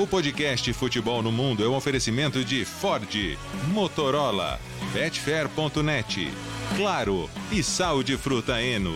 O 0.00 0.06
podcast 0.06 0.72
Futebol 0.74 1.24
no 1.24 1.32
Mundo 1.32 1.64
é 1.64 1.68
um 1.68 1.74
oferecimento 1.74 2.44
de 2.44 2.64
Ford, 2.64 3.36
Motorola, 3.72 4.60
Betfair.net, 4.92 6.28
Claro 6.76 7.28
e 7.50 7.64
Sal 7.64 8.04
de 8.04 8.16
Fruta 8.16 8.62
Eno. 8.62 8.94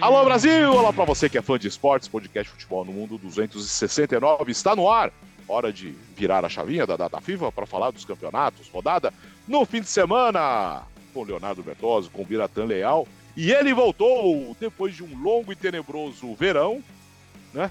Alô 0.00 0.24
Brasil! 0.24 0.72
Olá 0.74 0.92
para 0.92 1.04
você 1.04 1.28
que 1.28 1.38
é 1.38 1.42
fã 1.42 1.56
de 1.56 1.68
esportes, 1.68 2.08
podcast 2.08 2.50
Futebol 2.50 2.84
no 2.84 2.90
Mundo 2.90 3.16
269 3.18 4.50
está 4.50 4.74
no 4.74 4.90
ar. 4.90 5.12
Hora 5.46 5.72
de 5.72 5.94
virar 6.16 6.44
a 6.44 6.48
chavinha 6.48 6.84
da 6.84 6.96
data 6.96 7.20
FIFA 7.20 7.52
para 7.52 7.64
falar 7.64 7.92
dos 7.92 8.04
campeonatos, 8.04 8.68
rodada 8.70 9.14
no 9.46 9.64
fim 9.64 9.82
de 9.82 9.88
semana 9.88 10.82
com 11.14 11.22
Leonardo 11.22 11.62
Bertozzi, 11.62 12.10
com 12.10 12.24
Biratan 12.24 12.64
Leal 12.64 13.06
e 13.36 13.52
ele 13.52 13.74
voltou 13.74 14.56
depois 14.58 14.94
de 14.94 15.04
um 15.04 15.20
longo 15.20 15.52
e 15.52 15.56
tenebroso 15.56 16.34
verão, 16.34 16.82
né? 17.52 17.70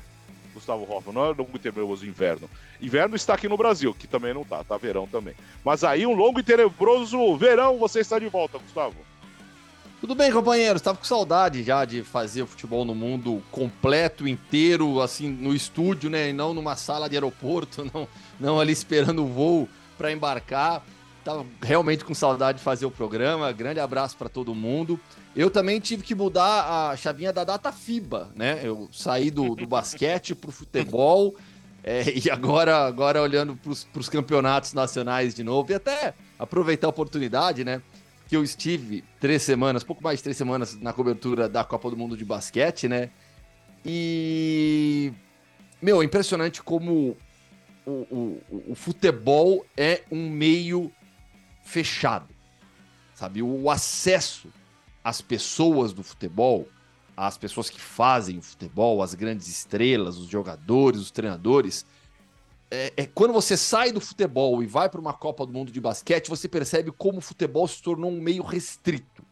Gustavo 0.53 0.89
Hoffman, 0.89 1.13
não 1.13 1.25
é 1.25 1.27
longo 1.29 1.49
e 1.55 1.59
tenebroso 1.59 2.05
inverno. 2.05 2.49
Inverno 2.81 3.15
está 3.15 3.33
aqui 3.33 3.49
no 3.49 3.57
Brasil, 3.57 3.93
que 3.93 4.07
também 4.07 4.33
não 4.33 4.43
tá, 4.45 4.63
tá 4.63 4.77
verão 4.77 5.07
também. 5.07 5.33
Mas 5.63 5.83
aí 5.83 6.05
um 6.05 6.13
longo 6.13 6.39
e 6.39 6.43
tenebroso 6.43 7.35
verão, 7.35 7.77
você 7.77 7.99
está 7.99 8.17
de 8.19 8.27
volta, 8.27 8.57
Gustavo. 8.57 8.95
Tudo 9.99 10.13
bem, 10.13 10.31
companheiros? 10.31 10.81
Estava 10.81 10.97
com 10.97 11.03
saudade 11.03 11.63
já 11.63 11.83
de 11.83 12.03
fazer 12.03 12.43
o 12.43 12.47
futebol 12.47 12.85
no 12.85 12.93
mundo 12.93 13.41
completo, 13.51 14.27
inteiro, 14.27 15.01
assim, 15.01 15.29
no 15.29 15.53
estúdio, 15.53 16.09
né? 16.09 16.29
E 16.29 16.33
não 16.33 16.53
numa 16.53 16.75
sala 16.75 17.09
de 17.09 17.15
aeroporto, 17.15 17.83
não, 17.91 18.07
não 18.39 18.59
ali 18.59 18.71
esperando 18.71 19.23
o 19.23 19.27
voo 19.27 19.69
para 19.97 20.11
embarcar. 20.11 20.83
Tava 21.23 21.43
realmente 21.59 22.05
com 22.05 22.13
saudade 22.13 22.59
de 22.59 22.63
fazer 22.63 22.85
o 22.85 22.91
programa. 22.91 23.51
Grande 23.51 23.79
abraço 23.79 24.15
para 24.15 24.29
todo 24.29 24.53
mundo. 24.53 24.99
Eu 25.35 25.51
também 25.51 25.81
tive 25.81 26.01
que 26.01 26.15
mudar 26.15 26.91
a 26.91 26.95
chavinha 26.95 27.33
da 27.33 27.43
data 27.43 27.69
FIBA, 27.71 28.31
né? 28.35 28.61
Eu 28.63 28.87
saí 28.91 29.29
do, 29.29 29.53
do 29.53 29.67
basquete 29.67 30.33
para 30.33 30.49
o 30.49 30.53
futebol 30.53 31.35
é, 31.83 32.03
e 32.17 32.31
agora, 32.31 32.87
agora 32.87 33.21
olhando 33.21 33.55
para 33.57 33.99
os 33.99 34.09
campeonatos 34.09 34.73
nacionais 34.73 35.35
de 35.35 35.43
novo 35.43 35.71
e 35.71 35.75
até 35.75 36.13
aproveitar 36.39 36.87
a 36.87 36.89
oportunidade, 36.89 37.65
né? 37.65 37.81
Que 38.29 38.37
eu 38.37 38.43
estive 38.43 39.03
três 39.19 39.43
semanas, 39.43 39.83
pouco 39.83 40.01
mais 40.01 40.19
de 40.19 40.23
três 40.23 40.37
semanas 40.37 40.79
na 40.79 40.93
cobertura 40.93 41.49
da 41.49 41.65
Copa 41.65 41.89
do 41.89 41.97
Mundo 41.97 42.15
de 42.15 42.23
basquete, 42.23 42.87
né? 42.87 43.09
E 43.85 45.11
meu, 45.81 46.01
impressionante 46.01 46.63
como 46.63 47.17
o, 47.85 47.91
o, 47.91 48.41
o 48.69 48.75
futebol 48.75 49.65
é 49.75 50.01
um 50.09 50.29
meio 50.29 50.91
fechado, 51.61 52.33
sabe? 53.13 53.43
O 53.43 53.69
acesso 53.69 54.49
as 55.05 55.21
pessoas 55.21 55.93
do 55.93 56.01
futebol, 56.01 56.67
as 57.15 57.37
pessoas 57.37 57.69
que 57.69 57.79
fazem 57.79 58.39
o 58.39 58.41
futebol, 58.41 59.03
as 59.03 59.13
grandes 59.13 59.47
estrelas, 59.47 60.17
os 60.17 60.25
jogadores, 60.25 60.99
os 60.99 61.11
treinadores. 61.11 61.85
É, 62.71 62.91
é 62.97 63.05
quando 63.05 63.31
você 63.31 63.55
sai 63.55 63.91
do 63.91 64.01
futebol 64.01 64.63
e 64.63 64.65
vai 64.65 64.89
para 64.89 64.99
uma 64.99 65.13
Copa 65.13 65.45
do 65.45 65.53
Mundo 65.53 65.71
de 65.71 65.79
basquete, 65.79 66.27
você 66.27 66.49
percebe 66.49 66.91
como 66.91 67.19
o 67.19 67.21
futebol 67.21 67.67
se 67.67 67.83
tornou 67.83 68.09
um 68.09 68.19
meio 68.19 68.41
restrito, 68.41 69.23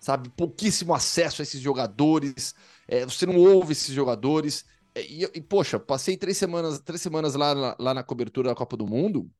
sabe? 0.00 0.28
Pouquíssimo 0.30 0.92
acesso 0.92 1.40
a 1.40 1.44
esses 1.44 1.60
jogadores, 1.60 2.52
é, 2.88 3.04
você 3.04 3.24
não 3.24 3.36
ouve 3.36 3.72
esses 3.72 3.94
jogadores. 3.94 4.64
É, 4.92 5.06
e, 5.06 5.22
e, 5.22 5.40
poxa, 5.40 5.78
passei 5.78 6.16
três 6.16 6.36
semanas, 6.36 6.80
três 6.80 7.00
semanas 7.00 7.36
lá, 7.36 7.76
lá 7.78 7.94
na 7.94 8.02
cobertura 8.02 8.48
da 8.48 8.56
Copa 8.56 8.76
do 8.76 8.88
Mundo 8.88 9.30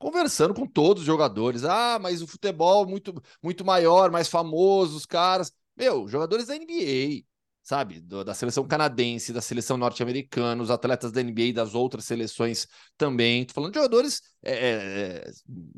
conversando 0.00 0.54
com 0.54 0.66
todos 0.66 1.02
os 1.02 1.06
jogadores. 1.06 1.62
Ah, 1.62 1.98
mas 2.00 2.22
o 2.22 2.26
futebol 2.26 2.86
muito, 2.88 3.14
muito 3.42 3.64
maior, 3.64 4.10
mais 4.10 4.28
famoso, 4.28 4.96
os 4.96 5.06
caras. 5.06 5.52
Meu, 5.76 6.08
jogadores 6.08 6.46
da 6.46 6.56
NBA, 6.56 7.26
sabe? 7.62 8.00
Da 8.00 8.34
seleção 8.34 8.66
canadense, 8.66 9.32
da 9.32 9.42
seleção 9.42 9.76
norte-americana, 9.76 10.62
os 10.62 10.70
atletas 10.70 11.12
da 11.12 11.20
NBA 11.20 11.42
e 11.42 11.52
das 11.52 11.74
outras 11.74 12.06
seleções 12.06 12.66
também. 12.96 13.44
Tô 13.44 13.52
falando 13.52 13.72
de 13.72 13.78
jogadores 13.78 14.22
é, 14.42 14.52
é, 14.52 14.72
é, 15.28 15.30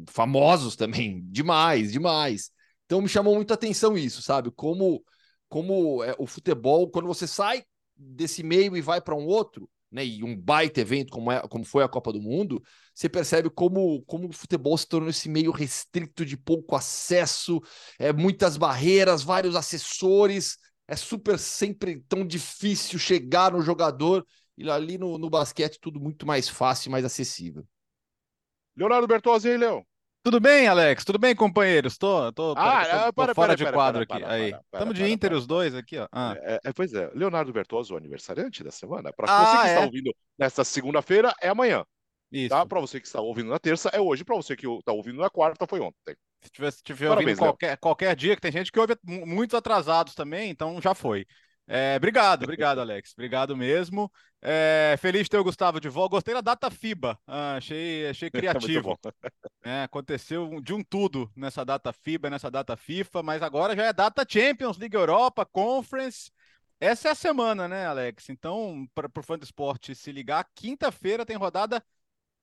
famosos 0.08 0.76
também, 0.76 1.20
demais, 1.26 1.92
demais. 1.92 2.50
Então 2.86 3.02
me 3.02 3.08
chamou 3.08 3.34
muito 3.34 3.50
a 3.50 3.54
atenção 3.54 3.98
isso, 3.98 4.22
sabe? 4.22 4.52
Como, 4.52 5.04
como 5.48 6.02
é, 6.04 6.14
o 6.16 6.26
futebol, 6.26 6.88
quando 6.90 7.08
você 7.08 7.26
sai 7.26 7.64
desse 7.96 8.44
meio 8.44 8.76
e 8.76 8.80
vai 8.80 9.00
para 9.00 9.16
um 9.16 9.26
outro, 9.26 9.68
né, 9.90 10.06
e 10.06 10.22
um 10.22 10.36
baita 10.36 10.80
evento 10.80 11.12
como, 11.12 11.30
é, 11.30 11.40
como 11.48 11.64
foi 11.64 11.82
a 11.82 11.88
Copa 11.88 12.12
do 12.12 12.20
Mundo, 12.22 12.62
você 12.94 13.08
percebe 13.08 13.48
como, 13.50 14.02
como 14.02 14.28
o 14.28 14.32
futebol 14.32 14.76
se 14.76 14.86
tornou 14.86 15.08
esse 15.08 15.28
meio 15.28 15.50
restrito 15.50 16.24
de 16.24 16.36
pouco 16.36 16.76
acesso, 16.76 17.60
é, 17.98 18.12
muitas 18.12 18.56
barreiras, 18.56 19.22
vários 19.22 19.56
assessores, 19.56 20.58
é 20.86 20.96
super 20.96 21.38
sempre 21.38 22.02
tão 22.08 22.26
difícil 22.26 22.98
chegar 22.98 23.52
no 23.52 23.62
jogador, 23.62 24.26
e 24.56 24.68
ali 24.70 24.98
no, 24.98 25.18
no 25.18 25.30
basquete 25.30 25.78
tudo 25.80 25.98
muito 25.98 26.26
mais 26.26 26.48
fácil 26.48 26.88
e 26.88 26.92
mais 26.92 27.04
acessível. 27.04 27.66
Leonardo 28.76 29.06
Bertozzi, 29.06 29.50
aí, 29.50 29.56
Léo? 29.56 29.84
Tudo 30.22 30.38
bem, 30.38 30.68
Alex? 30.68 31.04
Tudo 31.04 31.18
bem, 31.18 31.34
companheiros? 31.34 31.98
Tô, 31.98 32.32
tô, 32.32 32.54
ah, 32.56 32.84
tô, 32.84 33.06
tô 33.06 33.12
para, 33.12 33.34
fora 33.34 33.34
para, 33.34 33.54
de 33.56 33.64
para, 33.64 33.72
quadro 33.72 34.02
aqui. 34.02 34.24
aí. 34.24 34.54
Estamos 34.72 34.94
de 34.94 35.10
Inter 35.10 35.32
os 35.32 35.48
dois 35.48 35.74
aqui, 35.74 35.98
ó. 35.98 36.06
Ah. 36.12 36.36
É, 36.38 36.60
é, 36.64 36.72
pois 36.72 36.94
é, 36.94 37.10
Leonardo 37.12 37.52
Bertozzo, 37.52 37.94
o 37.94 37.96
aniversariante 37.96 38.62
da 38.62 38.70
semana. 38.70 39.12
Para 39.12 39.26
ah, 39.28 39.44
você 39.44 39.56
que 39.56 39.66
é? 39.66 39.74
está 39.74 39.84
ouvindo 39.84 40.14
nesta 40.38 40.62
segunda-feira, 40.62 41.34
é 41.42 41.48
amanhã. 41.48 41.84
Isso. 42.32 42.48
Tá? 42.48 42.64
Para 42.64 42.80
você 42.80 42.98
que 42.98 43.06
está 43.06 43.20
ouvindo 43.20 43.50
na 43.50 43.58
terça, 43.58 43.90
é 43.92 44.00
hoje. 44.00 44.24
Para 44.24 44.36
você 44.36 44.56
que 44.56 44.66
está 44.66 44.92
ouvindo 44.92 45.20
na 45.20 45.28
quarta, 45.28 45.66
foi 45.66 45.80
ontem. 45.80 46.16
Se 46.40 46.50
tiver, 46.50 46.70
se 46.72 46.82
tiver 46.82 47.08
Parabéns, 47.08 47.38
qualquer, 47.38 47.76
qualquer 47.76 48.16
dia, 48.16 48.34
que 48.34 48.40
tem 48.40 48.50
gente 48.50 48.72
que 48.72 48.80
ouve 48.80 48.96
muitos 49.04 49.54
atrasados 49.54 50.14
também, 50.14 50.50
então 50.50 50.80
já 50.80 50.94
foi. 50.94 51.26
É, 51.68 51.94
obrigado, 51.96 52.42
obrigado, 52.42 52.80
Alex. 52.80 53.12
Obrigado 53.12 53.56
mesmo. 53.56 54.10
É, 54.40 54.96
feliz 54.98 55.24
de 55.24 55.30
ter 55.30 55.38
o 55.38 55.44
Gustavo 55.44 55.78
de 55.78 55.88
volta. 55.88 56.16
Gostei 56.16 56.34
da 56.34 56.40
data 56.40 56.70
FIBA. 56.70 57.18
Ah, 57.26 57.56
achei, 57.56 58.08
achei 58.08 58.30
criativo. 58.32 58.98
É, 59.64 59.84
aconteceu 59.84 60.60
de 60.60 60.74
um 60.74 60.82
tudo 60.82 61.30
nessa 61.36 61.64
data 61.64 61.92
FIBA, 61.92 62.28
nessa 62.28 62.50
data 62.50 62.76
FIFA, 62.76 63.22
mas 63.22 63.42
agora 63.44 63.76
já 63.76 63.84
é 63.84 63.92
data 63.92 64.26
Champions 64.28 64.76
League 64.76 64.96
Europa, 64.96 65.46
Conference. 65.46 66.32
Essa 66.80 67.10
é 67.10 67.10
a 67.12 67.14
semana, 67.14 67.68
né, 67.68 67.86
Alex? 67.86 68.28
Então, 68.28 68.84
para 68.92 69.08
o 69.16 69.22
fã 69.22 69.38
do 69.38 69.44
esporte 69.44 69.94
se 69.94 70.10
ligar, 70.10 70.44
quinta-feira 70.52 71.24
tem 71.24 71.36
rodada 71.36 71.80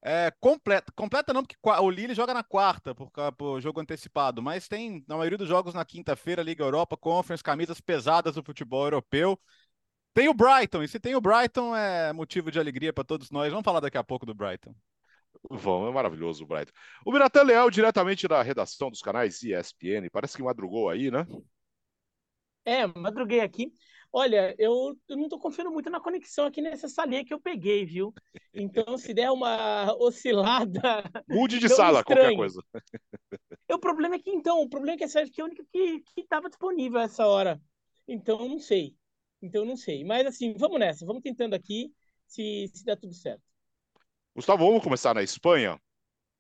é, 0.02 0.32
completa. 0.40 0.92
Completa 0.96 1.34
não, 1.34 1.44
porque 1.44 1.58
o 1.64 1.90
Lille 1.90 2.14
joga 2.14 2.34
na 2.34 2.44
quarta, 2.44 2.96
por, 2.96 3.12
por 3.38 3.62
jogo 3.62 3.82
antecipado, 3.82 4.42
mas 4.42 4.68
tem, 4.68 5.04
na 5.08 5.18
maioria 5.18 5.38
dos 5.38 5.48
jogos, 5.48 5.74
na 5.74 5.84
quinta-feira, 5.84 6.42
Liga 6.42 6.64
Europa, 6.64 6.96
Conference, 6.96 7.44
camisas 7.44 7.82
pesadas 7.82 8.36
do 8.36 8.44
futebol 8.44 8.86
europeu. 8.86 9.40
Tem 10.14 10.28
o 10.28 10.34
Brighton, 10.34 10.82
e 10.84 10.88
se 10.88 11.00
tem 11.00 11.16
o 11.16 11.22
Brighton, 11.22 11.76
é 11.76 12.12
motivo 12.14 12.52
de 12.52 12.60
alegria 12.60 12.92
para 12.92 13.04
todos 13.04 13.30
nós. 13.30 13.52
Vamos 13.52 13.66
falar 13.66 13.80
daqui 13.80 13.98
a 13.98 14.04
pouco 14.04 14.26
do 14.26 14.34
Brighton. 14.34 14.74
Vamos, 15.50 15.90
é 15.90 15.94
maravilhoso 15.94 16.44
o 16.44 16.48
Brighton. 16.48 16.74
O 17.06 17.12
Biratan 17.12 17.44
Leal, 17.44 17.70
diretamente 17.70 18.28
da 18.28 18.42
redação 18.42 18.90
dos 18.90 19.02
canais 19.02 19.42
ESPN, 19.44 20.10
parece 20.12 20.36
que 20.36 20.44
madrugou 20.44 20.90
aí, 20.90 21.12
né? 21.12 21.26
É, 22.66 22.88
madruguei 22.88 23.40
aqui. 23.40 23.72
Olha, 24.12 24.56
eu, 24.58 24.98
eu 25.08 25.16
não 25.16 25.26
estou 25.26 25.40
confiando 25.40 25.72
muito 25.72 25.90
na 25.90 26.00
conexão 26.00 26.46
aqui 26.46 26.62
nessa 26.62 26.88
salinha 26.88 27.24
que 27.24 27.34
eu 27.34 27.40
peguei, 27.40 27.86
viu? 27.86 28.12
Então, 28.52 28.98
se 28.98 29.14
der 29.14 29.30
uma 29.30 29.94
oscilada. 30.02 31.04
Mude 31.28 31.60
de 31.60 31.70
sala, 31.70 32.00
estranho. 32.00 32.22
qualquer 32.22 32.36
coisa. 32.36 32.64
E 33.70 33.74
o 33.74 33.80
problema 33.80 34.16
é 34.16 34.20
que, 34.20 34.32
então, 34.32 34.62
o 34.62 34.70
problema 34.70 34.96
é 34.96 34.98
que 34.98 35.04
essa 35.04 35.24
que 35.26 35.40
é 35.40 35.44
a 35.44 35.46
única 35.46 35.64
que 35.72 36.04
estava 36.18 36.50
disponível 36.50 37.00
essa 37.00 37.28
hora. 37.28 37.62
Então, 38.08 38.50
não 38.50 38.60
sei. 38.60 38.96
Então, 39.42 39.64
não 39.64 39.78
sei. 39.78 40.04
Mas, 40.04 40.26
assim, 40.26 40.56
vamos 40.58 40.80
nessa. 40.80 41.06
Vamos 41.06 41.22
tentando 41.22 41.54
aqui 41.54 41.94
se, 42.26 42.68
se 42.74 42.84
dá 42.84 42.96
tudo 42.96 43.14
certo. 43.14 43.44
Gustavo, 44.36 44.66
vamos 44.66 44.84
começar 44.84 45.14
na 45.14 45.22
Espanha, 45.22 45.80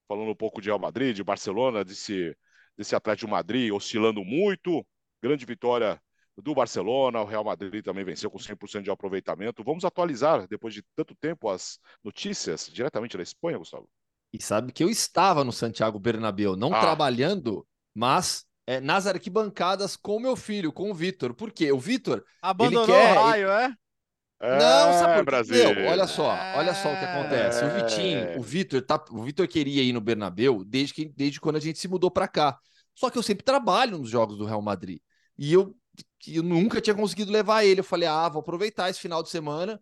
falando 0.07 0.31
um 0.31 0.35
pouco 0.35 0.59
de 0.59 0.69
Real 0.69 0.79
Madrid, 0.79 1.15
de 1.15 1.23
Barcelona, 1.23 1.85
desse, 1.85 2.35
desse 2.75 2.95
Atlético 2.95 3.27
de 3.27 3.31
Madrid 3.31 3.71
oscilando 3.71 4.25
muito. 4.25 4.83
Grande 5.21 5.45
vitória 5.45 6.01
do 6.41 6.53
Barcelona, 6.53 7.21
o 7.21 7.25
Real 7.25 7.43
Madrid 7.43 7.83
também 7.83 8.03
venceu 8.03 8.29
com 8.29 8.37
100% 8.37 8.83
de 8.83 8.91
aproveitamento. 8.91 9.63
Vamos 9.63 9.85
atualizar, 9.85 10.47
depois 10.47 10.73
de 10.73 10.83
tanto 10.95 11.15
tempo, 11.15 11.49
as 11.49 11.79
notícias 12.03 12.69
diretamente 12.71 13.17
da 13.17 13.23
Espanha, 13.23 13.57
Gustavo? 13.57 13.89
E 14.31 14.41
sabe 14.41 14.71
que 14.71 14.83
eu 14.83 14.89
estava 14.89 15.43
no 15.43 15.51
Santiago 15.51 15.99
Bernabéu, 15.99 16.55
não 16.55 16.73
ah. 16.73 16.79
trabalhando, 16.79 17.65
mas 17.93 18.45
é, 18.67 18.79
nas 18.79 19.07
arquibancadas 19.07 19.95
com 19.95 20.19
meu 20.19 20.35
filho, 20.35 20.71
com 20.71 20.91
o 20.91 20.93
Vitor. 20.93 21.33
Por 21.33 21.51
quê? 21.51 21.71
O 21.71 21.79
Vitor. 21.79 22.23
Abandonou 22.41 22.83
ele 22.83 22.93
quer, 22.93 23.17
o 23.17 23.21
raio, 23.23 23.49
é? 23.49 23.73
Não, 24.41 24.93
sabe 24.93 25.15
por 25.15 25.25
Brasil. 25.25 25.75
Meu, 25.75 25.89
olha 25.89 26.07
só, 26.07 26.29
olha 26.55 26.73
só 26.73 26.93
o 26.93 26.97
que 26.97 27.03
acontece. 27.03 27.65
O 27.65 27.69
Vitinho, 27.71 28.39
o 28.39 28.41
Vitor, 28.41 28.81
tá, 28.81 29.03
o 29.09 29.23
Vitor 29.23 29.47
queria 29.47 29.83
ir 29.83 29.91
no 29.91 29.99
Bernabéu 29.99 30.63
desde 30.63 30.93
que 30.93 31.05
desde 31.05 31.41
quando 31.41 31.57
a 31.57 31.59
gente 31.59 31.77
se 31.77 31.87
mudou 31.89 32.09
para 32.09 32.27
cá. 32.27 32.57
Só 32.95 33.09
que 33.09 33.17
eu 33.17 33.23
sempre 33.23 33.43
trabalho 33.43 33.97
nos 33.97 34.09
jogos 34.09 34.37
do 34.37 34.45
Real 34.45 34.61
Madrid. 34.61 34.99
E 35.37 35.51
eu 35.51 35.75
que 36.19 36.35
eu 36.35 36.43
nunca 36.43 36.81
tinha 36.81 36.95
conseguido 36.95 37.31
levar 37.31 37.63
ele. 37.63 37.79
Eu 37.79 37.83
falei, 37.83 38.07
ah, 38.07 38.29
vou 38.29 38.41
aproveitar 38.41 38.89
esse 38.89 38.99
final 38.99 39.23
de 39.23 39.29
semana. 39.29 39.81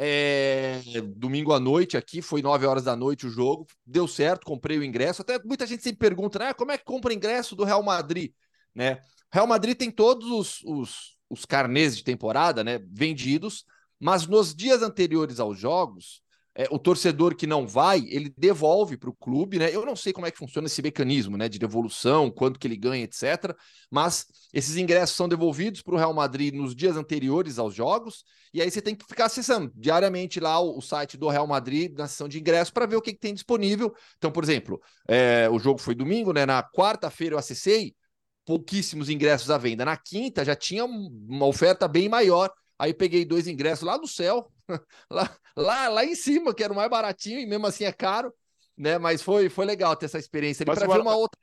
É, 0.00 0.80
domingo 1.16 1.52
à 1.52 1.58
noite 1.58 1.96
aqui, 1.96 2.22
foi 2.22 2.40
9 2.40 2.64
horas 2.66 2.84
da 2.84 2.94
noite 2.94 3.26
o 3.26 3.30
jogo, 3.30 3.66
deu 3.84 4.06
certo, 4.06 4.46
comprei 4.46 4.78
o 4.78 4.84
ingresso. 4.84 5.22
Até 5.22 5.42
muita 5.42 5.66
gente 5.66 5.82
sempre 5.82 5.98
pergunta, 5.98 6.38
né? 6.38 6.54
Como 6.54 6.70
é 6.70 6.78
que 6.78 6.84
compra 6.84 7.12
ingresso 7.12 7.56
do 7.56 7.64
Real 7.64 7.82
Madrid? 7.82 8.32
Né? 8.72 9.02
Real 9.32 9.46
Madrid 9.46 9.76
tem 9.76 9.90
todos 9.90 10.30
os, 10.30 10.62
os, 10.64 11.18
os 11.28 11.44
carnês 11.44 11.96
de 11.96 12.04
temporada, 12.04 12.62
né, 12.62 12.78
vendidos, 12.90 13.64
mas 13.98 14.26
nos 14.26 14.54
dias 14.54 14.82
anteriores 14.82 15.40
aos 15.40 15.58
jogos, 15.58 16.22
é, 16.58 16.66
o 16.72 16.78
torcedor 16.78 17.36
que 17.36 17.46
não 17.46 17.68
vai, 17.68 18.00
ele 18.08 18.34
devolve 18.36 18.96
para 18.96 19.08
o 19.08 19.14
clube, 19.14 19.60
né? 19.60 19.72
Eu 19.72 19.86
não 19.86 19.94
sei 19.94 20.12
como 20.12 20.26
é 20.26 20.30
que 20.32 20.36
funciona 20.36 20.66
esse 20.66 20.82
mecanismo, 20.82 21.36
né, 21.36 21.48
de 21.48 21.56
devolução, 21.56 22.32
quanto 22.32 22.58
que 22.58 22.66
ele 22.66 22.76
ganha, 22.76 23.04
etc. 23.04 23.56
Mas 23.88 24.26
esses 24.52 24.76
ingressos 24.76 25.14
são 25.14 25.28
devolvidos 25.28 25.82
para 25.82 25.94
o 25.94 25.96
Real 25.96 26.12
Madrid 26.12 26.52
nos 26.52 26.74
dias 26.74 26.96
anteriores 26.96 27.60
aos 27.60 27.72
jogos, 27.72 28.24
e 28.52 28.60
aí 28.60 28.68
você 28.68 28.82
tem 28.82 28.96
que 28.96 29.04
ficar 29.06 29.26
acessando 29.26 29.70
diariamente 29.72 30.40
lá 30.40 30.58
o, 30.58 30.78
o 30.78 30.82
site 30.82 31.16
do 31.16 31.28
Real 31.28 31.46
Madrid 31.46 31.96
na 31.96 32.08
sessão 32.08 32.26
de 32.26 32.40
ingressos 32.40 32.72
para 32.72 32.86
ver 32.86 32.96
o 32.96 33.02
que, 33.02 33.12
que, 33.12 33.20
tem 33.20 33.32
disponível. 33.32 33.94
Então, 34.16 34.32
por 34.32 34.42
exemplo, 34.42 34.80
é, 35.06 35.48
o 35.48 35.60
jogo 35.60 35.78
foi 35.78 35.94
domingo, 35.94 36.32
né? 36.32 36.44
Na 36.44 36.60
quarta-feira 36.60 37.36
eu 37.36 37.38
acessei 37.38 37.94
pouquíssimos 38.44 39.08
ingressos 39.08 39.48
à 39.48 39.58
venda. 39.58 39.84
Na 39.84 39.96
quinta 39.96 40.44
já 40.44 40.56
tinha 40.56 40.84
uma 40.84 41.46
oferta 41.46 41.86
bem 41.86 42.08
maior. 42.08 42.50
Aí 42.76 42.92
peguei 42.92 43.24
dois 43.24 43.46
ingressos 43.46 43.84
lá 43.84 43.96
do 43.96 44.08
céu, 44.08 44.50
lá, 45.10 45.36
lá, 45.56 45.88
lá 45.88 46.04
em 46.04 46.14
cima, 46.14 46.54
que 46.54 46.62
era 46.62 46.72
o 46.72 46.76
mais 46.76 46.90
baratinho, 46.90 47.40
e 47.40 47.46
mesmo 47.46 47.66
assim 47.66 47.84
é 47.84 47.92
caro, 47.92 48.32
né? 48.76 48.98
Mas 48.98 49.22
foi, 49.22 49.48
foi 49.48 49.64
legal 49.64 49.96
ter 49.96 50.06
essa 50.06 50.18
experiência 50.18 50.62
ali 50.62 50.74
para 50.74 50.86
ver 50.86 51.00
uma 51.00 51.16
outra, 51.16 51.38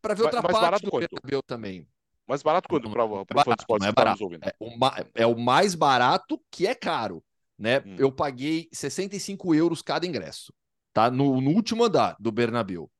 para 0.00 0.14
ver 0.14 0.22
outra 0.24 0.42
parte 0.42 0.84
do 0.84 0.90
Bernabéu 0.90 1.42
também. 1.42 1.86
Mais 2.26 2.42
barato 2.42 2.68
quanto 2.68 2.88
para 2.90 3.04
o 3.04 3.24
fã 3.24 3.54
de 3.54 3.60
esportes 3.60 3.88
é 3.88 3.92
barato. 3.92 4.28
É 4.42 4.54
o, 4.60 4.70
é 5.16 5.26
o 5.26 5.36
mais 5.36 5.74
barato 5.74 6.40
que 6.50 6.66
é 6.66 6.74
caro, 6.74 7.24
né? 7.58 7.80
Hum. 7.84 7.96
Eu 7.98 8.12
paguei 8.12 8.68
65 8.72 9.54
euros 9.54 9.82
cada 9.82 10.06
ingresso, 10.06 10.52
tá? 10.92 11.10
No, 11.10 11.40
no 11.40 11.50
último 11.50 11.84
andar 11.84 12.16
do 12.20 12.30
Bernabéu. 12.30 12.90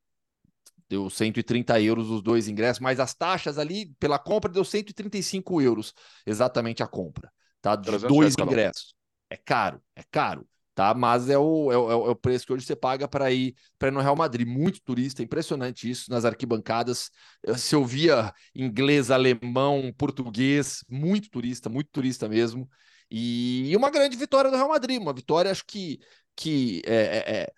Deu 0.89 1.09
130 1.09 1.81
euros 1.81 2.11
os 2.11 2.21
dois 2.21 2.49
ingressos, 2.49 2.81
mas 2.81 2.99
as 2.99 3.15
taxas 3.15 3.57
ali 3.57 3.95
pela 4.01 4.19
compra 4.19 4.51
deu 4.51 4.65
135 4.65 5.63
euros, 5.63 5.95
exatamente 6.27 6.83
a 6.83 6.89
compra, 6.89 7.31
tá? 7.63 7.77
De 7.77 7.97
dois 7.99 8.35
ingressos. 8.37 8.97
É 9.31 9.37
caro, 9.37 9.81
é 9.95 10.03
caro, 10.11 10.47
tá? 10.75 10.93
Mas 10.95 11.29
é 11.31 11.39
o, 11.39 11.71
é 11.73 11.79
o, 11.79 11.91
é 12.09 12.11
o 12.11 12.17
preço 12.17 12.47
que 12.47 12.53
hoje 12.53 12.67
você 12.67 12.75
paga 12.77 13.07
para 13.09 13.31
ir 13.33 13.55
para 13.79 13.91
no 13.91 14.01
Real 14.01 14.17
Madrid. 14.17 14.47
Muito 14.47 14.83
turista, 14.83 15.23
impressionante 15.23 15.89
isso 15.89 16.11
nas 16.11 16.25
arquibancadas. 16.25 17.11
Se 17.57 17.77
ouvia 17.77 18.33
inglês, 18.55 19.11
alemão, 19.11 19.93
português, 19.97 20.85
muito 20.89 21.31
turista, 21.31 21.69
muito 21.69 21.91
turista 21.93 22.29
mesmo. 22.29 22.69
E, 23.11 23.71
e 23.71 23.77
uma 23.77 23.91
grande 23.91 24.17
vitória 24.17 24.51
do 24.51 24.57
Real 24.57 24.69
Madrid, 24.69 25.01
uma 25.01 25.15
vitória 25.15 25.51
acho 25.51 25.65
que 25.67 26.01
que 26.37 26.81
é, 26.87 26.95
é, 26.95 27.41
é 27.43 27.53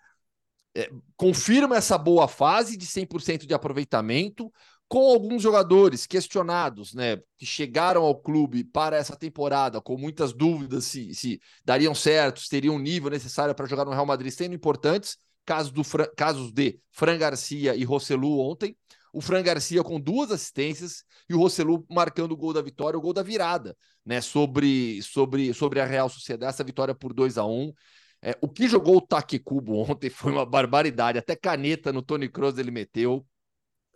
é, 0.75 0.89
confirma 1.15 1.77
essa 1.77 1.97
boa 1.97 2.27
fase 2.27 2.75
de 2.77 2.85
100% 2.85 3.45
de 3.45 3.53
aproveitamento, 3.53 4.51
com 4.93 5.09
alguns 5.09 5.41
jogadores 5.41 6.05
questionados, 6.05 6.93
né, 6.93 7.17
que 7.35 7.47
chegaram 7.47 8.03
ao 8.03 8.13
clube 8.13 8.63
para 8.63 8.95
essa 8.95 9.15
temporada 9.15 9.81
com 9.81 9.97
muitas 9.97 10.33
dúvidas 10.33 10.85
se, 10.85 11.15
se 11.15 11.41
dariam 11.65 11.95
certo, 11.95 12.39
se 12.39 12.47
teriam 12.47 12.75
o 12.75 12.79
nível 12.79 13.09
necessário 13.09 13.55
para 13.55 13.65
jogar 13.65 13.85
no 13.85 13.91
Real 13.91 14.05
Madrid, 14.05 14.31
sendo 14.31 14.53
importantes, 14.53 15.17
casos, 15.43 15.71
do 15.71 15.81
casos 16.15 16.51
de 16.51 16.79
Fran 16.91 17.17
Garcia 17.17 17.73
e 17.73 17.83
Rossellu 17.83 18.37
ontem, 18.37 18.77
o 19.11 19.19
Fran 19.19 19.41
Garcia 19.41 19.83
com 19.83 19.99
duas 19.99 20.29
assistências 20.29 21.03
e 21.27 21.33
o 21.33 21.39
Rossellu 21.39 21.83
marcando 21.89 22.33
o 22.33 22.37
gol 22.37 22.53
da 22.53 22.61
vitória, 22.61 22.95
o 22.95 23.01
gol 23.01 23.13
da 23.13 23.23
virada, 23.23 23.75
né, 24.05 24.21
sobre, 24.21 25.01
sobre, 25.01 25.55
sobre 25.55 25.79
a 25.79 25.85
Real 25.87 26.07
Sociedade, 26.07 26.51
essa 26.51 26.63
vitória 26.63 26.93
por 26.93 27.15
2 27.15 27.39
a 27.39 27.45
1 27.47 27.73
é, 28.21 28.37
o 28.39 28.47
que 28.47 28.67
jogou 28.67 28.97
o 28.97 29.01
Taquecubo 29.01 29.73
ontem 29.89 30.11
foi 30.11 30.31
uma 30.31 30.45
barbaridade. 30.45 31.17
Até 31.17 31.35
caneta 31.35 31.91
no 31.91 32.03
Tony 32.03 32.29
Kroos 32.29 32.59
ele 32.59 32.69
meteu. 32.71 33.25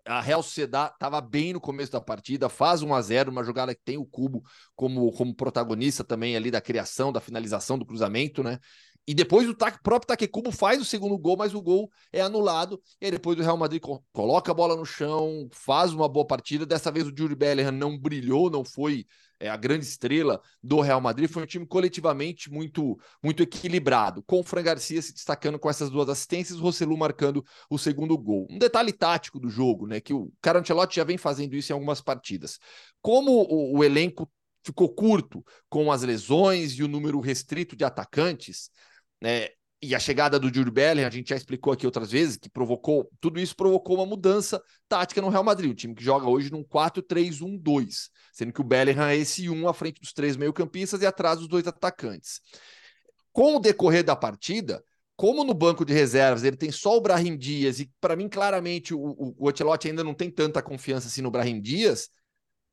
A 0.07 0.21
Real 0.21 0.41
Sociedad 0.41 0.91
estava 0.93 1.19
bem 1.19 1.53
no 1.53 1.59
começo 1.59 1.91
da 1.91 1.99
partida, 1.99 2.47
faz 2.49 2.81
1 2.81 2.93
a 2.93 3.01
0 3.01 3.31
uma 3.31 3.43
jogada 3.43 3.75
que 3.75 3.81
tem 3.83 3.97
o 3.97 4.05
Cubo 4.05 4.41
como, 4.75 5.11
como 5.11 5.35
protagonista 5.35 6.03
também 6.03 6.35
ali 6.35 6.49
da 6.49 6.61
criação, 6.61 7.11
da 7.11 7.19
finalização 7.19 7.77
do 7.77 7.85
cruzamento, 7.85 8.41
né? 8.41 8.59
E 9.05 9.13
depois 9.13 9.47
o 9.47 9.55
próprio 9.55 10.07
Taquecubo 10.07 10.51
faz 10.51 10.81
o 10.81 10.85
segundo 10.85 11.17
gol, 11.17 11.37
mas 11.37 11.53
o 11.53 11.61
gol 11.61 11.89
é 12.11 12.19
anulado. 12.21 12.81
E 12.99 13.05
aí 13.05 13.11
depois 13.11 13.39
o 13.39 13.41
Real 13.41 13.55
Madrid 13.55 13.81
coloca 14.11 14.51
a 14.51 14.53
bola 14.53 14.75
no 14.75 14.85
chão, 14.85 15.47
faz 15.53 15.93
uma 15.93 16.09
boa 16.09 16.27
partida. 16.27 16.65
Dessa 16.65 16.91
vez 16.91 17.07
o 17.07 17.13
Jury 17.15 17.33
Bellingham 17.33 17.71
não 17.71 17.97
brilhou, 17.97 18.49
não 18.49 18.65
foi 18.65 19.05
é, 19.39 19.49
a 19.49 19.57
grande 19.57 19.85
estrela 19.85 20.41
do 20.61 20.79
Real 20.81 21.01
Madrid. 21.01 21.29
Foi 21.29 21.43
um 21.43 21.45
time 21.45 21.65
coletivamente 21.65 22.51
muito, 22.51 22.97
muito 23.23 23.43
equilibrado, 23.43 24.23
com 24.23 24.39
o 24.39 24.43
Fran 24.43 24.63
Garcia 24.63 25.01
se 25.01 25.13
destacando 25.13 25.59
com 25.59 25.69
essas 25.69 25.89
duas 25.89 26.09
assistências, 26.09 26.59
o 26.59 26.63
Rossellu 26.63 26.97
marcando 26.97 27.43
o 27.69 27.77
segundo 27.77 28.17
gol. 28.17 28.47
Um 28.49 28.57
detalhe 28.57 28.91
tático 28.91 29.39
do 29.39 29.49
jogo, 29.49 29.87
né? 29.87 29.99
Que 29.99 30.13
o 30.13 30.31
Carancelotti 30.41 30.95
já 30.95 31.03
vem 31.03 31.17
fazendo 31.17 31.55
isso 31.55 31.71
em 31.71 31.75
algumas 31.75 32.01
partidas. 32.01 32.59
Como 33.01 33.31
o, 33.31 33.77
o 33.77 33.83
elenco 33.83 34.29
ficou 34.63 34.93
curto 34.93 35.45
com 35.69 35.91
as 35.91 36.01
lesões 36.01 36.73
e 36.73 36.83
o 36.83 36.87
número 36.87 37.19
restrito 37.19 37.75
de 37.75 37.85
atacantes, 37.85 38.69
né? 39.21 39.49
E 39.81 39.93
a 39.93 39.99
chegada 39.99 40.39
do 40.39 40.51
Jude 40.53 40.71
Bellingham, 40.71 41.07
a 41.07 41.11
gente 41.11 41.29
já 41.29 41.35
explicou 41.35 41.71
aqui 41.71 41.85
outras 41.85 42.11
vezes, 42.11 42.37
que 42.37 42.49
provocou, 42.49 43.09
tudo 43.19 43.39
isso 43.39 43.55
provocou 43.55 43.97
uma 43.97 44.05
mudança 44.05 44.61
tática 44.89 45.21
no 45.21 45.29
Real 45.29 45.43
Madrid, 45.43 45.71
o 45.71 45.75
time 45.75 45.93
que 45.93 46.03
joga 46.03 46.27
hoje 46.27 46.51
num 46.51 46.63
4-3-1-2, 46.63 48.09
sendo 48.33 48.51
que 48.51 48.61
o 48.61 48.63
Bellingham 48.63 49.07
é 49.07 49.15
esse 49.15 49.47
um 49.49 49.67
à 49.67 49.73
frente 49.73 50.01
dos 50.01 50.13
três 50.13 50.35
meio-campistas 50.35 51.01
e 51.01 51.05
atrás 51.05 51.39
dos 51.39 51.47
dois 51.47 51.67
atacantes. 51.67 52.41
Com 53.31 53.57
o 53.57 53.59
decorrer 53.59 54.03
da 54.03 54.15
partida, 54.15 54.83
como 55.15 55.43
no 55.43 55.53
banco 55.53 55.85
de 55.85 55.93
reservas 55.93 56.43
ele 56.43 56.57
tem 56.57 56.71
só 56.71 56.97
o 56.97 57.01
Brahim 57.01 57.37
Dias, 57.37 57.79
e 57.79 57.91
para 58.01 58.15
mim, 58.15 58.27
claramente, 58.27 58.95
o, 58.95 58.99
o, 58.99 59.35
o 59.37 59.51
ainda 59.85 60.03
não 60.03 60.13
tem 60.13 60.31
tanta 60.31 60.61
confiança 60.61 61.07
assim 61.07 61.21
no 61.21 61.29
Brahim 61.29 61.61
Dias, 61.61 62.09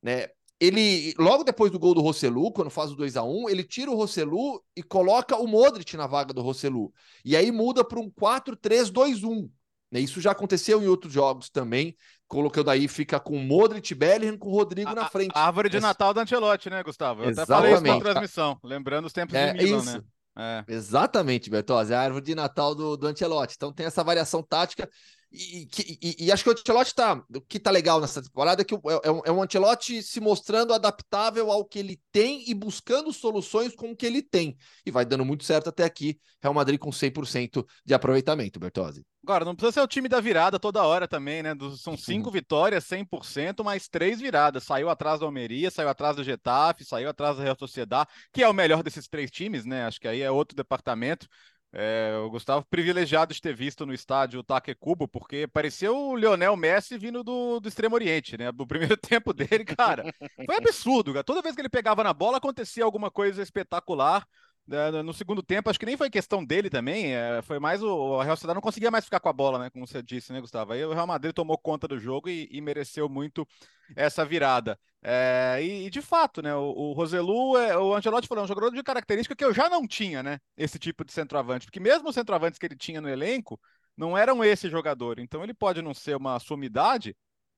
né? 0.01 0.27
Ele, 0.65 1.13
logo 1.17 1.43
depois 1.43 1.71
do 1.71 1.79
gol 1.79 1.93
do 1.93 2.01
Rossellu, 2.01 2.51
quando 2.51 2.69
faz 2.69 2.91
o 2.91 2.95
2 2.95 3.17
a 3.17 3.23
1 3.23 3.49
ele 3.49 3.63
tira 3.63 3.91
o 3.91 3.95
Rossellu 3.95 4.63
e 4.75 4.83
coloca 4.83 5.37
o 5.37 5.47
Modric 5.47 5.95
na 5.97 6.07
vaga 6.07 6.33
do 6.33 6.41
Rossellu. 6.41 6.93
E 7.23 7.35
aí 7.35 7.51
muda 7.51 7.83
para 7.83 7.99
um 7.99 8.09
4-3-2-1. 8.09 9.49
Né? 9.91 9.99
Isso 9.99 10.19
já 10.19 10.31
aconteceu 10.31 10.81
em 10.81 10.87
outros 10.87 11.13
jogos 11.13 11.49
também, 11.49 11.95
colocando 12.27 12.69
aí, 12.69 12.87
fica 12.87 13.19
com 13.19 13.37
Modric, 13.37 13.93
Bellingham, 13.93 14.37
com 14.37 14.49
o 14.49 14.53
Rodrigo 14.53 14.89
a, 14.89 14.95
na 14.95 15.09
frente. 15.09 15.31
A 15.35 15.45
árvore 15.45 15.69
de 15.69 15.79
Natal 15.79 16.13
da 16.13 16.21
Ancelotti, 16.21 16.69
né, 16.69 16.83
Gustavo? 16.83 17.23
Eu 17.23 17.29
Exatamente. 17.29 17.65
até 17.65 17.75
falei 17.75 17.91
isso 17.91 18.03
na 18.05 18.11
transmissão, 18.11 18.59
lembrando 18.63 19.05
os 19.05 19.13
tempos 19.13 19.35
é, 19.35 19.53
de 19.53 19.63
Milan, 19.63 19.77
isso. 19.77 19.97
né? 19.97 20.03
É. 20.37 20.65
Exatamente, 20.67 21.49
Bertozzi, 21.49 21.93
é 21.93 21.95
a 21.95 22.01
árvore 22.01 22.25
de 22.25 22.35
Natal 22.35 22.75
do, 22.75 22.97
do 22.97 23.07
Ancelotti. 23.07 23.53
Então 23.55 23.71
tem 23.71 23.85
essa 23.85 24.03
variação 24.03 24.43
tática 24.43 24.89
e, 25.35 25.67
e, 26.01 26.25
e, 26.25 26.31
acho 26.31 26.43
que 26.43 26.49
o 26.49 26.53
Ancelotti 26.53 26.95
tá. 26.95 27.23
O 27.35 27.41
que 27.41 27.59
tá 27.59 27.69
legal 27.69 27.99
nessa 27.99 28.21
temporada 28.21 28.61
é 28.61 28.65
que 28.65 28.73
é, 28.73 28.77
é, 28.77 29.21
é 29.25 29.31
um 29.31 29.43
Ancelotti 29.43 30.01
se 30.01 30.19
mostrando 30.19 30.73
adaptável 30.73 31.51
ao 31.51 31.65
que 31.65 31.79
ele 31.79 31.99
tem 32.11 32.49
e 32.49 32.53
buscando 32.53 33.11
soluções 33.11 33.75
com 33.75 33.91
o 33.91 33.95
que 33.95 34.05
ele 34.05 34.21
tem. 34.21 34.57
E 34.85 34.91
vai 34.91 35.05
dando 35.05 35.25
muito 35.25 35.43
certo 35.43 35.69
até 35.69 35.83
aqui. 35.83 36.19
Real 36.41 36.53
Madrid 36.53 36.79
com 36.79 36.89
100% 36.89 37.65
de 37.83 37.93
aproveitamento, 37.93 38.59
Bertozzi. 38.59 39.03
Agora, 39.23 39.43
não 39.43 39.55
precisa 39.55 39.71
ser 39.73 39.81
o 39.81 39.87
time 39.87 40.07
da 40.07 40.21
virada 40.21 40.59
toda 40.59 40.83
hora 40.83 41.07
também, 41.07 41.41
né? 41.41 41.55
São 41.79 41.97
cinco 41.97 42.29
vitórias, 42.29 42.85
100%, 42.85 43.63
mais 43.63 43.87
três 43.87 44.21
viradas. 44.21 44.63
Saiu 44.63 44.87
atrás 44.87 45.19
do 45.19 45.25
Almeria, 45.25 45.71
saiu 45.71 45.89
atrás 45.89 46.15
do 46.15 46.23
Getafe, 46.23 46.85
saiu 46.85 47.09
atrás 47.09 47.35
da 47.35 47.43
Real 47.43 47.57
Sociedade, 47.57 48.07
que 48.31 48.43
é 48.43 48.47
o 48.47 48.53
melhor 48.53 48.83
desses 48.83 49.07
três 49.07 49.31
times, 49.31 49.65
né? 49.65 49.85
Acho 49.87 49.99
que 49.99 50.07
aí 50.07 50.21
é 50.21 50.29
outro 50.29 50.55
departamento. 50.55 51.27
É, 51.77 52.15
o 52.25 52.29
Gustavo 52.29 52.65
privilegiado 52.69 53.33
de 53.33 53.41
ter 53.41 53.53
visto 53.53 53.85
no 53.85 53.93
estádio 53.93 54.39
o 54.39 54.43
Take 54.43 54.73
Cubo, 54.75 55.09
porque 55.09 55.45
pareceu 55.45 55.93
o 55.93 56.15
Lionel 56.15 56.55
Messi 56.55 56.97
vindo 56.97 57.21
do, 57.21 57.59
do 57.59 57.67
Extremo 57.67 57.95
Oriente, 57.95 58.37
né? 58.37 58.49
Do 58.49 58.65
primeiro 58.65 58.95
tempo 58.97 59.33
dele, 59.33 59.65
cara. 59.65 60.05
Foi 60.45 60.55
absurdo, 60.55 61.11
cara. 61.11 61.23
Toda 61.25 61.41
vez 61.41 61.53
que 61.53 61.59
ele 61.59 61.67
pegava 61.67 62.01
na 62.01 62.13
bola, 62.13 62.37
acontecia 62.37 62.85
alguma 62.85 63.11
coisa 63.11 63.43
espetacular. 63.43 64.25
No 65.03 65.13
segundo 65.13 65.43
tempo, 65.43 65.69
acho 65.69 65.79
que 65.79 65.85
nem 65.85 65.95
foi 65.95 66.09
questão 66.09 66.43
dele 66.43 66.71
também, 66.71 67.13
é, 67.13 67.39
foi 67.43 67.59
mais 67.59 67.83
o, 67.83 68.19
Real 68.19 68.35
Sociedade 68.35 68.55
não 68.55 68.61
conseguia 68.61 68.89
mais 68.89 69.05
ficar 69.05 69.19
com 69.19 69.29
a 69.29 69.33
bola, 69.33 69.59
né, 69.59 69.69
como 69.69 69.85
você 69.85 70.01
disse, 70.01 70.33
né, 70.33 70.41
Gustavo? 70.41 70.73
Aí 70.73 70.83
o 70.83 70.91
Real 70.91 71.05
Madrid 71.05 71.33
tomou 71.33 71.55
conta 71.55 71.87
do 71.87 71.99
jogo 71.99 72.29
e, 72.29 72.47
e 72.51 72.59
mereceu 72.61 73.07
muito 73.07 73.47
essa 73.95 74.25
virada. 74.25 74.79
É, 75.03 75.59
e, 75.61 75.85
e, 75.85 75.89
de 75.91 76.01
fato, 76.01 76.41
né, 76.41 76.55
o, 76.55 76.71
o 76.71 76.93
Roselu, 76.93 77.55
é, 77.59 77.77
o 77.77 77.93
Angelotti 77.93 78.27
falou, 78.27 78.41
é 78.41 78.45
um 78.45 78.47
jogador 78.47 78.71
de 78.71 78.81
característica 78.81 79.35
que 79.35 79.45
eu 79.45 79.53
já 79.53 79.69
não 79.69 79.87
tinha, 79.87 80.23
né, 80.23 80.39
esse 80.57 80.79
tipo 80.79 81.05
de 81.05 81.13
centroavante, 81.13 81.67
porque 81.67 81.79
mesmo 81.79 82.09
os 82.09 82.15
centroavantes 82.15 82.57
que 82.57 82.65
ele 82.65 82.75
tinha 82.75 82.99
no 82.99 83.07
elenco 83.07 83.59
não 83.95 84.17
eram 84.17 84.43
esse 84.43 84.67
jogador, 84.67 85.19
então 85.19 85.43
ele 85.43 85.53
pode 85.53 85.79
não 85.79 85.93
ser 85.93 86.17
uma 86.17 86.39
sumidade, 86.39 87.15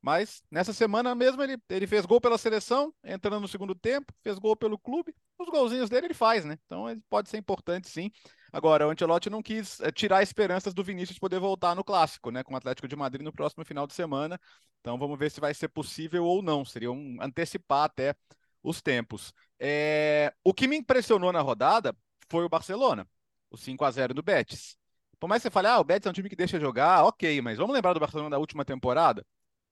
mas 0.08 0.42
nessa 0.50 0.72
semana 0.72 1.14
mesmo 1.14 1.44
ele, 1.44 1.58
ele 1.68 1.86
fez 1.86 2.06
gol 2.06 2.22
pela 2.22 2.38
seleção, 2.38 2.94
entrando 3.04 3.42
no 3.42 3.48
segundo 3.50 3.76
tempo, 3.76 4.14
fez 4.24 4.40
gol 4.40 4.56
pelo 4.56 4.80
clube. 4.80 5.14
Os 5.38 5.50
golzinhos 5.50 5.90
dele 5.90 6.08
ele 6.08 6.14
faz, 6.14 6.46
né? 6.46 6.58
Então 6.66 6.90
ele 6.90 7.02
pode 7.10 7.28
ser 7.28 7.36
importante 7.36 7.90
sim. 7.90 8.10
Agora, 8.54 8.88
o 8.88 8.90
Ancelotti 8.90 9.30
não 9.30 9.44
quis 9.44 9.82
é, 9.82 9.92
tirar 9.92 10.24
esperanças 10.24 10.74
do 10.74 10.82
Vinícius 10.82 11.20
poder 11.20 11.42
voltar 11.42 11.76
no 11.76 11.84
clássico, 11.84 12.32
né? 12.32 12.42
Com 12.42 12.54
o 12.54 12.56
Atlético 12.56 12.88
de 12.88 12.96
Madrid 12.96 13.22
no 13.22 13.34
próximo 13.34 13.66
final 13.66 13.86
de 13.86 13.94
semana. 13.94 14.40
Então 14.80 14.98
vamos 14.98 15.20
ver 15.20 15.30
se 15.30 15.42
vai 15.42 15.54
ser 15.54 15.68
possível 15.68 16.24
ou 16.24 16.42
não. 16.42 16.64
Seria 16.64 16.90
um 16.90 17.18
antecipar 17.22 17.84
até 17.84 18.16
os 18.64 18.82
tempos. 18.82 19.34
É... 19.60 20.34
O 20.42 20.54
que 20.54 20.70
me 20.70 20.78
impressionou 20.78 21.34
na 21.34 21.42
rodada 21.42 21.94
foi 22.30 22.46
o 22.46 22.50
Barcelona, 22.50 23.06
o 23.52 23.58
5 23.58 23.84
a 23.84 23.92
0 23.92 24.14
do 24.14 24.24
Betis. 24.24 24.78
Por 25.20 25.28
mais 25.28 25.42
que 25.42 25.50
você 25.50 25.52
fale, 25.52 25.68
ah, 25.68 25.80
o 25.80 25.84
Betis 25.84 26.08
é 26.08 26.10
um 26.10 26.14
time 26.14 26.30
que 26.30 26.36
deixa 26.38 26.58
jogar, 26.62 27.04
ok, 27.04 27.42
mas 27.42 27.58
vamos 27.58 27.76
lembrar 27.76 27.92
do 27.92 28.00
Barcelona 28.00 28.30
da 28.30 28.40
última 28.40 28.64
temporada? 28.64 29.26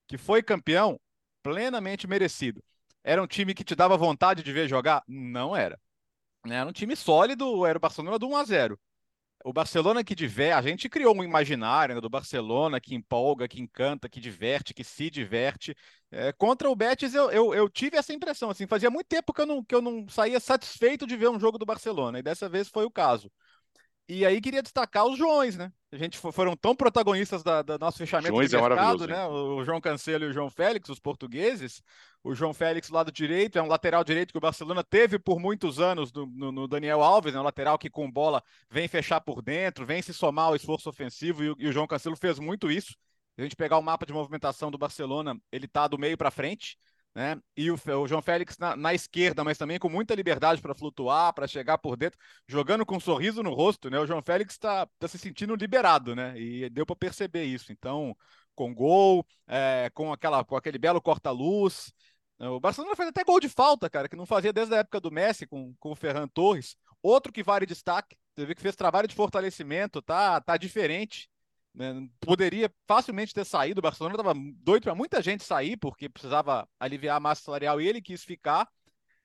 Que 0.06 0.18
foi 0.18 0.42
campeão 0.42 1.00
plenamente 1.42 2.06
merecido. 2.06 2.62
Era 3.04 3.22
um 3.22 3.26
time 3.26 3.54
que 3.54 3.64
te 3.64 3.74
dava 3.74 3.96
vontade 3.96 4.42
de 4.42 4.52
ver 4.52 4.68
jogar? 4.68 5.02
Não 5.06 5.54
era. 5.56 5.80
Era 6.46 6.68
um 6.68 6.72
time 6.72 6.96
sólido, 6.96 7.66
era 7.66 7.78
o 7.78 7.80
Barcelona 7.80 8.18
do 8.18 8.28
1 8.28 8.36
a 8.36 8.44
0 8.44 8.80
o 9.46 9.52
Barcelona 9.52 10.02
que 10.02 10.14
diverte, 10.14 10.54
a 10.54 10.62
gente 10.62 10.88
criou 10.88 11.16
um 11.16 11.22
imaginário 11.22 11.94
né, 11.94 12.00
do 12.00 12.10
Barcelona 12.10 12.80
que 12.80 12.96
empolga, 12.96 13.46
que 13.46 13.60
encanta, 13.60 14.08
que 14.08 14.18
diverte, 14.18 14.74
que 14.74 14.82
se 14.82 15.08
diverte. 15.08 15.72
É, 16.10 16.32
contra 16.32 16.68
o 16.68 16.74
Betis 16.74 17.14
eu, 17.14 17.30
eu, 17.30 17.54
eu, 17.54 17.68
tive 17.68 17.96
essa 17.96 18.12
impressão, 18.12 18.50
assim, 18.50 18.66
fazia 18.66 18.90
muito 18.90 19.06
tempo 19.06 19.32
que 19.32 19.40
eu, 19.40 19.46
não, 19.46 19.64
que 19.64 19.72
eu 19.72 19.80
não 19.80 20.08
saía 20.08 20.40
satisfeito 20.40 21.06
de 21.06 21.16
ver 21.16 21.28
um 21.28 21.38
jogo 21.38 21.58
do 21.58 21.64
Barcelona, 21.66 22.18
e 22.18 22.22
dessa 22.22 22.48
vez 22.48 22.68
foi 22.68 22.84
o 22.84 22.90
caso. 22.90 23.30
E 24.08 24.24
aí 24.24 24.40
queria 24.40 24.62
destacar 24.62 25.04
os 25.04 25.18
Joões, 25.18 25.56
né? 25.56 25.72
A 25.90 25.96
gente 25.96 26.16
foram 26.16 26.56
tão 26.56 26.76
protagonistas 26.76 27.42
da, 27.42 27.62
da 27.62 27.76
nosso 27.76 27.98
fechamento 27.98 28.28
Joões 28.28 28.50
do 28.50 28.56
é 28.56 28.60
mercado, 28.60 29.06
né? 29.06 29.26
O, 29.26 29.64
João 29.64 29.80
Cancelo 29.80 30.24
e 30.24 30.28
o 30.28 30.32
João 30.32 30.48
Félix, 30.48 30.88
os 30.88 31.00
portugueses. 31.00 31.82
O 32.22 32.34
João 32.34 32.54
Félix, 32.54 32.88
lado 32.88 33.10
direito, 33.10 33.58
é 33.58 33.62
um 33.62 33.66
lateral 33.66 34.04
direito 34.04 34.32
que 34.32 34.38
o 34.38 34.40
Barcelona 34.40 34.84
teve 34.84 35.18
por 35.18 35.40
muitos 35.40 35.80
anos 35.80 36.12
no, 36.12 36.26
no, 36.26 36.52
no 36.52 36.68
Daniel 36.68 37.02
Alves, 37.02 37.34
né? 37.34 37.40
um 37.40 37.44
lateral 37.44 37.78
que 37.78 37.90
com 37.90 38.10
bola 38.10 38.42
vem 38.70 38.86
fechar 38.86 39.20
por 39.20 39.42
dentro, 39.42 39.86
vem 39.86 40.02
se 40.02 40.14
somar 40.14 40.46
ao 40.46 40.56
esforço 40.56 40.88
ofensivo, 40.88 41.42
e 41.42 41.50
o, 41.50 41.56
e 41.58 41.68
o 41.68 41.72
João 41.72 41.86
Cancelo 41.86 42.16
fez 42.16 42.38
muito 42.38 42.70
isso. 42.70 42.92
Se 43.34 43.40
a 43.40 43.42
gente 43.42 43.56
pegar 43.56 43.78
o 43.78 43.82
mapa 43.82 44.06
de 44.06 44.12
movimentação 44.12 44.70
do 44.70 44.78
Barcelona, 44.78 45.36
ele 45.50 45.66
tá 45.66 45.88
do 45.88 45.98
meio 45.98 46.16
para 46.16 46.30
frente 46.30 46.76
né? 47.16 47.40
E 47.56 47.70
o, 47.70 47.76
o 47.76 48.06
João 48.06 48.20
Félix 48.20 48.58
na, 48.58 48.76
na, 48.76 48.92
esquerda, 48.92 49.42
mas 49.42 49.56
também 49.56 49.78
com 49.78 49.88
muita 49.88 50.14
liberdade 50.14 50.60
para 50.60 50.74
flutuar, 50.74 51.32
para 51.32 51.46
chegar 51.46 51.78
por 51.78 51.96
dentro, 51.96 52.18
jogando 52.46 52.84
com 52.84 52.96
um 52.96 53.00
sorriso 53.00 53.42
no 53.42 53.54
rosto, 53.54 53.88
né? 53.88 53.98
O 53.98 54.06
João 54.06 54.20
Félix 54.20 54.52
está 54.52 54.86
tá 54.98 55.08
se 55.08 55.16
sentindo 55.16 55.54
liberado, 55.54 56.14
né? 56.14 56.38
E 56.38 56.68
deu 56.68 56.84
para 56.84 56.94
perceber 56.94 57.44
isso. 57.44 57.72
Então, 57.72 58.14
com 58.54 58.74
gol, 58.74 59.26
é, 59.48 59.90
com 59.94 60.12
aquela, 60.12 60.44
com 60.44 60.56
aquele 60.56 60.76
belo 60.76 61.00
corta-luz. 61.00 61.90
O 62.38 62.60
Barcelona 62.60 62.94
fez 62.94 63.08
até 63.08 63.24
gol 63.24 63.40
de 63.40 63.48
falta, 63.48 63.88
cara, 63.88 64.10
que 64.10 64.16
não 64.16 64.26
fazia 64.26 64.52
desde 64.52 64.74
a 64.74 64.78
época 64.80 65.00
do 65.00 65.10
Messi 65.10 65.46
com, 65.46 65.74
com 65.80 65.92
o 65.92 65.96
Ferran 65.96 66.28
Torres. 66.28 66.76
Outro 67.02 67.32
que 67.32 67.42
vale 67.42 67.64
destaque, 67.64 68.14
você 68.34 68.44
vê 68.44 68.54
que 68.54 68.60
fez 68.60 68.76
trabalho 68.76 69.08
de 69.08 69.14
fortalecimento, 69.14 70.02
tá, 70.02 70.38
tá 70.38 70.58
diferente. 70.58 71.30
Né? 71.76 72.08
Poderia 72.20 72.72
facilmente 72.88 73.34
ter 73.34 73.44
saído. 73.44 73.80
O 73.80 73.82
Barcelona 73.82 74.14
estava 74.14 74.34
doido 74.56 74.84
para 74.84 74.94
muita 74.94 75.20
gente 75.20 75.44
sair, 75.44 75.76
porque 75.76 76.08
precisava 76.08 76.66
aliviar 76.80 77.18
a 77.18 77.20
massa 77.20 77.42
salarial 77.42 77.80
e 77.80 77.86
ele 77.86 78.00
quis 78.00 78.24
ficar. 78.24 78.66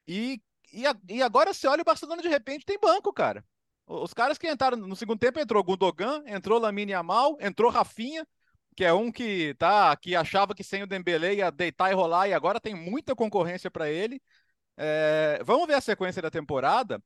E, 0.05 0.41
e, 0.74 0.84
e 1.08 1.24
agora 1.24 1.53
você 1.53 1.65
olha 1.67 1.81
o 1.81 1.86
Barcelona 1.86 2.22
de 2.22 2.27
repente 2.27 2.65
tem 2.65 2.77
banco, 2.77 3.13
cara. 3.13 3.43
Os 3.88 4.13
caras 4.13 4.38
que 4.38 4.50
entraram 4.50 4.77
no 4.77 4.96
segundo 4.96 5.20
tempo 5.20 5.39
entrou 5.39 5.63
Gundogan, 5.63 6.24
entrou 6.25 6.60
Lamine 6.60 6.91
Yamal, 6.91 7.38
entrou 7.39 7.72
Rafinha, 7.72 8.27
que 8.75 8.84
é 8.84 8.93
um 8.93 9.12
que 9.12 9.53
tá 9.55 9.96
que 9.96 10.15
achava 10.15 10.53
que 10.53 10.63
sem 10.63 10.84
o 10.84 10.88
Dembélé 10.88 11.36
ia 11.36 11.51
deitar 11.51 11.91
e 11.91 11.96
rolar 11.96 12.27
e 12.27 12.34
agora 12.34 12.60
tem 12.60 12.75
muita 12.75 13.15
concorrência 13.15 13.72
para 13.72 13.89
ele. 13.89 14.22
É, 14.77 15.41
vamos 15.46 15.67
ver 15.67 15.75
a 15.75 15.81
sequência 15.81 16.22
da 16.22 16.31
temporada. 16.31 17.01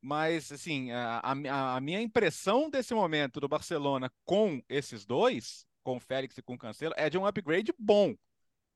Mas, 0.00 0.52
assim, 0.52 0.92
a, 0.92 1.20
a, 1.22 1.76
a, 1.76 1.80
minha 1.80 2.00
impressão 2.00 2.70
desse 2.70 2.94
momento 2.94 3.40
do 3.40 3.48
Barcelona 3.48 4.12
com 4.24 4.62
esses 4.68 5.04
dois, 5.04 5.66
com 5.82 5.96
o 5.96 6.00
Félix 6.00 6.38
e 6.38 6.42
com 6.42 6.54
o 6.54 6.58
Cancelo, 6.58 6.94
é 6.96 7.10
de 7.10 7.18
um 7.18 7.26
upgrade 7.26 7.72
bom, 7.78 8.14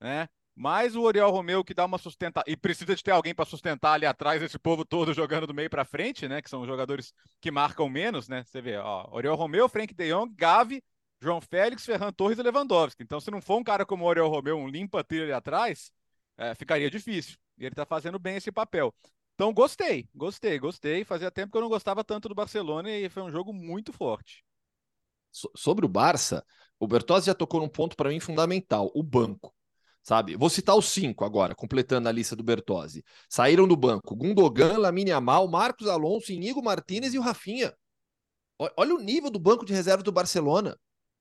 né? 0.00 0.28
Mais 0.54 0.94
o 0.96 1.02
Oriol 1.02 1.30
Romeu 1.30 1.64
que 1.64 1.72
dá 1.72 1.84
uma 1.86 1.96
sustenta 1.96 2.42
e 2.46 2.56
precisa 2.56 2.94
de 2.94 3.02
ter 3.02 3.10
alguém 3.12 3.34
para 3.34 3.46
sustentar 3.46 3.94
ali 3.94 4.04
atrás 4.04 4.42
esse 4.42 4.58
povo 4.58 4.84
todo 4.84 5.14
jogando 5.14 5.46
do 5.46 5.54
meio 5.54 5.70
para 5.70 5.84
frente, 5.84 6.28
né? 6.28 6.42
Que 6.42 6.50
são 6.50 6.66
jogadores 6.66 7.14
que 7.40 7.50
marcam 7.50 7.88
menos, 7.88 8.28
né? 8.28 8.44
Você 8.44 8.60
vê, 8.60 8.76
ó, 8.76 9.08
Oriol 9.12 9.36
Romeu, 9.36 9.68
Frank 9.68 9.94
De 9.94 10.10
Jong, 10.10 10.34
Gavi, 10.34 10.82
João 11.20 11.40
Félix, 11.40 11.86
Ferran 11.86 12.12
Torres 12.12 12.38
e 12.38 12.42
Lewandowski. 12.42 13.02
Então, 13.02 13.20
se 13.20 13.30
não 13.30 13.40
for 13.40 13.56
um 13.58 13.64
cara 13.64 13.86
como 13.86 14.04
o 14.04 14.08
Oriol 14.08 14.28
Romeu, 14.28 14.58
um 14.58 14.68
limpa 14.68 15.04
trilha 15.04 15.24
ali 15.24 15.32
atrás, 15.32 15.92
é, 16.36 16.54
ficaria 16.54 16.90
difícil. 16.90 17.36
E 17.56 17.64
ele 17.64 17.72
está 17.72 17.86
fazendo 17.86 18.18
bem 18.18 18.36
esse 18.36 18.50
papel. 18.50 18.92
Então 19.34 19.52
gostei, 19.52 20.08
gostei, 20.14 20.58
gostei. 20.58 21.04
Fazia 21.04 21.30
tempo 21.30 21.52
que 21.52 21.58
eu 21.58 21.62
não 21.62 21.68
gostava 21.68 22.04
tanto 22.04 22.28
do 22.28 22.34
Barcelona 22.34 22.90
e 22.90 23.08
foi 23.08 23.22
um 23.22 23.30
jogo 23.30 23.52
muito 23.52 23.92
forte. 23.92 24.44
So 25.30 25.50
sobre 25.56 25.86
o 25.86 25.88
Barça, 25.88 26.44
o 26.78 26.86
Bertozzi 26.86 27.26
já 27.26 27.34
tocou 27.34 27.60
num 27.60 27.68
ponto 27.68 27.96
para 27.96 28.10
mim 28.10 28.20
fundamental, 28.20 28.90
o 28.94 29.02
banco. 29.02 29.54
Sabe? 30.02 30.36
Vou 30.36 30.50
citar 30.50 30.76
os 30.76 30.86
cinco 30.86 31.24
agora, 31.24 31.54
completando 31.54 32.08
a 32.08 32.12
lista 32.12 32.34
do 32.34 32.42
Bertozzi. 32.42 33.04
Saíram 33.28 33.68
do 33.68 33.76
banco 33.76 34.16
Gundogan, 34.16 34.76
Lamine 34.76 35.12
Amal, 35.12 35.46
Marcos 35.48 35.86
Alonso, 35.86 36.32
Inigo 36.32 36.62
Martinez 36.62 37.14
e 37.14 37.18
o 37.18 37.22
Rafinha. 37.22 37.72
Olha 38.76 38.94
o 38.94 38.98
nível 38.98 39.30
do 39.30 39.38
banco 39.38 39.64
de 39.64 39.72
reserva 39.72 40.02
do 40.02 40.12
Barcelona. 40.12 40.76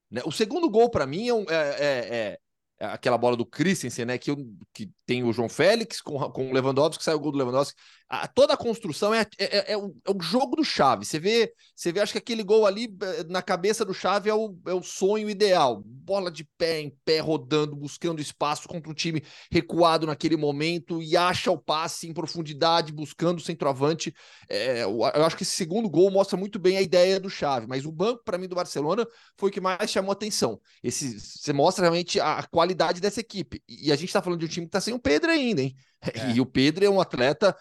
Né? 0.10 0.22
O 0.26 0.32
segundo 0.32 0.70
gol, 0.70 0.90
para 0.90 1.08
mim, 1.08 1.30
é, 1.30 1.54
é, 1.54 1.56
é, 1.56 2.16
é 2.16 2.40
aquela 2.82 3.18
bola 3.18 3.38
do 3.38 3.46
Christensen, 3.46 4.06
né? 4.06 4.18
Que, 4.18 4.36
que 4.74 4.90
tem 5.06 5.24
o 5.24 5.32
João 5.32 5.50
Félix 5.50 6.02
com, 6.02 6.18
com 6.32 6.50
o 6.50 6.54
Lewandowski, 6.54 7.04
sai 7.04 7.14
o 7.14 7.20
gol 7.20 7.32
do 7.32 7.38
Lewandowski. 7.38 7.76
A, 8.10 8.28
toda 8.28 8.54
a 8.54 8.58
construção 8.58 9.14
é, 9.14 9.22
é, 9.38 9.58
é, 9.58 9.72
é, 9.72 9.78
o, 9.78 9.96
é 10.06 10.12
o 10.12 10.22
jogo 10.22 10.58
do 10.58 10.66
Chave. 10.66 11.06
Você 11.06 11.18
vê, 11.18 11.54
você 11.74 11.94
vê, 11.94 12.02
acho 12.02 12.12
que 12.12 12.18
aquele 12.18 12.44
gol 12.44 12.66
ali 12.66 12.94
eh, 13.02 13.24
na 13.30 13.42
cabeça 13.42 13.86
do 13.86 13.94
Chave 13.94 14.30
é 14.30 14.34
o, 14.34 14.54
é 14.68 14.74
o 14.74 14.84
sonho 14.84 15.30
ideal. 15.30 15.82
Bola 15.86 16.30
de 16.30 16.44
pé 16.58 16.82
em 16.82 16.94
pé, 17.06 17.20
rodando, 17.20 17.74
buscando 17.74 18.20
espaço 18.20 18.68
contra 18.68 18.92
um 18.92 18.94
time 18.94 19.24
recuado 19.50 20.06
naquele 20.06 20.36
momento 20.36 21.02
e 21.02 21.16
acha 21.16 21.52
o 21.52 21.58
passe 21.58 22.06
em 22.06 22.14
profundidade, 22.14 22.92
buscando 22.92 23.38
o 23.38 23.42
centroavante. 23.42 24.14
É, 24.50 24.84
eu 24.84 25.06
acho 25.06 25.38
que 25.38 25.44
esse 25.44 25.56
segundo 25.56 25.90
gol 25.90 26.12
mostra 26.12 26.38
muito 26.38 26.60
bem 26.60 26.76
a 26.76 26.82
ideia 26.82 27.18
do 27.18 27.30
Chave, 27.30 27.66
mas 27.66 27.86
o 27.86 27.92
banco, 27.94 28.24
para 28.26 28.38
mim, 28.38 28.48
do 28.50 28.56
Barcelona 28.56 29.08
foi 29.38 29.50
o 29.50 29.54
que 29.54 29.62
mais 29.62 29.90
chamou 29.90 30.12
atenção. 30.12 30.60
Esse, 30.84 31.18
você 31.18 31.54
mostra 31.54 31.84
realmente 31.84 32.20
a 32.20 32.44
qualidade 32.44 32.71
dessa 32.74 33.20
equipe. 33.20 33.64
E 33.68 33.92
a 33.92 33.96
gente 33.96 34.10
está 34.10 34.22
falando 34.22 34.40
de 34.40 34.46
um 34.46 34.50
time 34.50 34.66
que 34.66 34.70
está 34.70 34.82
sem 34.82 34.94
o 34.94 35.00
Pedro 35.00 35.32
ainda, 35.32 35.62
hein? 35.62 35.76
É. 36.02 36.32
E 36.32 36.42
o 36.42 36.48
Pedro 36.48 36.84
é 36.84 36.90
um 36.90 37.00
atleta, 37.00 37.56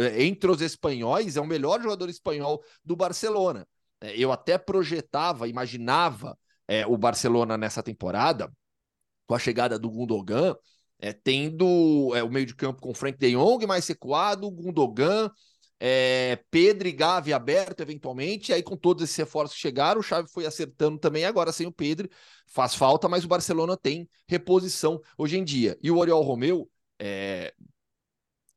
é, 0.00 0.24
entre 0.24 0.50
os 0.50 0.60
espanhóis, 0.60 1.36
é 1.36 1.40
o 1.40 1.46
melhor 1.46 1.80
jogador 1.80 2.08
espanhol 2.08 2.60
do 2.84 2.96
Barcelona. 2.96 3.64
É, 4.00 4.18
eu 4.18 4.32
até 4.32 4.58
projetava, 4.58 5.46
imaginava 5.46 6.36
é, 6.66 6.84
o 6.84 6.96
Barcelona 6.96 7.56
nessa 7.56 7.84
temporada, 7.84 8.52
com 9.26 9.34
a 9.34 9.38
chegada 9.38 9.78
do 9.78 9.88
Gundogan, 9.88 10.56
é, 10.98 11.12
tendo 11.12 12.12
é, 12.14 12.22
o 12.22 12.30
meio 12.30 12.46
de 12.46 12.54
campo 12.54 12.80
com 12.80 12.94
Frank 12.94 13.18
de 13.18 13.32
Jong 13.32 13.66
mais 13.66 13.86
recuado, 13.86 14.50
Gundogan, 14.50 15.30
é, 15.86 16.42
Pedro 16.50 16.88
e 16.88 16.92
Gavi 16.92 17.30
aberto 17.30 17.82
eventualmente, 17.82 18.54
aí 18.54 18.62
com 18.62 18.74
todos 18.74 19.04
esses 19.04 19.16
reforços 19.16 19.54
que 19.54 19.60
chegaram, 19.60 20.00
o 20.00 20.02
Xavi 20.02 20.30
foi 20.32 20.46
acertando 20.46 20.98
também, 20.98 21.26
agora 21.26 21.52
sem 21.52 21.66
o 21.66 21.72
Pedro, 21.72 22.08
faz 22.46 22.74
falta, 22.74 23.06
mas 23.06 23.22
o 23.22 23.28
Barcelona 23.28 23.76
tem 23.76 24.08
reposição 24.26 24.98
hoje 25.18 25.36
em 25.36 25.44
dia. 25.44 25.78
E 25.82 25.90
o 25.90 25.98
Oriol 25.98 26.22
Romeu, 26.22 26.70
é, 26.98 27.52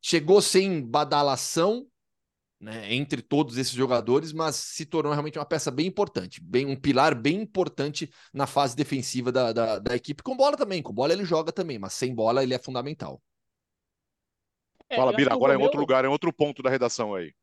chegou 0.02 0.42
sem 0.42 0.82
badalação 0.82 1.86
né, 2.62 2.94
entre 2.94 3.22
todos 3.22 3.58
esses 3.58 3.74
jogadores, 3.74 4.32
mas 4.32 4.56
se 4.56 4.86
tornou 4.86 5.12
realmente 5.12 5.38
uma 5.38 5.46
peça 5.46 5.70
bem 5.70 5.86
importante, 5.86 6.42
bem 6.42 6.66
um 6.66 6.78
pilar 6.78 7.14
bem 7.14 7.42
importante 7.42 8.10
na 8.34 8.48
fase 8.48 8.74
defensiva 8.74 9.34
da, 9.34 9.52
da, 9.52 9.80
da 9.80 9.96
equipe. 9.98 10.24
Com 10.24 10.38
bola 10.38 10.56
também, 10.56 10.82
com 10.82 10.94
bola 10.94 11.12
ele 11.12 11.26
joga 11.26 11.52
também, 11.52 11.78
mas 11.78 11.92
sem 11.92 12.16
bola 12.16 12.42
ele 12.42 12.54
é 12.54 12.58
fundamental. 12.58 13.22
É, 14.90 14.96
Fala, 14.96 15.14
Bira, 15.14 15.34
agora 15.34 15.54
é 15.54 15.58
em 15.58 15.62
outro 15.62 15.80
lugar, 15.80 16.06
é 16.06 16.08
outro 16.08 16.32
ponto 16.32 16.62
da 16.62 16.70
redação 16.70 17.14
aí. 17.14 17.34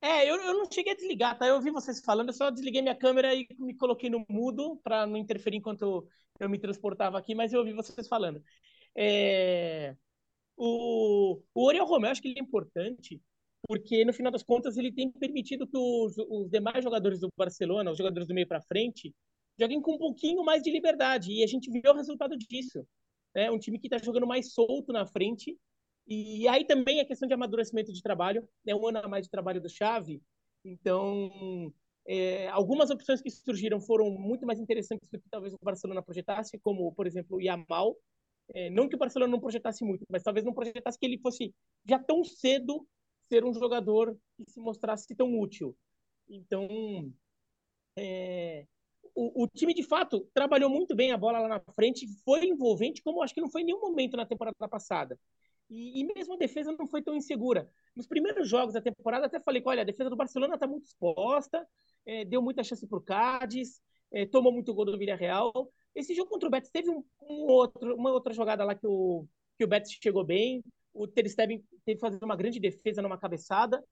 É, 0.00 0.30
eu, 0.30 0.36
eu 0.36 0.54
não 0.54 0.70
cheguei 0.70 0.92
a 0.92 0.96
desligar, 0.96 1.36
tá? 1.36 1.46
Eu 1.46 1.56
ouvi 1.56 1.70
vocês 1.70 2.00
falando, 2.00 2.28
eu 2.28 2.34
só 2.34 2.50
desliguei 2.50 2.80
minha 2.80 2.94
câmera 2.94 3.34
e 3.34 3.48
me 3.58 3.74
coloquei 3.74 4.08
no 4.08 4.24
mudo 4.28 4.80
para 4.82 5.06
não 5.06 5.16
interferir 5.16 5.56
enquanto 5.56 6.06
eu 6.38 6.48
me 6.48 6.58
transportava 6.58 7.18
aqui, 7.18 7.34
mas 7.34 7.52
eu 7.52 7.60
ouvi 7.60 7.72
vocês 7.72 8.06
falando. 8.06 8.42
É... 8.96 9.96
O, 10.56 11.40
o 11.54 11.66
Oriol 11.66 11.86
Romeu, 11.86 12.10
acho 12.10 12.22
que 12.22 12.28
ele 12.28 12.38
é 12.38 12.42
importante, 12.42 13.20
porque 13.66 14.04
no 14.04 14.12
final 14.12 14.30
das 14.30 14.42
contas 14.42 14.76
ele 14.76 14.92
tem 14.92 15.10
permitido 15.10 15.66
que 15.66 15.76
os, 15.76 16.16
os 16.16 16.48
demais 16.50 16.82
jogadores 16.82 17.20
do 17.20 17.28
Barcelona, 17.36 17.90
os 17.90 17.98
jogadores 17.98 18.28
do 18.28 18.34
meio 18.34 18.46
para 18.46 18.62
frente, 18.62 19.14
joguem 19.58 19.80
com 19.80 19.94
um 19.94 19.98
pouquinho 19.98 20.44
mais 20.44 20.62
de 20.62 20.70
liberdade. 20.70 21.32
E 21.32 21.42
a 21.42 21.46
gente 21.46 21.70
viu 21.70 21.82
o 21.92 21.94
resultado 21.96 22.36
disso. 22.36 22.86
Né? 23.34 23.50
Um 23.50 23.58
time 23.58 23.78
que 23.78 23.88
está 23.88 23.98
jogando 23.98 24.26
mais 24.26 24.52
solto 24.52 24.92
na 24.92 25.06
frente. 25.06 25.56
E 26.10 26.48
aí 26.48 26.64
também 26.64 27.00
a 27.00 27.04
questão 27.04 27.28
de 27.28 27.34
amadurecimento 27.34 27.92
de 27.92 28.02
trabalho, 28.02 28.48
né? 28.64 28.74
um 28.74 28.86
ano 28.86 28.98
a 28.98 29.08
mais 29.08 29.26
de 29.26 29.30
trabalho 29.30 29.60
do 29.60 29.68
Xavi. 29.68 30.22
Então, 30.64 31.70
é, 32.06 32.48
algumas 32.48 32.88
opções 32.88 33.20
que 33.20 33.30
surgiram 33.30 33.78
foram 33.78 34.10
muito 34.10 34.46
mais 34.46 34.58
interessantes 34.58 35.06
do 35.10 35.20
que 35.20 35.28
talvez 35.30 35.52
o 35.52 35.58
Barcelona 35.62 36.02
projetasse, 36.02 36.58
como, 36.60 36.90
por 36.94 37.06
exemplo, 37.06 37.36
o 37.36 37.40
Yamal, 37.42 37.94
é, 38.54 38.70
não 38.70 38.88
que 38.88 38.96
o 38.96 38.98
Barcelona 38.98 39.30
não 39.30 39.38
projetasse 39.38 39.84
muito, 39.84 40.06
mas 40.10 40.22
talvez 40.22 40.46
não 40.46 40.54
projetasse 40.54 40.98
que 40.98 41.04
ele 41.04 41.18
fosse 41.18 41.54
já 41.86 41.98
tão 41.98 42.24
cedo 42.24 42.88
ser 43.28 43.44
um 43.44 43.52
jogador 43.52 44.16
que 44.38 44.50
se 44.50 44.58
mostrasse 44.58 45.14
tão 45.14 45.38
útil. 45.38 45.76
Então, 46.26 47.12
é, 47.98 48.66
o, 49.14 49.44
o, 49.44 49.48
time 49.48 49.74
de 49.74 49.82
fato 49.82 50.26
trabalhou 50.32 50.70
muito 50.70 50.96
bem 50.96 51.12
a 51.12 51.18
bola 51.18 51.40
lá 51.40 51.48
na 51.48 51.60
frente, 51.74 52.06
foi 52.24 52.46
envolvente, 52.46 53.02
como 53.02 53.22
acho 53.22 53.34
que 53.34 53.40
não 53.42 53.50
foi 53.50 53.60
em 53.60 53.64
nenhum 53.66 53.80
momento 53.80 54.16
na 54.16 54.24
temporada 54.24 54.68
passada. 54.68 55.18
E, 55.70 56.00
e, 56.00 56.04
mesmo 56.04 56.34
a 56.34 56.36
defesa 56.38 56.72
não 56.72 56.86
foi 56.86 57.02
tão 57.02 57.14
insegura. 57.14 57.70
Nos 57.94 58.06
primeiros 58.06 58.48
jogos 58.48 58.74
da 58.74 58.80
temporada, 58.80 59.26
até 59.26 59.38
falei 59.40 59.60
que 59.60 59.68
olha, 59.68 59.82
a 59.82 59.84
defesa 59.84 60.08
do 60.08 60.16
Barcelona 60.16 60.54
está 60.54 60.66
muito 60.66 60.86
exposta, 60.86 61.66
é, 62.06 62.24
deu 62.24 62.40
muita 62.40 62.64
chance 62.64 62.86
para 62.86 62.98
o 62.98 63.02
Cádiz, 63.02 63.82
é, 64.10 64.24
tomou 64.24 64.52
muito 64.52 64.72
gol 64.72 64.86
do 64.86 64.96
Villarreal, 64.96 65.70
esse 65.94 66.14
jogo 66.14 66.30
contra 66.30 66.48
o 66.48 66.50
Betis 66.50 66.70
teve 66.70 66.88
um, 66.90 67.04
um 67.20 67.46
outro, 67.46 67.94
uma 67.96 68.12
outra 68.12 68.32
jogada 68.32 68.64
lá 68.64 68.74
que 68.74 68.86
o, 68.86 69.26
que 69.56 69.64
o 69.64 69.68
Betis 69.68 69.98
chegou 70.00 70.24
bem. 70.24 70.62
o 70.94 71.06
Ter 71.06 71.28
Stegen 71.28 71.62
teve 71.84 71.96
que 71.96 72.00
fazer 72.00 72.24
uma 72.24 72.36
grande 72.36 72.60
defesa 72.60 73.02
numa 73.02 73.18
cabeçada, 73.18 73.84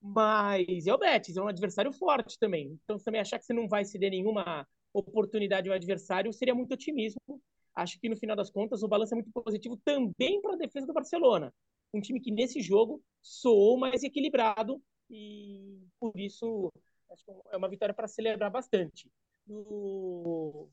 mas 0.00 0.86
é 0.86 0.92
o 0.92 0.98
Betis, 0.98 1.36
é 1.36 1.42
um 1.42 1.48
adversário 1.48 1.92
forte 1.92 2.38
também. 2.38 2.78
Então, 2.84 2.98
também 2.98 3.20
achar 3.20 3.38
que 3.38 3.46
você 3.46 3.54
não 3.54 3.66
vai 3.66 3.84
ceder 3.84 4.10
nenhuma 4.10 4.66
oportunidade 4.92 5.68
ao 5.68 5.74
adversário 5.74 6.32
seria 6.32 6.54
muito 6.54 6.74
otimismo. 6.74 7.40
Acho 7.74 7.98
que 8.00 8.08
no 8.08 8.16
final 8.16 8.36
das 8.36 8.50
contas 8.50 8.82
o 8.82 8.88
balanço 8.88 9.14
é 9.14 9.16
muito 9.16 9.32
positivo 9.32 9.76
também 9.84 10.40
para 10.40 10.54
a 10.54 10.58
defesa 10.58 10.86
do 10.86 10.92
Barcelona. 10.92 11.52
Um 11.92 12.00
time 12.00 12.20
que 12.20 12.30
nesse 12.30 12.60
jogo 12.60 13.02
soou 13.20 13.76
mais 13.76 14.02
equilibrado 14.02 14.82
e 15.10 15.86
por 15.98 16.18
isso 16.18 16.72
acho 17.10 17.24
que 17.24 17.32
é 17.50 17.56
uma 17.56 17.68
vitória 17.68 17.94
para 17.94 18.08
celebrar 18.08 18.50
bastante. 18.50 19.10
Do, 19.46 20.68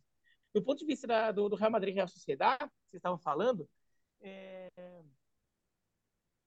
do 0.53 0.63
ponto 0.63 0.79
de 0.79 0.85
vista 0.85 1.07
da, 1.07 1.31
do, 1.31 1.49
do, 1.49 1.55
Real 1.55 1.71
Madrid 1.71 1.93
e 1.93 1.95
Real 1.95 2.07
Sociedade, 2.07 2.59
vocês 2.59 2.99
estavam 2.99 3.19
falando, 3.19 3.67
é... 4.21 4.69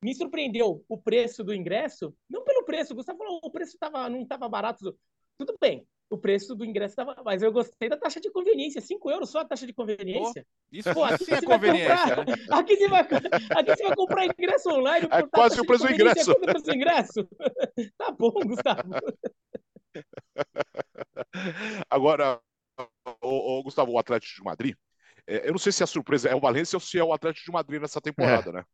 me 0.02 0.14
surpreendeu 0.14 0.84
o 0.88 0.98
preço 0.98 1.44
do 1.44 1.54
ingresso, 1.54 2.16
não 2.28 2.44
pelo 2.44 2.64
preço, 2.64 2.92
o 2.92 2.96
Gustavo 2.96 3.18
falou, 3.18 3.40
o 3.42 3.50
preço 3.50 3.78
tava, 3.78 4.08
não 4.08 4.22
estava 4.22 4.48
barato, 4.48 4.96
tudo 5.36 5.56
bem, 5.60 5.86
o 6.14 6.18
preço 6.18 6.54
do 6.54 6.64
ingresso 6.64 6.92
estava. 6.92 7.20
Mas 7.24 7.42
eu 7.42 7.52
gostei 7.52 7.88
da 7.88 7.96
taxa 7.96 8.20
de 8.20 8.30
conveniência. 8.30 8.80
5 8.80 9.10
euros 9.10 9.30
só 9.30 9.40
a 9.40 9.44
taxa 9.44 9.66
de 9.66 9.72
conveniência. 9.72 10.46
Oh, 10.46 10.68
isso 10.72 10.94
Pô, 10.94 11.04
aqui 11.04 11.24
sim 11.24 11.34
é 11.34 11.42
conveniência. 11.42 12.16
Comprar, 12.16 12.26
né? 12.26 12.34
aqui, 12.50 12.76
você 12.76 12.88
vai, 12.88 13.00
aqui 13.00 13.76
você 13.76 13.82
vai 13.82 13.96
comprar 13.96 14.26
ingresso 14.26 14.70
online. 14.70 15.08
É 15.10 15.22
quase 15.26 15.60
o 15.60 15.66
preço 15.66 15.86
do 15.86 15.92
ingresso. 15.92 16.30
É 16.30 16.34
preço 16.34 16.64
do 16.64 16.74
ingresso. 16.74 17.28
tá 17.98 18.10
bom, 18.12 18.30
Gustavo. 18.30 18.82
Agora, 21.90 22.40
o, 23.22 23.58
o, 23.58 23.62
Gustavo, 23.62 23.92
o 23.92 23.98
Atlético 23.98 24.36
de 24.36 24.44
Madrid, 24.44 24.76
é, 25.26 25.48
eu 25.48 25.52
não 25.52 25.58
sei 25.58 25.72
se 25.72 25.82
a 25.82 25.86
surpresa 25.86 26.28
é 26.28 26.34
o 26.34 26.40
Valência 26.40 26.76
ou 26.76 26.80
se 26.80 26.98
é 26.98 27.04
o 27.04 27.12
Atlético 27.12 27.46
de 27.46 27.52
Madrid 27.52 27.80
nessa 27.80 28.00
temporada, 28.00 28.50
é. 28.50 28.52
né? 28.52 28.64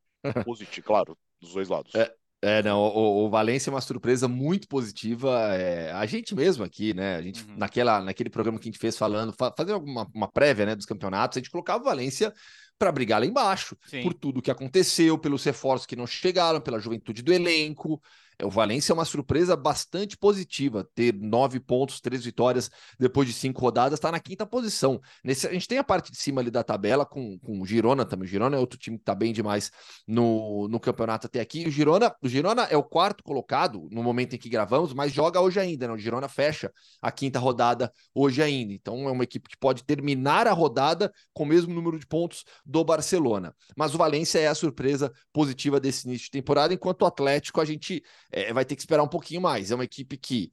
Positivo, 0.44 0.86
claro, 0.86 1.16
dos 1.40 1.54
dois 1.54 1.68
lados. 1.68 1.94
É, 1.94 2.14
é, 2.42 2.62
não, 2.62 2.80
o, 2.80 3.26
o 3.26 3.30
Valência 3.30 3.68
é 3.68 3.72
uma 3.72 3.80
surpresa 3.80 4.26
muito 4.26 4.66
positiva. 4.66 5.54
É, 5.54 5.92
a 5.92 6.06
gente 6.06 6.34
mesmo 6.34 6.64
aqui, 6.64 6.94
né? 6.94 7.16
A 7.16 7.22
gente, 7.22 7.44
uhum. 7.44 7.56
naquela, 7.56 8.00
naquele 8.00 8.30
programa 8.30 8.58
que 8.58 8.68
a 8.68 8.72
gente 8.72 8.78
fez 8.80 8.96
falando, 8.96 9.34
fa 9.38 9.52
fazer 9.54 9.74
uma, 9.74 10.08
uma 10.14 10.28
prévia 10.28 10.64
né, 10.64 10.74
dos 10.74 10.86
campeonatos, 10.86 11.36
a 11.36 11.40
gente 11.40 11.50
colocava 11.50 11.82
o 11.82 11.84
Valência 11.84 12.32
para 12.78 12.90
brigar 12.90 13.20
lá 13.20 13.26
embaixo, 13.26 13.76
Sim. 13.86 14.02
por 14.02 14.14
tudo 14.14 14.40
que 14.40 14.50
aconteceu, 14.50 15.18
pelos 15.18 15.44
reforços 15.44 15.86
que 15.86 15.94
não 15.94 16.06
chegaram, 16.06 16.62
pela 16.62 16.80
juventude 16.80 17.22
do 17.22 17.30
elenco. 17.30 18.00
O 18.44 18.50
Valência 18.50 18.92
é 18.92 18.94
uma 18.94 19.04
surpresa 19.04 19.56
bastante 19.56 20.16
positiva. 20.16 20.88
Ter 20.94 21.14
nove 21.14 21.60
pontos, 21.60 22.00
três 22.00 22.24
vitórias 22.24 22.70
depois 22.98 23.28
de 23.28 23.34
cinco 23.34 23.60
rodadas, 23.60 23.98
está 23.98 24.10
na 24.10 24.20
quinta 24.20 24.46
posição. 24.46 25.00
Nesse, 25.22 25.46
a 25.46 25.52
gente 25.52 25.68
tem 25.68 25.78
a 25.78 25.84
parte 25.84 26.10
de 26.10 26.18
cima 26.18 26.40
ali 26.40 26.50
da 26.50 26.62
tabela 26.62 27.04
com, 27.04 27.38
com 27.38 27.60
o 27.60 27.66
Girona 27.66 28.04
também. 28.04 28.26
O 28.26 28.30
Girona 28.30 28.56
é 28.56 28.60
outro 28.60 28.78
time 28.78 28.96
que 28.96 29.02
está 29.02 29.14
bem 29.14 29.32
demais 29.32 29.70
no, 30.06 30.68
no 30.68 30.80
campeonato 30.80 31.26
até 31.26 31.40
aqui. 31.40 31.66
O 31.66 31.70
Girona, 31.70 32.14
o 32.22 32.28
Girona 32.28 32.62
é 32.64 32.76
o 32.76 32.82
quarto 32.82 33.22
colocado 33.22 33.88
no 33.90 34.02
momento 34.02 34.34
em 34.34 34.38
que 34.38 34.48
gravamos, 34.48 34.92
mas 34.92 35.12
joga 35.12 35.40
hoje 35.40 35.60
ainda. 35.60 35.88
Né? 35.88 35.94
O 35.94 35.98
Girona 35.98 36.28
fecha 36.28 36.72
a 37.00 37.10
quinta 37.10 37.38
rodada 37.38 37.92
hoje 38.14 38.42
ainda. 38.42 38.72
Então 38.72 39.08
é 39.08 39.12
uma 39.12 39.24
equipe 39.24 39.48
que 39.48 39.56
pode 39.56 39.84
terminar 39.84 40.46
a 40.46 40.52
rodada 40.52 41.12
com 41.32 41.44
o 41.44 41.46
mesmo 41.46 41.74
número 41.74 41.98
de 41.98 42.06
pontos 42.06 42.44
do 42.64 42.84
Barcelona. 42.84 43.54
Mas 43.76 43.94
o 43.94 43.98
Valência 43.98 44.38
é 44.38 44.46
a 44.46 44.54
surpresa 44.54 45.12
positiva 45.32 45.80
desse 45.80 46.06
início 46.06 46.26
de 46.26 46.30
temporada, 46.30 46.74
enquanto 46.74 47.02
o 47.02 47.06
Atlético 47.06 47.60
a 47.60 47.64
gente 47.64 48.02
é, 48.30 48.52
vai 48.52 48.64
ter 48.64 48.76
que 48.76 48.82
esperar 48.82 49.02
um 49.02 49.08
pouquinho 49.08 49.40
mais. 49.40 49.70
É 49.70 49.74
uma 49.74 49.84
equipe 49.84 50.16
que 50.16 50.50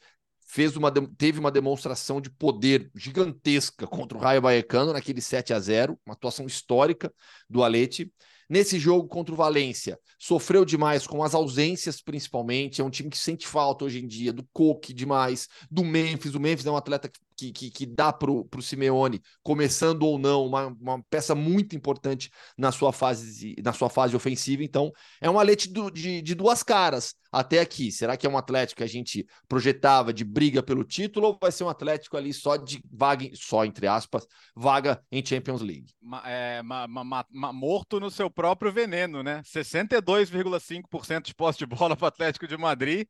fez 0.47 0.75
uma, 0.77 0.91
teve 0.91 1.39
uma 1.39 1.51
demonstração 1.51 2.21
de 2.21 2.29
poder 2.29 2.89
gigantesca 2.95 3.85
contra 3.85 4.17
o 4.17 4.21
Raio 4.21 4.41
Vallecano 4.41 4.93
naquele 4.93 5.21
7 5.21 5.53
a 5.53 5.59
0 5.59 5.99
uma 6.05 6.13
atuação 6.13 6.45
histórica 6.45 7.13
do 7.49 7.63
Alete. 7.63 8.11
Nesse 8.49 8.79
jogo 8.79 9.09
contra 9.09 9.33
o 9.33 9.37
Valência, 9.37 9.99
sofreu 10.17 10.63
demais 10.63 11.05
com 11.05 11.21
as 11.21 11.35
ausências, 11.35 12.01
principalmente. 12.01 12.79
É 12.79 12.83
um 12.83 12.89
time 12.89 13.09
que 13.09 13.17
sente 13.17 13.45
falta 13.45 13.83
hoje 13.83 13.99
em 13.99 14.07
dia, 14.07 14.31
do 14.31 14.47
Coque 14.53 14.93
demais, 14.93 15.49
do 15.69 15.83
Memphis. 15.83 16.33
O 16.33 16.39
Memphis 16.39 16.65
é 16.65 16.71
um 16.71 16.77
atleta 16.77 17.09
que 17.09 17.19
que, 17.37 17.51
que, 17.51 17.69
que 17.69 17.85
dá 17.85 18.11
para 18.11 18.31
o 18.31 18.61
Simeone, 18.61 19.21
começando 19.43 20.03
ou 20.03 20.17
não, 20.17 20.45
uma, 20.47 20.67
uma 20.67 21.03
peça 21.03 21.35
muito 21.35 21.75
importante 21.75 22.31
na 22.57 22.71
sua 22.71 22.91
fase, 22.91 23.55
na 23.63 23.71
sua 23.71 23.89
fase 23.89 24.15
ofensiva. 24.15 24.63
Então, 24.63 24.91
é 25.21 25.29
um 25.29 25.39
alete 25.39 25.69
do, 25.69 25.91
de, 25.91 26.21
de 26.21 26.33
duas 26.33 26.63
caras 26.63 27.13
até 27.31 27.59
aqui. 27.59 27.91
Será 27.91 28.17
que 28.17 28.25
é 28.25 28.29
um 28.29 28.37
Atlético 28.37 28.79
que 28.79 28.83
a 28.83 28.87
gente 28.87 29.25
projetava 29.47 30.11
de 30.11 30.23
briga 30.23 30.63
pelo 30.63 30.83
título 30.83 31.27
ou 31.27 31.37
vai 31.39 31.51
ser 31.51 31.63
um 31.63 31.69
Atlético 31.69 32.17
ali 32.17 32.33
só 32.33 32.55
de 32.55 32.81
vaga, 32.91 33.29
só 33.35 33.63
entre 33.63 33.85
aspas, 33.85 34.25
vaga 34.55 35.03
em 35.11 35.23
Champions 35.23 35.61
League? 35.61 35.93
É, 36.25 36.63
ma, 36.63 36.87
ma, 36.87 37.25
ma, 37.29 37.53
morto 37.53 37.99
no 37.99 38.09
seu 38.09 38.31
próprio 38.31 38.71
veneno, 38.71 39.21
né? 39.21 39.41
62,5% 39.43 41.27
de 41.27 41.35
posse 41.35 41.59
de 41.59 41.65
bola 41.67 41.95
para 41.95 42.05
o 42.05 42.07
Atlético 42.07 42.47
de 42.47 42.57
Madrid 42.57 43.07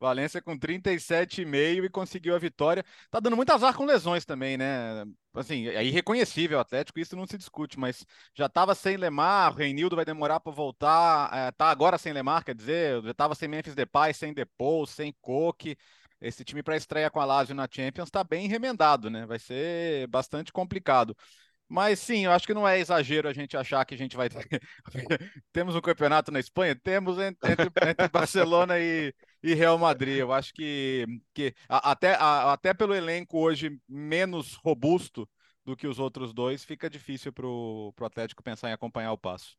Valência 0.00 0.40
com 0.40 0.56
37,5 0.56 1.84
e 1.84 1.88
conseguiu 1.88 2.34
a 2.34 2.38
vitória. 2.38 2.84
Tá 3.10 3.18
dando 3.18 3.36
muito 3.36 3.52
azar 3.52 3.74
com 3.74 3.84
lesões 3.84 4.24
também, 4.24 4.56
né? 4.56 5.04
Assim, 5.34 5.68
é 5.68 5.84
irreconhecível 5.84 6.58
o 6.58 6.60
Atlético, 6.60 6.98
isso 7.00 7.16
não 7.16 7.26
se 7.26 7.36
discute, 7.36 7.78
mas 7.78 8.04
já 8.34 8.46
estava 8.46 8.74
sem 8.74 8.96
Lemar, 8.96 9.52
o 9.52 9.56
Reinildo 9.56 9.96
vai 9.96 10.04
demorar 10.04 10.40
para 10.40 10.52
voltar, 10.52 11.30
é, 11.32 11.52
tá 11.52 11.66
agora 11.66 11.98
sem 11.98 12.12
Lemar, 12.12 12.44
quer 12.44 12.54
dizer, 12.54 13.02
já 13.02 13.10
estava 13.10 13.34
sem 13.34 13.48
Memphis 13.48 13.74
Depay, 13.74 14.14
sem 14.14 14.32
Depou, 14.32 14.86
sem 14.86 15.14
Coque. 15.20 15.76
Esse 16.20 16.44
time 16.44 16.62
para 16.62 16.76
estreia 16.76 17.10
com 17.10 17.20
a 17.20 17.24
Lazio 17.24 17.54
na 17.54 17.68
Champions 17.70 18.08
está 18.08 18.24
bem 18.24 18.48
remendado, 18.48 19.08
né? 19.08 19.24
Vai 19.26 19.38
ser 19.38 20.06
bastante 20.08 20.52
complicado. 20.52 21.16
Mas 21.68 22.00
sim, 22.00 22.24
eu 22.24 22.32
acho 22.32 22.46
que 22.46 22.54
não 22.54 22.66
é 22.66 22.78
exagero 22.80 23.28
a 23.28 23.32
gente 23.32 23.56
achar 23.56 23.84
que 23.84 23.94
a 23.94 23.98
gente 23.98 24.16
vai 24.16 24.28
ter. 24.28 24.60
Temos 25.52 25.76
um 25.76 25.80
campeonato 25.80 26.32
na 26.32 26.40
Espanha? 26.40 26.74
Temos 26.74 27.18
entre, 27.18 27.48
entre 27.88 28.08
Barcelona 28.10 28.78
e, 28.80 29.14
e, 29.42 29.54
Real 29.54 29.78
Madrid. 29.78 30.18
Eu 30.18 30.32
acho 30.32 30.52
que, 30.52 31.06
que 31.34 31.54
a, 31.68 31.92
até, 31.92 32.14
a, 32.14 32.52
até 32.52 32.74
pelo 32.74 32.94
elenco 32.94 33.38
hoje 33.38 33.80
menos 33.88 34.54
robusto 34.54 35.28
do 35.64 35.76
que 35.76 35.86
os 35.86 35.98
outros 35.98 36.32
dois, 36.32 36.64
fica 36.64 36.88
difícil 36.88 37.32
para 37.32 37.46
o 37.46 37.92
Atlético 38.00 38.42
pensar 38.42 38.70
em 38.70 38.72
acompanhar 38.72 39.12
o 39.12 39.18
passo. 39.18 39.56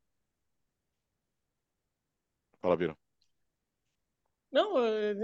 Fala, 2.60 2.76
Vira. 2.76 2.98
Não, 4.52 4.78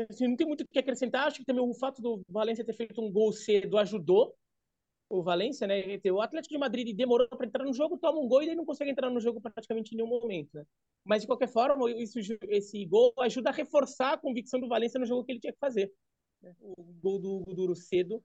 assim, 0.09 0.27
não 0.27 0.35
tem 0.35 0.45
muito 0.45 0.61
o 0.61 0.67
que 0.67 0.77
acrescentar. 0.77 1.27
Acho 1.27 1.39
que 1.39 1.45
também 1.45 1.63
o 1.63 1.73
fato 1.73 2.01
do 2.01 2.21
Valência 2.29 2.63
ter 2.63 2.75
feito 2.75 3.01
um 3.01 3.11
gol 3.11 3.33
cedo 3.33 3.77
ajudou 3.79 4.35
o 5.09 5.21
Valência, 5.21 5.67
né? 5.67 5.83
O 6.11 6.21
Atlético 6.21 6.53
de 6.53 6.59
Madrid 6.59 6.95
demorou 6.95 7.27
para 7.27 7.45
entrar 7.45 7.63
no 7.63 7.73
jogo, 7.73 7.97
toma 7.97 8.19
um 8.19 8.27
gol 8.27 8.43
e 8.43 8.47
daí 8.47 8.55
não 8.55 8.65
consegue 8.65 8.91
entrar 8.91 9.09
no 9.09 9.19
jogo 9.19 9.39
praticamente 9.39 9.93
em 9.93 9.97
nenhum 9.97 10.09
momento, 10.09 10.53
né? 10.53 10.65
Mas 11.03 11.21
de 11.21 11.27
qualquer 11.27 11.47
forma, 11.47 11.91
isso, 11.91 12.19
esse 12.49 12.85
gol 12.85 13.13
ajuda 13.19 13.49
a 13.49 13.53
reforçar 13.53 14.13
a 14.13 14.17
convicção 14.17 14.59
do 14.59 14.67
Valência 14.67 14.99
no 14.99 15.05
jogo 15.05 15.23
que 15.23 15.31
ele 15.31 15.39
tinha 15.39 15.53
que 15.53 15.59
fazer. 15.59 15.93
Né? 16.41 16.55
O 16.59 16.83
gol 17.01 17.19
do 17.19 17.43
Duro 17.53 17.75
cedo 17.75 18.23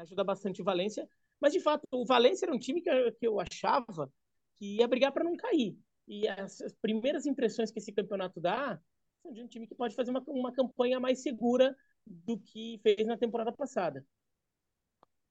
ajuda 0.00 0.22
bastante 0.22 0.60
o 0.60 0.64
Valência. 0.64 1.08
Mas 1.40 1.52
de 1.52 1.60
fato, 1.60 1.86
o 1.90 2.04
Valência 2.04 2.44
era 2.44 2.54
um 2.54 2.58
time 2.58 2.82
que 2.82 2.90
eu, 2.90 3.12
que 3.12 3.26
eu 3.26 3.40
achava 3.40 4.12
que 4.58 4.76
ia 4.76 4.86
brigar 4.86 5.12
para 5.12 5.24
não 5.24 5.36
cair. 5.36 5.76
E 6.06 6.28
as, 6.28 6.60
as, 6.60 6.74
primeiras 6.74 7.24
impressões 7.24 7.70
que 7.70 7.78
esse 7.78 7.92
campeonato 7.92 8.40
dá 8.40 8.78
são 9.22 9.32
de 9.32 9.42
um 9.42 9.46
time 9.46 9.66
que 9.66 9.74
pode 9.74 9.94
fazer 9.94 10.10
uma, 10.10 10.22
uma 10.26 10.52
campanha 10.52 11.00
mais 11.00 11.22
segura 11.22 11.74
do 12.06 12.38
que 12.38 12.78
fez 12.82 13.06
na 13.06 13.16
temporada 13.16 13.52
passada. 13.52 14.04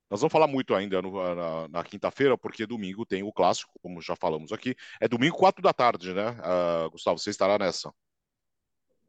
Nós 0.09 0.21
vamos 0.21 0.31
falar 0.31 0.47
muito 0.47 0.73
ainda 0.73 1.01
no, 1.01 1.35
na, 1.35 1.67
na 1.67 1.83
quinta-feira, 1.83 2.37
porque 2.37 2.65
domingo 2.65 3.05
tem 3.05 3.21
o 3.21 3.31
clássico, 3.31 3.71
como 3.81 4.01
já 4.01 4.15
falamos 4.15 4.51
aqui. 4.51 4.75
É 4.99 5.07
domingo, 5.07 5.37
quatro 5.37 5.61
da 5.61 5.71
tarde, 5.71 6.13
né? 6.13 6.31
Uh, 6.31 6.89
Gustavo, 6.89 7.19
você 7.19 7.29
estará 7.29 7.59
nessa. 7.59 7.93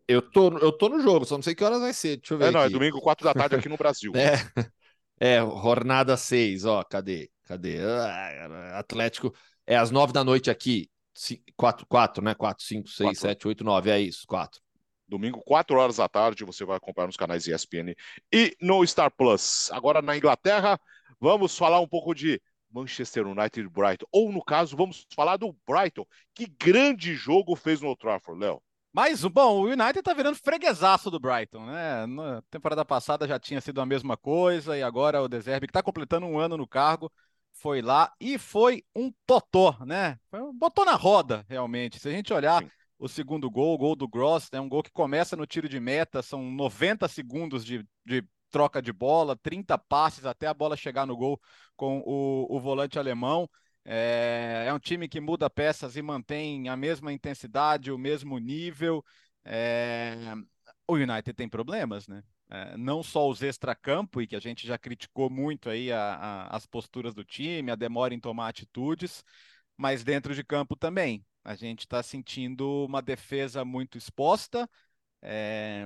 Eu 0.07 0.21
tô, 0.21 0.59
eu 0.59 0.73
tô 0.73 0.89
no 0.89 1.01
jogo, 1.01 1.25
só 1.25 1.37
não 1.37 1.43
sei 1.43 1.55
que 1.55 1.65
horas 1.65 1.81
vai 1.81 1.95
ser. 1.95 2.17
Deixa 2.19 2.35
eu 2.35 2.39
ver. 2.39 2.49
É, 2.49 2.51
não, 2.51 2.61
aqui. 2.61 2.69
é 2.69 2.73
domingo, 2.73 3.01
quatro 3.01 3.25
da 3.25 3.33
tarde 3.33 3.55
aqui 3.55 3.69
no 3.69 3.77
Brasil. 3.79 4.13
é, 5.19 5.37
é, 5.37 5.41
jornada 5.41 6.17
seis, 6.17 6.65
ó, 6.65 6.83
cadê? 6.83 7.31
Cadê? 7.45 7.79
Ah, 7.81 8.79
Atlético, 8.79 9.33
é 9.67 9.77
às 9.77 9.91
nove 9.91 10.13
da 10.13 10.23
noite 10.23 10.51
aqui. 10.51 10.91
Quatro, 11.57 11.87
quatro, 11.87 12.23
né? 12.23 12.35
Quatro, 12.35 12.65
cinco, 12.65 12.89
seis, 12.89 13.11
quatro. 13.11 13.21
sete, 13.21 13.49
oito, 13.49 13.65
nove, 13.65 13.91
é 13.91 14.01
isso, 14.01 14.27
quatro. 14.27 14.61
Domingo, 15.11 15.43
4 15.43 15.77
horas 15.77 15.97
da 15.97 16.09
tarde, 16.09 16.45
você 16.45 16.65
vai 16.65 16.77
acompanhar 16.77 17.09
nos 17.09 17.17
canais 17.17 17.47
ESPN 17.47 17.95
e 18.33 18.57
no 18.61 18.87
Star 18.87 19.11
Plus. 19.11 19.69
Agora 19.73 20.01
na 20.01 20.17
Inglaterra, 20.17 20.81
vamos 21.21 21.59
falar 21.59 21.81
um 21.81 21.89
pouco 21.89 22.15
de 22.15 22.41
Manchester 22.71 23.27
United 23.27 23.61
e 23.61 23.69
Brighton. 23.69 24.07
Ou, 24.13 24.33
no 24.33 24.43
caso, 24.43 24.77
vamos 24.77 25.05
falar 25.13 25.37
do 25.37 25.55
Brighton. 25.67 26.07
Que 26.33 26.47
grande 26.47 27.15
jogo 27.15 27.57
fez 27.57 27.81
no 27.81 27.89
Old 27.89 27.99
Trafford, 27.99 28.41
Léo. 28.41 28.63
Mas, 28.93 29.25
bom, 29.25 29.61
o 29.61 29.65
United 29.65 30.01
tá 30.03 30.15
virando 30.15 30.37
freguesaço 30.37 31.11
do 31.11 31.19
Brighton, 31.19 31.67
né? 31.67 32.07
Na 32.07 32.43
temporada 32.51 32.85
passada 32.85 33.27
já 33.27 33.39
tinha 33.39 33.61
sido 33.61 33.81
a 33.81 33.87
mesma 33.87 34.17
coisa 34.17 34.79
e 34.79 34.83
agora 34.83 35.21
o 35.21 35.29
Deserve, 35.29 35.67
que 35.67 35.73
tá 35.73 35.83
completando 35.83 36.27
um 36.27 36.39
ano 36.39 36.57
no 36.57 36.67
cargo, 36.67 37.11
foi 37.53 37.83
lá 37.83 38.13
e 38.21 38.39
foi 38.39 38.85
um 38.95 39.13
totó, 39.27 39.77
né? 39.85 40.19
Botou 40.55 40.85
na 40.85 40.95
roda, 40.95 41.45
realmente. 41.49 41.99
Se 41.99 42.09
a 42.09 42.13
gente 42.13 42.33
olhar 42.33 42.63
Sim 42.63 42.71
o 43.01 43.09
segundo 43.09 43.51
gol, 43.51 43.75
o 43.75 43.79
gol 43.79 43.97
do 43.97 44.07
Gross, 44.07 44.51
é 44.53 44.57
né? 44.57 44.61
um 44.61 44.69
gol 44.69 44.83
que 44.83 44.93
começa 44.93 45.35
no 45.35 45.47
tiro 45.47 45.67
de 45.69 45.81
meta, 45.81 46.21
são 46.21 46.51
90 46.51 47.09
segundos 47.09 47.65
de, 47.65 47.83
de 48.05 48.23
troca 48.51 48.83
de 48.83 48.93
bola, 48.93 49.37
30 49.37 49.79
passes 49.79 50.27
até 50.27 50.47
a 50.47 50.53
bola 50.53 50.77
chegar 50.77 51.07
no 51.07 51.17
gol 51.17 51.41
com 51.77 52.01
o, 52.05 52.55
o 52.55 52.61
volante 52.61 52.99
alemão. 52.99 53.49
É, 53.87 54.67
é 54.69 54.75
um 54.75 54.79
time 54.79 55.09
que 55.09 55.19
muda 55.19 55.49
peças 55.49 55.97
e 55.97 56.03
mantém 56.03 56.69
a 56.69 56.77
mesma 56.77 57.11
intensidade, 57.11 57.91
o 57.91 57.97
mesmo 57.97 58.39
nível. 58.39 59.03
É, 59.47 60.35
o 60.87 60.95
United 60.95 61.33
tem 61.33 61.49
problemas, 61.49 62.07
né? 62.07 62.23
É, 62.51 62.77
não 62.77 63.03
só 63.03 63.31
os 63.31 63.43
extracampo, 63.43 64.21
e 64.21 64.27
que 64.27 64.37
a 64.37 64.41
gente 64.41 64.67
já 64.67 64.77
criticou 64.77 65.31
muito 65.31 65.71
aí 65.71 65.91
a, 65.91 66.17
a, 66.17 66.57
as 66.57 66.67
posturas 66.67 67.15
do 67.15 67.25
time, 67.25 67.71
a 67.71 67.77
demora 67.77 68.13
em 68.13 68.21
tomar 68.21 68.49
atitudes, 68.49 69.25
mas 69.77 70.05
dentro 70.05 70.35
de 70.35 70.45
campo 70.45 70.77
também. 70.77 71.25
A 71.45 71.55
gente 71.55 71.81
está 71.81 72.03
sentindo 72.03 72.85
uma 72.87 73.01
defesa 73.01 73.65
muito 73.65 73.97
exposta, 73.97 74.69
é, 75.23 75.85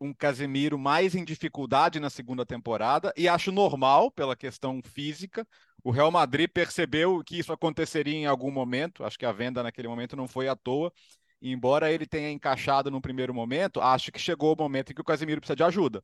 um 0.00 0.12
Casemiro 0.12 0.78
mais 0.78 1.14
em 1.14 1.24
dificuldade 1.24 1.98
na 1.98 2.10
segunda 2.10 2.44
temporada, 2.46 3.12
e 3.16 3.28
acho 3.28 3.50
normal 3.50 4.10
pela 4.10 4.36
questão 4.36 4.80
física. 4.82 5.46
O 5.82 5.90
Real 5.90 6.10
Madrid 6.10 6.48
percebeu 6.48 7.22
que 7.24 7.38
isso 7.38 7.52
aconteceria 7.52 8.16
em 8.16 8.26
algum 8.26 8.50
momento, 8.50 9.04
acho 9.04 9.18
que 9.18 9.26
a 9.26 9.32
venda 9.32 9.62
naquele 9.62 9.88
momento 9.88 10.16
não 10.16 10.28
foi 10.28 10.48
à 10.48 10.56
toa, 10.56 10.92
embora 11.40 11.92
ele 11.92 12.06
tenha 12.06 12.30
encaixado 12.30 12.90
no 12.90 13.00
primeiro 13.00 13.34
momento, 13.34 13.80
acho 13.80 14.10
que 14.12 14.18
chegou 14.18 14.52
o 14.54 14.56
momento 14.56 14.90
em 14.92 14.94
que 14.94 15.00
o 15.00 15.04
Casemiro 15.04 15.40
precisa 15.40 15.56
de 15.56 15.64
ajuda. 15.64 16.02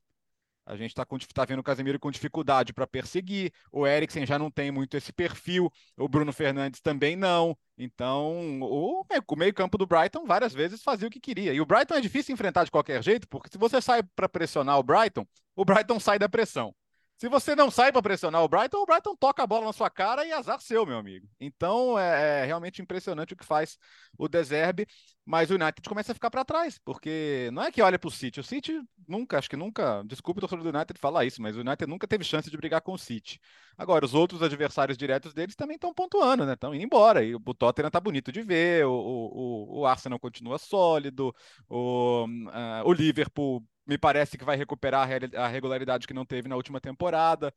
A 0.65 0.77
gente 0.77 0.91
está 0.91 1.05
tá 1.05 1.45
vendo 1.45 1.59
o 1.59 1.63
Casemiro 1.63 1.99
com 1.99 2.11
dificuldade 2.11 2.73
para 2.73 2.87
perseguir, 2.87 3.53
o 3.71 3.87
Eriksen 3.87 4.25
já 4.25 4.39
não 4.39 4.51
tem 4.51 4.71
muito 4.71 4.97
esse 4.97 5.13
perfil, 5.13 5.71
o 5.97 6.09
Bruno 6.09 6.33
Fernandes 6.33 6.81
também 6.81 7.17
não. 7.17 7.57
Então, 7.77 8.61
o, 8.63 9.05
meio-campo 9.37 9.77
do 9.77 9.87
Brighton 9.87 10.25
várias 10.25 10.53
vezes 10.53 10.83
fazia 10.83 11.09
o 11.09 11.11
que 11.11 11.21
queria. 11.21 11.53
E 11.53 11.61
o 11.61 11.67
Brighton 11.67 11.95
é 11.95 12.01
difícil 12.01 12.33
enfrentar 12.33 12.65
de 12.65 12.71
qualquer 12.71 13.03
jeito, 13.03 13.27
porque 13.29 13.49
se 13.51 13.59
você 13.59 13.81
sai 13.81 14.03
para 14.15 14.29
pressionar 14.29 14.79
o 14.79 14.83
Brighton, 14.83 15.27
o 15.57 15.65
Brighton 15.65 15.99
sai 15.99 16.19
da 16.19 16.29
pressão. 16.29 16.75
Se 17.23 17.29
você 17.29 17.55
não 17.55 17.71
sai 17.71 17.93
para 17.93 18.03
pressionar 18.03 18.43
o 18.43 18.49
Brighton, 18.49 18.79
o 18.79 18.85
Brighton 18.85 19.15
toca 19.15 19.45
a 19.45 19.47
bola 19.47 19.67
na 19.67 19.73
sua 19.73 19.89
cara 19.89 20.27
e 20.27 20.33
azar 20.33 20.61
seu, 20.61 20.85
meu 20.85 20.99
amigo. 20.99 21.29
Então 21.39 21.97
é, 21.97 22.41
é 22.41 22.45
realmente 22.45 22.83
impressionante 22.83 23.33
o 23.33 23.37
que 23.37 23.45
faz 23.45 23.79
o 24.19 24.27
Deserbe, 24.27 24.89
mas 25.25 25.49
o 25.49 25.55
United 25.55 25.89
começa 25.89 26.11
a 26.11 26.17
ficar 26.17 26.33
para 26.33 26.45
trás, 26.45 26.81
porque 26.85 27.49
não 27.53 27.63
é 27.63 27.71
que 27.71 27.81
olha 27.81 27.97
para 27.97 28.09
o 28.09 28.11
City. 28.11 28.41
O 28.41 28.43
City 28.43 28.83
nunca, 29.07 29.39
acho 29.39 29.49
que 29.49 29.55
nunca, 29.55 30.03
desculpe 30.05 30.39
o 30.39 30.41
torcedor 30.41 30.65
do 30.65 30.77
United 30.77 30.99
falar 30.99 31.25
isso, 31.25 31.41
mas 31.41 31.57
o 31.57 31.61
United 31.61 31.89
nunca 31.89 32.09
teve 32.09 32.25
chance 32.25 32.51
de 32.51 32.57
brigar 32.57 32.81
com 32.81 32.93
o 32.93 32.99
City. 32.99 33.39
Agora, 33.79 34.05
os 34.05 34.15
outros 34.15 34.43
adversários 34.43 34.99
diretos 34.99 35.33
deles 35.33 35.55
também 35.55 35.77
estão 35.77 35.95
pontuando, 35.95 36.45
né? 36.45 36.55
Estão 36.55 36.75
indo 36.75 36.83
embora. 36.83 37.23
E 37.23 37.37
o 37.37 37.55
Tottenham 37.55 37.89
tá 37.89 38.01
bonito 38.01 38.33
de 38.33 38.43
ver, 38.43 38.85
o, 38.85 38.93
o, 38.93 39.79
o 39.79 39.87
Arsenal 39.87 40.19
continua 40.19 40.59
sólido, 40.59 41.33
o, 41.69 42.27
uh, 42.27 42.83
o 42.85 42.93
Liverpool 42.93 43.65
me 43.93 43.99
parece 43.99 44.37
que 44.39 44.45
vai 44.45 44.57
recuperar 44.57 45.09
a 45.37 45.49
regularidade 45.49 46.07
que 46.07 46.15
não 46.15 46.25
teve 46.25 46.49
na 46.49 46.57
última 46.57 46.81
temporada. 46.81 47.55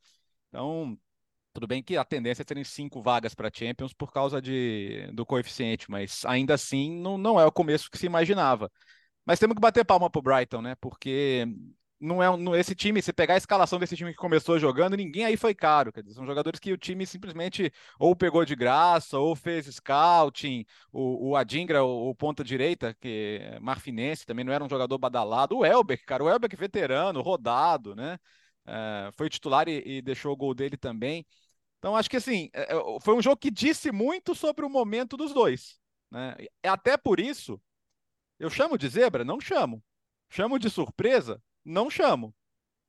Então, 0.48 0.98
tudo 1.52 1.66
bem 1.66 1.82
que 1.82 1.96
a 1.96 2.04
tendência 2.04 2.42
é 2.42 2.44
terem 2.44 2.64
cinco 2.64 3.02
vagas 3.02 3.34
para 3.34 3.50
Champions 3.52 3.92
por 3.94 4.12
causa 4.12 4.40
de, 4.42 5.10
do 5.12 5.24
coeficiente, 5.26 5.90
mas 5.90 6.24
ainda 6.26 6.54
assim 6.54 7.00
não, 7.00 7.16
não 7.18 7.40
é 7.40 7.46
o 7.46 7.52
começo 7.52 7.90
que 7.90 7.98
se 7.98 8.06
imaginava. 8.06 8.70
Mas 9.24 9.38
temos 9.38 9.54
que 9.54 9.60
bater 9.60 9.84
palma 9.84 10.10
para 10.10 10.18
o 10.18 10.22
Brighton, 10.22 10.62
né? 10.62 10.74
Porque 10.76 11.46
não 12.00 12.22
é 12.22 12.36
não, 12.36 12.54
esse 12.54 12.74
time, 12.74 13.00
se 13.00 13.12
pegar 13.12 13.34
a 13.34 13.38
escalação 13.38 13.78
desse 13.78 13.96
time 13.96 14.10
que 14.12 14.18
começou 14.18 14.58
jogando, 14.58 14.96
ninguém 14.96 15.24
aí 15.24 15.36
foi 15.36 15.54
caro. 15.54 15.92
Dizer, 15.92 16.14
são 16.14 16.26
jogadores 16.26 16.60
que 16.60 16.72
o 16.72 16.76
time 16.78 17.06
simplesmente 17.06 17.72
ou 17.98 18.14
pegou 18.14 18.44
de 18.44 18.54
graça, 18.54 19.18
ou 19.18 19.34
fez 19.34 19.66
scouting. 19.66 20.64
O, 20.92 21.30
o 21.30 21.36
Adingra, 21.36 21.82
o, 21.84 22.10
o 22.10 22.14
ponta 22.14 22.44
direita, 22.44 22.94
que 22.94 23.38
é 23.40 23.60
marfinense, 23.60 24.26
também 24.26 24.44
não 24.44 24.52
era 24.52 24.64
um 24.64 24.68
jogador 24.68 24.98
badalado. 24.98 25.56
O 25.56 25.64
Elbeck, 25.64 26.04
cara, 26.04 26.22
o 26.24 26.28
Elbeck 26.28 26.54
veterano, 26.56 27.22
rodado, 27.22 27.94
né? 27.94 28.18
É, 28.66 29.10
foi 29.16 29.28
titular 29.28 29.68
e, 29.68 29.82
e, 29.98 30.02
deixou 30.02 30.32
o 30.32 30.36
gol 30.36 30.54
dele 30.54 30.76
também. 30.76 31.24
Então, 31.78 31.96
acho 31.96 32.10
que 32.10 32.16
assim, 32.16 32.50
é, 32.52 32.74
é 32.74 33.00
foi 33.00 33.14
um 33.14 33.22
jogo 33.22 33.36
que 33.36 33.50
disse 33.50 33.92
muito 33.92 34.34
sobre 34.34 34.64
o 34.66 34.70
momento 34.70 35.16
dos 35.16 35.32
dois. 35.32 35.78
Né? 36.10 36.36
Até 36.64 36.96
por 36.96 37.20
isso, 37.20 37.60
eu 38.38 38.50
chamo 38.50 38.76
de 38.78 38.88
zebra? 38.88 39.24
Não 39.24 39.40
chamo. 39.40 39.82
Chamo 40.28 40.58
de 40.58 40.68
surpresa? 40.70 41.40
Não 41.66 41.90
chamo. 41.90 42.34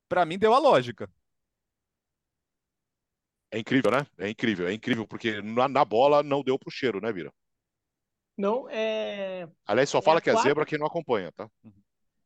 Para 0.08 0.24
mim 0.24 0.38
deu 0.38 0.54
a 0.54 0.58
lógica. 0.58 1.10
É 3.50 3.58
incrível, 3.58 3.90
né? 3.90 4.06
É 4.18 4.28
incrível, 4.28 4.68
é 4.68 4.72
incrível, 4.72 5.06
porque 5.06 5.42
na, 5.42 5.68
na 5.68 5.84
bola 5.84 6.22
não 6.22 6.42
deu 6.42 6.58
pro 6.58 6.70
cheiro, 6.70 7.00
né, 7.00 7.10
Vira? 7.12 7.32
Não, 8.36 8.68
é. 8.68 9.48
Aliás, 9.66 9.90
só 9.90 9.98
é 9.98 10.02
fala 10.02 10.20
que 10.20 10.30
é 10.30 10.36
zebra 10.36 10.64
quem 10.64 10.78
não 10.78 10.86
acompanha, 10.86 11.32
tá? 11.32 11.50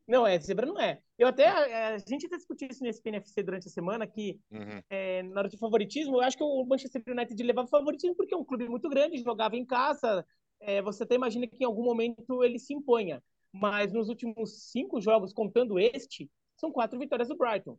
Não, 0.07 0.27
é 0.27 0.39
zebra 0.39 0.67
não 0.67 0.79
é. 0.79 1.01
Eu 1.17 1.29
até. 1.29 1.47
A 1.47 1.99
gente 1.99 2.27
até 2.27 2.37
discutiu 2.37 2.69
isso 2.69 2.83
nesse 2.83 3.01
PNFC 3.01 3.43
durante 3.43 3.69
a 3.69 3.71
semana, 3.71 4.07
que 4.07 4.39
uhum. 4.51 4.83
é, 4.91 5.23
na 5.23 5.41
hora 5.41 5.49
de 5.49 5.57
favoritismo, 5.57 6.17
eu 6.17 6.21
acho 6.21 6.37
que 6.37 6.45
o 6.45 6.65
Manchester 6.65 7.03
United 7.07 7.43
levava 7.43 7.69
favoritismo 7.69 8.17
porque 8.17 8.35
é 8.35 8.37
um 8.37 8.45
clube 8.45 8.69
muito 8.69 8.89
grande, 8.91 9.23
jogava 9.23 9.57
em 9.57 9.65
casa. 9.65 10.27
É, 10.61 10.83
você 10.83 11.05
até 11.05 11.15
imagina 11.15 11.47
que 11.47 11.63
em 11.63 11.67
algum 11.67 11.85
momento 11.85 12.45
ele 12.45 12.59
se 12.59 12.75
imponha. 12.75 13.23
Mas 13.53 13.93
nos 13.93 14.09
últimos 14.09 14.71
cinco 14.71 15.01
jogos, 15.01 15.33
contando 15.33 15.79
este, 15.79 16.31
são 16.63 16.71
quatro 16.71 16.97
vitórias 16.97 17.29
do 17.29 17.37
Brighton. 17.37 17.77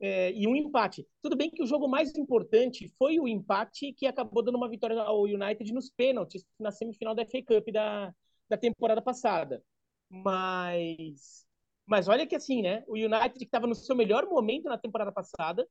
É, 0.00 0.32
e 0.32 0.46
um 0.46 0.54
empate. 0.54 1.06
Tudo 1.20 1.36
bem 1.36 1.50
que 1.50 1.62
o 1.62 1.66
jogo 1.66 1.88
mais 1.88 2.14
importante 2.16 2.88
foi 2.96 3.18
o 3.18 3.26
empate 3.28 3.92
que 3.92 4.06
acabou 4.06 4.42
dando 4.42 4.56
uma 4.56 4.68
vitória 4.68 5.00
ao 5.00 5.22
United 5.22 5.72
nos 5.72 5.90
pênaltis 5.90 6.44
na 6.58 6.70
semifinal 6.70 7.14
da 7.14 7.26
FA 7.26 7.42
Cup 7.44 7.68
da, 7.72 8.14
da 8.48 8.56
temporada 8.56 9.02
passada. 9.02 9.62
Mas, 10.08 11.46
mas 11.86 12.08
olha 12.08 12.26
que 12.26 12.36
assim, 12.36 12.62
né? 12.62 12.84
O 12.86 12.94
United 12.94 13.38
que 13.38 13.44
estava 13.44 13.66
no 13.66 13.74
seu 13.74 13.96
melhor 13.96 14.26
momento 14.26 14.64
na 14.64 14.78
temporada 14.78 15.12
passada, 15.12 15.68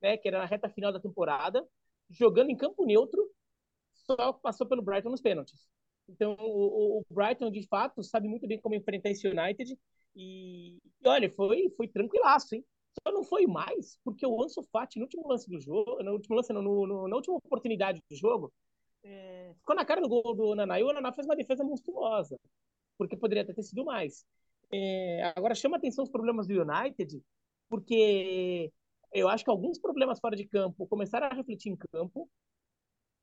né? 0.00 0.16
Que 0.16 0.28
era 0.28 0.38
na 0.38 0.46
reta 0.46 0.68
final 0.68 0.92
da 0.92 1.00
temporada, 1.00 1.66
jogando 2.10 2.50
em 2.50 2.56
campo 2.56 2.84
neutro, 2.84 3.20
só 3.92 4.32
passou 4.32 4.66
pelo 4.66 4.82
Brighton 4.82 5.10
nos 5.10 5.20
pênaltis. 5.20 5.66
Então, 6.08 6.36
o, 6.38 7.00
o 7.00 7.04
Brighton, 7.10 7.50
de 7.50 7.66
fato, 7.68 8.02
sabe 8.02 8.28
muito 8.28 8.46
bem 8.46 8.60
como 8.60 8.74
enfrentar 8.74 9.10
esse 9.10 9.26
United 9.26 9.76
e, 10.14 10.76
e, 10.76 11.08
olha, 11.08 11.30
foi, 11.30 11.70
foi 11.76 11.88
tranquilaço, 11.88 12.54
hein? 12.54 12.64
Só 13.02 13.12
não 13.12 13.24
foi 13.24 13.46
mais 13.46 13.98
porque 14.04 14.26
o 14.26 14.42
Ansu 14.42 14.62
Fati, 14.64 14.98
no 14.98 15.04
último 15.04 15.26
lance 15.26 15.48
do 15.48 15.58
jogo, 15.58 16.02
no 16.02 16.12
último 16.12 16.36
lance, 16.36 16.52
no, 16.52 16.62
no, 16.62 17.08
na 17.08 17.16
última 17.16 17.36
oportunidade 17.36 18.02
do 18.08 18.16
jogo, 18.16 18.52
é, 19.02 19.54
ficou 19.56 19.74
na 19.74 19.84
cara 19.84 20.00
do 20.00 20.08
gol 20.08 20.34
do 20.34 20.54
Naná 20.54 20.78
e 20.78 20.82
o 20.82 20.92
Naná 20.92 21.12
fez 21.12 21.26
uma 21.26 21.36
defesa 21.36 21.64
monstruosa, 21.64 22.38
porque 22.98 23.16
poderia 23.16 23.44
ter 23.44 23.62
sido 23.62 23.84
mais. 23.84 24.24
É, 24.70 25.32
agora 25.36 25.54
chama 25.54 25.76
atenção 25.76 26.04
os 26.04 26.10
problemas 26.10 26.46
do 26.46 26.54
United, 26.54 27.22
porque 27.68 28.70
eu 29.12 29.28
acho 29.28 29.44
que 29.44 29.50
alguns 29.50 29.78
problemas 29.78 30.20
fora 30.20 30.36
de 30.36 30.46
campo 30.46 30.86
começaram 30.86 31.26
a 31.26 31.34
refletir 31.34 31.70
em 31.70 31.76
campo. 31.76 32.28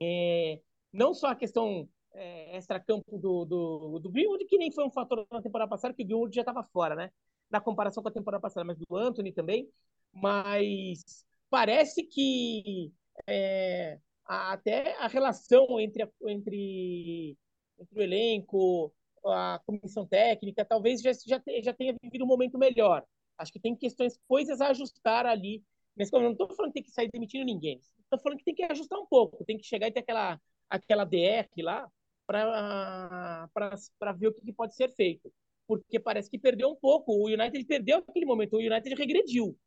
É, 0.02 0.62
não 0.92 1.14
só 1.14 1.28
a 1.28 1.36
questão 1.36 1.88
é, 2.14 2.58
extra-campo 2.58 3.18
do, 3.18 3.46
do, 3.46 4.00
do 4.00 4.10
Greenwood, 4.10 4.46
que 4.46 4.58
nem 4.58 4.72
foi 4.72 4.86
um 4.86 4.92
fator 4.92 5.26
na 5.32 5.42
temporada 5.42 5.70
passada, 5.70 5.94
que 5.94 6.04
o 6.04 6.06
Greenwood 6.06 6.36
já 6.36 6.42
estava 6.42 6.64
fora, 6.64 6.96
né? 6.96 7.12
Na 7.50 7.62
comparação 7.62 8.04
com 8.04 8.10
a 8.10 8.12
temporada 8.12 8.42
passada, 8.42 8.66
mas 8.66 8.78
do 8.78 8.96
Anthony 8.96 9.32
também. 9.32 9.70
Mas 10.14 11.26
parece 11.50 12.04
que 12.04 12.92
é, 13.28 14.00
até 14.26 14.96
a 14.98 15.08
relação 15.08 15.80
entre, 15.80 16.04
a, 16.04 16.10
entre, 16.28 17.38
entre 17.80 18.00
o 18.00 18.02
elenco, 18.02 18.94
a 19.26 19.60
comissão 19.66 20.06
técnica, 20.06 20.66
talvez 20.66 21.02
já, 21.02 21.12
já, 21.14 21.42
já 21.62 21.74
tenha 21.74 21.96
vivido 22.02 22.24
um 22.24 22.28
momento 22.28 22.58
melhor. 22.58 23.04
Acho 23.38 23.54
que 23.54 23.60
tem 23.60 23.76
questões, 23.76 24.20
coisas 24.28 24.62
a 24.62 24.70
ajustar 24.70 25.26
ali. 25.26 25.64
Mas 25.98 26.12
eu 26.12 26.22
não 26.22 26.32
estou 26.32 26.48
falando 26.56 26.72
que 26.72 26.76
tem 26.76 26.84
que 26.84 26.92
sair 26.92 27.10
demitindo 27.12 27.46
ninguém. 27.46 27.80
Estou 28.04 28.20
falando 28.20 28.38
que 28.38 28.46
tem 28.46 28.56
que 28.56 28.64
ajustar 28.64 29.00
um 29.00 29.06
pouco. 29.06 29.44
Tem 29.46 29.58
que 29.58 29.66
chegar 29.66 29.88
e 29.88 29.92
ter 29.92 30.00
aquela, 30.00 30.40
aquela 30.70 31.04
DR 31.06 31.48
lá 31.60 31.90
para 32.30 34.12
ver 34.16 34.28
o 34.28 34.34
que, 34.34 34.54
pode 34.54 34.76
ser 34.76 34.90
feito. 34.90 35.32
Porque 35.68 36.00
parece 36.00 36.30
que 36.30 36.38
perdeu 36.38 36.70
um 36.70 36.76
pouco. 36.76 37.12
O 37.12 37.28
United 37.28 37.64
perdeu 37.66 37.98
aquele 37.98 38.26
momento. 38.26 38.54
O 38.56 38.60
United 38.60 38.94
regrediu. 38.96 39.58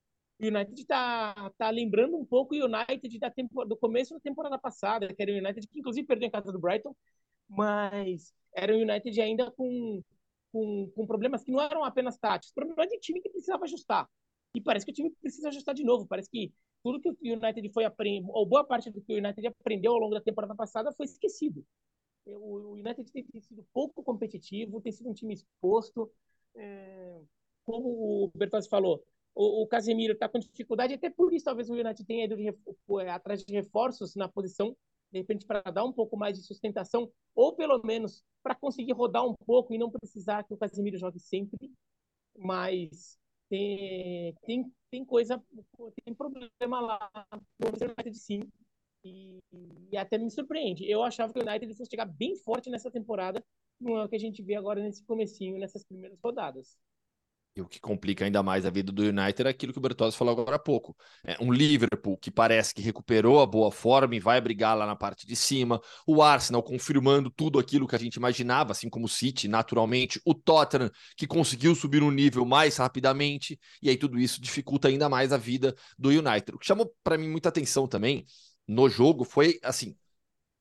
O 0.40 0.46
United 0.46 0.80
está 0.80 1.50
tá 1.58 1.70
lembrando 1.70 2.16
um 2.16 2.24
pouco 2.24 2.54
o 2.54 2.64
United 2.64 3.18
da 3.18 3.30
tempo, 3.30 3.64
do 3.64 3.76
começo 3.76 4.14
da 4.14 4.20
temporada 4.20 4.58
passada, 4.58 5.12
que 5.12 5.22
era 5.22 5.32
o 5.32 5.36
United 5.36 5.66
que 5.68 5.78
inclusive 5.78 6.06
perdeu 6.06 6.28
em 6.28 6.30
casa 6.30 6.50
do 6.50 6.58
Brighton, 6.58 6.94
mas 7.48 8.32
era 8.56 8.74
o 8.74 8.80
United 8.80 9.20
ainda 9.20 9.50
com, 9.52 10.02
com, 10.52 10.90
com 10.96 11.06
problemas 11.06 11.44
que 11.44 11.52
não 11.52 11.60
eram 11.60 11.84
apenas 11.84 12.18
táticos, 12.18 12.52
problemas 12.52 12.88
de 12.88 12.98
time 12.98 13.20
que 13.20 13.28
precisava 13.28 13.64
ajustar. 13.64 14.08
E 14.54 14.60
parece 14.60 14.84
que 14.84 14.92
o 14.92 14.94
time 14.94 15.10
precisa 15.20 15.48
ajustar 15.48 15.74
de 15.74 15.84
novo. 15.84 16.06
Parece 16.06 16.28
que 16.28 16.52
tudo 16.82 17.00
que 17.00 17.08
o 17.08 17.16
United 17.22 17.68
foi 17.72 17.84
aprendendo, 17.84 18.30
ou 18.32 18.44
boa 18.44 18.64
parte 18.64 18.90
do 18.90 19.00
que 19.00 19.12
o 19.12 19.18
United 19.18 19.46
aprendeu 19.46 19.92
ao 19.92 19.98
longo 19.98 20.14
da 20.14 20.20
temporada 20.20 20.54
passada 20.56 20.92
foi 20.92 21.06
esquecido 21.06 21.64
o 22.26 22.72
United 22.74 23.10
tem 23.10 23.24
sido 23.40 23.66
pouco 23.72 24.02
competitivo, 24.02 24.80
tem 24.80 24.92
sido 24.92 25.10
um 25.10 25.14
time 25.14 25.34
exposto. 25.34 26.10
É, 26.54 27.20
como 27.64 28.24
o 28.24 28.32
Bertozzi 28.34 28.68
falou, 28.68 29.04
o, 29.34 29.62
o 29.62 29.66
Casemiro 29.66 30.12
está 30.12 30.28
com 30.28 30.38
dificuldade, 30.38 30.94
até 30.94 31.10
por 31.10 31.32
isso 31.32 31.44
talvez 31.44 31.70
o 31.70 31.74
United 31.74 32.04
tenha 32.04 32.24
ido 32.24 32.36
de, 32.36 32.48
é, 32.48 33.10
atrás 33.10 33.44
de 33.44 33.52
reforços 33.52 34.14
na 34.14 34.28
posição, 34.28 34.76
de 35.10 35.18
repente 35.18 35.46
para 35.46 35.62
dar 35.70 35.84
um 35.84 35.92
pouco 35.92 36.16
mais 36.16 36.38
de 36.38 36.44
sustentação, 36.44 37.10
ou 37.34 37.54
pelo 37.54 37.82
menos 37.84 38.24
para 38.42 38.54
conseguir 38.54 38.92
rodar 38.92 39.26
um 39.26 39.34
pouco 39.46 39.72
e 39.72 39.78
não 39.78 39.90
precisar 39.90 40.44
que 40.44 40.54
o 40.54 40.56
Casemiro 40.56 40.98
jogue 40.98 41.18
sempre. 41.18 41.70
Mas 42.36 43.18
tem, 43.48 44.34
tem, 44.42 44.72
tem 44.90 45.04
coisa, 45.04 45.42
tem 46.04 46.14
problema 46.14 46.80
lá 46.80 47.26
no 47.30 47.68
United 47.68 48.14
sim. 48.14 48.40
E, 49.04 49.38
e, 49.90 49.96
até 49.96 50.18
me 50.18 50.30
surpreende. 50.30 50.88
Eu 50.88 51.02
achava 51.02 51.32
que 51.32 51.38
o 51.38 51.42
United 51.42 51.74
fosse 51.74 51.90
chegar 51.90 52.06
bem 52.06 52.36
forte 52.36 52.70
nessa 52.70 52.90
temporada, 52.90 53.42
não 53.80 53.96
é 53.96 54.04
o 54.04 54.08
que 54.08 54.16
a 54.16 54.20
gente 54.20 54.42
vê 54.42 54.54
agora 54.54 54.82
nesse 54.82 55.04
comecinho, 55.04 55.58
nessas 55.58 55.84
primeiras 55.84 56.18
rodadas. 56.22 56.76
E 57.54 57.60
o 57.60 57.66
que 57.68 57.78
complica 57.78 58.24
ainda 58.24 58.42
mais 58.42 58.64
a 58.64 58.70
vida 58.70 58.90
do 58.90 59.02
United 59.02 59.46
é 59.46 59.50
aquilo 59.50 59.74
que 59.74 59.78
o 59.78 59.82
Bertozzi 59.82 60.16
falou 60.16 60.32
agora 60.32 60.56
há 60.56 60.58
pouco. 60.58 60.96
É 61.22 61.36
um 61.38 61.52
Liverpool 61.52 62.16
que 62.16 62.30
parece 62.30 62.72
que 62.72 62.80
recuperou 62.80 63.42
a 63.42 63.46
boa 63.46 63.70
forma 63.70 64.14
e 64.14 64.20
vai 64.20 64.40
brigar 64.40 64.74
lá 64.74 64.86
na 64.86 64.96
parte 64.96 65.26
de 65.26 65.36
cima. 65.36 65.78
O 66.06 66.22
Arsenal 66.22 66.62
confirmando 66.62 67.30
tudo 67.30 67.58
aquilo 67.58 67.86
que 67.86 67.94
a 67.94 67.98
gente 67.98 68.14
imaginava, 68.14 68.72
assim 68.72 68.88
como 68.88 69.04
o 69.04 69.08
City, 69.08 69.48
naturalmente. 69.48 70.18
O 70.24 70.32
Tottenham 70.32 70.90
que 71.14 71.26
conseguiu 71.26 71.74
subir 71.74 72.02
um 72.02 72.10
nível 72.10 72.46
mais 72.46 72.78
rapidamente. 72.78 73.60
E 73.82 73.90
aí 73.90 73.98
tudo 73.98 74.18
isso 74.18 74.40
dificulta 74.40 74.88
ainda 74.88 75.10
mais 75.10 75.30
a 75.30 75.36
vida 75.36 75.74
do 75.98 76.08
United. 76.08 76.54
O 76.54 76.58
que 76.58 76.66
chamou 76.66 76.90
para 77.04 77.18
mim 77.18 77.28
muita 77.28 77.50
atenção 77.50 77.86
também 77.86 78.24
no 78.66 78.88
jogo 78.88 79.24
foi 79.24 79.58
assim. 79.62 79.96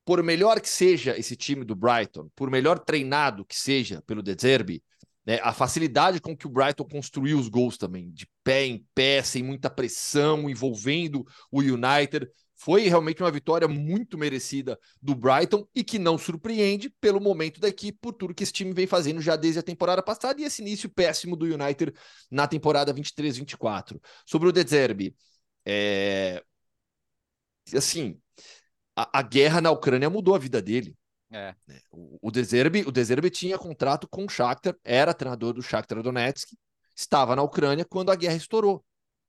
Por 0.04 0.22
melhor 0.22 0.60
que 0.60 0.68
seja 0.68 1.16
esse 1.16 1.36
time 1.36 1.64
do 1.64 1.76
Brighton, 1.76 2.28
por 2.34 2.50
melhor 2.50 2.78
treinado 2.78 3.44
que 3.44 3.56
seja 3.56 4.02
pelo 4.02 4.22
De 4.22 4.36
Zerbi, 4.40 4.82
né, 5.24 5.38
a 5.42 5.52
facilidade 5.52 6.20
com 6.20 6.36
que 6.36 6.46
o 6.46 6.50
Brighton 6.50 6.84
construiu 6.84 7.38
os 7.38 7.48
gols 7.48 7.76
também, 7.76 8.10
de 8.10 8.28
pé 8.42 8.66
em 8.66 8.84
pé, 8.94 9.22
sem 9.22 9.42
muita 9.42 9.70
pressão, 9.70 10.50
envolvendo 10.50 11.24
o 11.50 11.60
United. 11.60 12.28
Foi 12.56 12.82
realmente 12.88 13.22
uma 13.22 13.30
vitória 13.30 13.66
muito 13.66 14.18
merecida 14.18 14.78
do 15.00 15.14
Brighton 15.14 15.66
e 15.74 15.82
que 15.82 15.98
não 15.98 16.16
surpreende 16.18 16.90
pelo 17.00 17.20
momento 17.20 17.60
da 17.60 17.68
equipe, 17.68 17.98
por 18.00 18.12
tudo 18.12 18.34
que 18.34 18.42
esse 18.42 18.52
time 18.52 18.72
vem 18.72 18.86
fazendo 18.86 19.20
já 19.20 19.36
desde 19.36 19.60
a 19.60 19.62
temporada 19.62 20.02
passada 20.02 20.40
e 20.40 20.44
esse 20.44 20.62
início 20.62 20.88
péssimo 20.88 21.36
do 21.36 21.46
United 21.46 21.92
na 22.30 22.46
temporada 22.46 22.92
23-24. 22.94 24.00
Sobre 24.26 24.48
o 24.48 24.52
De 24.52 24.62
Zerbi, 24.62 25.14
é... 25.64 26.42
assim, 27.74 28.20
a, 28.96 29.20
a 29.20 29.22
guerra 29.22 29.60
na 29.60 29.70
Ucrânia 29.70 30.10
mudou 30.10 30.34
a 30.34 30.38
vida 30.38 30.60
dele. 30.60 30.96
É. 31.30 31.54
Né, 31.66 31.80
o, 31.90 32.18
o 32.28 32.30
Deserbe, 32.30 32.84
o 32.86 32.92
Deserbe 32.92 33.30
tinha 33.30 33.58
contrato 33.58 34.06
com 34.08 34.24
o 34.24 34.28
Shakhtar, 34.28 34.76
era 34.84 35.14
treinador 35.14 35.54
do 35.54 35.62
Shakhtar 35.62 36.02
Donetsk, 36.02 36.50
estava 36.94 37.34
na 37.34 37.42
Ucrânia 37.42 37.84
quando 37.84 38.10
a 38.10 38.16
guerra 38.16 38.36
estourou. 38.36 38.84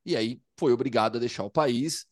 E 0.06 0.16
aí 0.18 0.42
foi 0.58 0.74
obrigado 0.74 1.16
a 1.16 1.20
deixar 1.20 1.44
o 1.44 1.50
país, 1.50 2.06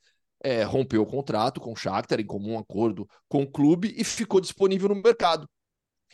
é, 0.44 0.64
rompeu 0.64 1.02
o 1.02 1.06
contrato 1.06 1.60
com 1.60 1.74
o 1.74 1.76
Shakhtar 1.76 2.20
em 2.20 2.26
comum 2.26 2.58
acordo 2.58 3.08
com 3.28 3.44
o 3.44 3.52
clube 3.52 3.94
e 3.98 4.04
ficou 4.04 4.40
disponível 4.40 4.90
no 4.90 4.96
mercado. 4.96 5.48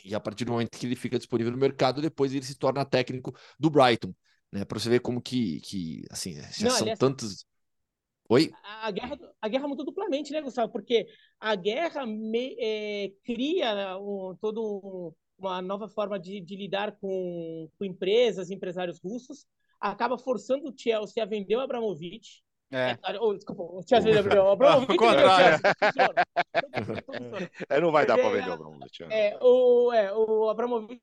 E 0.04 0.14
a 0.16 0.20
partir 0.20 0.46
do 0.46 0.52
momento 0.52 0.78
que 0.78 0.86
ele 0.86 0.96
fica 0.96 1.18
disponível 1.18 1.52
no 1.52 1.58
mercado, 1.58 2.02
depois 2.02 2.34
ele 2.34 2.46
se 2.46 2.56
torna 2.56 2.86
técnico 2.86 3.36
do 3.60 3.70
Brighton, 3.70 4.14
né? 4.52 4.64
Para 4.64 4.80
você 4.80 4.90
ver 4.90 5.00
como 5.00 5.22
que, 5.22 5.60
que 5.62 6.04
assim, 6.10 6.34
já 6.34 6.66
Não, 6.66 6.72
são 6.72 6.82
aliás, 6.82 7.00
tantos 7.00 7.46
Oi? 8.30 8.52
A 8.64 8.92
guerra, 8.92 9.18
a 9.42 9.48
guerra 9.48 9.68
mudou 9.68 9.86
duplamente, 9.86 10.34
né, 10.34 10.42
Gustavo? 10.42 10.72
Porque 10.72 11.08
a 11.40 11.56
guerra 11.56 12.06
me, 12.06 12.56
é, 12.60 13.12
cria 13.24 13.98
um, 13.98 14.36
todo 14.42 15.14
uma 15.38 15.62
nova 15.62 15.88
forma 15.88 16.20
de, 16.20 16.42
de 16.42 16.56
lidar 16.56 16.98
com, 17.00 17.70
com, 17.78 17.86
empresas, 17.86 18.50
empresários 18.50 19.00
russos, 19.00 19.46
acaba 19.80 20.18
forçando 20.18 20.70
o 20.70 20.74
Chelsea 20.76 21.22
a 21.22 21.28
vender 21.28 21.56
o 21.56 21.62
Abramovich. 21.62 22.42
É. 22.72 22.92
é 22.92 23.20
oh, 23.20 23.34
desculpa, 23.34 23.64
o 23.64 23.82
Chelsea 23.88 24.22
vendeu 24.22 24.44
o 24.44 24.50
Abramovich. 24.50 24.92
Ao 24.92 24.98
contrário. 24.98 25.60
É, 27.70 27.80
não 27.80 27.92
vai 27.92 28.06
dar 28.06 28.18
para 28.18 28.30
vender 28.30 28.50
o 28.50 28.54
Abramovich. 28.54 29.04
É, 29.04 29.30
é, 29.30 29.38
o, 29.42 29.94
é, 29.94 30.14
o 30.14 30.50
Abramovich 30.50 31.02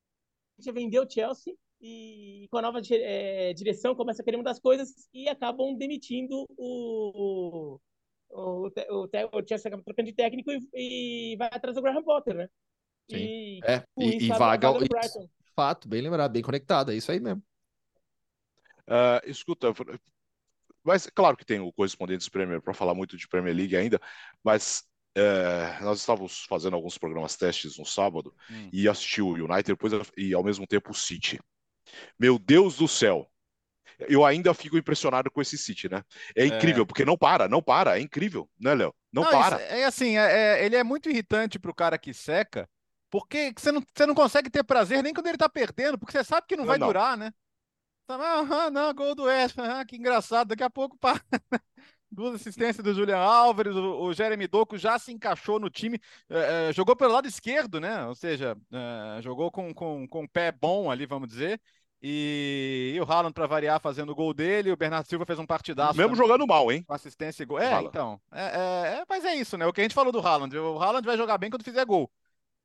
vendeu 0.73 1.05
o 1.05 1.11
Chelsea 1.11 1.55
e 1.87 2.49
com 2.51 2.57
a 2.57 2.62
nova 2.62 2.81
é, 2.90 3.53
direção 3.53 3.94
começa 3.94 4.23
a 4.23 4.25
querer 4.25 4.38
mudar 4.38 4.53
as 4.53 4.59
coisas 4.59 5.07
e 5.12 5.29
acabam 5.29 5.77
demitindo 5.77 6.47
o 6.57 7.79
o, 8.31 8.66
o, 8.66 8.68
o, 8.68 9.05
o 9.05 9.47
Chelsea 9.47 9.68
acaba 9.68 9.83
trocando 9.85 10.09
de 10.09 10.14
técnico 10.14 10.51
e, 10.51 11.33
e, 11.33 11.37
vai 11.37 11.49
atrás 11.53 11.77
do 11.77 11.83
Graham 11.83 12.03
Potter, 12.03 12.35
né? 12.35 12.49
Sim. 13.09 13.16
E, 13.16 13.61
é, 13.64 13.85
e, 13.97 14.25
e 14.25 14.29
vaga, 14.29 14.73
vaga 14.73 14.88
fato, 15.55 15.87
bem 15.87 16.01
lembrado, 16.01 16.33
bem 16.33 16.42
conectado, 16.42 16.90
é 16.90 16.97
isso 16.97 17.12
aí 17.12 17.20
mesmo. 17.20 17.42
Uh, 18.88 19.31
escuta, 19.31 19.73
mas 20.83 21.07
claro 21.07 21.37
que 21.37 21.44
tem 21.44 21.61
o 21.61 21.73
correspondente 21.73 22.29
Premier 22.31 22.61
para 22.61 22.75
falar 22.75 22.94
muito 22.94 23.16
de 23.16 23.29
Premier 23.29 23.55
League 23.55 23.77
ainda, 23.77 24.01
mas 24.42 24.83
é, 25.16 25.79
nós 25.81 26.01
estávamos 26.01 26.44
fazendo 26.44 26.75
alguns 26.75 26.99
programas 26.99 27.37
testes 27.37 27.79
no 27.79 27.87
sábado 27.87 28.35
hum. 28.51 28.68
e 28.73 28.88
assisti 28.88 29.23
o 29.23 29.35
United 29.35 29.64
depois, 29.64 29.92
e 30.16 30.35
ao 30.35 30.42
mesmo 30.42 30.66
tempo 30.66 30.90
o 30.90 30.94
City. 30.94 31.38
Meu 32.18 32.38
Deus 32.38 32.77
do 32.77 32.88
céu. 32.88 33.29
Eu 34.09 34.25
ainda 34.25 34.53
fico 34.53 34.77
impressionado 34.77 35.31
com 35.31 35.40
esse 35.40 35.57
City, 35.57 35.88
né? 35.88 36.03
É 36.37 36.44
incrível, 36.44 36.83
é. 36.83 36.87
porque 36.87 37.05
não 37.05 37.16
para, 37.16 37.49
não 37.49 37.62
para, 37.62 37.99
é 37.99 38.01
incrível, 38.01 38.49
né, 38.59 38.75
Léo? 38.75 38.94
Não, 39.12 39.23
não, 39.23 39.31
para. 39.31 39.61
É 39.61 39.85
assim, 39.85 40.18
é, 40.18 40.33
é, 40.61 40.64
ele 40.64 40.77
é 40.77 40.83
muito 40.83 41.09
irritante 41.09 41.59
pro 41.59 41.75
cara 41.75 41.97
que 41.97 42.12
seca, 42.12 42.68
porque 43.09 43.53
você 43.57 43.70
não, 43.70 43.83
você 43.94 44.07
não 44.07 44.14
consegue 44.14 44.51
ter 44.51 44.64
prazer 44.64 45.03
nem 45.03 45.14
quando 45.14 45.29
ele 45.29 45.38
tá 45.38 45.49
perdendo, 45.49 45.97
porque 45.99 46.12
você 46.12 46.25
sabe 46.25 46.47
que 46.49 46.57
não, 46.57 46.64
não 46.64 46.68
vai 46.68 46.79
não. 46.79 46.88
durar, 46.88 47.16
né? 47.16 47.33
Ah, 48.09 48.70
não, 48.70 48.92
gol 48.92 49.14
do 49.14 49.25
West, 49.25 49.57
ah, 49.59 49.85
que 49.85 49.97
engraçado, 49.97 50.49
daqui 50.49 50.62
a 50.62 50.70
pouco 50.70 50.99
para. 50.99 51.23
Duas 52.14 52.35
assistências 52.35 52.85
do 52.85 52.94
Julian 52.94 53.18
Álvares, 53.18 53.74
o, 53.74 54.03
o 54.05 54.14
Jeremy 54.14 54.46
Doku 54.46 54.79
já 54.79 54.98
se 54.98 55.12
encaixou 55.12 55.59
no 55.59 55.68
time, 55.68 55.98
é, 56.31 56.68
é, 56.68 56.72
jogou 56.72 56.94
pelo 56.94 57.12
lado 57.12 57.27
esquerdo, 57.27 57.81
né? 57.81 58.07
Ou 58.07 58.14
seja, 58.14 58.57
é, 58.72 59.22
jogou 59.22 59.50
com, 59.50 59.74
com, 59.74 60.07
com 60.07 60.27
pé 60.27 60.53
bom 60.53 60.90
ali, 60.90 61.07
vamos 61.07 61.29
dizer. 61.29 61.61
E, 62.07 62.92
e 62.94 63.00
o 63.00 63.05
Haaland, 63.05 63.33
para 63.33 63.46
variar, 63.46 63.81
fazendo 63.81 64.12
o 64.12 64.14
gol 64.14 64.35
dele. 64.35 64.70
O 64.70 64.77
Bernardo 64.77 65.07
Silva 65.07 65.24
fez 65.24 65.38
um 65.38 65.46
partidaço. 65.46 65.96
Mesmo 65.96 66.14
também, 66.14 66.27
jogando 66.27 66.46
mal, 66.46 66.70
hein? 66.70 66.83
Com 66.83 66.92
assistência 66.92 67.42
e 67.42 67.46
gol. 67.46 67.59
É, 67.59 67.81
então. 67.83 68.20
É, 68.31 68.42
é, 68.42 68.98
é, 68.98 69.05
mas 69.09 69.24
é 69.24 69.35
isso, 69.35 69.57
né? 69.57 69.66
O 69.66 69.72
que 69.72 69.81
a 69.81 69.85
gente 69.85 69.94
falou 69.94 70.12
do 70.12 70.20
Haaland. 70.20 70.55
O 70.55 70.79
Haaland 70.79 71.07
vai 71.07 71.16
jogar 71.16 71.38
bem 71.38 71.48
quando 71.48 71.64
fizer 71.64 71.85
gol. 71.87 72.11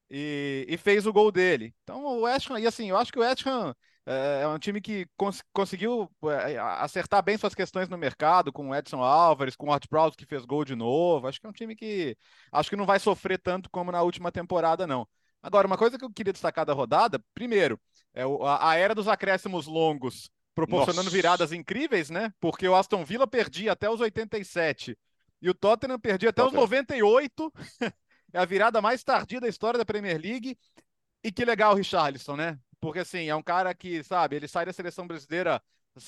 E, 0.10 0.66
e 0.68 0.78
fez 0.78 1.08
o 1.08 1.14
gol 1.14 1.32
dele. 1.32 1.74
Então 1.84 2.04
o 2.04 2.22
West 2.22 2.50
Ham, 2.52 2.60
e 2.60 2.68
assim, 2.68 2.90
eu 2.90 2.98
acho 2.98 3.14
que 3.14 3.20
o 3.20 3.22
West 3.22 3.46
Ham 3.48 3.74
é, 4.06 4.42
é 4.44 4.48
um 4.48 4.58
time 4.60 4.82
que 4.82 5.08
cons 5.16 5.44
conseguiu 5.54 6.10
é, 6.24 6.58
acertar 6.58 7.24
bem 7.24 7.38
suas 7.38 7.54
questões 7.56 7.90
no 7.90 7.98
mercado, 7.98 8.52
com 8.52 8.70
o 8.70 8.76
Edson 8.76 9.04
Álvares, 9.04 9.56
com 9.56 9.68
o 9.68 9.74
Art 9.74 9.86
Prowse 9.88 10.18
que 10.18 10.26
fez 10.26 10.46
gol 10.46 10.66
de 10.66 10.76
novo. 10.76 11.28
Acho 11.28 11.40
que 11.40 11.46
é 11.46 11.50
um 11.50 11.54
time 11.54 11.76
que 11.76 12.18
acho 12.52 12.70
que 12.70 12.76
não 12.76 12.86
vai 12.86 13.00
sofrer 13.00 13.38
tanto 13.40 13.70
como 13.70 13.92
na 13.92 14.02
última 14.02 14.32
temporada, 14.32 14.88
não. 14.88 15.08
Agora, 15.42 15.68
uma 15.68 15.78
coisa 15.78 15.98
que 15.98 16.04
eu 16.04 16.12
queria 16.12 16.34
destacar 16.34 16.66
da 16.66 16.74
rodada, 16.74 17.24
primeiro, 17.34 17.80
é 18.14 18.24
a, 18.24 18.70
a 18.72 18.76
era 18.76 18.94
dos 18.94 19.08
acréscimos 19.08 19.68
longos, 19.68 20.30
proporcionando 20.54 21.06
Nossa. 21.06 21.16
viradas 21.16 21.52
incríveis, 21.54 22.10
né? 22.10 22.34
Porque 22.40 22.68
o 22.68 22.76
Aston 22.76 23.06
Villa 23.06 23.26
perdia 23.26 23.72
até 23.72 23.90
os 23.90 24.02
87 24.02 24.98
e 25.42 25.50
o 25.50 25.54
Tottenham 25.54 26.00
perdia 26.00 26.30
até 26.30 26.42
Tottenham. 26.42 26.64
os 26.64 26.70
98. 26.70 27.54
é 28.34 28.40
a 28.40 28.46
virada 28.46 28.82
mais 28.82 29.04
tardia 29.04 29.40
da 29.40 29.48
história 29.48 29.78
da 29.78 29.86
Premier 29.86 30.20
League. 30.20 30.58
E 31.24 31.32
que 31.32 31.44
legal 31.44 31.74
o 31.74 31.76
Richarlison, 31.76 32.36
né? 32.36 32.58
Porque 32.80 33.00
assim, 33.00 33.28
é 33.28 33.36
um 33.36 33.44
cara 33.44 33.74
que, 33.74 34.04
sabe, 34.04 34.36
ele 34.36 34.48
sai 34.48 34.66
da 34.66 34.74
seleção 34.74 35.06
brasileira 35.06 35.62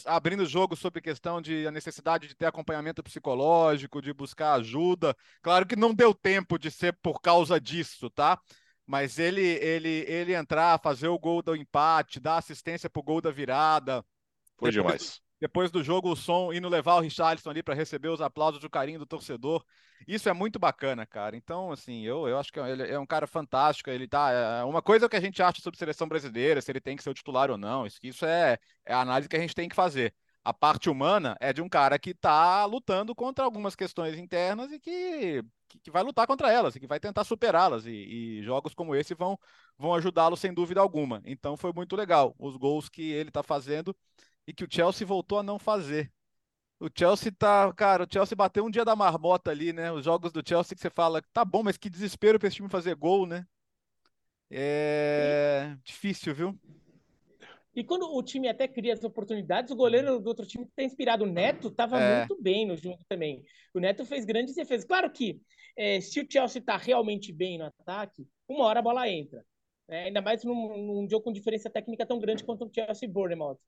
abrindo 0.06 0.42
o 0.42 0.46
jogo 0.46 0.76
sobre 0.76 1.02
questão 1.02 1.42
de 1.42 1.68
a 1.68 1.72
necessidade 1.72 2.28
de 2.28 2.36
ter 2.36 2.46
acompanhamento 2.46 3.04
psicológico, 3.04 4.02
de 4.02 4.14
buscar 4.14 4.54
ajuda. 4.54 5.16
Claro 5.42 5.66
que 5.66 5.76
não 5.76 5.94
deu 5.94 6.14
tempo 6.14 6.58
de 6.58 6.72
ser 6.72 6.98
por 7.02 7.20
causa 7.20 7.60
disso, 7.60 8.10
tá? 8.10 8.40
mas 8.92 9.18
ele 9.18 9.42
ele 9.42 10.06
ele 10.06 10.34
entrar, 10.34 10.78
fazer 10.80 11.08
o 11.08 11.18
gol 11.18 11.42
do 11.42 11.56
empate, 11.56 12.20
dar 12.20 12.38
assistência 12.38 12.90
pro 12.90 13.02
gol 13.02 13.22
da 13.22 13.32
virada. 13.32 14.04
Foi 14.58 14.70
depois, 14.70 14.74
demais. 14.74 15.22
Depois 15.42 15.72
do 15.72 15.84
jogo, 15.84 16.12
o 16.12 16.16
som 16.16 16.54
indo 16.54 16.70
levar 16.70 16.96
o 16.96 17.00
Richarlison 17.00 17.50
ali 17.50 17.64
para 17.64 17.74
receber 17.74 18.10
os 18.10 18.22
aplausos 18.22 18.62
do 18.62 18.70
carinho 18.70 19.00
do 19.00 19.08
torcedor. 19.08 19.66
Isso 20.08 20.30
é 20.30 20.34
muito 20.34 20.60
bacana, 20.60 21.06
cara. 21.06 21.36
Então, 21.36 21.72
assim, 21.72 22.06
eu, 22.06 22.28
eu 22.28 22.38
acho 22.38 22.54
que 22.54 22.60
ele 22.60 22.84
é 22.84 23.00
um 23.00 23.06
cara 23.08 23.26
fantástico. 23.26 23.90
Ele 23.90 24.08
tá. 24.08 24.32
É 24.32 24.64
uma 24.64 24.82
coisa 24.84 25.10
que 25.10 25.16
a 25.16 25.22
gente 25.22 25.42
acha 25.42 25.60
sobre 25.60 25.80
seleção 25.80 26.08
brasileira, 26.08 26.62
se 26.62 26.72
ele 26.72 26.80
tem 26.80 26.96
que 26.96 27.04
ser 27.04 27.10
o 27.10 27.14
titular 27.14 27.50
ou 27.50 27.58
não. 27.58 27.88
Isso, 27.88 27.98
isso 28.04 28.26
é, 28.26 28.60
é 28.86 28.94
a 28.94 29.02
análise 29.02 29.28
que 29.28 29.36
a 29.36 29.40
gente 29.40 29.56
tem 29.56 29.68
que 29.68 29.76
fazer 29.76 30.14
a 30.44 30.54
parte 30.54 30.90
humana 30.90 31.38
é 31.40 31.54
de 31.54 31.62
um 31.62 31.70
cara 31.70 32.00
que 32.00 32.12
está 32.12 32.66
lutando 32.66 33.14
contra 33.14 33.46
algumas 33.46 33.76
questões 33.76 34.18
internas 34.18 34.72
e 34.72 34.80
que, 34.80 35.44
que, 35.84 35.92
vai 35.92 36.04
lutar 36.04 36.26
contra 36.26 36.52
elas 36.52 36.76
e 36.76 36.80
que 36.80 36.88
vai 36.88 37.00
tentar 37.00 37.24
superá-las. 37.24 37.86
E, 37.86 37.92
e, 37.92 38.44
jogos 38.44 38.74
como 38.74 38.96
esse 38.96 39.14
vão, 39.14 39.38
vão 39.78 39.94
ajudá-lo 39.94 40.36
sem 40.36 40.54
dúvida 40.54 40.82
alguma. 40.82 41.22
Então 41.26 41.56
foi 41.56 41.72
muito 41.74 41.96
legal 41.96 42.36
os 42.40 42.56
gols 42.58 42.90
que 42.90 43.12
ele 43.12 43.30
está 43.30 43.44
fazendo 43.44 43.96
e 44.52 44.54
que 44.54 44.66
o 44.66 44.68
Chelsea 44.70 45.08
voltou 45.08 45.40
a 45.40 45.44
não 45.44 45.58
fazer. 45.58 46.12
O 46.80 46.90
Chelsea 46.94 47.32
tá, 47.32 47.72
cara, 47.74 48.04
o 48.04 48.08
Chelsea 48.12 48.36
bateu 48.36 48.66
um 48.66 48.70
dia 48.70 48.84
da 48.84 48.96
marmota 48.96 49.50
ali, 49.50 49.72
né? 49.72 49.92
Os 49.92 50.04
jogos 50.04 50.32
do 50.32 50.44
Chelsea 50.46 50.76
que 50.76 50.82
você 50.82 50.90
fala, 50.90 51.22
tá 51.32 51.46
bom, 51.46 51.64
mas 51.64 51.78
que 51.78 51.90
desespero 51.90 52.38
para 52.38 52.48
esse 52.48 52.58
time 52.58 52.70
fazer 52.70 52.96
gol, 52.96 53.26
né? 53.26 53.46
É 54.50 55.76
difícil, 55.84 56.36
viu? 56.36 56.60
E 57.74 57.84
quando 57.84 58.14
o 58.14 58.22
time 58.22 58.50
até 58.50 58.68
cria 58.68 58.94
as 58.94 59.04
oportunidades, 59.04 59.72
o 59.72 59.76
goleiro 59.76 60.20
do 60.20 60.28
outro 60.28 60.46
time 60.46 60.66
que 60.66 60.72
está 60.72 60.84
inspirado, 60.84 61.24
o 61.24 61.32
Neto, 61.32 61.70
estava 61.70 61.98
é. 61.98 62.18
muito 62.18 62.42
bem 62.42 62.68
no 62.68 62.76
jogo 62.76 63.00
também. 63.08 63.42
O 63.74 63.80
Neto 63.80 64.04
fez 64.04 64.26
grandes 64.26 64.56
defesas. 64.56 64.86
Claro 64.86 65.10
que 65.10 65.40
é, 65.78 66.02
se 66.02 66.20
o 66.20 66.28
Chelsea 66.30 66.60
está 66.60 66.76
realmente 66.76 67.32
bem 67.32 67.58
no 67.58 67.66
ataque, 67.66 68.28
uma 68.50 68.66
hora 68.66 68.80
a 68.80 68.84
bola 68.84 69.08
entra. 69.08 69.46
É, 69.88 70.06
ainda 70.06 70.22
mais 70.22 70.44
num, 70.44 70.78
num, 70.78 71.10
jogo 71.10 71.24
com 71.24 71.32
diferença 71.32 71.70
técnica 71.70 72.06
tão 72.06 72.20
grande 72.20 72.44
quanto 72.44 72.66
o 72.66 72.72
Chelsea 72.74 73.08
e 73.08 73.12
Bournemouth. 73.12 73.60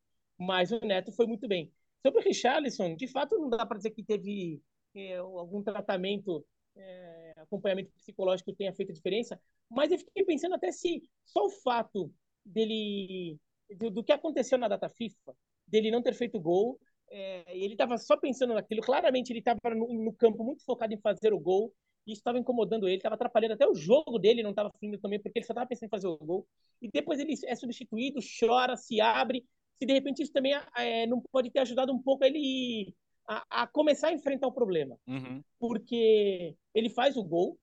Mas 0.45 0.71
o 0.71 0.79
Neto 0.79 1.11
foi 1.11 1.25
muito 1.25 1.47
bem. 1.47 1.71
Sobre 2.05 2.21
o 2.21 2.23
Richarlison, 2.23 2.95
de 2.95 3.07
fato 3.07 3.37
não 3.37 3.49
dá 3.49 3.65
para 3.65 3.77
dizer 3.77 3.91
que 3.91 4.03
teve 4.03 4.61
é, 4.95 5.17
algum 5.17 5.63
tratamento 5.63 6.45
é, 6.75 7.33
acompanhamento 7.37 7.91
psicológico 7.93 8.53
tenha 8.53 8.73
feito 8.73 8.93
diferença, 8.93 9.39
mas 9.69 9.91
eu 9.91 9.97
fiquei 9.97 10.23
pensando 10.25 10.55
até 10.55 10.71
se 10.71 11.03
só 11.23 11.45
o 11.45 11.49
fato 11.49 12.11
dele 12.45 13.37
do, 13.77 13.89
do 13.89 14.03
que 14.03 14.11
aconteceu 14.11 14.57
na 14.57 14.67
data 14.67 14.89
FIFA, 14.89 15.35
dele 15.67 15.91
não 15.91 16.01
ter 16.01 16.13
feito 16.13 16.39
gol, 16.39 16.79
é, 17.09 17.43
ele 17.55 17.73
estava 17.73 17.97
só 17.97 18.17
pensando 18.17 18.53
naquilo. 18.53 18.81
Claramente 18.81 19.31
ele 19.31 19.39
estava 19.39 19.59
no, 19.75 19.87
no, 19.93 20.13
campo 20.13 20.43
muito 20.43 20.63
focado 20.65 20.93
em 20.93 20.97
fazer 20.97 21.33
o 21.33 21.39
gol. 21.39 21.73
E 22.05 22.11
isso 22.11 22.19
estava 22.19 22.37
incomodando 22.37 22.87
ele, 22.87 22.97
estava 22.97 23.15
atrapalhando 23.15 23.53
até 23.53 23.65
o 23.65 23.73
jogo 23.73 24.19
dele, 24.19 24.43
não 24.43 24.49
estava 24.49 24.69
fluindo 24.77 24.97
também, 24.97 25.21
porque 25.21 25.39
ele 25.39 25.45
só 25.45 25.53
estava 25.53 25.67
pensando 25.67 25.87
em 25.87 25.89
fazer 25.89 26.07
o 26.07 26.17
gol. 26.17 26.45
E 26.81 26.89
depois 26.91 27.17
ele 27.19 27.33
é 27.45 27.55
substituído, 27.55 28.19
chora, 28.39 28.75
se 28.75 28.99
abre. 28.99 29.45
Se 29.77 29.85
de 29.85 29.93
repente 29.93 30.21
isso 30.21 30.31
também 30.31 30.53
é, 30.77 31.05
não 31.07 31.21
pode 31.31 31.49
ter 31.51 31.59
ajudado 31.59 31.91
um 31.91 32.01
pouco 32.01 32.23
ele 32.23 32.93
a, 33.27 33.63
a 33.63 33.67
começar 33.67 34.09
a 34.09 34.13
enfrentar 34.13 34.47
o 34.47 34.53
problema. 34.53 34.97
Uhum. 35.07 35.41
Porque 35.59 36.55
ele 36.73 36.89
faz 36.89 37.17
o 37.17 37.23
gol 37.23 37.57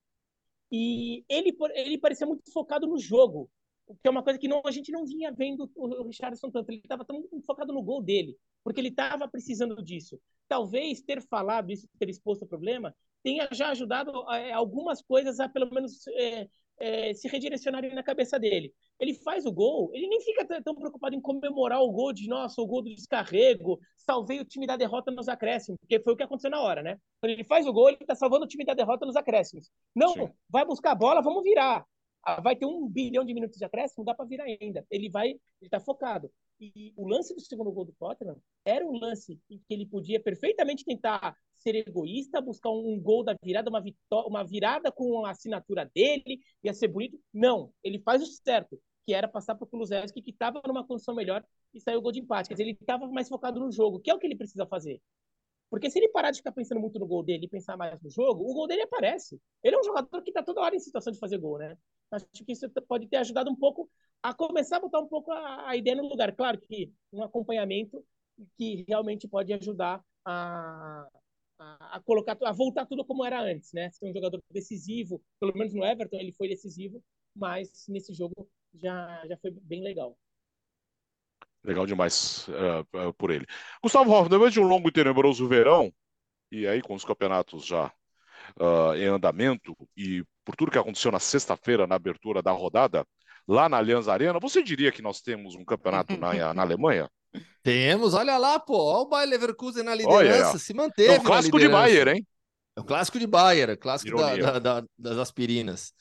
e 0.70 1.24
ele, 1.28 1.56
ele 1.74 1.98
parecia 1.98 2.26
muito 2.26 2.52
focado 2.52 2.86
no 2.86 2.98
jogo 2.98 3.50
que 4.02 4.08
é 4.08 4.10
uma 4.10 4.22
coisa 4.22 4.38
que 4.38 4.48
não, 4.48 4.62
a 4.64 4.70
gente 4.70 4.92
não 4.92 5.04
vinha 5.04 5.32
vendo 5.32 5.70
o 5.74 6.06
Richardson 6.06 6.50
tanto. 6.50 6.70
Ele 6.70 6.80
estava 6.80 7.04
tão 7.04 7.22
focado 7.44 7.72
no 7.72 7.82
gol 7.82 8.02
dele, 8.02 8.36
porque 8.62 8.80
ele 8.80 8.88
estava 8.88 9.28
precisando 9.28 9.82
disso. 9.82 10.20
Talvez 10.48 11.02
ter 11.02 11.20
falado 11.22 11.70
isso, 11.70 11.88
ter 11.98 12.08
exposto 12.08 12.42
o 12.42 12.48
problema, 12.48 12.94
tenha 13.22 13.48
já 13.52 13.70
ajudado 13.70 14.12
é, 14.30 14.52
algumas 14.52 15.02
coisas 15.02 15.40
a 15.40 15.48
pelo 15.48 15.70
menos 15.72 16.06
é, 16.08 16.48
é, 16.78 17.14
se 17.14 17.28
redirecionarem 17.28 17.94
na 17.94 18.02
cabeça 18.02 18.38
dele. 18.38 18.72
Ele 19.00 19.14
faz 19.14 19.46
o 19.46 19.52
gol, 19.52 19.90
ele 19.94 20.06
nem 20.06 20.20
fica 20.20 20.46
tão 20.62 20.74
preocupado 20.74 21.16
em 21.16 21.20
comemorar 21.20 21.80
o 21.80 21.90
gol 21.90 22.12
de 22.12 22.28
nossa, 22.28 22.60
o 22.60 22.66
gol 22.66 22.82
do 22.82 22.94
descarrego, 22.94 23.80
salvei 23.96 24.40
o 24.40 24.44
time 24.44 24.66
da 24.66 24.76
derrota 24.76 25.10
nos 25.10 25.26
acréscimos, 25.26 25.78
porque 25.80 25.98
foi 26.00 26.12
o 26.12 26.16
que 26.16 26.22
aconteceu 26.22 26.50
na 26.50 26.60
hora, 26.60 26.82
né? 26.82 26.98
Quando 27.20 27.32
ele 27.32 27.44
faz 27.44 27.66
o 27.66 27.72
gol, 27.72 27.88
ele 27.88 27.98
está 28.00 28.14
salvando 28.14 28.44
o 28.44 28.48
time 28.48 28.64
da 28.64 28.74
derrota 28.74 29.06
nos 29.06 29.16
acréscimos. 29.16 29.70
Não, 29.96 30.12
Sim. 30.12 30.28
vai 30.48 30.66
buscar 30.66 30.92
a 30.92 30.94
bola, 30.94 31.22
vamos 31.22 31.42
virar. 31.42 31.84
Ah, 32.22 32.40
vai 32.40 32.54
ter 32.54 32.66
um 32.66 32.86
bilhão 32.86 33.24
de 33.24 33.32
minutos 33.32 33.56
de 33.56 33.64
acréscimo, 33.64 34.04
dá 34.04 34.14
para 34.14 34.26
virar 34.26 34.44
ainda. 34.44 34.86
Ele 34.90 35.08
vai, 35.08 35.28
ele 35.28 35.40
está 35.62 35.80
focado. 35.80 36.30
E 36.60 36.92
o 36.94 37.08
lance 37.08 37.34
do 37.34 37.40
segundo 37.40 37.72
gol 37.72 37.86
do 37.86 37.92
Tottenham 37.92 38.36
era 38.66 38.86
um 38.86 38.98
lance 38.98 39.40
em 39.48 39.58
que 39.58 39.72
ele 39.72 39.86
podia 39.86 40.20
perfeitamente 40.20 40.84
tentar 40.84 41.34
ser 41.56 41.74
egoísta, 41.74 42.40
buscar 42.40 42.70
um, 42.70 42.92
um 42.92 43.00
gol 43.00 43.24
da 43.24 43.34
virada, 43.42 43.70
uma, 43.70 43.82
uma 44.26 44.44
virada 44.44 44.92
com 44.92 45.24
a 45.24 45.30
assinatura 45.30 45.90
dele, 45.94 46.40
ia 46.62 46.74
ser 46.74 46.88
bonito. 46.88 47.18
Não, 47.32 47.72
ele 47.82 47.98
faz 47.98 48.22
o 48.22 48.26
certo, 48.26 48.78
que 49.10 49.14
era 49.14 49.26
passar 49.26 49.56
para 49.56 49.64
o 49.64 49.66
Kulusevski, 49.66 50.22
que 50.22 50.30
estava 50.30 50.62
numa 50.64 50.86
condição 50.86 51.12
melhor 51.12 51.44
e 51.74 51.80
saiu 51.80 51.98
o 51.98 52.00
gol 52.00 52.12
de 52.12 52.20
empate. 52.20 52.48
Quer 52.48 52.54
dizer, 52.54 52.62
ele 52.62 52.78
estava 52.80 53.08
mais 53.08 53.28
focado 53.28 53.58
no 53.58 53.72
jogo, 53.72 53.98
que 53.98 54.08
é 54.08 54.14
o 54.14 54.20
que 54.20 54.26
ele 54.26 54.36
precisa 54.36 54.64
fazer. 54.64 55.02
Porque 55.68 55.90
se 55.90 55.98
ele 55.98 56.08
parar 56.10 56.30
de 56.30 56.36
ficar 56.36 56.52
pensando 56.52 56.80
muito 56.80 56.96
no 56.96 57.08
gol 57.08 57.24
dele 57.24 57.46
e 57.46 57.48
pensar 57.48 57.76
mais 57.76 58.00
no 58.00 58.08
jogo, 58.08 58.48
o 58.48 58.54
gol 58.54 58.68
dele 58.68 58.82
aparece. 58.82 59.40
Ele 59.64 59.74
é 59.74 59.80
um 59.80 59.82
jogador 59.82 60.22
que 60.22 60.30
está 60.30 60.44
toda 60.44 60.60
hora 60.60 60.76
em 60.76 60.78
situação 60.78 61.12
de 61.12 61.18
fazer 61.18 61.38
gol, 61.38 61.58
né? 61.58 61.76
Acho 62.12 62.24
que 62.44 62.52
isso 62.52 62.70
pode 62.86 63.08
ter 63.08 63.16
ajudado 63.16 63.50
um 63.50 63.56
pouco 63.56 63.90
a 64.22 64.32
começar 64.32 64.76
a 64.76 64.80
botar 64.80 65.00
um 65.00 65.08
pouco 65.08 65.32
a, 65.32 65.70
a 65.70 65.76
ideia 65.76 65.96
no 65.96 66.08
lugar. 66.08 66.32
Claro 66.36 66.60
que 66.60 66.92
um 67.12 67.24
acompanhamento 67.24 68.04
que 68.56 68.84
realmente 68.86 69.26
pode 69.26 69.52
ajudar 69.52 70.04
a, 70.24 71.04
a, 71.58 71.96
a, 71.96 72.00
colocar, 72.00 72.38
a 72.44 72.52
voltar 72.52 72.86
tudo 72.86 73.04
como 73.04 73.24
era 73.24 73.42
antes, 73.42 73.72
né? 73.72 73.90
Ser 73.90 74.08
um 74.08 74.14
jogador 74.14 74.40
decisivo, 74.52 75.20
pelo 75.40 75.52
menos 75.52 75.74
no 75.74 75.84
Everton 75.84 76.16
ele 76.16 76.32
foi 76.32 76.48
decisivo, 76.48 77.02
mas 77.34 77.86
nesse 77.88 78.14
jogo 78.14 78.48
já, 78.74 79.22
já 79.26 79.36
foi 79.38 79.50
bem 79.50 79.82
legal. 79.82 80.16
Legal 81.62 81.86
demais 81.86 82.48
uh, 82.48 83.08
uh, 83.08 83.14
por 83.14 83.30
ele. 83.30 83.46
Gustavo 83.82 84.10
Hoffman, 84.10 84.30
depois 84.30 84.52
de 84.52 84.60
um 84.60 84.66
longo 84.66 84.88
e 84.88 84.92
tenebroso 84.92 85.46
verão, 85.46 85.92
e 86.50 86.66
aí 86.66 86.80
com 86.80 86.94
os 86.94 87.04
campeonatos 87.04 87.66
já 87.66 87.92
uh, 88.58 88.94
em 88.96 89.06
andamento 89.06 89.76
e 89.96 90.24
por 90.44 90.56
tudo 90.56 90.70
que 90.70 90.78
aconteceu 90.78 91.12
na 91.12 91.20
sexta-feira, 91.20 91.86
na 91.86 91.96
abertura 91.96 92.42
da 92.42 92.50
rodada, 92.50 93.06
lá 93.46 93.68
na 93.68 93.76
Allianz 93.76 94.08
Arena, 94.08 94.40
você 94.40 94.62
diria 94.62 94.90
que 94.90 95.02
nós 95.02 95.20
temos 95.20 95.54
um 95.54 95.64
campeonato 95.64 96.16
na, 96.16 96.32
na 96.54 96.62
Alemanha? 96.62 97.10
Temos, 97.62 98.14
olha 98.14 98.38
lá, 98.38 98.58
pô, 98.58 98.76
olha 98.76 99.02
o 99.02 99.08
Bayer 99.08 99.28
Leverkusen 99.28 99.84
na 99.84 99.94
liderança, 99.94 100.50
olha, 100.50 100.58
se 100.58 100.74
manteve. 100.74 101.14
É 101.14 101.18
o 101.18 101.22
clássico 101.22 101.58
de 101.58 101.68
Bayer, 101.68 102.08
hein? 102.08 102.26
É 102.76 102.80
o 102.80 102.84
clássico 102.84 103.18
de 103.18 103.26
Bayer, 103.26 103.78
clássico 103.78 104.16
da, 104.16 104.36
da, 104.36 104.58
da, 104.58 104.84
das 104.98 105.18
aspirinas. 105.18 105.92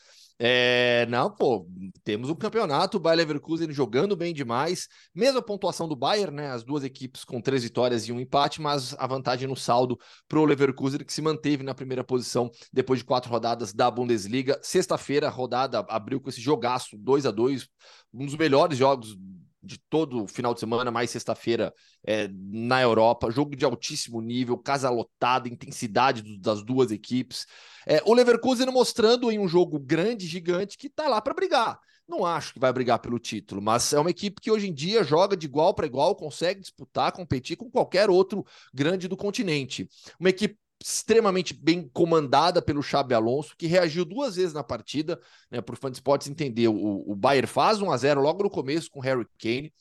É, 0.41 1.05
não, 1.09 1.29
pô, 1.29 1.67
temos 2.01 2.29
um 2.29 2.35
campeonato, 2.35 2.95
o 2.95 2.99
Bayer 2.99 3.17
Leverkusen 3.17 3.73
jogando 3.73 4.15
bem 4.15 4.33
demais, 4.33 4.87
mesma 5.13 5.41
pontuação 5.41 5.85
do 5.85 5.97
Bayern, 5.97 6.33
né? 6.33 6.49
As 6.49 6.63
duas 6.63 6.85
equipes 6.85 7.25
com 7.25 7.41
três 7.41 7.61
vitórias 7.61 8.07
e 8.07 8.13
um 8.13 8.21
empate, 8.21 8.61
mas 8.61 8.95
a 8.97 9.05
vantagem 9.05 9.49
no 9.49 9.55
saldo 9.57 9.99
pro 10.29 10.45
Leverkusen, 10.45 10.99
que 10.99 11.11
se 11.11 11.21
manteve 11.21 11.61
na 11.61 11.75
primeira 11.75 12.05
posição 12.05 12.49
depois 12.71 12.99
de 12.99 13.05
quatro 13.05 13.29
rodadas 13.29 13.73
da 13.73 13.91
Bundesliga. 13.91 14.57
Sexta-feira, 14.63 15.27
a 15.27 15.31
rodada 15.31 15.79
abriu 15.89 16.21
com 16.21 16.29
esse 16.29 16.39
jogaço 16.39 16.97
2 16.97 17.25
a 17.25 17.31
2 17.31 17.67
um 18.13 18.25
dos 18.25 18.37
melhores 18.37 18.77
jogos 18.77 19.17
de 19.61 19.77
todo 19.89 20.27
final 20.27 20.53
de 20.53 20.59
semana, 20.59 20.91
mais 20.91 21.09
sexta-feira 21.09 21.73
é, 22.05 22.29
na 22.31 22.81
Europa. 22.81 23.29
Jogo 23.31 23.55
de 23.55 23.65
altíssimo 23.65 24.21
nível, 24.21 24.57
casa 24.57 24.89
lotada, 24.89 25.49
intensidade 25.49 26.21
do, 26.21 26.37
das 26.37 26.63
duas 26.63 26.91
equipes. 26.91 27.45
É, 27.85 28.01
o 28.05 28.13
Leverkusen 28.13 28.67
mostrando 28.67 29.31
em 29.31 29.39
um 29.39 29.47
jogo 29.47 29.79
grande, 29.79 30.27
gigante, 30.27 30.77
que 30.77 30.89
tá 30.89 31.07
lá 31.07 31.21
para 31.21 31.33
brigar. 31.33 31.79
Não 32.07 32.25
acho 32.25 32.53
que 32.53 32.59
vai 32.59 32.73
brigar 32.73 32.97
pelo 32.99 33.19
título, 33.19 33.61
mas 33.61 33.93
é 33.93 33.99
uma 33.99 34.09
equipe 34.09 34.41
que 34.41 34.49
hoje 34.49 34.67
em 34.67 34.73
dia 34.73 35.03
joga 35.03 35.37
de 35.37 35.45
igual 35.45 35.75
para 35.75 35.85
igual, 35.85 36.15
consegue 36.15 36.59
disputar, 36.59 37.11
competir 37.11 37.55
com 37.55 37.69
qualquer 37.69 38.09
outro 38.09 38.43
grande 38.73 39.07
do 39.07 39.15
continente. 39.15 39.87
Uma 40.19 40.29
equipe 40.29 40.57
extremamente 40.81 41.53
bem 41.53 41.89
comandada 41.93 42.61
pelo 42.61 42.81
Xabi 42.81 43.13
Alonso, 43.13 43.55
que 43.57 43.67
reagiu 43.67 44.05
duas 44.05 44.37
vezes 44.37 44.53
na 44.53 44.63
partida, 44.63 45.19
né, 45.51 45.59
por 45.59 45.75
fã 45.75 45.91
de 45.91 45.97
esportes 45.97 46.29
entender, 46.29 46.69
o, 46.69 47.03
o 47.05 47.15
Bayern 47.15 47.47
faz 47.47 47.81
1 47.81 47.91
a 47.91 47.97
0 47.97 48.21
logo 48.21 48.43
no 48.43 48.49
começo 48.49 48.89
com 48.89 48.99
o 48.99 49.01
Harry 49.01 49.25
Kane, 49.37 49.67
o 49.67 49.73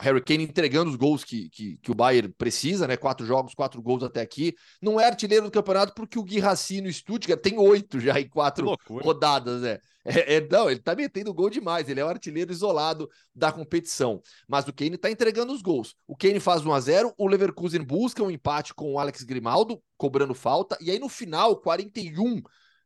Harry 0.00 0.22
Kane 0.22 0.44
entregando 0.44 0.90
os 0.90 0.96
gols 0.96 1.24
que, 1.24 1.48
que, 1.50 1.76
que, 1.78 1.90
o 1.90 1.94
Bayern 1.94 2.32
precisa, 2.36 2.86
né? 2.86 2.96
Quatro 2.96 3.26
jogos, 3.26 3.54
quatro 3.54 3.82
gols 3.82 4.02
até 4.02 4.20
aqui. 4.20 4.54
Não 4.80 5.00
é 5.00 5.06
artilheiro 5.06 5.46
do 5.46 5.50
campeonato 5.50 5.92
porque 5.94 6.18
o 6.18 6.22
Gui 6.22 6.38
Racino 6.38 6.86
no 6.86 6.92
Stuttgart 6.92 7.40
tem 7.40 7.58
oito 7.58 7.98
já 7.98 8.18
em 8.20 8.28
quatro 8.28 8.76
rodadas, 8.86 9.62
né? 9.62 9.78
É, 10.04 10.36
é, 10.36 10.48
não, 10.48 10.70
ele 10.70 10.80
tá 10.80 10.94
metendo 10.94 11.34
gol 11.34 11.50
demais. 11.50 11.88
Ele 11.88 12.00
é 12.00 12.04
o 12.04 12.08
artilheiro 12.08 12.52
isolado 12.52 13.08
da 13.34 13.50
competição. 13.50 14.22
Mas 14.46 14.66
o 14.68 14.72
Kane 14.72 14.96
tá 14.96 15.10
entregando 15.10 15.52
os 15.52 15.60
gols. 15.60 15.94
O 16.06 16.16
Kane 16.16 16.40
faz 16.40 16.64
1 16.64 16.72
a 16.72 16.80
0 16.80 17.14
o 17.18 17.26
Leverkusen 17.26 17.82
busca 17.82 18.22
um 18.22 18.30
empate 18.30 18.72
com 18.72 18.94
o 18.94 18.98
Alex 18.98 19.22
Grimaldo, 19.22 19.82
cobrando 19.96 20.34
falta. 20.34 20.78
E 20.80 20.90
aí 20.90 20.98
no 20.98 21.08
final, 21.08 21.56
41, 21.56 22.40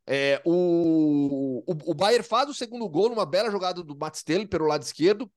é, 0.07 0.40
o, 0.44 1.62
o, 1.66 1.90
o 1.92 1.94
Bayern 1.94 2.25
faz 2.27 2.48
o 2.48 2.55
segundo 2.55 2.88
gol 2.88 3.11
numa 3.11 3.27
bela 3.27 3.51
jogada 3.51 3.83
do 3.83 3.96
Matt 3.96 4.22
pelo 4.48 4.66
lado 4.66 4.83
esquerdo 4.83 5.31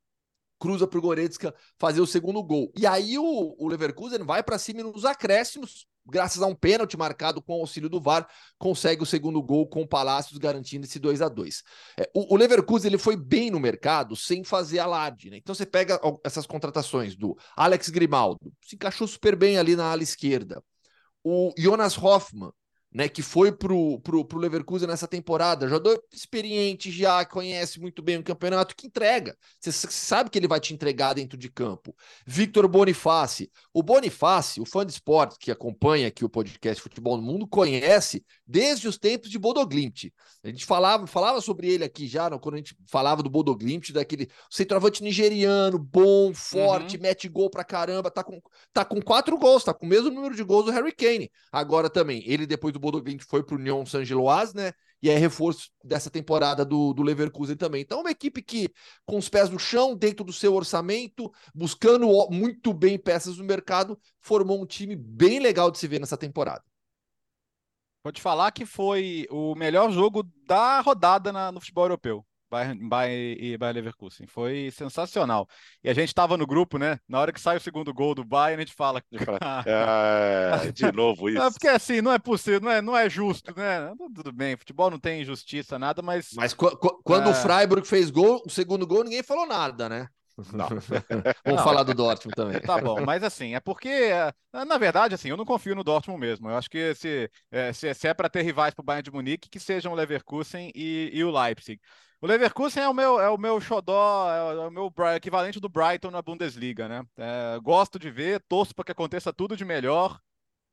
cruza 0.60 0.88
para 0.88 1.00
o 1.00 1.02
Goretzka 1.02 1.54
fazer 1.78 2.02
o 2.02 2.08
segundo 2.08 2.42
gol. 2.44 2.72
E 2.76 2.86
aí 2.86 3.18
o, 3.18 3.56
o 3.58 3.68
Leverkusen 3.68 4.24
vai 4.24 4.44
para 4.44 4.58
cima 4.58 4.84
nos 4.84 5.06
acréscimos, 5.06 5.88
graças 6.06 6.42
a 6.42 6.46
um 6.46 6.56
pênalti 6.56 6.96
marcado 6.96 7.42
com 7.42 7.58
o 7.58 7.62
auxílio 7.62 7.90
do 7.90 8.00
VAR, 8.00 8.28
consegue 8.58 9.04
o 9.04 9.06
segundo 9.06 9.42
gol 9.42 9.68
com 9.68 9.82
o 9.82 9.88
Palácios 9.88 10.38
garantindo 10.38 10.86
esse 10.86 11.00
2 11.00 11.22
a 11.22 11.30
2 11.30 11.64
é, 12.00 12.10
o, 12.14 12.34
o, 12.34 12.38
Leverkusen 12.38 12.90
ele 12.90 12.98
foi 12.98 13.16
bem 13.16 13.50
no 13.50 13.60
mercado 13.60 14.16
sem 14.16 14.44
fazer 14.44 14.80
alarde, 14.80 15.30
né? 15.30 15.38
Então 15.38 15.56
você 15.56 15.66
pega 15.66 16.00
essas 16.24 16.46
contratações 16.46 17.16
do 17.16 17.38
Alex 17.56 17.90
Grimaldo, 17.90 18.52
se 18.62 18.76
encaixou 18.76 19.08
super 19.08 19.36
bem 19.36 19.58
ali 19.58 19.76
na 19.76 19.92
ala 19.92 20.04
esquerda. 20.04 20.64
O 21.24 21.52
Jonas 21.58 21.98
Hoffmann, 21.98 22.52
né, 22.96 23.10
que 23.10 23.22
foi 23.22 23.52
pro, 23.52 24.00
pro, 24.00 24.24
pro 24.24 24.40
Leverkusen 24.40 24.88
nessa 24.88 25.06
temporada, 25.06 25.68
jogador 25.68 26.02
experiente 26.14 26.90
já, 26.90 27.26
conhece 27.26 27.78
muito 27.78 28.02
bem 28.02 28.16
o 28.16 28.24
campeonato, 28.24 28.74
que 28.74 28.88
entrega. 28.88 29.36
Você 29.60 29.74
sabe 29.74 30.30
que 30.30 30.40
ele 30.40 30.48
vai 30.48 30.62
te 30.62 30.74
entregar 30.74 31.12
dentro 31.12 31.38
de 31.38 31.52
campo. 31.52 31.94
Victor 32.26 32.66
Boniface. 32.70 33.52
O 33.74 33.84
Boniface, 33.84 34.62
o 34.62 34.66
fã 34.66 34.86
de 34.86 34.94
esporte 34.94 35.36
que 35.38 35.52
acompanha 35.52 36.08
aqui 36.08 36.24
o 36.24 36.30
podcast 36.30 36.82
Futebol 36.82 37.18
no 37.18 37.24
Mundo, 37.24 37.46
conhece 37.46 38.24
desde 38.48 38.88
os 38.88 38.98
tempos 38.98 39.30
de 39.30 39.38
Bodoglimt. 39.38 40.14
A 40.42 40.48
gente 40.48 40.66
falava, 40.66 41.06
falava 41.06 41.42
sobre 41.42 41.68
ele 41.68 41.84
aqui 41.84 42.08
já, 42.08 42.30
quando 42.40 42.56
a 42.56 42.60
gente 42.60 42.78
falava 42.88 43.22
do 43.22 43.30
Bodoglimt, 43.30 43.92
daquele 43.92 44.30
centroavante 44.50 45.04
nigeriano, 45.04 45.78
bom, 45.78 46.34
forte, 46.34 46.96
uhum. 46.96 47.02
mete 47.02 47.28
gol 47.28 47.50
pra 47.50 47.66
caramba, 47.66 48.10
tá 48.10 48.24
com, 48.24 48.40
tá 48.72 48.86
com 48.86 49.02
quatro 49.02 49.38
gols, 49.38 49.66
tá 49.66 49.74
com 49.74 49.86
o 49.86 49.90
mesmo 49.90 50.12
número 50.12 50.34
de 50.34 50.44
gols 50.44 50.64
do 50.64 50.72
Harry 50.72 50.94
Kane. 50.94 51.30
Agora 51.52 51.90
também, 51.90 52.24
ele 52.26 52.46
depois 52.46 52.72
do 52.72 52.85
Bodo 52.86 53.02
Glimt 53.02 53.24
foi 53.24 53.44
para 53.44 53.56
o 53.56 53.58
União 53.58 53.84
Saint-Gilloise, 53.84 54.56
né? 54.56 54.74
E 55.02 55.10
é 55.10 55.18
reforço 55.18 55.72
dessa 55.84 56.10
temporada 56.10 56.64
do, 56.64 56.94
do 56.94 57.02
Leverkusen 57.02 57.56
também. 57.56 57.82
Então, 57.82 57.98
é 57.98 58.02
uma 58.02 58.12
equipe 58.12 58.44
que, 58.44 58.70
com 59.06 59.18
os 59.18 59.28
pés 59.28 59.50
no 59.50 59.58
chão, 59.58 59.96
dentro 59.96 60.24
do 60.24 60.32
seu 60.32 60.54
orçamento, 60.54 61.32
buscando 61.54 62.08
muito 62.30 62.72
bem 62.74 63.00
peças 63.00 63.38
no 63.38 63.44
mercado, 63.44 64.00
formou 64.22 64.62
um 64.62 64.68
time 64.68 64.96
bem 64.96 65.40
legal 65.40 65.72
de 65.72 65.80
se 65.80 65.88
ver 65.88 66.00
nessa 66.00 66.16
temporada. 66.16 66.64
Pode 68.04 68.22
falar 68.22 68.52
que 68.52 68.68
foi 68.68 69.26
o 69.32 69.56
melhor 69.56 69.92
jogo 69.92 70.22
da 70.46 70.80
rodada 70.82 71.34
na, 71.34 71.52
no 71.52 71.60
futebol 71.60 71.86
europeu. 71.86 72.24
Bayern, 72.56 72.88
Bayern 72.88 73.38
e 73.40 73.58
Bayern 73.58 73.80
Leverkusen. 73.80 74.28
Foi 74.28 74.72
sensacional. 74.72 75.48
E 75.84 75.90
a 75.90 75.94
gente 75.94 76.08
estava 76.08 76.38
no 76.38 76.48
grupo, 76.48 76.78
né? 76.78 76.98
Na 77.08 77.20
hora 77.20 77.34
que 77.34 77.42
sai 77.42 77.58
o 77.58 77.62
segundo 77.62 77.94
gol 77.94 78.16
do 78.16 78.24
Bayern, 78.24 78.62
a 78.62 78.66
gente 78.66 78.76
fala. 78.76 79.04
é, 79.66 80.72
de 80.72 80.90
novo 80.94 81.30
isso. 81.30 81.42
É 81.42 81.52
porque 81.52 81.68
assim, 81.68 82.02
não 82.02 82.14
é 82.14 82.20
possível, 82.20 82.62
não 82.62 82.72
é, 82.72 82.82
não 82.82 82.98
é 82.98 83.10
justo, 83.10 83.54
né? 83.56 83.94
Tudo 84.16 84.32
bem, 84.32 84.56
futebol 84.56 84.90
não 84.90 85.00
tem 85.00 85.22
injustiça, 85.22 85.78
nada, 85.78 86.02
mas. 86.02 86.30
Mas 86.36 86.54
quando 86.54 87.28
é... 87.28 87.32
o 87.32 87.34
Freiburg 87.34 87.86
fez 87.86 88.10
gol, 88.10 88.42
o 88.46 88.50
segundo 88.50 88.88
gol, 88.88 89.04
ninguém 89.04 89.24
falou 89.24 89.46
nada, 89.46 89.90
né? 89.90 90.08
Não. 90.52 90.68
Vamos 91.46 91.60
não, 91.60 91.64
falar 91.64 91.84
do 91.84 91.94
Dortmund 91.94 92.36
também. 92.36 92.60
Tá 92.60 92.80
bom, 92.80 93.02
mas 93.06 93.24
assim, 93.24 93.56
é 93.56 93.60
porque, 93.60 93.88
é, 93.88 94.34
na 94.66 94.78
verdade, 94.78 95.16
assim, 95.16 95.30
eu 95.30 95.38
não 95.38 95.46
confio 95.46 95.76
no 95.76 95.84
Dortmund 95.84 96.20
mesmo. 96.20 96.50
Eu 96.50 96.58
acho 96.58 96.70
que 96.70 96.94
se, 96.96 97.30
é, 97.52 97.72
se, 97.72 97.94
se 97.94 98.08
é 98.08 98.14
para 98.14 98.30
ter 98.30 98.42
rivais 98.42 98.74
para 98.74 98.82
o 98.82 98.86
Bayern 98.86 99.04
de 99.04 99.12
Munique, 99.12 99.50
que 99.50 99.60
sejam 99.60 99.94
o 99.94 99.96
Leverkusen 99.96 100.72
e, 100.76 101.10
e, 101.14 101.24
o 101.24 101.32
Leipzig. 101.32 101.80
O 102.26 102.28
Leverkusen 102.28 102.82
é 102.82 102.90
o 102.90 102.94
meu, 102.94 103.22
é 103.22 103.30
o 103.30 103.38
meu 103.38 103.62
xodó, 103.62 104.28
é 104.34 104.68
o 104.68 104.72
meu 104.72 104.92
equivalente 105.16 105.60
do 105.60 105.70
Brighton 105.70 106.10
na 106.10 106.24
Bundesliga, 106.24 106.88
né? 106.88 107.06
É, 107.16 107.60
gosto 107.62 108.00
de 108.00 108.10
ver, 108.10 108.42
torço 108.50 108.74
para 108.74 108.84
que 108.84 108.92
aconteça 108.92 109.32
tudo 109.32 109.56
de 109.56 109.64
melhor 109.64 110.20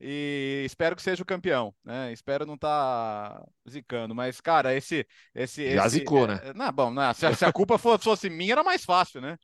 e 0.05 0.65
espero 0.67 0.97
que 0.97 1.03
seja 1.03 1.23
o 1.23 1.27
campeão, 1.27 1.73
né? 1.85 2.13
Espero 2.13 2.45
não 2.45 2.55
estar 2.55 3.39
tá 3.39 3.47
zicando, 3.71 4.13
mas 4.13 4.41
cara, 4.41 4.75
esse 4.75 5.07
esse 5.33 5.77
já 5.77 5.87
esse, 5.87 5.99
zicou, 5.99 6.27
né? 6.27 6.41
É, 6.43 6.53
não, 6.53 6.73
bom, 6.73 6.91
não, 6.91 7.15
se, 7.15 7.33
se, 7.37 7.45
a 7.45 7.53
culpa 7.53 7.79
fosse, 7.79 8.03
fosse, 8.03 8.29
minha 8.29 8.55
era 8.55 8.65
mais 8.65 8.85
fácil, 8.85 9.21
né? 9.21 9.39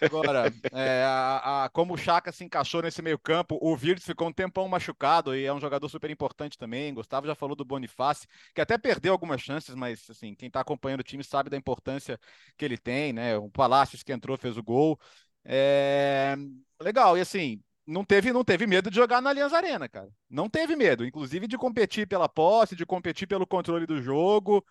Agora, 0.00 0.52
é, 0.72 1.02
a, 1.02 1.64
a, 1.64 1.68
como 1.70 1.94
o 1.94 1.98
Chaka 1.98 2.30
se 2.30 2.44
encaixou 2.44 2.82
nesse 2.82 3.02
meio 3.02 3.18
campo, 3.18 3.58
o 3.60 3.76
Virtus 3.76 4.06
ficou 4.06 4.28
um 4.28 4.32
tempão 4.32 4.68
machucado 4.68 5.34
e 5.34 5.44
é 5.44 5.52
um 5.52 5.60
jogador 5.60 5.88
super 5.88 6.08
importante 6.08 6.56
também. 6.56 6.94
Gustavo 6.94 7.26
já 7.26 7.34
falou 7.34 7.56
do 7.56 7.64
Bonifácio, 7.64 8.28
que 8.54 8.60
até 8.60 8.78
perdeu 8.78 9.12
algumas 9.12 9.40
chances, 9.40 9.74
mas 9.74 10.08
assim, 10.08 10.36
quem 10.36 10.46
está 10.46 10.60
acompanhando 10.60 11.00
o 11.00 11.04
time 11.04 11.24
sabe 11.24 11.50
da 11.50 11.56
importância 11.56 12.16
que 12.56 12.64
ele 12.64 12.78
tem, 12.78 13.12
né? 13.12 13.36
O 13.36 13.50
Palácios 13.50 14.04
que 14.04 14.12
entrou 14.12 14.38
fez 14.38 14.56
o 14.56 14.62
gol. 14.62 15.00
É... 15.44 16.36
Legal, 16.80 17.16
e 17.18 17.20
assim, 17.20 17.60
não 17.86 18.04
teve, 18.04 18.32
não 18.32 18.44
teve 18.44 18.66
medo 18.66 18.90
de 18.90 18.96
jogar 18.96 19.22
na 19.22 19.30
Allianz 19.30 19.52
Arena, 19.52 19.88
cara. 19.88 20.10
Não 20.28 20.48
teve 20.48 20.74
medo, 20.74 21.04
inclusive 21.04 21.46
de 21.46 21.56
competir 21.56 22.06
pela 22.06 22.28
posse, 22.28 22.74
de 22.74 22.84
competir 22.84 23.28
pelo 23.28 23.46
controle 23.46 23.86
do 23.86 24.02
jogo. 24.02 24.64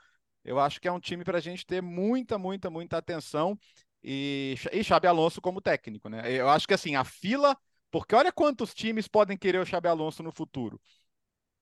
Eu 0.43 0.59
acho 0.59 0.81
que 0.81 0.87
é 0.87 0.91
um 0.91 0.99
time 0.99 1.23
para 1.23 1.37
a 1.37 1.41
gente 1.41 1.65
ter 1.65 1.81
muita, 1.81 2.37
muita, 2.37 2.69
muita 2.69 2.97
atenção 2.97 3.57
e, 4.03 4.55
e 4.71 4.83
Xabi 4.83 5.07
Alonso 5.07 5.41
como 5.41 5.61
técnico, 5.61 6.09
né? 6.09 6.31
Eu 6.31 6.49
acho 6.49 6.67
que 6.67 6.73
assim, 6.73 6.95
a 6.95 7.03
fila, 7.03 7.57
porque 7.89 8.13
olha 8.15 8.31
quantos 8.31 8.73
times 8.73 9.07
podem 9.07 9.37
querer 9.37 9.59
o 9.59 9.65
Xabi 9.65 9.87
Alonso 9.87 10.21
no 10.21 10.31
futuro. 10.31 10.79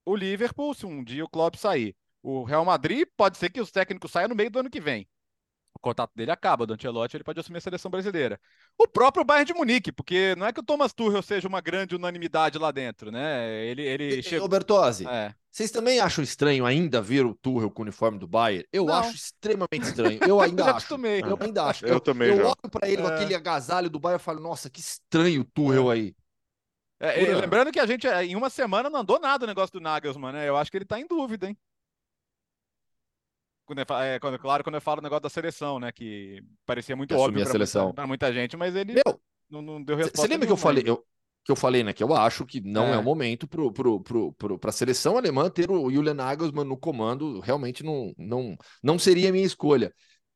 O 0.06 0.16
Liverpool, 0.16 0.74
se 0.74 0.86
um 0.86 1.04
dia 1.04 1.24
o 1.24 1.30
Klopp 1.30 1.56
sair. 1.56 1.96
O 2.22 2.44
Real 2.44 2.66
Madrid, 2.66 3.08
pode 3.16 3.38
ser 3.38 3.50
que 3.50 3.62
os 3.62 3.72
técnicos 3.72 4.12
saiam 4.12 4.30
no 4.30 4.36
meio 4.36 4.50
do 4.50 4.60
ano 4.60 4.70
que 4.70 4.82
vem 4.82 5.08
o 5.84 5.90
contrato 5.90 6.12
dele 6.16 6.32
acaba, 6.32 6.66
do 6.66 6.74
Ancelotti, 6.74 7.18
ele 7.18 7.26
pode 7.26 7.42
assumir 7.42 7.58
a 7.58 7.62
seleção 7.62 7.92
brasileira. 7.92 8.40
O 8.78 8.88
próprio 8.88 9.26
Bayern 9.26 9.46
de 9.46 9.54
Munique, 9.54 9.92
porque 9.92 10.34
não 10.38 10.48
é 10.48 10.54
que 10.54 10.62
o 10.62 10.64
Thomas 10.64 10.94
Tuchel 10.94 11.22
seja 11.22 11.48
uma 11.48 11.60
grande 11.60 11.94
unanimidade 11.94 12.58
lá 12.58 12.72
dentro, 12.72 13.12
né? 13.12 13.66
Ele, 13.66 13.82
ele 13.82 14.20
e, 14.20 14.24
chegou... 14.24 14.46
Robertozzi, 14.46 15.06
é. 15.06 15.36
vocês 15.52 15.72
também 15.72 16.00
acham 16.00 16.24
estranho 16.24 16.66
ainda 16.66 17.02
ver 17.02 17.26
o 17.26 17.36
Tuchel 17.36 17.70
com 17.70 17.82
o 17.82 17.84
uniforme 17.84 18.18
do 18.18 18.28
Bayern? 18.28 18.66
Eu 18.72 18.86
não. 18.86 18.94
acho 18.94 19.14
extremamente 19.14 19.84
estranho. 19.84 20.20
Eu 20.26 20.40
ainda 20.42 20.62
eu 20.62 20.68
acho. 20.68 20.78
Acostumei. 20.78 21.22
Eu 21.22 21.38
ainda 21.42 21.64
acho. 21.66 21.86
Eu, 21.86 21.94
eu 21.96 22.00
também 22.00 22.30
Eu 22.30 22.38
já. 22.38 22.48
olho 22.48 22.72
para 22.72 22.88
ele 22.88 23.02
é. 23.02 23.06
com 23.06 23.08
aquele 23.08 23.36
agasalho 23.36 23.90
do 23.90 24.00
Bayern 24.00 24.22
e 24.22 24.24
falo, 24.24 24.40
nossa, 24.40 24.70
que 24.70 24.80
estranho 24.80 25.42
o 25.42 25.46
Tuchel 25.46 25.92
é. 25.92 25.96
aí. 25.96 26.16
É, 27.00 27.36
lembrando 27.36 27.70
que 27.70 27.82
a 27.82 27.86
gente, 27.86 28.08
em 28.08 28.34
uma 28.34 28.50
semana, 28.50 28.90
não 28.90 29.02
andou 29.02 29.20
nada 29.20 29.44
o 29.44 29.48
negócio 29.48 29.74
do 29.74 29.82
Nagelsmann, 29.82 30.32
né? 30.32 30.48
Eu 30.48 30.56
acho 30.56 30.72
que 30.72 30.78
ele 30.78 30.86
tá 30.86 30.98
em 30.98 31.06
dúvida, 31.06 31.50
hein? 31.50 31.58
Quando 33.66 33.80
eu, 33.80 33.96
é, 33.98 34.20
quando, 34.20 34.38
claro, 34.40 34.64
quando 34.64 34.76
eu 34.76 34.82
falo 34.82 35.00
o 35.00 35.04
negócio 35.04 35.24
da 35.24 35.30
seleção, 35.30 35.80
né? 35.80 35.92
Que 35.92 36.44
parecia 36.66 36.96
muito 36.96 37.16
óbvio 37.16 37.46
para 37.94 38.08
muita, 38.08 38.32
gente, 38.34 38.58
mas 38.58 38.76
ele 38.76 38.94
Meu, 38.94 39.22
não, 39.50 39.62
não 39.62 39.84
deu 39.84 39.96
resposta. 39.96 40.22
Você 40.22 40.28
lembra 40.28 40.46
que 40.46 40.52
eu 40.52 40.58
falei, 40.58 40.84
eu, 40.86 41.06
que 41.46 41.52
eu 41.52 41.56
falei, 41.56 41.84
né? 41.84 41.94
Que 41.94 42.04
eu 42.04 42.14
acho 42.14 42.46
que 42.46 42.62
não 42.62 42.88
é, 42.88 42.94
é 42.94 42.98
o 42.98 43.04
momento 43.04 43.48
para 43.48 43.72
pro, 43.72 44.02
pro, 44.02 44.34
pro, 44.34 44.60
a 44.64 44.72
seleção 44.72 45.18
alemã 45.18 45.50
ter 45.50 45.70
o 45.70 45.92
Julian 45.92 46.14
Nagelsmann 46.14 46.66
no 46.66 46.78
comando. 46.78 47.40
Realmente 47.40 47.84
não, 47.84 48.14
não, 48.18 48.58
não 48.82 48.98
seria 48.98 49.30
a 49.30 49.32
minha 49.32 49.46
escolha. 49.46 49.94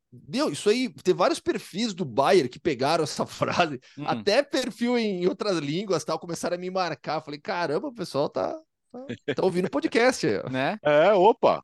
Deu, 0.09 0.49
isso 0.49 0.69
aí, 0.69 0.89
tem 1.03 1.13
vários 1.13 1.39
perfis 1.39 1.93
do 1.93 2.05
Bayern 2.05 2.47
que 2.47 2.59
pegaram 2.59 3.03
essa 3.03 3.25
frase, 3.28 3.80
hum. 3.97 4.05
até 4.07 4.41
perfil 4.41 4.97
em 4.97 5.28
outras 5.28 5.57
línguas 5.57 6.03
tal, 6.03 6.17
começaram 6.17 6.55
a 6.55 6.59
me 6.59 6.69
marcar. 6.69 7.21
Falei, 7.21 7.39
caramba, 7.39 7.88
o 7.88 7.93
pessoal 7.93 8.30
tá, 8.30 8.57
tá, 8.91 9.36
tá 9.36 9.43
ouvindo 9.43 9.69
podcast. 9.69 10.25
né? 10.49 10.78
É, 10.84 11.11
opa, 11.13 11.61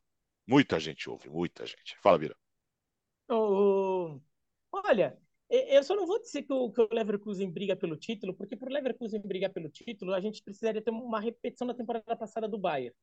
Muita 0.47 0.79
gente 0.79 1.09
ouve, 1.09 1.29
muita 1.29 1.65
gente. 1.65 1.97
Fala, 2.01 2.17
Vira. 2.17 2.35
Oh, 3.29 4.19
olha, 4.71 5.17
eu 5.49 5.83
só 5.83 5.95
não 5.95 6.05
vou 6.05 6.19
dizer 6.21 6.43
que 6.43 6.53
o, 6.53 6.71
que 6.71 6.81
o 6.81 6.87
Leverkusen 6.91 7.49
briga 7.51 7.75
pelo 7.75 7.95
título, 7.95 8.33
porque 8.33 8.55
para 8.55 8.69
o 8.69 8.73
Leverkusen 8.73 9.21
brigar 9.21 9.51
pelo 9.51 9.69
título, 9.69 10.13
a 10.13 10.19
gente 10.19 10.43
precisaria 10.43 10.81
ter 10.81 10.91
uma 10.91 11.19
repetição 11.19 11.67
da 11.67 11.73
temporada 11.73 12.15
passada 12.15 12.47
do 12.47 12.57
Bayern, 12.57 12.95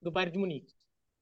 do 0.00 0.10
Bayern 0.10 0.32
de 0.32 0.38
Munique. 0.38 0.74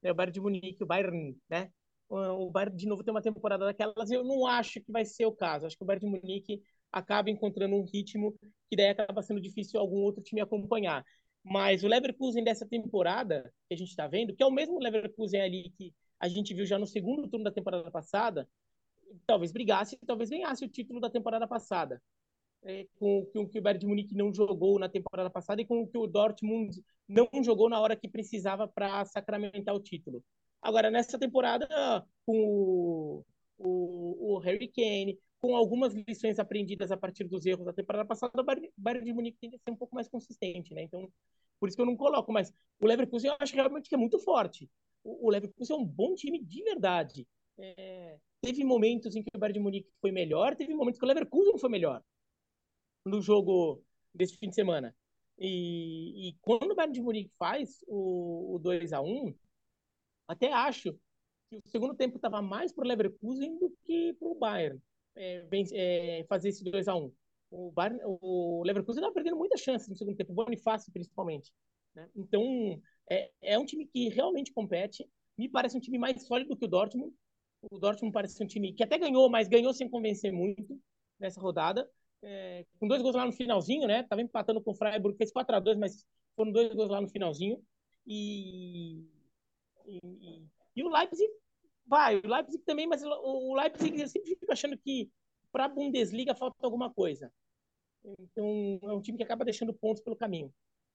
É, 0.02 0.12
o 0.12 0.14
Bayern 0.14 0.32
de 0.32 0.40
Munique, 0.40 0.82
o 0.82 0.86
Bayern, 0.86 1.36
né? 1.48 1.70
O 2.08 2.50
Bayern 2.50 2.76
de 2.76 2.86
novo 2.86 3.02
tem 3.02 3.12
uma 3.12 3.22
temporada 3.22 3.64
daquelas, 3.64 4.10
eu 4.10 4.22
não 4.22 4.46
acho 4.46 4.80
que 4.80 4.92
vai 4.92 5.04
ser 5.04 5.26
o 5.26 5.32
caso. 5.32 5.66
Acho 5.66 5.76
que 5.76 5.82
o 5.82 5.86
Bayern 5.86 6.06
de 6.06 6.20
Munique 6.20 6.62
acaba 6.92 7.30
encontrando 7.30 7.74
um 7.74 7.84
ritmo 7.84 8.38
que 8.70 8.76
daí 8.76 8.88
acaba 8.88 9.22
sendo 9.22 9.40
difícil 9.40 9.80
algum 9.80 9.98
outro 9.98 10.22
time 10.22 10.40
acompanhar. 10.40 11.04
Mas 11.48 11.84
o 11.84 11.86
Leverkusen 11.86 12.42
dessa 12.42 12.66
temporada, 12.66 13.52
que 13.68 13.74
a 13.74 13.76
gente 13.76 13.90
está 13.90 14.08
vendo, 14.08 14.34
que 14.34 14.42
é 14.42 14.46
o 14.46 14.50
mesmo 14.50 14.80
Leverkusen 14.80 15.40
ali 15.40 15.70
que 15.78 15.94
a 16.18 16.26
gente 16.26 16.52
viu 16.52 16.66
já 16.66 16.76
no 16.76 16.86
segundo 16.86 17.28
turno 17.28 17.44
da 17.44 17.52
temporada 17.52 17.88
passada, 17.88 18.48
talvez 19.24 19.52
brigasse, 19.52 19.96
talvez 20.04 20.28
ganhasse 20.28 20.64
o 20.64 20.68
título 20.68 20.98
da 20.98 21.08
temporada 21.08 21.46
passada. 21.46 22.02
É, 22.64 22.84
com, 22.96 23.20
o 23.32 23.48
que 23.48 23.60
o 23.60 23.62
Bayern 23.62 23.78
de 23.78 23.86
Munique 23.86 24.16
não 24.16 24.34
jogou 24.34 24.76
na 24.76 24.88
temporada 24.88 25.30
passada 25.30 25.62
e 25.62 25.64
com 25.64 25.82
o 25.82 25.86
que 25.86 25.96
o 25.96 26.08
Dortmund 26.08 26.82
não 27.06 27.28
jogou 27.44 27.68
na 27.68 27.78
hora 27.78 27.94
que 27.94 28.08
precisava 28.08 28.66
para 28.66 29.04
sacramentar 29.04 29.72
o 29.72 29.80
título. 29.80 30.24
Agora, 30.60 30.90
nessa 30.90 31.16
temporada, 31.16 31.68
com 32.24 32.42
o, 32.44 33.24
o, 33.56 34.34
o 34.34 34.38
Harry 34.38 34.66
Kane, 34.66 35.16
com 35.40 35.54
algumas 35.54 35.94
lições 35.94 36.38
aprendidas 36.38 36.90
a 36.90 36.96
partir 36.96 37.24
dos 37.24 37.44
erros 37.46 37.66
da 37.66 37.72
temporada 37.72 38.06
passada, 38.06 38.40
o 38.40 38.44
Bayern 38.76 39.04
de 39.04 39.12
Munique 39.12 39.38
tende 39.38 39.56
a 39.56 39.58
ser 39.58 39.70
um 39.70 39.76
pouco 39.76 39.94
mais 39.94 40.08
consistente, 40.08 40.74
né? 40.74 40.82
Então, 40.82 41.10
por 41.60 41.68
isso 41.68 41.76
que 41.76 41.82
eu 41.82 41.86
não 41.86 41.96
coloco, 41.96 42.32
mas 42.32 42.52
o 42.80 42.86
Leverkusen 42.86 43.30
eu 43.30 43.36
acho 43.38 43.54
realmente 43.54 43.88
que 43.88 43.94
é 43.94 43.98
muito 43.98 44.18
forte. 44.18 44.70
O, 45.04 45.26
o 45.26 45.30
Leverkusen 45.30 45.76
é 45.76 45.78
um 45.78 45.84
bom 45.84 46.14
time 46.14 46.42
de 46.42 46.62
verdade. 46.62 47.26
É, 47.58 48.18
teve 48.40 48.64
momentos 48.64 49.14
em 49.14 49.22
que 49.22 49.28
o 49.34 49.38
Bayern 49.38 49.58
de 49.58 49.62
Munique 49.62 49.90
foi 50.00 50.12
melhor, 50.12 50.54
teve 50.56 50.74
momentos 50.74 50.98
que 50.98 51.04
o 51.04 51.08
Leverkusen 51.08 51.58
foi 51.58 51.70
melhor 51.70 52.02
no 53.04 53.20
jogo 53.20 53.82
desse 54.14 54.36
fim 54.36 54.48
de 54.48 54.54
semana. 54.54 54.94
E, 55.38 56.28
e 56.28 56.36
quando 56.40 56.72
o 56.72 56.74
Bayern 56.74 56.94
de 56.94 57.02
Munique 57.02 57.32
faz 57.38 57.84
o, 57.86 58.56
o 58.56 58.58
2 58.58 58.92
a 58.92 59.02
1 59.02 59.34
até 60.28 60.52
acho 60.52 60.92
que 61.48 61.56
o 61.56 61.68
segundo 61.68 61.94
tempo 61.94 62.16
estava 62.16 62.42
mais 62.42 62.72
para 62.72 62.84
o 62.84 62.88
Leverkusen 62.88 63.58
do 63.58 63.70
que 63.84 64.14
para 64.14 64.28
o 64.28 64.34
Bayern 64.34 64.80
é, 65.16 65.46
é, 65.72 66.24
fazer 66.24 66.50
esse 66.50 66.62
2 66.62 66.88
a 66.88 66.94
1 66.94 67.12
o, 67.50 67.70
Bayern, 67.70 68.00
o 68.04 68.62
Leverkusen 68.64 69.00
estava 69.00 69.14
perdendo 69.14 69.36
muita 69.36 69.56
chance 69.56 69.88
no 69.88 69.96
segundo 69.96 70.16
tempo, 70.16 70.32
o 70.32 70.34
Bonifácio 70.34 70.92
principalmente. 70.92 71.52
Né? 71.94 72.08
Então, 72.14 72.80
é, 73.10 73.30
é 73.40 73.58
um 73.58 73.64
time 73.64 73.86
que 73.86 74.08
realmente 74.08 74.52
compete. 74.52 75.08
Me 75.38 75.48
parece 75.48 75.76
um 75.76 75.80
time 75.80 75.98
mais 75.98 76.26
sólido 76.26 76.56
que 76.56 76.64
o 76.64 76.68
Dortmund. 76.68 77.14
O 77.70 77.78
Dortmund 77.78 78.12
parece 78.12 78.42
um 78.42 78.46
time 78.46 78.72
que 78.72 78.82
até 78.82 78.98
ganhou, 78.98 79.30
mas 79.30 79.48
ganhou 79.48 79.72
sem 79.72 79.88
convencer 79.88 80.32
muito 80.32 80.78
nessa 81.18 81.40
rodada. 81.40 81.88
É, 82.22 82.64
com 82.78 82.88
dois 82.88 83.02
gols 83.02 83.14
lá 83.14 83.24
no 83.24 83.32
finalzinho, 83.32 83.86
né? 83.86 84.02
Tava 84.02 84.22
empatando 84.22 84.60
com 84.60 84.72
o 84.72 84.74
Freiburg, 84.74 85.16
fez 85.16 85.30
4 85.30 85.56
a 85.56 85.60
2 85.60 85.78
mas 85.78 86.04
foram 86.34 86.50
dois 86.50 86.72
gols 86.74 86.90
lá 86.90 87.00
no 87.00 87.08
finalzinho. 87.08 87.62
E, 88.06 89.04
e, 89.86 90.46
e 90.74 90.82
o 90.82 90.88
Leipzig 90.88 91.30
Vai, 91.86 92.16
o 92.18 92.26
Leipzig 92.26 92.62
também, 92.64 92.86
mas 92.86 93.02
o 93.04 93.54
Leipzig 93.54 94.00
eu 94.00 94.08
sempre 94.08 94.34
fica 94.34 94.52
achando 94.52 94.76
que 94.76 95.10
para 95.52 95.66
a 95.66 95.68
Bundesliga 95.68 96.34
falta 96.34 96.56
alguma 96.62 96.92
coisa. 96.92 97.32
Então, 98.18 98.78
é 98.82 98.92
um 98.92 99.00
time 99.00 99.16
que 99.16 99.24
acaba 99.24 99.44
deixando 99.44 99.72
pontos 99.72 100.02
pelo 100.02 100.16
caminho. 100.16 100.52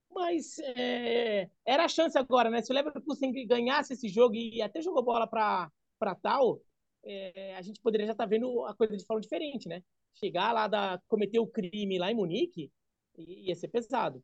Mas 0.09 0.59
é, 0.59 1.49
era 1.65 1.85
a 1.85 1.87
chance 1.87 2.17
agora, 2.17 2.49
né? 2.49 2.61
Se 2.61 2.71
o 2.71 2.75
Leverkusen 2.75 3.31
ganhasse 3.47 3.93
esse 3.93 4.09
jogo 4.09 4.35
e 4.35 4.61
até 4.61 4.81
jogou 4.81 5.03
bola 5.03 5.25
para 5.25 5.71
tal, 6.21 6.61
é, 7.03 7.55
a 7.55 7.61
gente 7.61 7.79
poderia 7.81 8.05
já 8.05 8.11
estar 8.11 8.25
tá 8.25 8.29
vendo 8.29 8.65
a 8.65 8.75
coisa 8.75 8.95
de 8.95 9.05
forma 9.05 9.21
diferente, 9.21 9.67
né? 9.67 9.83
Chegar 10.13 10.51
lá, 10.51 10.67
da, 10.67 11.01
cometer 11.07 11.39
o 11.39 11.47
crime 11.47 11.97
lá 11.97 12.11
em 12.11 12.15
Munique, 12.15 12.71
ia 13.17 13.55
ser 13.55 13.69
pesado. 13.69 14.23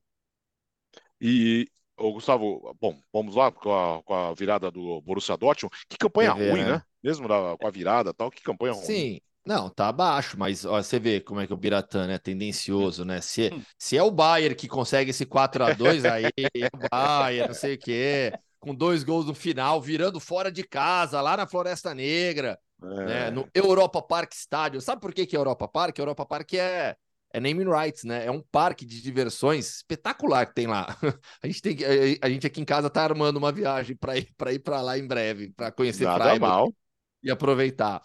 E, 1.20 1.68
Ô, 1.98 2.14
Gustavo, 2.14 2.76
bom, 2.80 3.00
vamos 3.12 3.36
lá 3.36 3.52
com 3.52 3.74
a, 3.74 4.04
com 4.04 4.14
a 4.14 4.34
virada 4.34 4.70
do 4.70 5.02
Borussia 5.02 5.36
Dortmund. 5.36 5.76
Que 5.89 5.98
campanha 5.98 6.30
é, 6.30 6.52
ruim, 6.52 6.64
né? 6.64 6.82
Mesmo 7.04 7.28
na, 7.28 7.58
com 7.58 7.68
a 7.68 7.72
virada 7.72 8.14
tal, 8.14 8.30
que 8.30 8.43
campanha 8.43 8.74
ruim. 8.74 8.86
Sim, 8.86 9.20
não, 9.48 9.70
tá 9.70 9.88
abaixo, 9.88 10.38
mas 10.38 10.66
ó, 10.66 10.82
você 10.84 11.00
vê 11.00 11.22
como 11.22 11.39
é 11.39 11.48
que 11.48 11.54
o 11.54 11.58
Biratã 11.58 12.06
é 12.12 12.18
tendencioso, 12.18 13.06
né? 13.06 13.22
Se, 13.22 13.50
se 13.80 13.98
é 13.98 14.04
o 14.04 14.12
Bayern 14.12 14.54
que 14.54 14.68
consegue 14.68 15.12
esse 15.12 15.26
4 15.26 15.64
a 15.64 15.74
2 15.74 16.04
aí, 16.06 16.26
é 16.38 16.68
o 16.68 16.89
Bayern, 16.91 17.48
não 17.48 17.56
sei 17.56 17.76
o 17.76 17.80
quê, 17.80 18.34
com 18.60 18.76
dois 18.76 19.04
gols 19.04 19.26
no 19.26 19.34
final, 19.34 19.82
virando 19.82 20.20
fora 20.20 20.52
de 20.52 20.64
casa, 20.64 21.22
lá 21.22 21.38
na 21.38 21.48
Floresta 21.48 21.95
Negra. 21.95 22.60
É. 22.84 23.06
Né? 23.06 23.32
No 23.32 23.48
Europa 23.56 24.02
Park 24.02 24.34
Stadium. 24.34 24.82
Sabe 24.82 25.02
por 25.02 25.14
que, 25.14 25.26
que 25.26 25.36
é 25.36 25.39
Europa 25.39 25.68
Park? 25.68 25.98
Europa 25.98 26.26
Park 26.26 26.54
é, 26.54 26.95
é 27.34 27.39
naming 27.39 27.69
rights, 27.69 28.03
né? 28.03 28.25
É 28.25 28.32
um 28.32 28.41
parque 28.41 28.86
de 28.86 29.01
diversões 29.01 29.78
espetacular 29.78 30.47
que 30.47 30.55
tem 30.55 30.67
lá. 30.67 30.88
A 31.43 31.47
gente, 31.47 31.61
tem, 31.61 31.78
a, 32.21 32.30
gente 32.30 32.47
aqui 32.47 32.61
em 32.61 32.65
casa 32.65 32.89
tá 32.89 33.03
armando 33.03 33.38
uma 33.38 33.51
viagem 33.51 33.95
para 33.95 34.17
ir 34.17 34.34
para 34.38 34.53
ir 34.53 34.59
para 34.59 34.82
lá 34.82 34.97
em 34.97 35.07
breve, 35.07 35.49
para 35.49 35.71
conhecer 35.71 36.05
Nada 36.05 36.23
Freiburg 36.23 36.41
mal. 36.41 36.73
e 37.21 37.30
aproveitar. 37.30 38.01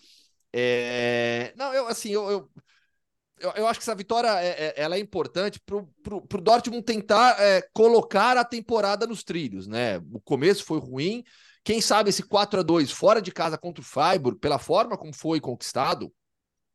É... 0.52 1.52
Não, 1.56 1.72
eu 1.72 1.88
assim, 1.88 2.10
eu, 2.10 2.30
eu 2.30 2.50
eu, 3.42 3.50
eu, 3.56 3.66
acho 3.66 3.80
que 3.80 3.82
essa 3.82 3.94
vitória 3.94 4.28
é, 4.40 4.48
é, 4.50 4.74
ela 4.76 4.94
é 4.94 5.00
importante 5.00 5.60
para 5.60 5.76
o 5.76 6.40
Dortmund 6.40 6.84
tentar 6.84 7.36
é, 7.40 7.60
colocar 7.72 8.36
a 8.36 8.44
temporada 8.44 9.04
nos 9.04 9.24
trilhos, 9.24 9.66
né? 9.66 9.98
O 10.12 10.20
começo 10.20 10.64
foi 10.64 10.78
ruim. 10.78 11.24
Quem 11.64 11.80
sabe 11.80 12.10
esse 12.10 12.22
4 12.22 12.60
a 12.60 12.62
2 12.62 12.92
fora 12.92 13.20
de 13.20 13.32
casa 13.32 13.58
contra 13.58 13.82
o 13.82 13.84
Freiburg, 13.84 14.38
pela 14.38 14.60
forma 14.60 14.96
como 14.96 15.12
foi 15.12 15.40
conquistado, 15.40 16.12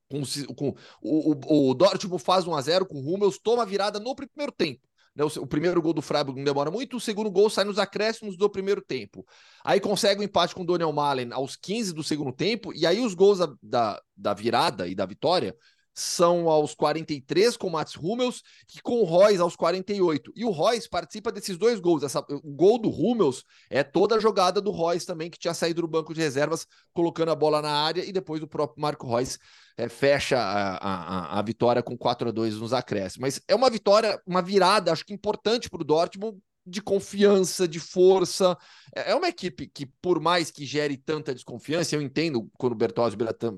com, 0.10 0.22
com 0.55 0.76
o, 1.01 1.32
o, 1.32 1.70
o, 1.70 1.74
Dortmund 1.74 2.24
faz 2.24 2.47
1 2.47 2.55
a 2.55 2.62
0 2.62 2.86
com 2.86 2.95
o 2.95 3.14
Hummels, 3.14 3.38
toma 3.38 3.66
virada 3.66 3.99
no 3.99 4.16
primeiro 4.16 4.51
tempo. 4.51 4.82
Né? 5.16 5.24
O, 5.24 5.28
o, 5.28 5.47
primeiro 5.47 5.82
gol 5.82 5.93
do 5.93 6.01
Freiburg 6.01 6.38
não 6.38 6.45
demora 6.45 6.72
muito, 6.72 6.97
o 6.97 7.01
segundo 7.01 7.32
gol 7.32 7.49
sai 7.49 7.66
nos 7.66 7.80
acréscimos 7.80 8.38
do 8.38 8.49
primeiro 8.49 8.82
tempo. 8.82 9.26
Aí 9.64 9.80
consegue 9.80 10.20
o 10.20 10.22
um 10.22 10.26
empate 10.26 10.53
com 10.53 10.62
o 10.62 10.66
Daniel 10.66 10.93
Malen 10.93 11.30
aos 11.32 11.55
15 11.55 11.93
do 11.93 12.03
segundo 12.03 12.32
tempo, 12.32 12.74
e 12.74 12.86
aí 12.86 12.99
os 12.99 13.14
gols 13.14 13.39
da, 13.39 13.53
da, 13.62 14.01
da 14.16 14.34
virada 14.34 14.88
e 14.88 14.95
da 14.95 15.05
vitória 15.05 15.55
são 15.99 16.47
aos 16.47 16.75
43 16.75 17.57
com 17.57 17.67
o 17.67 17.71
Mats 17.71 17.95
Hummels 17.95 18.43
e 18.75 18.79
com 18.83 19.01
o 19.01 19.03
Royce 19.03 19.41
aos 19.41 19.55
48. 19.55 20.31
E 20.35 20.45
o 20.45 20.51
Royce 20.51 20.87
participa 20.87 21.31
desses 21.31 21.57
dois 21.57 21.79
gols. 21.79 22.03
Essa, 22.03 22.19
o 22.19 22.53
gol 22.53 22.77
do 22.77 22.87
Hummels 22.87 23.43
é 23.67 23.83
toda 23.83 24.15
a 24.15 24.19
jogada 24.19 24.61
do 24.61 24.69
Royce 24.69 25.07
também, 25.07 25.27
que 25.27 25.39
tinha 25.39 25.55
saído 25.55 25.81
do 25.81 25.87
banco 25.87 26.13
de 26.13 26.21
reservas, 26.21 26.67
colocando 26.93 27.31
a 27.31 27.35
bola 27.35 27.63
na 27.63 27.71
área, 27.71 28.05
e 28.05 28.11
depois 28.11 28.43
o 28.43 28.47
próprio 28.47 28.79
Marco 28.79 29.07
Royce 29.07 29.39
é, 29.75 29.89
fecha 29.89 30.37
a, 30.37 30.77
a, 30.77 31.39
a, 31.39 31.41
vitória 31.41 31.81
com 31.81 31.97
4 31.97 32.29
a 32.29 32.31
2 32.31 32.59
nos 32.59 32.73
acréscimos. 32.73 33.17
Mas 33.17 33.41
é 33.47 33.55
uma 33.55 33.69
vitória, 33.69 34.21
uma 34.23 34.43
virada, 34.43 34.91
acho 34.91 35.03
que 35.03 35.15
importante 35.15 35.67
para 35.67 35.81
o 35.81 35.85
Dortmund, 35.85 36.37
de 36.63 36.79
confiança, 36.79 37.67
de 37.67 37.79
força. 37.79 38.55
É, 38.95 39.13
é 39.13 39.15
uma 39.15 39.29
equipe 39.29 39.65
que, 39.67 39.87
por 39.99 40.19
mais 40.19 40.51
que 40.51 40.63
gere 40.63 40.95
tanta 40.95 41.33
desconfiança, 41.33 41.95
eu 41.95 42.03
entendo 42.03 42.47
quando 42.55 42.73
o 42.73 42.75
Bertozzi 42.75 43.17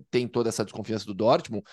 tem 0.10 0.26
toda 0.26 0.48
essa 0.48 0.64
desconfiança 0.64 1.06
do 1.06 1.14
Dortmund, 1.14 1.66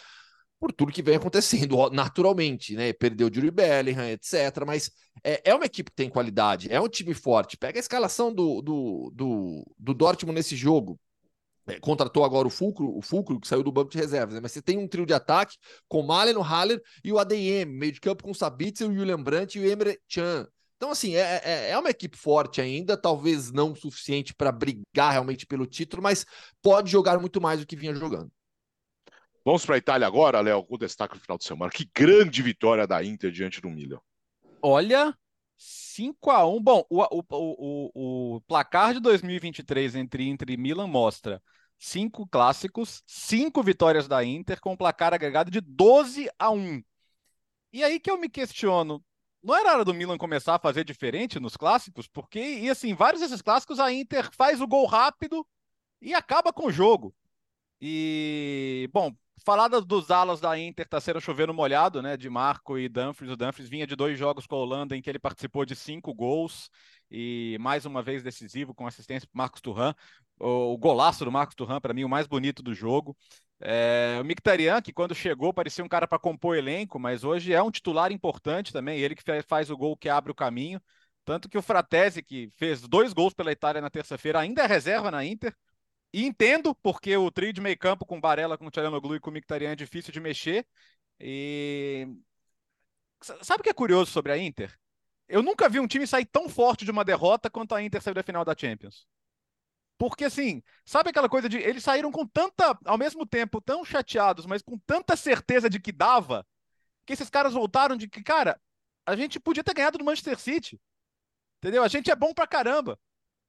por 0.66 0.72
tudo 0.72 0.92
que 0.92 1.02
vem 1.02 1.14
acontecendo 1.16 1.88
naturalmente, 1.90 2.74
né? 2.74 2.92
Perdeu 2.92 3.28
o 3.28 3.32
Jury 3.32 3.52
Bellingham, 3.52 4.08
etc. 4.08 4.64
Mas 4.66 4.90
é, 5.22 5.50
é, 5.50 5.54
uma 5.54 5.64
equipe 5.64 5.90
que 5.92 5.96
tem 5.96 6.10
qualidade, 6.10 6.72
é 6.72 6.80
um 6.80 6.88
time 6.88 7.14
forte. 7.14 7.56
Pega 7.56 7.78
a 7.78 7.80
escalação 7.80 8.34
do, 8.34 8.60
do, 8.60 9.12
do, 9.14 9.64
do 9.78 9.94
Dortmund 9.94 10.34
nesse 10.34 10.56
jogo. 10.56 10.98
É, 11.68 11.78
contratou 11.78 12.24
agora 12.24 12.48
o 12.48 12.50
Fulcro, 12.50 12.96
o 12.96 13.00
Fulcro, 13.00 13.38
que 13.40 13.46
saiu 13.46 13.62
do 13.62 13.70
banco 13.70 13.90
de 13.90 13.98
reservas, 13.98 14.34
né? 14.34 14.40
mas 14.40 14.52
você 14.52 14.62
tem 14.62 14.78
um 14.78 14.88
trio 14.88 15.06
de 15.06 15.14
ataque 15.14 15.56
com 15.88 16.02
Malen, 16.02 16.36
o 16.36 16.42
Haller 16.42 16.80
e 17.04 17.12
o 17.12 17.18
ADM, 17.18 17.66
meio 17.66 17.92
de 17.92 18.00
campo 18.00 18.24
com 18.24 18.30
o 18.30 18.34
Sabitzer, 18.34 18.88
o 18.88 18.94
Julian 18.94 19.20
Brandt 19.20 19.58
e 19.58 19.62
o 19.62 19.70
Emre 19.70 20.00
Chan. 20.08 20.46
Então, 20.76 20.90
assim, 20.90 21.14
é, 21.16 21.40
é, 21.44 21.70
é 21.70 21.78
uma 21.78 21.90
equipe 21.90 22.16
forte 22.16 22.60
ainda, 22.60 22.96
talvez 22.96 23.50
não 23.50 23.74
suficiente 23.74 24.34
para 24.34 24.52
brigar 24.52 25.12
realmente 25.12 25.46
pelo 25.46 25.66
título, 25.66 26.02
mas 26.02 26.26
pode 26.60 26.90
jogar 26.90 27.18
muito 27.18 27.40
mais 27.40 27.60
do 27.60 27.66
que 27.66 27.74
vinha 27.74 27.94
jogando. 27.94 28.30
Vamos 29.46 29.64
para 29.64 29.76
a 29.76 29.78
Itália 29.78 30.08
agora, 30.08 30.40
Léo, 30.40 30.66
o 30.68 30.76
destaque 30.76 31.14
no 31.14 31.20
final 31.20 31.38
de 31.38 31.44
semana. 31.44 31.70
Que 31.70 31.88
grande 31.94 32.42
vitória 32.42 32.84
da 32.84 33.04
Inter 33.04 33.30
diante 33.30 33.60
do 33.60 33.70
Milan. 33.70 34.00
Olha, 34.60 35.16
5 35.56 36.32
a 36.32 36.44
1 36.44 36.60
Bom, 36.60 36.84
o, 36.90 37.00
o, 37.00 37.24
o, 37.30 38.34
o 38.34 38.40
placar 38.40 38.92
de 38.92 38.98
2023 38.98 39.94
entre 39.94 40.28
Inter 40.28 40.50
e 40.50 40.56
Milan 40.56 40.88
mostra 40.88 41.40
cinco 41.78 42.26
clássicos, 42.26 43.04
cinco 43.06 43.62
vitórias 43.62 44.08
da 44.08 44.24
Inter, 44.24 44.60
com 44.60 44.72
um 44.72 44.76
placar 44.76 45.14
agregado 45.14 45.48
de 45.48 45.60
12 45.60 46.28
a 46.36 46.50
1. 46.50 46.82
E 47.72 47.84
aí 47.84 48.00
que 48.00 48.10
eu 48.10 48.18
me 48.18 48.28
questiono, 48.28 49.00
não 49.40 49.54
era 49.54 49.74
hora 49.74 49.84
do 49.84 49.94
Milan 49.94 50.18
começar 50.18 50.56
a 50.56 50.58
fazer 50.58 50.84
diferente 50.84 51.38
nos 51.38 51.56
clássicos? 51.56 52.08
Porque, 52.08 52.40
e 52.40 52.68
assim, 52.68 52.94
vários 52.94 53.22
desses 53.22 53.42
clássicos 53.42 53.78
a 53.78 53.92
Inter 53.92 54.28
faz 54.32 54.60
o 54.60 54.66
gol 54.66 54.86
rápido 54.86 55.46
e 56.02 56.14
acaba 56.14 56.52
com 56.52 56.66
o 56.66 56.72
jogo. 56.72 57.14
E, 57.80 58.90
bom, 58.92 59.14
falar 59.46 59.68
dos 59.68 60.10
alas 60.10 60.40
da 60.40 60.58
Inter 60.58 60.88
tá 60.88 61.00
sendo 61.00 61.20
chovendo 61.20 61.54
molhado, 61.54 62.02
né? 62.02 62.16
De 62.16 62.28
Marco 62.28 62.76
e 62.76 62.88
Dumfries. 62.88 63.30
O 63.30 63.36
Dumfries 63.36 63.68
vinha 63.68 63.86
de 63.86 63.94
dois 63.94 64.18
jogos 64.18 64.44
com 64.44 64.56
a 64.56 64.58
Holanda 64.58 64.96
em 64.96 65.00
que 65.00 65.08
ele 65.08 65.20
participou 65.20 65.64
de 65.64 65.76
cinco 65.76 66.12
gols 66.12 66.68
e 67.08 67.56
mais 67.60 67.86
uma 67.86 68.02
vez 68.02 68.24
decisivo 68.24 68.74
com 68.74 68.88
assistência 68.88 69.28
para 69.32 69.38
Marcos 69.38 69.60
Turran. 69.60 69.94
O, 70.40 70.72
o, 70.74 70.76
golaço 70.76 71.24
do 71.24 71.30
Marcos 71.30 71.54
Turran, 71.54 71.80
para 71.80 71.94
mim, 71.94 72.02
o 72.02 72.08
mais 72.08 72.26
bonito 72.26 72.60
do 72.60 72.74
jogo. 72.74 73.16
É, 73.60 74.18
o 74.20 74.24
Mictarian, 74.24 74.82
que 74.82 74.92
quando 74.92 75.14
chegou 75.14 75.54
parecia 75.54 75.84
um 75.84 75.88
cara 75.88 76.08
para 76.08 76.18
compor 76.18 76.56
elenco, 76.56 76.98
mas 76.98 77.22
hoje 77.22 77.54
é 77.54 77.62
um 77.62 77.70
titular 77.70 78.10
importante 78.10 78.72
também. 78.72 78.98
Ele 78.98 79.14
que 79.14 79.22
faz 79.46 79.70
o 79.70 79.76
gol 79.76 79.96
que 79.96 80.08
abre 80.08 80.32
o 80.32 80.34
caminho. 80.34 80.82
Tanto 81.24 81.48
que 81.48 81.56
o 81.56 81.62
Fratesi, 81.62 82.20
que 82.20 82.50
fez 82.56 82.80
dois 82.82 83.12
gols 83.12 83.32
pela 83.32 83.52
Itália 83.52 83.80
na 83.80 83.90
terça-feira, 83.90 84.40
ainda 84.40 84.62
é 84.62 84.66
reserva 84.66 85.10
na 85.10 85.24
Inter. 85.24 85.54
E 86.16 86.24
entendo, 86.24 86.74
porque 86.76 87.14
o 87.14 87.30
trio 87.30 87.52
de 87.52 87.60
meio 87.60 87.78
campo 87.78 88.06
com 88.06 88.18
Barella, 88.18 88.56
com 88.56 88.70
Tchalanoglu 88.70 89.16
e 89.16 89.20
com 89.20 89.30
Mkhitaryan 89.30 89.72
é 89.72 89.76
difícil 89.76 90.10
de 90.10 90.18
mexer. 90.18 90.66
E... 91.20 92.08
Sabe 93.20 93.60
o 93.60 93.62
que 93.62 93.68
é 93.68 93.74
curioso 93.74 94.10
sobre 94.10 94.32
a 94.32 94.38
Inter? 94.38 94.74
Eu 95.28 95.42
nunca 95.42 95.68
vi 95.68 95.78
um 95.78 95.86
time 95.86 96.06
sair 96.06 96.24
tão 96.24 96.48
forte 96.48 96.86
de 96.86 96.90
uma 96.90 97.04
derrota 97.04 97.50
quanto 97.50 97.74
a 97.74 97.82
Inter 97.82 98.00
saiu 98.00 98.14
da 98.14 98.22
final 98.22 98.46
da 98.46 98.56
Champions. 98.56 99.06
Porque, 99.98 100.24
assim, 100.24 100.62
sabe 100.86 101.10
aquela 101.10 101.28
coisa 101.28 101.50
de. 101.50 101.58
Eles 101.58 101.84
saíram 101.84 102.10
com 102.10 102.26
tanta. 102.26 102.78
Ao 102.86 102.96
mesmo 102.96 103.26
tempo, 103.26 103.60
tão 103.60 103.84
chateados, 103.84 104.46
mas 104.46 104.62
com 104.62 104.78
tanta 104.86 105.16
certeza 105.16 105.68
de 105.68 105.78
que 105.78 105.92
dava, 105.92 106.46
que 107.04 107.12
esses 107.12 107.28
caras 107.28 107.52
voltaram 107.52 107.94
de 107.94 108.08
que, 108.08 108.22
cara, 108.22 108.58
a 109.04 109.14
gente 109.14 109.38
podia 109.38 109.62
ter 109.62 109.74
ganhado 109.74 109.98
do 109.98 110.04
Manchester 110.04 110.38
City. 110.38 110.80
Entendeu? 111.58 111.84
A 111.84 111.88
gente 111.88 112.10
é 112.10 112.16
bom 112.16 112.32
pra 112.32 112.46
caramba. 112.46 112.98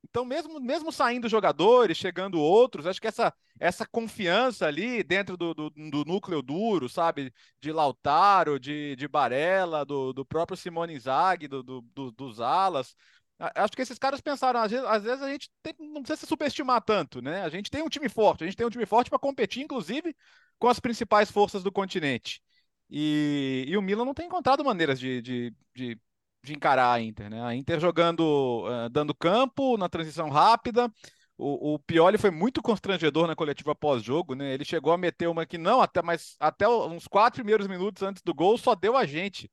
Então, 0.04 0.24
mesmo, 0.26 0.60
mesmo 0.60 0.92
saindo 0.92 1.30
jogadores, 1.30 1.98
chegando 1.98 2.40
outros, 2.40 2.88
acho 2.88 3.02
que 3.02 3.08
essa, 3.08 3.34
essa 3.60 3.86
confiança 3.86 4.66
ali 4.66 5.04
dentro 5.04 5.36
do, 5.36 5.54
do, 5.54 5.70
do 5.70 6.06
núcleo 6.06 6.42
duro, 6.42 6.88
sabe? 6.88 7.34
De 7.60 7.72
Lautaro, 7.72 8.60
de, 8.60 8.96
de 8.96 9.08
Barella, 9.08 9.86
do, 9.86 10.14
do 10.14 10.26
próprio 10.26 10.58
Simone 10.58 10.96
Inzaghi, 10.96 11.48
do, 11.48 11.64
do, 11.64 12.12
dos 12.12 12.40
alas. 12.40 12.96
Acho 13.40 13.74
que 13.74 13.82
esses 13.84 14.00
caras 14.00 14.20
pensaram, 14.20 14.60
às 14.60 14.72
vezes, 14.72 14.86
às 14.88 15.04
vezes 15.04 15.22
a 15.22 15.30
gente 15.30 15.50
tem, 15.62 15.74
não 15.80 16.02
precisa 16.02 16.22
se 16.22 16.26
superestimar 16.26 16.82
tanto, 16.82 17.22
né? 17.22 17.44
A 17.44 17.50
gente 17.50 17.70
tem 17.70 17.84
um 17.84 17.90
time 17.90 18.10
forte, 18.10 18.44
a 18.44 18.48
gente 18.48 18.58
tem 18.58 18.66
um 18.66 18.70
time 18.70 18.86
forte 18.86 19.10
para 19.10 19.20
competir, 19.20 19.64
inclusive, 19.64 20.16
com 20.58 20.68
as 20.68 20.80
principais 20.80 21.30
forças 21.30 21.64
do 21.64 21.72
continente. 21.72 22.42
E, 22.90 23.66
e 23.68 23.78
o 23.78 23.82
Milan 23.82 24.06
não 24.06 24.14
tem 24.14 24.26
encontrado 24.26 24.64
maneiras 24.64 25.00
de, 25.00 25.22
de, 25.22 25.54
de 25.76 26.00
de 26.44 26.54
encarar 26.54 26.94
a 26.94 27.02
Inter, 27.02 27.30
né? 27.30 27.42
A 27.44 27.56
Inter 27.56 27.80
jogando, 27.80 28.66
uh, 28.66 28.90
dando 28.90 29.14
campo 29.14 29.78
na 29.78 29.90
transição 29.90 30.30
rápida. 30.30 30.92
O, 31.38 31.76
o 31.76 31.80
Pioli 31.80 32.18
foi 32.18 32.32
muito 32.32 32.62
constrangedor 32.62 33.28
na 33.28 33.36
coletiva 33.36 33.76
pós-jogo, 33.76 34.34
né? 34.34 34.54
Ele 34.54 34.66
chegou 34.66 34.92
a 34.92 34.98
meter 34.98 35.28
uma 35.28 35.46
que 35.46 35.58
não, 35.58 35.82
até 35.82 36.02
mas 36.02 36.36
até 36.40 36.68
uns 36.68 37.08
quatro 37.08 37.38
primeiros 37.38 37.68
minutos 37.68 38.02
antes 38.02 38.24
do 38.24 38.34
gol 38.34 38.58
só 38.58 38.74
deu 38.74 38.98
a 38.98 39.06
gente. 39.06 39.52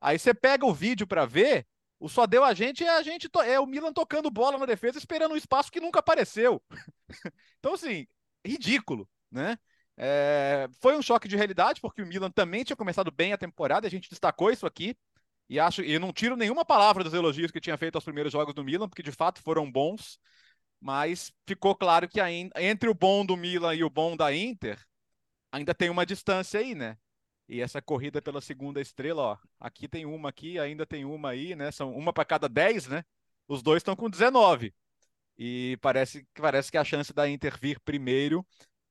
Aí 0.00 0.18
você 0.18 0.32
pega 0.32 0.64
o 0.66 0.72
vídeo 0.72 1.06
para 1.06 1.26
ver, 1.26 1.66
o 2.00 2.08
só 2.08 2.26
deu 2.26 2.42
a 2.42 2.54
gente 2.54 2.82
é 2.82 2.88
a 2.88 3.02
gente 3.02 3.28
é 3.44 3.60
o 3.60 3.66
Milan 3.66 3.92
tocando 3.92 4.30
bola 4.30 4.58
na 4.58 4.66
defesa, 4.66 4.98
esperando 4.98 5.32
um 5.32 5.36
espaço 5.36 5.70
que 5.70 5.80
nunca 5.80 6.00
apareceu. 6.00 6.62
então 7.60 7.74
assim, 7.74 8.06
ridículo, 8.44 9.08
né? 9.30 9.58
É, 9.96 10.66
foi 10.80 10.96
um 10.96 11.02
choque 11.02 11.28
de 11.28 11.36
realidade 11.36 11.80
porque 11.80 12.02
o 12.02 12.06
Milan 12.06 12.30
também 12.30 12.64
tinha 12.64 12.76
começado 12.76 13.10
bem 13.10 13.32
a 13.32 13.38
temporada, 13.38 13.86
a 13.86 13.90
gente 13.90 14.08
destacou 14.08 14.50
isso 14.50 14.66
aqui. 14.66 14.96
E 15.52 15.60
acho 15.60 15.82
e 15.82 15.98
não 15.98 16.14
tiro 16.14 16.34
nenhuma 16.34 16.64
palavra 16.64 17.04
dos 17.04 17.12
elogios 17.12 17.50
que 17.50 17.60
tinha 17.60 17.76
feito 17.76 17.96
aos 17.96 18.04
primeiros 18.04 18.32
jogos 18.32 18.54
do 18.54 18.64
Milan, 18.64 18.88
porque 18.88 19.02
de 19.02 19.12
fato 19.12 19.42
foram 19.42 19.70
bons, 19.70 20.18
mas 20.80 21.30
ficou 21.46 21.76
claro 21.76 22.08
que 22.08 22.18
ainda, 22.22 22.54
entre 22.56 22.88
o 22.88 22.94
bom 22.94 23.22
do 23.22 23.36
Milan 23.36 23.74
e 23.74 23.84
o 23.84 23.90
bom 23.90 24.16
da 24.16 24.34
Inter, 24.34 24.82
ainda 25.52 25.74
tem 25.74 25.90
uma 25.90 26.06
distância 26.06 26.58
aí, 26.58 26.74
né? 26.74 26.96
E 27.46 27.60
essa 27.60 27.82
corrida 27.82 28.22
pela 28.22 28.40
segunda 28.40 28.80
estrela, 28.80 29.22
ó, 29.22 29.38
aqui 29.60 29.86
tem 29.86 30.06
uma 30.06 30.30
aqui, 30.30 30.58
ainda 30.58 30.86
tem 30.86 31.04
uma 31.04 31.28
aí, 31.32 31.54
né? 31.54 31.70
São 31.70 31.94
uma 31.94 32.14
para 32.14 32.24
cada 32.24 32.48
10, 32.48 32.86
né? 32.86 33.04
Os 33.46 33.62
dois 33.62 33.80
estão 33.80 33.94
com 33.94 34.08
19. 34.08 34.74
E 35.36 35.76
parece, 35.82 36.26
parece 36.32 36.70
que 36.70 36.78
a 36.78 36.84
chance 36.84 37.12
da 37.12 37.28
Inter 37.28 37.58
vir 37.60 37.78
primeiro 37.80 38.42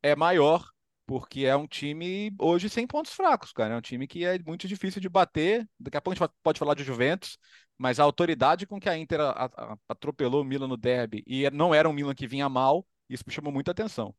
é 0.03 0.15
maior 0.15 0.69
porque 1.11 1.43
é 1.43 1.53
um 1.57 1.67
time 1.67 2.33
hoje 2.39 2.69
sem 2.69 2.87
pontos 2.87 3.11
fracos, 3.11 3.51
cara. 3.51 3.73
É 3.73 3.77
um 3.77 3.81
time 3.81 4.07
que 4.07 4.23
é 4.23 4.39
muito 4.47 4.65
difícil 4.65 5.01
de 5.01 5.09
bater. 5.09 5.69
Daqui 5.77 5.97
a 5.97 6.01
pouco 6.01 6.17
a 6.17 6.25
gente 6.25 6.33
pode 6.41 6.57
falar 6.57 6.73
de 6.73 6.85
Juventus, 6.85 7.37
mas 7.77 7.99
a 7.99 8.03
autoridade 8.03 8.65
com 8.65 8.79
que 8.79 8.87
a 8.87 8.97
Inter 8.97 9.19
atropelou 9.89 10.41
o 10.41 10.45
Milan 10.45 10.69
no 10.69 10.77
derby 10.77 11.21
e 11.27 11.49
não 11.51 11.75
era 11.75 11.89
um 11.89 11.91
Milan 11.91 12.15
que 12.15 12.25
vinha 12.25 12.47
mal, 12.47 12.87
isso 13.09 13.25
me 13.27 13.33
chamou 13.33 13.51
muita 13.51 13.71
atenção. 13.71 14.15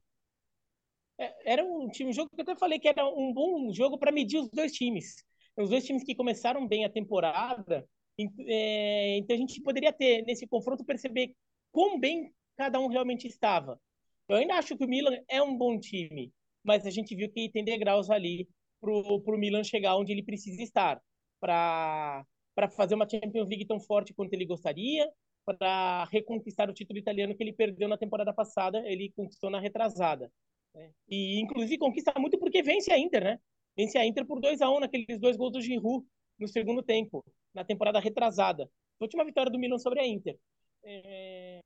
É, 1.19 1.55
era 1.55 1.65
um 1.65 1.89
time, 1.89 2.11
um 2.11 2.13
jogo 2.13 2.29
que 2.29 2.39
eu 2.39 2.43
até 2.43 2.55
falei 2.57 2.79
que 2.79 2.89
era 2.89 3.09
um 3.09 3.33
bom 3.33 3.73
jogo 3.73 3.97
para 3.97 4.13
medir 4.13 4.41
os 4.41 4.51
dois 4.51 4.71
times. 4.71 5.25
Os 5.57 5.71
dois 5.71 5.87
times 5.87 6.05
que 6.05 6.15
começaram 6.15 6.69
bem 6.69 6.85
a 6.85 6.91
temporada, 6.91 7.89
é, 8.19 9.17
então 9.17 9.35
a 9.35 9.39
gente 9.39 9.63
poderia 9.63 9.95
ter 9.95 10.27
nesse 10.27 10.47
confronto 10.47 10.85
perceber 10.85 11.35
quão 11.71 11.99
bem 11.99 12.31
cada 12.55 12.79
um 12.79 12.89
realmente 12.89 13.27
estava. 13.27 13.81
Eu 14.29 14.37
ainda 14.37 14.57
acho 14.57 14.77
que 14.77 14.85
o 14.85 14.89
Milan 14.89 15.17
é 15.27 15.43
um 15.43 15.57
bom 15.57 15.81
time, 15.81 16.31
mas 16.65 16.87
a 16.87 16.91
gente 16.91 17.15
viu 17.15 17.31
que 17.31 17.51
tem 17.51 17.65
degraus 17.65 18.11
ali 18.11 18.49
pro, 18.81 19.21
pro 19.21 19.39
Milan 19.39 19.65
chegar 19.65 19.97
onde 19.97 20.13
ele 20.13 20.23
precisa 20.23 20.63
estar 20.63 21.01
para 21.41 22.25
para 22.55 22.69
fazer 22.69 22.95
uma 22.95 23.09
Champions 23.09 23.49
League 23.49 23.67
tão 23.67 23.81
forte 23.81 24.13
quanto 24.13 24.33
ele 24.35 24.45
gostaria, 24.45 25.11
para 25.45 26.05
reconquistar 26.05 26.69
o 26.71 26.75
título 26.75 26.99
italiano 26.99 27.35
que 27.35 27.43
ele 27.43 27.53
perdeu 27.53 27.89
na 27.89 27.99
temporada 27.99 28.33
passada, 28.33 28.83
ele 28.87 29.11
conquistou 29.17 29.51
na 29.51 29.59
retrasada. 29.59 30.31
Né? 30.75 30.91
E 31.09 31.41
inclusive 31.41 31.79
conquista 31.79 32.13
muito 32.19 32.39
porque 32.39 32.63
vence 32.63 32.93
a 32.93 32.99
Inter, 32.99 33.25
né? 33.25 33.39
Vence 33.77 33.99
a 33.99 34.07
Inter 34.07 34.27
por 34.27 34.41
2 34.41 34.61
a 34.61 34.71
1 34.71 34.77
um, 34.77 34.81
naqueles 34.81 35.19
dois 35.19 35.37
gols 35.37 35.53
do 35.53 35.61
Giroud 35.61 36.07
no 36.39 36.47
segundo 36.47 36.83
tempo, 36.83 37.25
na 37.55 37.65
temporada 37.65 37.99
retrasada. 37.99 38.69
Última 39.01 39.25
vitória 39.25 39.51
do 39.51 39.59
Milan 39.59 39.79
sobre 39.79 40.01
a 40.01 40.07
Inter. 40.07 40.39
É... 40.85 41.61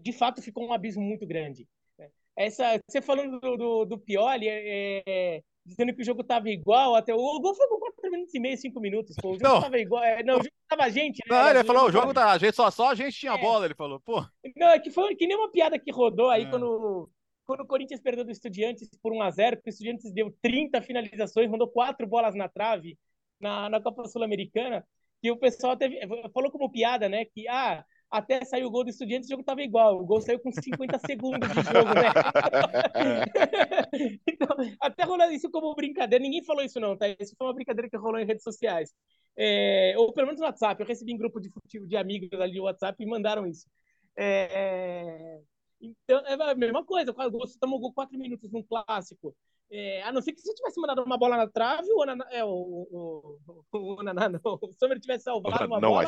De 0.00 0.12
fato, 0.12 0.42
ficou 0.42 0.66
um 0.66 0.72
abismo 0.72 1.02
muito 1.02 1.26
grande. 1.26 1.68
Essa, 2.36 2.80
você 2.86 3.00
falando 3.00 3.40
do, 3.40 3.56
do, 3.56 3.84
do 3.86 3.98
Pioli, 3.98 4.46
é, 4.48 5.02
é, 5.06 5.42
dizendo 5.64 5.94
que 5.94 6.02
o 6.02 6.04
jogo 6.04 6.20
estava 6.20 6.50
igual, 6.50 6.94
até 6.94 7.14
o 7.14 7.40
gol 7.40 7.54
foi 7.54 7.66
com 7.66 7.78
4 7.78 8.10
minutos 8.10 8.34
e 8.34 8.38
meio, 8.38 8.58
5 8.58 8.80
minutos. 8.80 9.16
Pô, 9.20 9.30
o 9.30 9.38
jogo 9.38 9.56
estava 9.56 9.78
igual. 9.78 10.04
É, 10.04 10.22
não, 10.22 10.34
o 10.34 10.42
jogo 10.42 10.54
estava 10.62 10.84
a 10.84 10.88
gente. 10.90 11.18
Né? 11.28 11.36
Não, 11.36 11.50
ele 11.50 11.64
falou, 11.64 11.88
o 11.88 11.92
jogo 11.92 12.12
tá, 12.12 12.32
a 12.32 12.38
gente, 12.38 12.54
só, 12.54 12.70
só 12.70 12.90
a 12.90 12.94
gente 12.94 13.18
tinha 13.18 13.32
é. 13.32 13.38
bola, 13.38 13.64
ele 13.64 13.74
falou, 13.74 14.00
pô. 14.00 14.24
Não, 14.56 14.68
é 14.68 14.78
que 14.78 14.90
foi 14.90 15.14
que 15.16 15.26
nem 15.26 15.36
uma 15.36 15.50
piada 15.50 15.78
que 15.78 15.90
rodou 15.90 16.28
aí 16.28 16.44
é. 16.44 16.50
quando, 16.50 17.10
quando 17.46 17.60
o 17.60 17.66
Corinthians 17.66 18.00
perdeu 18.00 18.24
do 18.24 18.30
Estudiantes 18.30 18.88
por 19.02 19.12
1x0, 19.12 19.56
o 19.64 19.68
Estudiantes 19.68 20.12
deu 20.12 20.34
30 20.42 20.82
finalizações, 20.82 21.50
mandou 21.50 21.68
quatro 21.68 22.06
bolas 22.06 22.34
na 22.34 22.48
trave 22.48 22.98
na, 23.40 23.68
na 23.68 23.80
Copa 23.80 24.06
Sul-Americana, 24.08 24.86
que 25.22 25.30
o 25.30 25.36
pessoal 25.36 25.76
teve, 25.76 25.98
falou 26.32 26.50
como 26.50 26.70
piada, 26.70 27.08
né, 27.08 27.24
que, 27.24 27.48
ah, 27.48 27.84
até 28.16 28.44
saiu 28.44 28.68
o 28.68 28.70
gol 28.70 28.84
do 28.84 28.90
Estudiantes, 28.90 29.28
o 29.28 29.30
jogo 29.30 29.42
estava 29.42 29.62
igual. 29.62 29.98
O 30.00 30.06
gol 30.06 30.20
saiu 30.20 30.38
com 30.38 30.50
50 30.50 30.98
segundos 31.06 31.48
de 31.48 31.62
jogo, 31.62 31.94
né? 31.94 32.10
então, 34.26 34.48
até 34.80 35.04
rolando 35.04 35.32
isso 35.32 35.50
como 35.50 35.74
brincadeira. 35.74 36.22
Ninguém 36.22 36.42
falou 36.42 36.64
isso, 36.64 36.80
não, 36.80 36.96
tá? 36.96 37.06
Isso 37.08 37.34
foi 37.36 37.46
uma 37.46 37.54
brincadeira 37.54 37.90
que 37.90 37.96
rolou 37.96 38.18
em 38.18 38.26
redes 38.26 38.42
sociais. 38.42 38.94
É, 39.36 39.94
ou 39.98 40.12
pelo 40.12 40.28
menos 40.28 40.40
no 40.40 40.46
WhatsApp. 40.46 40.80
Eu 40.80 40.86
recebi 40.86 41.12
em 41.12 41.18
grupo 41.18 41.40
de, 41.40 41.50
de 41.86 41.96
amigos 41.96 42.40
ali 42.40 42.56
no 42.56 42.64
WhatsApp 42.64 43.02
e 43.02 43.06
mandaram 43.06 43.46
isso. 43.46 43.66
É, 44.16 45.40
então, 45.80 46.20
é 46.26 46.50
a 46.50 46.54
mesma 46.54 46.84
coisa. 46.84 47.12
Você 47.12 47.58
tomou 47.58 47.78
gol 47.78 47.92
4 47.92 48.18
minutos 48.18 48.50
num 48.50 48.62
clássico. 48.62 49.36
É, 49.70 50.02
a 50.02 50.12
não 50.12 50.22
ser 50.22 50.32
que 50.32 50.40
se 50.40 50.54
tivesse 50.54 50.80
mandado 50.80 51.02
uma 51.02 51.18
bola 51.18 51.36
na 51.36 51.48
trave, 51.48 51.90
o, 51.92 52.00
Onaná, 52.00 52.26
é, 52.30 52.44
o, 52.44 52.48
o, 52.48 53.38
o, 53.46 53.78
o, 53.78 54.00
Onaná, 54.00 54.28
não, 54.28 54.40
o 54.44 54.72
Sommer 54.78 55.00
tivesse 55.00 55.24
salvado 55.24 55.66
uma 55.66 55.80
não 55.80 55.90
bola. 55.90 56.06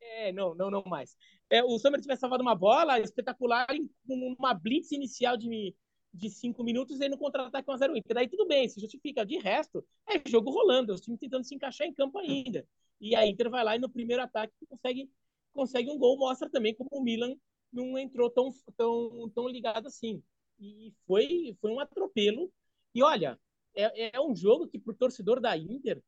É, 0.00 0.32
não, 0.32 0.54
não, 0.54 0.70
não 0.70 0.82
mais. 0.84 1.16
É, 1.48 1.62
o 1.62 1.78
Sommer 1.78 2.00
tivesse 2.00 2.20
salvado 2.20 2.42
uma 2.42 2.54
bola 2.54 2.98
espetacular 3.00 3.66
com 4.06 4.34
uma 4.38 4.54
blitz 4.54 4.92
inicial 4.92 5.36
de, 5.36 5.74
de 6.12 6.30
cinco 6.30 6.62
minutos 6.62 7.00
e 7.00 7.08
no 7.08 7.18
contra-ataque 7.18 7.68
1x0 7.68 7.96
Inter. 7.96 8.14
Daí 8.14 8.28
tudo 8.28 8.46
bem, 8.46 8.68
se 8.68 8.80
justifica. 8.80 9.24
De 9.24 9.38
resto, 9.38 9.84
é 10.08 10.20
jogo 10.28 10.50
rolando, 10.50 10.94
os 10.94 11.00
times 11.00 11.20
tentando 11.20 11.44
se 11.44 11.54
encaixar 11.54 11.86
em 11.86 11.94
campo 11.94 12.18
ainda. 12.18 12.66
E 13.00 13.14
a 13.14 13.26
Inter 13.26 13.50
vai 13.50 13.64
lá 13.64 13.76
e 13.76 13.78
no 13.78 13.88
primeiro 13.88 14.22
ataque 14.22 14.52
consegue, 14.68 15.10
consegue 15.52 15.90
um 15.90 15.98
gol, 15.98 16.18
mostra 16.18 16.50
também 16.50 16.74
como 16.74 16.90
o 16.92 17.02
Milan 17.02 17.34
não 17.72 17.96
entrou 17.96 18.30
tão, 18.30 18.52
tão, 18.76 19.30
tão 19.34 19.48
ligado 19.48 19.86
assim. 19.86 20.22
E 20.58 20.92
foi, 21.06 21.56
foi 21.60 21.70
um 21.70 21.80
atropelo. 21.80 22.52
E 22.94 23.02
olha, 23.02 23.38
é, 23.74 24.16
é 24.16 24.20
um 24.20 24.34
jogo 24.34 24.68
que, 24.68 24.78
para 24.78 24.92
o 24.92 24.96
torcedor 24.96 25.40
da 25.40 25.56
Inter, 25.56 26.02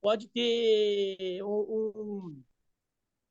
pode 0.00 0.28
ter 0.28 1.42
um, 1.42 1.92
um 1.96 2.42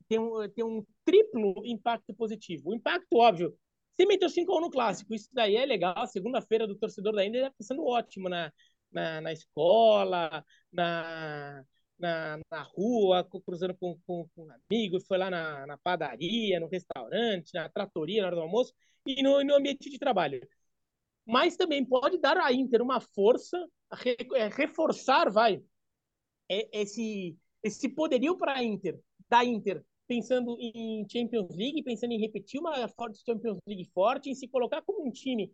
tem 0.08 0.20
um, 0.20 0.50
tem 0.50 0.64
um 0.64 0.86
triplo 1.06 1.66
impacto 1.66 2.14
positivo. 2.14 2.70
O 2.70 2.76
impacto, 2.76 3.18
óbvio, 3.18 3.58
se 3.96 4.06
meteu 4.06 4.30
5 4.30 4.60
no 4.60 4.70
clássico, 4.72 5.14
isso 5.14 5.30
daí 5.32 5.56
é 5.56 5.66
legal. 5.66 6.06
Segunda-feira 6.08 6.68
do 6.68 6.76
torcedor 6.76 7.14
da 7.14 7.26
Inter 7.26 7.48
está 7.48 7.64
sendo 7.64 7.86
ótimo 7.86 8.30
na, 8.30 8.52
na, 8.92 9.22
na 9.22 9.34
escola, 9.34 10.44
na, 10.72 11.64
na, 11.98 12.40
na 12.52 12.62
rua, 12.64 13.28
cruzando 13.46 13.76
com, 13.76 14.00
com, 14.06 14.28
com 14.36 14.48
amigos, 14.70 15.06
foi 15.06 15.18
lá 15.18 15.30
na, 15.30 15.66
na 15.68 15.78
padaria, 15.78 16.60
no 16.60 16.68
restaurante, 16.68 17.54
na 17.54 17.70
tratoria 17.70 18.22
na 18.22 18.28
hora 18.28 18.36
do 18.36 18.42
almoço 18.42 18.74
e 19.06 19.22
no, 19.22 19.44
no 19.44 19.56
ambiente 19.56 19.90
de 19.90 20.00
trabalho. 20.00 20.42
Mas 21.26 21.56
também 21.56 21.86
pode 21.86 22.18
dar 22.18 22.38
à 22.38 22.52
Inter 22.52 22.82
uma 22.82 23.00
força, 23.00 23.58
é, 24.36 24.48
reforçar, 24.48 25.30
vai, 25.32 25.64
esse, 26.50 27.38
esse 27.62 27.90
poderio 27.90 28.38
para 28.38 28.54
a 28.58 28.64
Inter, 28.64 29.00
da 29.30 29.44
Inter, 29.44 29.84
pensando 30.14 30.56
em 30.60 31.08
Champions 31.10 31.56
League, 31.56 31.82
pensando 31.82 32.12
em 32.12 32.20
repetir 32.20 32.60
uma 32.60 32.88
forte 32.90 33.24
Champions 33.26 33.58
League 33.68 33.86
forte, 33.86 34.30
em 34.30 34.36
se 34.36 34.48
colocar 34.48 34.84
como 34.84 35.08
um 35.08 35.12
time 35.12 35.52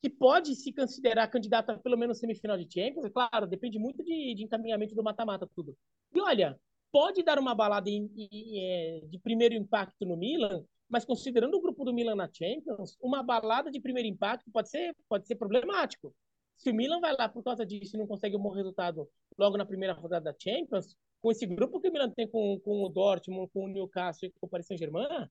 que 0.00 0.08
pode 0.08 0.54
se 0.54 0.72
considerar 0.72 1.26
candidato 1.28 1.70
a 1.70 1.78
pelo 1.78 1.98
menos 1.98 2.18
semifinal 2.18 2.56
de 2.56 2.72
Champions. 2.72 3.10
Claro, 3.12 3.46
depende 3.46 3.78
muito 3.80 4.02
de, 4.04 4.34
de 4.36 4.44
encaminhamento 4.44 4.94
do 4.94 5.02
mata-mata, 5.02 5.48
tudo. 5.52 5.76
E 6.14 6.20
olha, 6.20 6.58
pode 6.92 7.24
dar 7.24 7.40
uma 7.40 7.54
balada 7.56 7.90
em, 7.90 8.08
em, 8.16 8.60
é, 8.60 9.00
de 9.08 9.18
primeiro 9.18 9.54
impacto 9.54 10.06
no 10.06 10.16
Milan, 10.16 10.64
mas 10.88 11.04
considerando 11.04 11.56
o 11.56 11.60
grupo 11.60 11.84
do 11.84 11.92
Milan 11.92 12.14
na 12.14 12.30
Champions, 12.32 12.96
uma 13.00 13.20
balada 13.22 13.68
de 13.68 13.80
primeiro 13.80 14.08
impacto 14.08 14.48
pode 14.52 14.70
ser, 14.70 14.94
pode 15.08 15.26
ser 15.26 15.34
problemático. 15.34 16.14
Se 16.56 16.70
o 16.70 16.74
Milan 16.74 17.00
vai 17.00 17.16
lá 17.16 17.28
por 17.28 17.42
causa 17.42 17.66
disso 17.66 17.96
e 17.96 17.98
não 17.98 18.06
consegue 18.06 18.36
um 18.36 18.42
bom 18.42 18.50
resultado 18.50 19.08
logo 19.36 19.56
na 19.56 19.66
primeira 19.66 19.92
rodada 19.92 20.32
da 20.32 20.38
Champions, 20.38 20.96
com 21.22 21.30
esse 21.30 21.46
grupo 21.46 21.80
que 21.80 21.88
o 21.88 21.92
Milan 21.92 22.10
tem 22.10 22.28
com, 22.28 22.60
com 22.60 22.82
o 22.82 22.88
Dortmund, 22.88 23.50
com 23.52 23.64
o 23.64 23.68
Newcastle 23.68 24.28
e 24.28 24.32
com 24.32 24.46
o 24.46 24.50
Paris 24.50 24.66
Saint-Germain, 24.66 25.28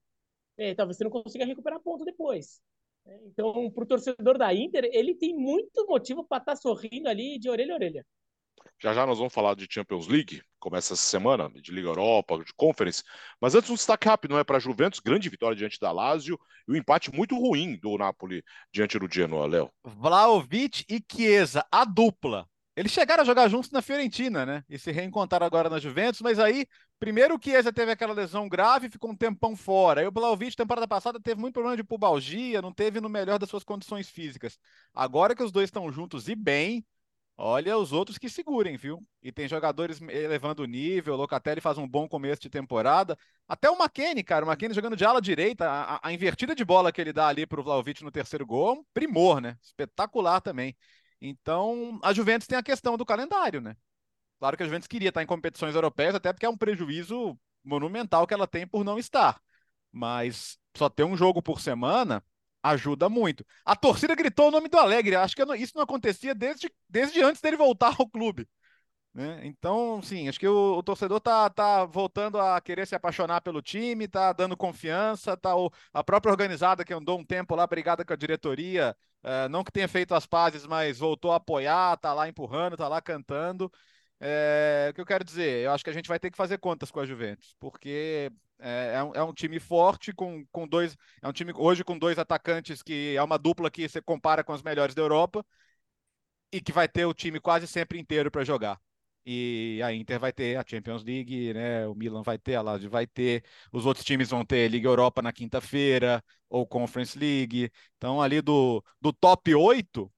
é, 0.58 0.74
talvez 0.74 0.98
você 0.98 1.04
não 1.04 1.12
consiga 1.12 1.46
recuperar 1.46 1.82
ponto 1.82 2.06
depois. 2.06 2.62
É, 3.06 3.20
então, 3.26 3.70
para 3.70 3.84
o 3.84 3.88
torcedor 3.88 4.38
da 4.38 4.54
Inter, 4.54 4.90
ele 4.94 5.14
tem 5.14 5.36
muito 5.36 5.86
motivo 5.86 6.24
para 6.24 6.38
estar 6.38 6.54
tá 6.54 6.56
sorrindo 6.56 7.10
ali 7.10 7.38
de 7.38 7.50
orelha 7.50 7.74
a 7.74 7.76
orelha. 7.76 8.06
Já 8.80 8.94
já 8.94 9.06
nós 9.06 9.18
vamos 9.18 9.34
falar 9.34 9.56
de 9.56 9.68
Champions 9.70 10.08
League, 10.08 10.42
começa 10.60 10.94
essa 10.94 11.04
semana, 11.04 11.50
de 11.50 11.72
Liga 11.72 11.88
Europa, 11.88 12.44
de 12.44 12.54
Conference. 12.54 13.04
Mas 13.40 13.54
antes 13.54 13.70
um 13.70 13.76
destaque 13.76 14.08
rápido, 14.08 14.32
não 14.32 14.40
é 14.40 14.44
para 14.44 14.58
a 14.58 14.60
Juventus, 14.60 15.00
grande 15.00 15.30
vitória 15.30 15.56
diante 15.56 15.80
da 15.80 15.92
Lazio 15.92 16.40
e 16.68 16.72
um 16.72 16.76
empate 16.76 17.14
muito 17.14 17.36
ruim 17.36 17.78
do 17.78 17.98
Napoli 17.98 18.44
diante 18.72 18.98
do 18.98 19.12
Genoa, 19.12 19.48
Léo. 19.48 19.72
Vlaovic 19.84 20.86
e 20.90 21.04
Chiesa, 21.12 21.66
a 21.72 21.86
dupla. 21.86 22.48
Eles 22.76 22.92
chegaram 22.92 23.22
a 23.24 23.26
jogar 23.26 23.50
juntos 23.50 23.70
na 23.70 23.82
Fiorentina, 23.82 24.46
né? 24.46 24.64
E 24.70 24.80
se 24.80 24.92
reencontraram 24.92 25.46
agora 25.46 25.70
na 25.70 25.78
Juventus, 25.78 26.22
mas 26.22 26.40
aí, 26.40 26.66
primeiro 26.98 27.36
o 27.36 27.40
Chiesa 27.42 27.72
teve 27.72 27.92
aquela 27.92 28.14
lesão 28.14 28.48
grave 28.48 28.88
e 28.88 28.90
ficou 28.90 29.12
um 29.12 29.16
tempão 29.16 29.56
fora. 29.58 30.02
Aí 30.02 30.08
o 30.08 30.12
Vlaovic, 30.12 30.56
temporada 30.56 30.88
passada, 30.88 31.20
teve 31.20 31.40
muito 31.42 31.54
problema 31.54 31.76
de 31.76 31.84
pubalgia, 31.84 32.62
não 32.62 32.72
teve 32.72 33.02
no 33.02 33.10
melhor 33.10 33.38
das 33.38 33.50
suas 33.50 33.64
condições 33.64 34.10
físicas. 34.10 34.58
Agora 34.94 35.36
que 35.36 35.44
os 35.44 35.52
dois 35.52 35.66
estão 35.68 35.92
juntos 35.92 36.30
e 36.30 36.36
bem, 36.36 36.86
olha 37.38 37.78
os 37.78 37.92
outros 37.92 38.18
que 38.18 38.30
segurem, 38.30 38.78
viu? 38.78 39.06
E 39.22 39.34
tem 39.34 39.50
jogadores 39.50 40.02
elevando 40.02 40.64
o 40.64 40.66
nível, 40.66 41.16
o 41.16 41.18
Locatelli 41.18 41.60
faz 41.60 41.78
um 41.78 41.88
bom 41.88 42.08
começo 42.08 42.42
de 42.42 42.50
temporada. 42.50 43.18
Até 43.50 43.70
o 43.70 43.76
McKennie, 43.76 44.24
cara, 44.24 44.46
o 44.46 44.50
McKennie 44.50 44.76
jogando 44.76 44.96
de 44.96 45.04
ala 45.04 45.22
direita, 45.22 45.70
a, 45.70 46.08
a 46.08 46.14
invertida 46.14 46.56
de 46.56 46.64
bola 46.64 46.92
que 46.92 47.02
ele 47.02 47.12
dá 47.12 47.28
ali 47.28 47.46
pro 47.46 47.64
Vlaovic 47.64 48.02
no 48.02 48.12
terceiro 48.12 48.46
gol, 48.46 48.80
um 48.80 48.84
primor, 48.94 49.42
né? 49.42 49.58
Espetacular 49.62 50.40
também. 50.40 50.74
Então, 51.22 52.00
a 52.04 52.14
Juventus 52.14 52.48
tem 52.48 52.58
a 52.58 52.64
questão 52.64 52.98
do 52.98 53.06
calendário, 53.06 53.62
né? 53.62 53.76
Claro 54.40 54.58
que 54.58 54.64
a 54.64 54.66
Juventus 54.66 54.88
queria 54.88 55.10
estar 55.10 55.22
em 55.22 55.28
competições 55.28 55.76
europeias, 55.76 56.16
até 56.16 56.34
porque 56.34 56.46
é 56.46 56.50
um 56.50 56.58
prejuízo 56.58 57.38
monumental 57.64 58.26
que 58.26 58.34
ela 58.34 58.48
tem 58.48 58.66
por 58.66 58.84
não 58.84 58.98
estar. 58.98 59.40
Mas 59.92 60.58
só 60.76 60.90
ter 60.90 61.04
um 61.04 61.16
jogo 61.16 61.42
por 61.42 61.62
semana 61.62 62.24
ajuda 62.64 63.10
muito. 63.10 63.46
A 63.66 63.76
torcida 63.76 64.16
gritou 64.16 64.48
o 64.48 64.52
nome 64.52 64.68
do 64.68 64.78
Alegre. 64.78 65.16
Acho 65.16 65.36
que 65.36 65.44
isso 65.58 65.74
não 65.76 65.84
acontecia 65.84 66.34
desde, 66.34 66.72
desde 66.90 67.22
antes 67.22 67.42
dele 67.42 67.58
voltar 67.58 67.96
ao 68.00 68.08
clube. 68.10 68.48
Né? 69.14 69.42
Então, 69.46 70.02
sim, 70.02 70.30
acho 70.30 70.40
que 70.40 70.48
o, 70.48 70.78
o, 70.78 70.84
torcedor 70.84 71.20
tá, 71.20 71.50
tá 71.50 71.86
voltando 71.86 72.40
a 72.40 72.62
querer 72.62 72.88
se 72.88 72.96
apaixonar 72.96 73.42
pelo 73.42 73.62
time, 73.62 74.08
tá 74.08 74.32
dando 74.32 74.56
confiança, 74.56 75.36
tá 75.36 75.54
o, 75.56 75.70
a 75.94 76.04
própria 76.04 76.32
organizada 76.32 76.86
que 76.86 76.94
andou 76.94 77.20
um 77.20 77.26
tempo 77.26 77.54
lá 77.56 77.68
brigada 77.68 78.06
com 78.06 78.14
a 78.14 78.16
diretoria, 78.16 78.96
é, 79.24 79.48
não 79.50 79.64
que 79.64 79.72
tenha 79.72 79.88
feito 79.88 80.16
as 80.16 80.26
pazes, 80.26 80.66
mas 80.66 81.00
voltou 81.00 81.32
a 81.32 81.38
apoiar, 81.38 81.98
tá 81.98 82.14
lá 82.14 82.28
empurrando, 82.28 82.78
tá 82.78 82.88
lá 82.88 83.02
cantando. 83.02 83.72
É, 84.20 84.90
o 84.92 84.94
que 84.94 85.02
eu 85.02 85.06
quero 85.06 85.24
dizer, 85.24 85.66
eu 85.66 85.72
acho 85.72 85.84
que 85.84 85.90
a 85.90 85.94
gente 85.94 86.08
vai 86.08 86.20
ter 86.20 86.30
que 86.32 86.38
fazer 86.38 86.58
contas 86.60 86.92
com 86.92 87.00
a 87.00 87.06
Juventus, 87.06 87.56
porque 87.60 88.32
é, 88.60 88.94
é, 88.96 89.04
um, 89.04 89.16
é 89.16 89.24
um, 89.24 89.34
time 89.34 89.60
forte 89.60 90.14
com, 90.14 90.46
com 90.52 90.68
dois, 90.68 90.96
é 91.22 91.28
um 91.28 91.34
time 91.34 91.52
hoje 91.56 91.84
com 91.84 91.98
dois 91.98 92.20
atacantes 92.20 92.84
que 92.84 93.16
é 93.16 93.24
uma 93.24 93.38
dupla 93.40 93.72
que 93.72 93.88
você 93.90 94.02
compara 94.02 94.44
com 94.44 94.54
os 94.54 94.62
melhores 94.62 94.94
da 94.94 95.02
Europa 95.02 95.44
e 96.52 96.62
que 96.62 96.72
vai 96.72 96.88
ter 96.88 97.06
o 97.06 97.14
time 97.14 97.40
quase 97.40 97.68
sempre 97.68 98.00
inteiro 98.00 98.30
para 98.30 98.44
jogar 98.44 98.80
e 99.26 99.82
a 99.84 99.94
Inter 99.94 100.20
vai 100.20 100.34
ter 100.34 100.58
a 100.58 100.64
Champions 100.68 101.04
League, 101.04 101.54
né? 101.54 101.88
O 101.88 101.94
Milan 101.94 102.24
vai 102.24 102.38
ter, 102.38 102.56
a 102.56 102.62
Lazio 102.62 102.90
vai 102.90 103.06
ter, 103.06 103.44
os 103.72 103.86
outros 103.86 104.06
times 104.06 104.30
vão 104.30 104.44
ter 104.44 104.68
Liga 104.70 104.88
Europa 104.88 105.22
na 105.22 105.32
quinta-feira 105.32 106.24
ou 106.50 106.66
Conference 106.66 107.18
League. 107.18 107.72
Então 107.98 108.22
ali 108.22 108.42
do, 108.42 108.84
do 109.00 109.14
top 109.14 109.54
8, 109.54 110.12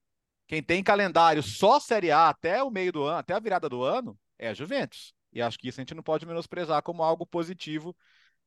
quem 0.48 0.62
tem 0.64 0.84
calendário 0.84 1.44
só 1.44 1.80
Série 1.80 2.12
A 2.12 2.30
até 2.30 2.64
o 2.64 2.70
meio 2.70 2.92
do 2.92 3.04
ano, 3.04 3.18
até 3.18 3.34
a 3.34 3.40
virada 3.40 3.68
do 3.68 3.84
ano, 3.84 4.18
é 4.38 4.50
a 4.50 4.54
Juventus. 4.54 5.14
E 5.32 5.42
acho 5.42 5.58
que 5.58 5.68
isso 5.68 5.80
a 5.80 5.82
gente 5.82 5.96
não 5.96 6.04
pode 6.04 6.26
menosprezar 6.26 6.82
como 6.84 7.04
algo 7.04 7.26
positivo, 7.26 7.96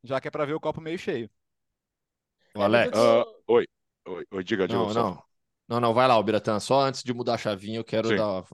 já 0.03 0.21
que 0.21 0.29
é 0.29 0.31
para 0.31 0.45
ver 0.45 0.55
o 0.55 0.61
copo 0.61 0.81
meio 0.81 0.99
cheio. 0.99 1.31
Alex, 2.55 2.97
uh, 2.97 3.25
oi. 3.49 3.67
Oi, 4.07 4.25
oi 4.31 4.45
diga, 4.45 4.69
diga. 4.69 4.79
Não, 4.79 4.95
não. 4.95 5.23
Não, 5.69 5.81
não, 5.81 5.93
vai 5.93 6.07
lá, 6.07 6.23
Biratã. 6.23 6.61
Só 6.61 6.81
antes 6.81 7.03
de 7.03 7.13
mudar 7.13 7.35
a 7.35 7.39
chavinha, 7.39 7.79
eu 7.79 7.85
quero 7.85 8.09
Sim. 8.09 8.17
dar. 8.17 8.45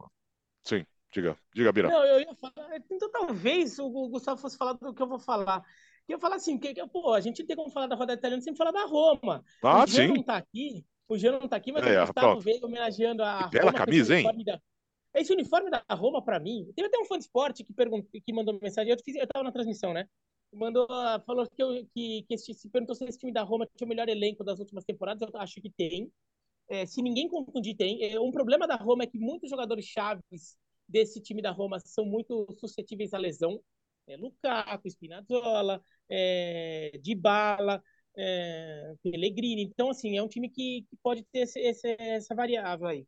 Sim, 0.64 0.86
diga. 1.12 1.36
Diga, 1.54 1.72
Bira. 1.72 1.88
Não, 1.88 2.04
eu 2.04 2.20
ia 2.20 2.34
falar. 2.34 2.76
Então, 2.90 3.10
talvez 3.10 3.78
o 3.78 4.08
Gustavo 4.08 4.40
fosse 4.40 4.56
falar 4.56 4.72
do 4.74 4.92
que 4.94 5.02
eu 5.02 5.06
vou 5.08 5.18
falar. 5.18 5.62
Que 6.06 6.14
eu 6.14 6.18
falar 6.18 6.36
assim, 6.36 6.58
que, 6.58 6.74
que, 6.74 6.86
pô, 6.88 7.12
a 7.12 7.20
gente 7.20 7.44
tem 7.44 7.54
como 7.54 7.70
falar 7.70 7.86
da 7.86 7.94
rodada 7.94 8.18
italiana 8.18 8.42
sem 8.42 8.54
falar 8.56 8.72
da 8.72 8.84
Roma. 8.86 9.44
Ah, 9.62 9.84
o 9.84 9.86
sim. 9.86 10.08
não 10.08 10.22
tá 10.22 10.36
aqui, 10.36 10.84
o 11.08 11.16
Jean 11.16 11.32
não 11.38 11.48
tá 11.48 11.56
aqui, 11.56 11.70
mas 11.72 11.84
É, 11.86 12.02
o 12.02 12.06
Gustavo 12.06 12.26
pronto. 12.28 12.40
veio 12.40 12.64
homenageando 12.64 13.22
a 13.22 13.44
Que 13.44 13.50
bela 13.50 13.70
Roma. 13.70 13.72
com 13.72 13.78
camisa, 13.78 14.18
hein? 14.18 14.44
Da... 14.44 14.60
Esse 15.14 15.32
uniforme 15.32 15.70
da 15.70 15.84
Roma, 15.92 16.24
pra 16.24 16.40
mim, 16.40 16.72
teve 16.74 16.88
até 16.88 16.98
um 16.98 17.04
fã 17.04 17.16
de 17.18 17.24
esporte 17.24 17.62
que, 17.62 17.72
perguntou, 17.72 18.08
que 18.20 18.32
mandou 18.32 18.58
mensagem, 18.60 18.90
eu, 18.92 18.98
fiz, 19.04 19.14
eu 19.16 19.26
tava 19.26 19.44
na 19.44 19.52
transmissão, 19.52 19.92
né? 19.92 20.08
Mandou, 20.52 20.86
falou 21.24 21.46
que, 21.48 21.62
eu, 21.62 21.86
que, 21.94 22.24
que 22.28 22.34
esse, 22.34 22.52
se 22.52 22.68
perguntou 22.68 22.94
se 22.94 23.04
esse 23.04 23.18
time 23.18 23.32
da 23.32 23.42
Roma 23.42 23.66
tinha 23.76 23.86
o 23.86 23.88
melhor 23.88 24.08
elenco 24.08 24.42
das 24.44 24.58
últimas 24.58 24.84
temporadas, 24.84 25.22
eu 25.22 25.40
acho 25.40 25.60
que 25.60 25.70
tem. 25.70 26.10
É, 26.68 26.84
se 26.86 27.00
ninguém 27.02 27.28
confundir, 27.28 27.76
tem. 27.76 28.02
É, 28.04 28.18
um 28.20 28.30
problema 28.30 28.66
da 28.66 28.76
Roma 28.76 29.04
é 29.04 29.06
que 29.06 29.18
muitos 29.18 29.48
jogadores 29.48 29.84
chaves 29.86 30.56
desse 30.92 31.20
time 31.20 31.40
da 31.40 31.50
Roma 31.50 31.80
são 31.80 32.04
muito 32.04 32.46
suscetíveis 32.60 33.14
à 33.14 33.18
lesão. 33.18 33.60
É, 34.06 34.16
Lukaku, 34.16 34.88
Spinazzola, 34.88 35.82
é, 36.08 36.98
Dybala, 37.02 37.82
é, 38.16 38.94
Pellegrini. 39.02 39.62
Então, 39.62 39.90
assim, 39.90 40.16
é 40.16 40.22
um 40.22 40.28
time 40.28 40.48
que, 40.48 40.82
que 40.88 40.96
pode 41.02 41.24
ter 41.32 41.40
esse, 41.40 41.58
esse, 41.60 41.96
essa 41.98 42.34
variável 42.34 42.86
aí. 42.88 43.06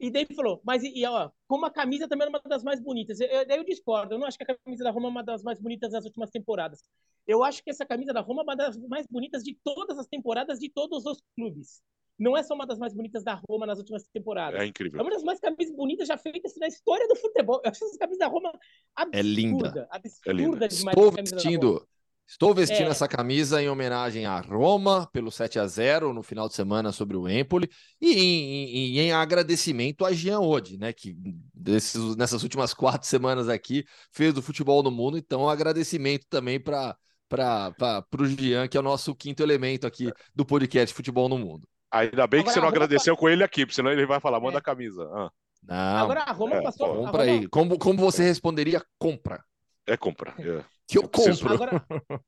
E 0.00 0.10
daí 0.10 0.26
falou, 0.34 0.62
mas 0.64 0.82
e, 0.82 1.04
ó, 1.04 1.30
como 1.46 1.66
a 1.66 1.70
camisa 1.70 2.08
também 2.08 2.26
é 2.26 2.30
uma 2.30 2.40
das 2.40 2.62
mais 2.64 2.80
bonitas. 2.80 3.20
Eu, 3.20 3.46
daí 3.46 3.58
eu 3.58 3.64
discordo, 3.64 4.14
eu 4.14 4.18
não 4.18 4.26
acho 4.26 4.38
que 4.38 4.44
a 4.44 4.56
camisa 4.56 4.82
da 4.82 4.90
Roma 4.90 5.08
é 5.08 5.10
uma 5.10 5.22
das 5.22 5.42
mais 5.42 5.60
bonitas 5.60 5.92
das 5.92 6.04
últimas 6.06 6.30
temporadas. 6.30 6.82
Eu 7.26 7.44
acho 7.44 7.62
que 7.62 7.70
essa 7.70 7.84
camisa 7.84 8.12
da 8.12 8.20
Roma 8.20 8.42
é 8.42 8.44
uma 8.44 8.56
das 8.56 8.78
mais 8.78 9.06
bonitas 9.06 9.42
de 9.42 9.54
todas 9.62 9.98
as 9.98 10.06
temporadas 10.06 10.58
de 10.58 10.70
todos 10.70 11.04
os 11.04 11.22
clubes. 11.36 11.82
Não 12.18 12.36
é 12.36 12.42
só 12.42 12.54
uma 12.54 12.66
das 12.66 12.78
mais 12.78 12.94
bonitas 12.94 13.24
da 13.24 13.40
Roma 13.48 13.66
nas 13.66 13.78
últimas 13.78 14.04
temporadas. 14.12 14.60
É 14.60 14.66
incrível. 14.66 15.00
É 15.00 15.02
uma 15.02 15.10
das 15.10 15.22
mais 15.24 15.40
camisas 15.40 15.74
bonitas 15.74 16.06
já 16.06 16.16
feitas 16.16 16.52
na 16.56 16.66
história 16.68 17.06
do 17.08 17.16
futebol. 17.16 17.60
Eu 17.64 17.70
acho 17.70 17.84
essa 17.84 17.98
camisa 17.98 18.18
da 18.20 18.26
Roma 18.28 18.52
absurda. 18.94 19.18
É 19.18 19.22
linda. 19.22 19.88
Absurda 19.90 20.30
É 20.30 20.32
linda. 20.32 20.68
demais. 20.68 20.96
Estou 20.96 21.10
vestindo, 21.10 21.88
estou 22.26 22.54
vestindo 22.54 22.86
É. 22.86 22.90
essa 22.90 23.08
camisa 23.08 23.60
em 23.60 23.68
homenagem 23.68 24.26
à 24.26 24.38
Roma 24.40 25.08
pelo 25.12 25.30
7 25.32 25.58
a 25.58 25.66
0 25.66 26.12
no 26.14 26.22
final 26.22 26.48
de 26.48 26.54
semana 26.54 26.92
sobre 26.92 27.16
o 27.16 27.28
Empoli 27.28 27.68
e 28.00 28.12
em, 28.12 28.64
em- 28.94 28.98
em 29.00 29.12
agradecimento 29.12 30.04
a 30.04 30.12
Jean 30.12 30.38
Ode, 30.38 30.78
né, 30.78 30.92
que 30.92 31.16
desses- 31.52 32.14
nessas 32.16 32.44
últimas 32.44 32.72
quatro 32.72 33.08
semanas 33.08 33.48
aqui 33.48 33.84
fez 34.12 34.36
o 34.38 34.42
futebol 34.42 34.82
no 34.84 34.90
mundo. 34.90 35.18
Então, 35.18 35.42
um 35.42 35.48
agradecimento 35.48 36.26
também 36.30 36.60
para 36.60 36.96
para 37.28 38.04
o 38.20 38.26
Jean, 38.26 38.68
que 38.68 38.76
é 38.76 38.80
o 38.80 38.82
nosso 38.82 39.12
quinto 39.14 39.42
elemento 39.42 39.86
aqui 39.88 40.12
do 40.34 40.44
podcast 40.46 40.94
Futebol 40.94 41.28
no 41.28 41.36
Mundo. 41.36 41.66
Ainda 41.98 42.26
bem 42.26 42.42
que 42.42 42.48
Agora, 42.48 42.54
você 42.54 42.60
não 42.60 42.68
agradeceu 42.68 43.16
com 43.16 43.28
ele 43.28 43.42
aqui, 43.44 43.64
porque 43.64 43.74
senão 43.76 43.90
ele 43.92 44.06
vai 44.06 44.20
falar, 44.20 44.40
manda 44.40 44.56
É. 44.56 44.60
a 44.60 44.62
camisa. 44.62 45.08
Ah, 45.12 45.30
Não, 45.66 46.02
Agora 46.02 46.20
a 46.22 46.32
Roma 46.32 46.56
É, 46.56 46.62
passou. 46.62 46.88
compra 46.88 47.10
Roma- 47.10 47.22
aí. 47.22 47.48
Como, 47.48 47.78
como 47.78 47.98
você 47.98 48.22
responderia? 48.22 48.82
Compra. 48.98 49.42
é 49.86 49.96
compra. 49.96 50.30
É. 50.38 50.64
Que 50.86 50.98
eu 50.98 51.02
Eu 51.02 51.08
compro. 51.08 51.52
Agora, 51.52 51.86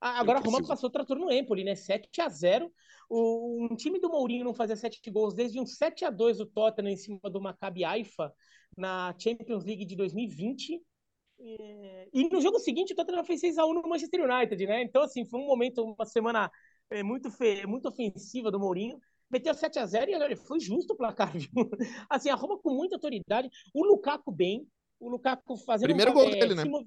a- 0.00 0.18
agora 0.20 0.38
a 0.38 0.42
Roma 0.42 0.66
passou 0.66 0.88
o 0.88 0.92
trator 0.92 1.18
no 1.18 1.30
Empoli, 1.30 1.64
né? 1.64 1.74
7 1.74 2.20
a 2.20 2.28
0 2.28 2.70
o, 3.10 3.66
Um 3.70 3.76
time 3.76 3.98
do 4.00 4.08
Mourinho 4.08 4.44
não 4.44 4.54
fazia 4.54 4.76
7 4.76 4.98
gols 5.10 5.34
desde 5.34 5.60
um 5.60 5.66
7 5.66 6.04
a 6.04 6.10
2 6.10 6.40
o 6.40 6.46
Tottenham 6.46 6.90
em 6.92 6.96
cima 6.96 7.18
do 7.30 7.40
Maccabi 7.40 7.84
Haifa 7.84 8.32
na 8.76 9.14
Champions 9.18 9.64
League 9.64 9.84
de 9.84 9.94
2020. 9.96 10.80
É, 11.40 12.08
E 12.12 12.28
no 12.28 12.40
jogo 12.40 12.58
seguinte, 12.58 12.92
o 12.92 12.96
Tottenham 12.96 13.24
fez 13.24 13.40
6 13.40 13.58
a 13.58 13.66
1 13.66 13.74
no 13.74 13.82
Manchester 13.88 14.22
United, 14.24 14.66
né? 14.66 14.82
Então, 14.82 15.02
assim, 15.02 15.24
foi 15.26 15.40
um 15.40 15.46
momento, 15.46 15.82
uma 15.84 16.06
semana 16.06 16.50
é, 16.98 17.02
muito, 17.02 17.30
fe... 17.30 17.66
muito 17.66 17.88
ofensiva 17.88 18.50
do 18.50 18.60
Mourinho. 18.60 18.98
Meteu 19.30 19.54
7 19.54 19.78
a 19.78 19.86
0 19.86 20.10
e 20.10 20.14
olha, 20.14 20.36
foi 20.36 20.60
justo 20.60 20.92
o 20.92 20.96
placar, 20.96 21.32
viu? 21.36 21.50
Assim, 22.08 22.28
a 22.28 22.34
Roma 22.34 22.58
com 22.58 22.74
muita 22.74 22.96
autoridade. 22.96 23.48
O 23.74 23.84
Lukaku 23.84 24.30
bem. 24.30 24.66
O 25.00 25.08
Lukaku 25.08 25.56
fazendo 25.56 25.88
Primeiro 25.88 26.10
um, 26.10 26.14
gol 26.14 26.28
é, 26.28 26.30
dele, 26.30 26.54
né? 26.54 26.64
mov- 26.64 26.86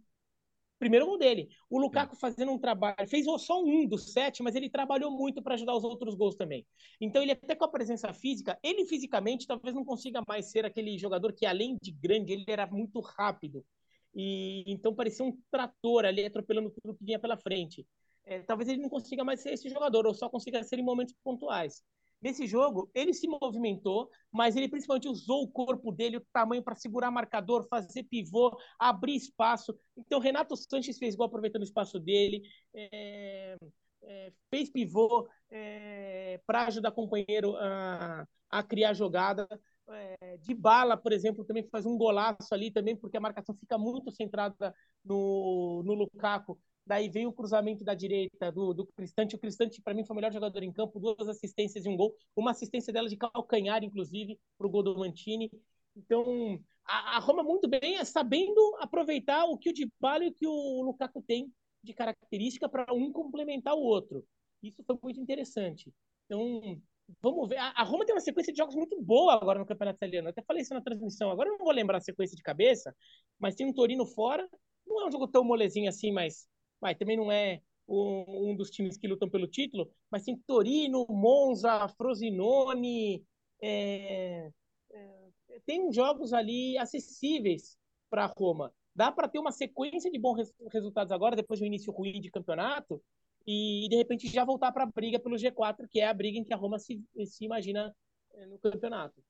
Primeiro 0.78 1.06
gol 1.06 1.18
dele. 1.18 1.50
O 1.70 1.80
Lukaku 1.80 2.16
fazendo 2.16 2.52
um 2.52 2.60
trabalho, 2.60 3.08
fez 3.08 3.26
só 3.40 3.64
um 3.64 3.88
dos 3.88 4.12
sete, 4.12 4.44
mas 4.44 4.56
ele 4.56 4.70
trabalhou 4.70 5.10
muito 5.10 5.42
para 5.42 5.56
ajudar 5.56 5.76
os 5.76 5.84
outros 5.84 6.16
gols 6.16 6.36
também. 6.36 6.66
Então 7.00 7.22
ele 7.24 7.32
até 7.32 7.56
com 7.56 7.66
a 7.66 7.72
presença 7.72 8.14
física, 8.14 8.60
ele 8.62 8.86
fisicamente 8.86 9.48
talvez 9.48 9.74
não 9.74 9.86
consiga 9.86 10.22
mais 10.28 10.52
ser 10.52 10.66
aquele 10.66 10.98
jogador 10.98 11.34
que 11.34 11.46
além 11.46 11.78
de 11.82 11.92
grande, 11.92 12.34
ele 12.34 12.46
era 12.48 12.68
muito 12.68 13.00
rápido. 13.00 13.66
E 14.14 14.64
então 14.68 14.94
parecia 14.94 15.26
um 15.26 15.38
trator 15.50 16.06
ali 16.06 16.26
atropelando 16.26 16.72
tudo 16.72 16.96
que 16.96 17.06
vinha 17.06 17.20
pela 17.20 17.38
frente. 17.38 17.86
É, 18.26 18.42
talvez 18.42 18.70
ele 18.70 18.82
não 18.82 18.90
consiga 18.90 19.24
mais 19.24 19.42
ser 19.42 19.54
esse 19.54 19.70
jogador, 19.70 20.06
ou 20.06 20.14
só 20.14 20.30
consiga 20.30 20.64
ser 20.64 20.80
em 20.80 20.84
momentos 20.84 21.16
pontuais. 21.24 21.84
Nesse 22.22 22.48
jogo, 22.48 22.90
ele 22.94 23.14
se 23.14 23.28
movimentou, 23.28 24.10
mas 24.32 24.56
ele 24.56 24.68
principalmente 24.68 25.08
usou 25.08 25.44
o 25.44 25.52
corpo 25.52 25.92
dele, 25.92 26.18
o 26.18 26.26
tamanho 26.34 26.64
para 26.64 26.76
segurar 26.76 27.12
marcador, 27.12 27.68
fazer 27.68 28.04
pivô, 28.04 28.58
abrir 28.80 29.16
espaço. 29.16 29.78
Então, 29.96 30.20
Renato 30.20 30.56
Sanches 30.56 30.98
fez 30.98 31.16
gol 31.16 31.28
aproveitando 31.28 31.62
o 31.62 31.66
espaço 31.66 32.00
dele, 32.00 32.42
é, 32.74 33.58
é, 34.02 34.34
fez 34.50 34.72
pivô 34.72 35.28
é, 35.52 36.42
para 36.48 36.66
ajudar 36.68 36.90
o 36.90 36.94
companheiro 36.94 37.56
a, 37.58 38.26
a 38.50 38.64
criar 38.64 38.94
jogada. 38.94 39.48
É, 39.88 40.38
de 40.38 40.56
bala, 40.56 40.98
por 40.98 41.12
exemplo, 41.14 41.46
também 41.46 41.68
faz 41.70 41.86
um 41.86 41.96
golaço 41.96 42.52
ali 42.52 42.72
também, 42.72 42.96
porque 42.96 43.18
a 43.18 43.22
marcação 43.22 43.56
fica 43.56 43.78
muito 43.78 44.10
centrada 44.10 44.74
no, 45.04 45.84
no 45.86 45.94
Lukaku. 45.94 46.60
Daí 46.86 47.10
vem 47.10 47.26
o 47.26 47.34
cruzamento 47.34 47.84
da 47.84 47.96
direita 47.96 48.52
do, 48.52 48.74
do 48.74 48.86
Cristante. 48.86 49.36
O 49.36 49.40
Cristante, 49.40 49.82
para 49.82 49.94
mim, 49.94 50.06
foi 50.06 50.14
o 50.14 50.16
melhor 50.16 50.32
jogador 50.32 50.62
em 50.62 50.72
campo, 50.72 51.00
duas 51.00 51.28
assistências 51.28 51.86
e 51.86 51.90
um 51.90 51.98
gol. 51.98 52.16
Uma 52.36 52.52
assistência 52.52 52.94
dela 52.94 53.10
de 53.10 53.18
calcanhar, 53.18 53.84
inclusive, 53.84 54.40
para 54.58 54.68
o 54.68 54.70
gol 54.70 54.84
do 54.84 54.98
Mantini. 54.98 55.50
Então, 55.96 56.60
a, 56.86 57.18
a 57.18 57.20
Roma 57.20 57.42
muito 57.42 57.68
bem, 57.68 57.98
é 57.98 58.06
sabendo 58.06 58.62
aproveitar 58.80 59.46
o 59.46 59.58
que 59.58 59.70
o 59.70 59.74
Dybala 59.74 60.26
e 60.26 60.28
o 60.28 60.34
que 60.34 60.46
o 60.46 60.82
Lukaku 60.84 61.24
tem 61.24 61.52
de 61.82 61.94
característica 61.94 62.70
para 62.70 62.94
um 62.94 63.12
complementar 63.12 63.74
o 63.74 63.82
outro. 63.82 64.24
Isso 64.62 64.84
foi 64.84 64.98
muito 65.02 65.20
interessante. 65.20 65.92
Então, 66.26 66.80
vamos 67.20 67.50
ver. 67.50 67.58
A, 67.58 67.70
a 67.70 67.84
Roma 67.84 68.06
tem 68.06 68.14
uma 68.14 68.22
sequência 68.22 68.54
de 68.54 68.58
jogos 68.58 68.76
muito 68.76 69.02
boa 69.02 69.34
agora 69.34 69.58
no 69.58 69.66
Campeonato 69.66 69.98
Italiano. 69.98 70.28
Eu 70.28 70.32
até 70.32 70.44
falei 70.44 70.62
isso 70.62 70.74
na 70.74 70.82
transmissão. 70.82 71.32
Agora 71.32 71.50
eu 71.50 71.58
não 71.58 71.66
vou 71.66 71.74
lembrar 71.74 71.98
a 71.98 72.02
sequência 72.02 72.36
de 72.36 72.44
cabeça, 72.44 72.96
mas 73.40 73.56
tem 73.56 73.66
um 73.66 73.74
Torino 73.74 74.06
fora. 74.06 74.48
Não 74.86 75.02
é 75.02 75.08
um 75.08 75.12
jogo 75.12 75.28
tão 75.28 75.44
molezinho 75.44 75.90
assim, 75.90 76.12
mas 76.12 76.48
vai, 76.86 76.94
também 76.94 77.18
não 77.18 77.32
é 77.32 77.62
um, 77.88 78.52
um, 78.52 78.56
dos 78.56 78.70
times 78.70 78.96
que 78.96 79.08
lutam 79.08 79.28
pelo 79.28 79.48
título, 79.48 79.90
mas 80.12 80.24
tem 80.24 80.38
Torino, 80.38 81.06
Monza, 81.10 81.88
Frosinone, 81.90 83.26
é, 83.60 84.52
é, 84.92 85.30
tem 85.66 85.92
jogos 85.92 86.32
ali 86.32 86.78
acessíveis 86.78 87.76
para 88.08 88.32
Roma. 88.38 88.72
Dá 88.94 89.12
para 89.12 89.28
ter 89.28 89.40
uma 89.40 89.52
sequência 89.52 90.12
de 90.12 90.20
bons 90.20 90.38
res 90.38 90.54
resultados 90.72 91.12
agora, 91.12 91.36
depois 91.36 91.60
do 91.60 91.66
início 91.66 91.92
ruim 91.92 92.22
de 92.22 92.30
campeonato, 92.30 93.02
e 93.48 93.88
de 93.90 93.96
repente 93.96 94.28
já 94.28 94.46
voltar 94.46 94.72
para 94.72 94.84
a 94.84 94.88
briga 94.88 95.20
pelo 95.20 95.36
G4, 95.36 95.88
que 95.90 96.00
é 96.00 96.08
a 96.08 96.14
briga 96.14 96.38
em 96.38 96.44
que 96.44 96.54
a 96.54 96.58
Roma 96.58 96.78
se, 96.78 97.04
se 97.26 97.46
imagina 97.46 97.96
é, 98.36 98.46
no 98.46 98.60
campeonato. 98.60 99.24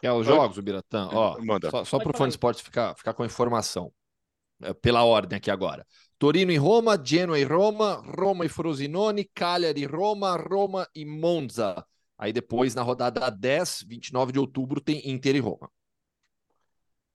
É 0.00 0.12
os 0.12 0.24
jogos, 0.24 0.56
o 0.56 0.62
Biratã? 0.62 1.08
Ó, 1.12 1.40
Manda. 1.40 1.68
Só, 1.68 1.84
só 1.84 1.98
para 1.98 2.12
o 2.12 2.16
fã 2.16 2.26
de 2.26 2.34
esporte 2.34 2.62
ficar, 2.62 2.94
ficar 2.96 3.12
com 3.12 3.24
a 3.24 3.26
informação. 3.26 3.92
É, 4.62 4.72
pela 4.72 5.04
ordem 5.04 5.36
aqui 5.36 5.50
agora. 5.50 5.84
Torino 6.22 6.52
e 6.52 6.56
Roma, 6.56 6.96
Genoa 7.04 7.36
e 7.36 7.42
Roma, 7.42 7.94
Roma 8.16 8.46
e 8.46 8.48
Frosinone, 8.48 9.24
Cagliari 9.24 9.80
e 9.80 9.86
Roma, 9.86 10.36
Roma 10.36 10.88
e 10.94 11.04
Monza. 11.04 11.84
Aí 12.16 12.32
depois, 12.32 12.76
na 12.76 12.82
rodada 12.82 13.28
10, 13.28 13.82
29 13.88 14.30
de 14.30 14.38
outubro, 14.38 14.80
tem 14.80 15.10
Inter 15.10 15.34
e 15.34 15.40
Roma. 15.40 15.68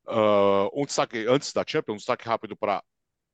Uh, 0.05 0.69
um 0.75 0.85
destaque 0.85 1.25
antes 1.25 1.53
da 1.53 1.63
Champions, 1.65 1.93
um 1.93 1.97
destaque 1.99 2.27
rápido 2.27 2.57
para 2.57 2.83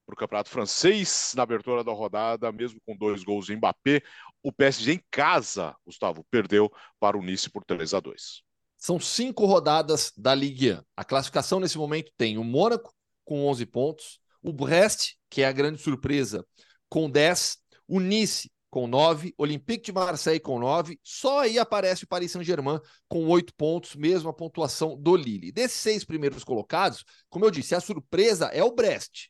o 0.08 0.16
campeonato 0.16 0.52
francês, 0.52 1.34
na 1.36 1.42
abertura 1.42 1.84
da 1.84 1.92
rodada, 1.92 2.52
mesmo 2.52 2.80
com 2.86 2.96
dois 2.96 3.24
gols 3.24 3.48
de 3.48 3.56
Mbappé, 3.56 4.04
o 4.44 4.52
PSG 4.52 4.94
em 4.94 5.04
casa, 5.10 5.76
Gustavo, 5.84 6.24
perdeu 6.30 6.72
para 7.00 7.18
o 7.18 7.24
Nice 7.24 7.50
por 7.50 7.66
3 7.66 7.96
a 7.96 8.00
2 8.00 8.44
São 8.78 9.00
cinco 9.00 9.48
rodadas 9.48 10.14
da 10.16 10.36
Ligue 10.36 10.74
1. 10.74 10.84
A 10.96 11.04
classificação 11.04 11.60
nesse 11.60 11.80
momento 11.80 12.12
tem 12.16 12.38
o 12.38 12.44
Mônaco 12.44 12.94
com 13.26 13.48
11 13.48 13.66
pontos, 13.66 14.23
o 14.44 14.54
Brest, 14.54 15.14
que 15.30 15.42
é 15.42 15.48
a 15.48 15.52
grande 15.52 15.82
surpresa, 15.82 16.46
com 16.90 17.10
10, 17.10 17.58
o 17.88 18.00
Nice 18.00 18.52
com 18.70 18.88
9, 18.88 19.36
Olympique 19.38 19.86
de 19.86 19.92
Marseille 19.92 20.40
com 20.40 20.60
9, 20.60 21.00
só 21.04 21.42
aí 21.42 21.60
aparece 21.60 22.06
o 22.06 22.08
Paris 22.08 22.32
Saint-Germain 22.32 22.80
com 23.08 23.28
8 23.28 23.54
pontos, 23.56 23.96
mesmo 23.96 24.30
a 24.30 24.34
pontuação 24.34 24.98
do 25.00 25.16
Lille. 25.16 25.52
Desses 25.52 25.80
seis 25.80 26.04
primeiros 26.04 26.44
colocados, 26.44 27.06
como 27.30 27.46
eu 27.46 27.52
disse, 27.52 27.76
a 27.76 27.80
surpresa 27.80 28.48
é 28.48 28.64
o 28.64 28.74
Brest. 28.74 29.28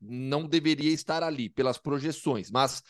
Não 0.00 0.48
deveria 0.48 0.92
estar 0.92 1.22
ali 1.22 1.48
pelas 1.48 1.78
projeções, 1.78 2.50
mas 2.50 2.82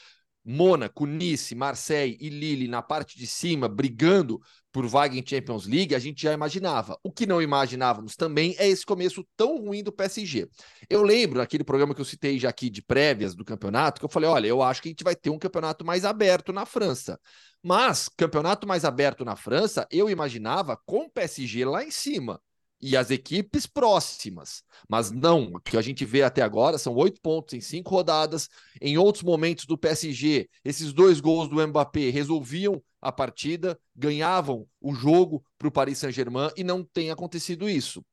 Mônaco, 0.45 1.07
Nice, 1.07 1.55
Marseille 1.55 2.16
e 2.20 2.28
Lille 2.28 2.66
na 2.66 2.82
parte 2.82 3.16
de 3.16 3.26
cima, 3.26 3.68
brigando 3.68 4.40
por 4.72 4.86
vaga 4.86 5.16
em 5.16 5.24
Champions 5.24 5.66
League, 5.66 5.95
a 5.95 5.99
gente 5.99 6.22
já 6.22 6.32
imaginava. 6.32 6.99
O 7.03 7.12
que 7.12 7.26
não 7.26 7.43
imaginávamos 7.43 8.16
também 8.16 8.57
é 8.59 8.66
esse 8.66 8.84
começo 8.84 9.24
tão 9.36 9.59
ruim 9.59 9.82
do 9.82 9.93
PSG. 9.93 10.49
Eu 10.88 11.03
lembro 11.03 11.38
naquele 11.38 11.62
programa 11.62 11.95
que 11.95 12.01
eu 12.01 12.05
citei 12.07 12.38
já 12.38 12.49
aqui 12.49 12.70
de 12.70 12.82
prévias 12.82 13.34
do 13.34 13.45
campeonato, 13.45 14.01
que 14.01 14.05
eu 14.05 14.11
falei: 14.11 14.28
olha, 14.28 14.47
eu 14.47 14.62
acho 14.62 14.80
que 14.80 14.88
a 14.88 14.90
gente 14.90 15.05
vai 15.05 15.14
ter 15.14 15.30
um 15.30 15.38
campeonato 15.38 15.84
mais 15.84 16.05
aberto 16.05 16.53
na 16.53 16.64
França. 16.64 17.20
Mas, 17.62 18.09
campeonato 18.09 18.66
mais 18.66 18.84
aberto 18.84 19.24
na 19.24 19.36
França, 19.36 19.86
eu 19.90 20.11
imaginava 20.11 20.76
com 20.86 21.05
o 21.05 21.11
PSG 21.11 21.64
lá 21.64 21.84
em 21.84 21.90
cima 21.90 22.40
e 22.82 22.96
as 22.96 23.10
equipes 23.10 23.66
próximas. 23.66 24.64
Mas 24.88 25.10
não, 25.10 25.52
o 25.54 25.60
que 25.60 25.76
a 25.76 25.82
gente 25.82 26.04
vê 26.04 26.22
até 26.22 26.42
agora 26.42 26.76
são 26.76 26.94
oito 26.96 27.20
pontos 27.20 27.54
em 27.54 27.60
cinco 27.60 27.90
rodadas. 27.90 28.48
Em 28.80 28.98
outros 28.98 29.22
momentos 29.22 29.64
do 29.64 29.78
PSG, 29.78 30.48
esses 30.64 30.92
dois 30.92 31.20
gols 31.20 31.48
do 31.48 31.66
Mbappé 31.66 32.10
resolviam 32.10 32.82
a 33.00 33.12
partida, 33.12 33.78
ganhavam 33.94 34.66
o 34.80 34.94
jogo 34.94 35.44
para 35.56 35.68
o 35.68 35.72
Paris 35.72 35.98
Saint-Germain 35.98 36.50
e 36.56 36.64
não 36.64 36.84
tem 36.84 37.10
acontecido 37.10 37.68
isso 37.68 38.04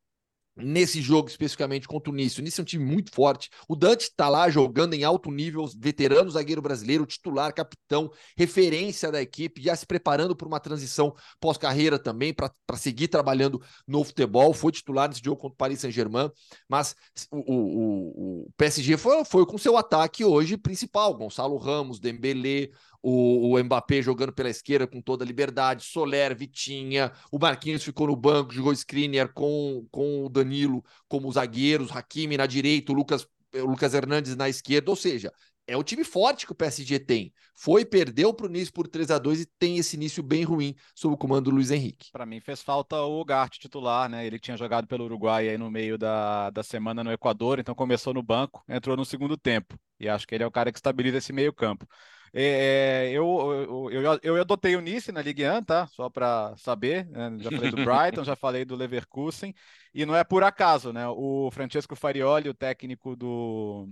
nesse 0.62 1.02
jogo 1.02 1.30
especificamente 1.30 1.88
contra 1.88 2.12
o 2.12 2.16
Nice. 2.16 2.40
O 2.40 2.44
Nice 2.44 2.60
é 2.60 2.64
um 2.64 2.66
time 2.66 2.84
muito 2.84 3.12
forte. 3.14 3.50
O 3.68 3.76
Dante 3.76 4.04
está 4.04 4.30
lá 4.30 4.50
jogando 4.50 4.94
em 4.94 5.04
alto 5.04 5.32
nível, 5.32 5.66
veterano 5.78 6.30
zagueiro 6.30 6.62
brasileiro, 6.62 7.06
titular, 7.06 7.54
capitão, 7.54 8.12
referência 8.38 9.12
da 9.12 9.22
equipe, 9.22 9.62
já 9.62 9.76
se 9.76 9.86
preparando 9.86 10.36
para 10.36 10.48
uma 10.48 10.60
transição 10.60 11.14
pós-carreira 11.40 11.98
também, 11.98 12.34
para 12.34 12.78
seguir 12.78 13.08
trabalhando 13.08 13.62
no 13.88 14.04
futebol. 14.04 14.54
Foi 14.54 14.72
titular 14.72 15.10
nesse 15.10 15.22
jogo 15.24 15.42
contra 15.42 15.54
o 15.54 15.58
Paris 15.58 15.80
Saint-Germain, 15.80 16.30
mas 16.68 16.96
o, 17.32 17.38
o, 17.38 18.44
o, 18.46 18.52
PSG 18.58 18.98
foi, 18.98 19.24
foi 19.26 19.46
com 19.46 19.58
seu 19.58 19.78
ataque 19.78 20.24
hoje 20.24 20.58
principal. 20.58 21.14
Gonçalo 21.16 21.58
Ramos, 21.58 22.00
Dembélé, 22.00 22.70
o, 23.02 23.56
o 23.56 23.64
Mbappé 23.64 24.02
jogando 24.02 24.34
pela 24.34 24.50
esquerda 24.50 24.88
com 24.88 25.02
toda 25.02 25.24
a 25.24 25.28
liberdade, 25.28 25.84
Soler, 25.84 26.36
Vitinha, 26.36 27.12
o 27.32 27.40
Marquinhos 27.40 27.84
ficou 27.84 28.08
no 28.08 28.16
banco, 28.16 28.54
jogou 28.54 28.74
Skriniar 28.74 29.32
com, 29.34 29.86
com 29.92 30.26
o 30.26 30.30
Danilo 30.30 30.84
como 31.08 31.32
zagueiros, 31.32 31.96
Hakimi 31.96 32.38
na 32.38 32.46
direita, 32.46 32.92
o 32.92 32.96
Lucas, 32.96 33.28
o 33.54 33.66
Lucas 33.66 33.94
Hernandes 33.94 34.36
na 34.36 34.50
esquerda, 34.50 34.90
ou 34.92 34.96
seja, 34.96 35.32
é 35.70 35.78
o 35.78 35.84
time 35.84 36.04
forte 36.04 36.48
que 36.48 36.52
o 36.52 36.56
PSG 36.56 37.00
tem. 37.00 37.32
Foi, 37.54 37.86
perdeu 37.86 38.34
para 38.34 38.48
o 38.48 38.50
Nice 38.50 38.72
por 38.72 38.88
3 38.88 39.12
a 39.12 39.20
2 39.20 39.42
e 39.42 39.46
tem 39.60 39.78
esse 39.78 39.96
início 39.96 40.24
bem 40.24 40.44
ruim 40.44 40.76
sob 40.96 41.14
o 41.14 41.18
comando 41.18 41.46
do 41.46 41.52
Luiz 41.52 41.70
Henrique. 41.70 42.10
Para 42.12 42.26
mim 42.26 42.40
fez 42.40 42.64
falta 42.64 43.00
o 43.02 43.24
Gart 43.24 43.58
titular, 43.60 44.10
né? 44.10 44.26
Ele 44.26 44.40
tinha 44.40 44.58
jogado 44.58 44.88
pelo 44.88 45.06
Uruguai 45.06 45.48
aí 45.48 45.58
no 45.60 45.70
meio 45.70 45.96
da, 45.96 46.50
da 46.50 46.64
semana 46.64 47.04
no 47.04 47.12
Equador, 47.12 47.60
então 47.60 47.76
começou 47.76 48.16
no 48.16 48.24
banco, 48.24 48.64
entrou 48.68 48.98
no 48.98 49.06
segundo 49.06 49.38
tempo. 49.38 49.78
E 50.00 50.10
acho 50.10 50.26
que 50.26 50.34
ele 50.34 50.44
é 50.44 50.48
o 50.48 50.52
cara 50.52 50.72
que 50.72 50.80
estabiliza 50.80 51.20
esse 51.20 51.32
meio 51.32 51.54
campo. 51.54 51.86
É, 52.34 53.10
eu, 53.12 53.90
eu, 53.92 53.92
eu, 53.92 54.20
eu, 54.22 54.42
adotei 54.42 54.76
o 54.76 54.82
Nice 54.82 55.12
na 55.12 55.22
Ligue 55.22 55.48
1, 55.48 55.64
tá? 55.64 55.88
Só 55.88 56.10
para 56.10 56.56
saber. 56.58 57.06
Né? 57.08 57.38
Já 57.40 57.52
falei 57.52 57.72
do 57.72 57.78
Brighton, 57.86 58.24
já 58.24 58.36
falei 58.36 58.66
do 58.66 58.76
Leverkusen. 58.76 59.54
E 59.94 60.06
não 60.06 60.16
é 60.16 60.24
por 60.24 60.44
acaso, 60.44 60.94
né? 60.94 61.08
O 61.08 61.50
Francesco 61.52 61.96
Farioli, 61.96 62.50
o 62.50 62.54
técnico 62.54 63.16
do, 63.16 63.88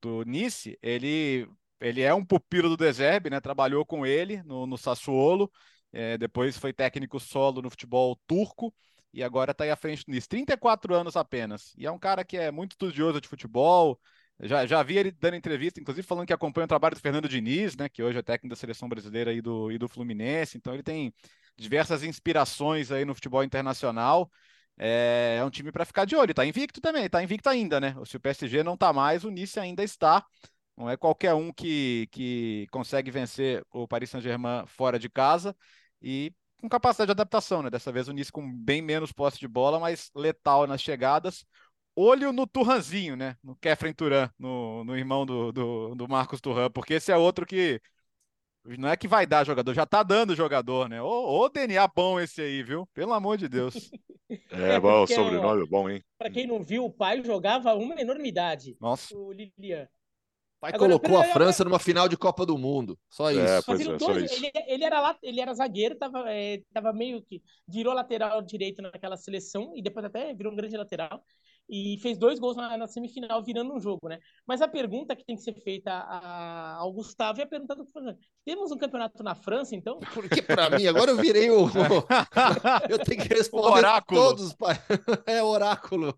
do 0.00 0.22
Nice, 0.24 0.78
ele, 0.82 1.48
ele 1.80 2.02
é 2.02 2.12
um 2.14 2.24
pupilo 2.24 2.68
do 2.68 2.76
Deserbe, 2.76 3.30
né? 3.30 3.40
Trabalhou 3.40 3.84
com 3.86 4.04
ele 4.04 4.42
no, 4.42 4.66
no 4.66 4.76
Sassuolo. 4.76 5.50
É, 5.92 6.18
depois 6.18 6.58
foi 6.58 6.72
técnico 6.72 7.20
solo 7.20 7.62
no 7.62 7.70
futebol 7.70 8.18
turco 8.26 8.74
e 9.12 9.22
agora 9.22 9.52
está 9.52 9.62
aí 9.62 9.70
à 9.70 9.76
frente 9.76 10.04
do 10.04 10.12
Nice. 10.12 10.28
34 10.28 10.94
anos 10.94 11.16
apenas. 11.16 11.72
E 11.78 11.86
é 11.86 11.90
um 11.90 11.98
cara 11.98 12.24
que 12.24 12.36
é 12.36 12.50
muito 12.50 12.72
estudioso 12.72 13.20
de 13.20 13.28
futebol, 13.28 13.98
já, 14.40 14.66
já 14.66 14.82
vi 14.82 14.98
ele 14.98 15.10
dando 15.12 15.36
entrevista, 15.36 15.80
inclusive 15.80 16.06
falando 16.06 16.26
que 16.26 16.32
acompanha 16.32 16.64
o 16.64 16.68
trabalho 16.68 16.94
do 16.94 17.00
Fernando 17.00 17.28
Diniz, 17.28 17.76
né, 17.76 17.88
que 17.88 18.02
hoje 18.02 18.18
é 18.18 18.22
técnico 18.22 18.54
da 18.54 18.58
seleção 18.58 18.88
brasileira 18.88 19.32
e 19.32 19.40
do, 19.40 19.70
e 19.70 19.78
do 19.78 19.88
Fluminense. 19.88 20.56
Então 20.56 20.74
ele 20.74 20.82
tem 20.82 21.14
diversas 21.56 22.02
inspirações 22.02 22.90
aí 22.90 23.04
no 23.04 23.14
futebol 23.14 23.44
internacional. 23.44 24.30
É, 24.76 25.36
é 25.38 25.44
um 25.44 25.50
time 25.50 25.70
para 25.70 25.84
ficar 25.84 26.04
de 26.04 26.16
olho. 26.16 26.32
Está 26.32 26.44
invicto 26.44 26.80
também, 26.80 27.04
está 27.06 27.22
invicto 27.22 27.48
ainda, 27.48 27.80
né? 27.80 27.94
Se 28.04 28.16
o 28.16 28.20
PSG 28.20 28.62
não 28.64 28.74
está 28.74 28.92
mais, 28.92 29.24
o 29.24 29.30
Nice 29.30 29.58
ainda 29.58 29.84
está. 29.84 30.24
Não 30.76 30.90
é 30.90 30.96
qualquer 30.96 31.34
um 31.34 31.52
que, 31.52 32.08
que 32.10 32.66
consegue 32.72 33.10
vencer 33.10 33.64
o 33.70 33.86
Paris 33.86 34.10
Saint-Germain 34.10 34.66
fora 34.66 34.98
de 34.98 35.08
casa 35.08 35.54
e 36.02 36.34
com 36.60 36.68
capacidade 36.68 37.08
de 37.08 37.12
adaptação, 37.12 37.62
né? 37.62 37.70
Dessa 37.70 37.92
vez 37.92 38.08
o 38.08 38.12
Nice 38.12 38.32
com 38.32 38.52
bem 38.52 38.82
menos 38.82 39.12
posse 39.12 39.38
de 39.38 39.46
bola, 39.46 39.78
mas 39.78 40.10
letal 40.14 40.66
nas 40.66 40.82
chegadas 40.82 41.44
olho 41.96 42.32
no 42.32 42.46
Turranzinho, 42.46 43.16
né? 43.16 43.36
No 43.42 43.56
Kefren 43.56 43.92
Turan, 43.92 44.28
no, 44.38 44.84
no 44.84 44.96
irmão 44.96 45.24
do, 45.24 45.52
do, 45.52 45.94
do, 45.94 46.08
Marcos 46.08 46.40
Turan, 46.40 46.70
porque 46.70 46.94
esse 46.94 47.12
é 47.12 47.16
outro 47.16 47.46
que 47.46 47.80
não 48.78 48.88
é 48.88 48.96
que 48.96 49.06
vai 49.06 49.26
dar 49.26 49.44
jogador, 49.44 49.74
já 49.74 49.84
tá 49.84 50.02
dando 50.02 50.34
jogador, 50.34 50.88
né? 50.88 51.02
Ô, 51.02 51.42
ô 51.42 51.48
DNA 51.48 51.86
bom 51.86 52.18
esse 52.18 52.40
aí, 52.40 52.62
viu? 52.62 52.86
Pelo 52.94 53.12
amor 53.12 53.36
de 53.36 53.48
Deus. 53.48 53.74
É, 54.50 54.80
bom, 54.80 55.02
o 55.02 55.06
sobrenome 55.06 55.62
é 55.62 55.66
bom, 55.66 55.88
hein? 55.88 56.02
Pra 56.16 56.30
quem 56.30 56.46
não 56.46 56.60
viu, 56.62 56.86
o 56.86 56.90
pai 56.90 57.22
jogava 57.22 57.74
uma 57.74 58.00
enormidade. 58.00 58.74
Nossa. 58.80 59.14
O 59.14 59.30
Lilian. 59.30 59.84
O 59.84 60.60
pai 60.60 60.72
Agora, 60.72 60.98
colocou 60.98 61.18
a 61.18 61.24
França 61.24 61.62
numa 61.62 61.78
final 61.78 62.08
de 62.08 62.16
Copa 62.16 62.46
do 62.46 62.56
Mundo. 62.56 62.98
Só 63.10 63.30
é, 63.30 63.34
isso. 63.34 63.42
É, 63.42 63.62
pois 63.62 63.80
é, 63.86 63.98
só 63.98 64.18
isso. 64.18 64.34
Ele, 64.34 64.50
ele, 64.66 64.84
era 64.84 65.00
lá, 65.00 65.16
ele 65.22 65.40
era 65.40 65.52
zagueiro, 65.52 65.94
tava, 65.96 66.24
é, 66.32 66.62
tava 66.72 66.92
meio 66.92 67.22
que. 67.22 67.42
Virou 67.68 67.92
lateral 67.92 68.40
direito 68.40 68.80
naquela 68.80 69.16
seleção 69.16 69.72
e 69.76 69.82
depois 69.82 70.06
até 70.06 70.32
virou 70.32 70.52
um 70.52 70.56
grande 70.56 70.76
lateral 70.76 71.22
e 71.68 71.98
fez 72.00 72.18
dois 72.18 72.38
gols 72.38 72.56
na, 72.56 72.76
na, 72.76 72.86
semifinal, 72.86 73.42
virando 73.42 73.74
um 73.74 73.80
jogo, 73.80 74.08
né? 74.08 74.18
Mas 74.46 74.60
a 74.60 74.68
pergunta 74.68 75.16
que 75.16 75.24
tem 75.24 75.36
que 75.36 75.42
ser 75.42 75.54
feita 75.54 75.90
a, 75.92 76.76
ao 76.76 76.92
Gustavo 76.92 77.40
é 77.40 77.44
a 77.44 77.46
pergunta 77.46 77.74
do 77.74 77.86
temos 78.44 78.70
um 78.70 78.76
campeonato 78.76 79.22
na 79.22 79.34
França, 79.34 79.74
então? 79.74 79.98
Porque 80.12 80.42
para 80.42 80.68
mim, 80.70 80.86
agora 80.86 81.10
eu 81.10 81.16
virei 81.16 81.50
o. 81.50 81.66
eu 82.90 82.98
tenho 82.98 83.22
que 83.22 83.34
responder 83.34 83.68
o 83.68 83.72
oráculo. 83.72 84.20
todos. 84.20 84.54
É 85.26 85.42
oráculo. 85.42 86.16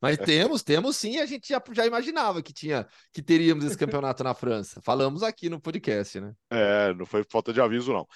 Mas 0.00 0.18
temos, 0.18 0.62
temos 0.62 0.96
sim, 0.96 1.18
a 1.18 1.26
gente 1.26 1.48
já, 1.48 1.62
já 1.72 1.86
imaginava 1.86 2.42
que 2.42 2.52
tinha 2.52 2.86
que 3.12 3.22
teríamos 3.22 3.64
esse 3.64 3.78
campeonato 3.78 4.24
na 4.24 4.34
França. 4.34 4.80
Falamos 4.82 5.22
aqui 5.22 5.48
no 5.48 5.60
podcast, 5.60 6.20
né? 6.20 6.32
É, 6.50 6.92
não 6.94 7.06
foi 7.06 7.24
falta 7.30 7.52
de 7.52 7.60
aviso, 7.60 7.92
não. 7.92 8.06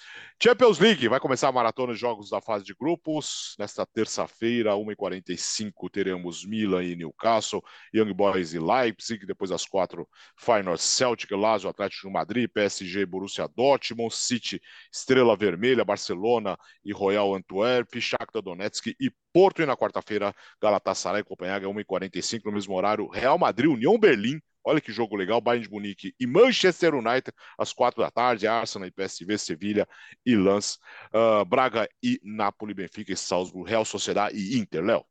Champions 0.41 0.79
League, 0.79 1.07
vai 1.07 1.19
começar 1.19 1.47
a 1.47 1.51
maratona 1.51 1.93
de 1.93 1.99
jogos 1.99 2.29
da 2.29 2.41
fase 2.41 2.65
de 2.65 2.73
grupos. 2.73 3.55
Nesta 3.57 3.85
terça-feira, 3.85 4.73
1h45, 4.73 5.89
teremos 5.91 6.45
Milan 6.45 6.72
e 6.81 6.95
Newcastle, 6.95 7.61
Young 7.93 8.13
Boys 8.13 8.53
e 8.53 8.59
Leipzig. 8.59 9.25
Depois, 9.25 9.51
às 9.51 9.65
quatro, 9.65 10.07
Feyenoord, 10.37 10.81
Celtic, 10.81 11.31
Lazio, 11.31 11.69
Atlético 11.69 12.07
de 12.07 12.13
Madrid, 12.13 12.49
PSG, 12.49 13.05
Borussia 13.05 13.47
Dortmund, 13.47 14.13
City, 14.13 14.61
Estrela 14.91 15.35
Vermelha, 15.35 15.83
Barcelona 15.83 16.57
e 16.83 16.91
Royal 16.91 17.35
Antwerp, 17.35 17.99
Shakhtar 17.99 18.41
Donetsk 18.41 18.87
e 18.99 19.11
Porto. 19.31 19.61
E 19.61 19.65
na 19.65 19.75
quarta-feira, 19.75 20.33
Galatasaray 20.61 21.23
Copenhague, 21.23 21.65
1h45, 21.65 22.45
no 22.45 22.51
mesmo 22.53 22.75
horário, 22.75 23.07
Real 23.07 23.37
Madrid, 23.37 23.69
União 23.69 23.97
Berlim, 23.99 24.39
Olha 24.65 24.79
que 24.79 24.93
jogo 24.93 25.15
legal, 25.15 25.41
Bayern 25.41 25.65
de 25.65 25.71
Munique 25.71 26.15
e 26.17 26.25
Manchester 26.25 26.95
United 26.95 27.33
às 27.57 27.73
quatro 27.73 28.01
da 28.01 28.09
tarde, 28.09 28.47
Arsenal 28.47 28.87
e 28.87 28.91
PSV, 28.91 29.37
Sevilha 29.37 29.87
e 30.25 30.35
Lens, 30.35 30.79
uh, 31.13 31.43
Braga 31.43 31.87
e 32.01 32.19
Napoli, 32.23 32.73
Benfica 32.73 33.11
e 33.11 33.17
Salzburg, 33.17 33.69
Real 33.69 33.83
Sociedade 33.83 34.37
e 34.37 34.57
Inter, 34.57 34.83
Léo. 34.83 35.05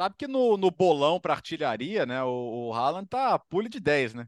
Sabe 0.00 0.14
que 0.16 0.26
no, 0.26 0.56
no 0.56 0.70
bolão 0.70 1.20
para 1.20 1.34
artilharia, 1.34 2.06
né, 2.06 2.22
o, 2.24 2.68
o 2.68 2.72
Haaland 2.72 3.06
tá 3.06 3.38
pule 3.38 3.68
de 3.68 3.78
10, 3.78 4.14
né? 4.14 4.26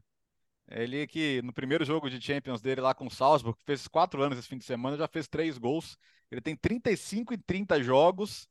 Ele 0.69 1.07
que 1.07 1.41
no 1.41 1.51
primeiro 1.51 1.83
jogo 1.83 2.11
de 2.11 2.21
Champions 2.21 2.61
dele 2.61 2.79
lá 2.79 2.93
com 2.93 3.07
o 3.07 3.09
Salzburg, 3.09 3.57
fez 3.65 3.87
quatro 3.87 4.21
anos 4.21 4.37
esse 4.37 4.47
fim 4.47 4.59
de 4.59 4.65
semana, 4.65 4.97
já 4.97 5.07
fez 5.07 5.27
três 5.27 5.57
gols. 5.57 5.97
Ele 6.29 6.41
tem 6.41 6.55
35 6.55 7.33
e 7.33 7.39
30 7.39 7.81
jogos. 7.81 8.47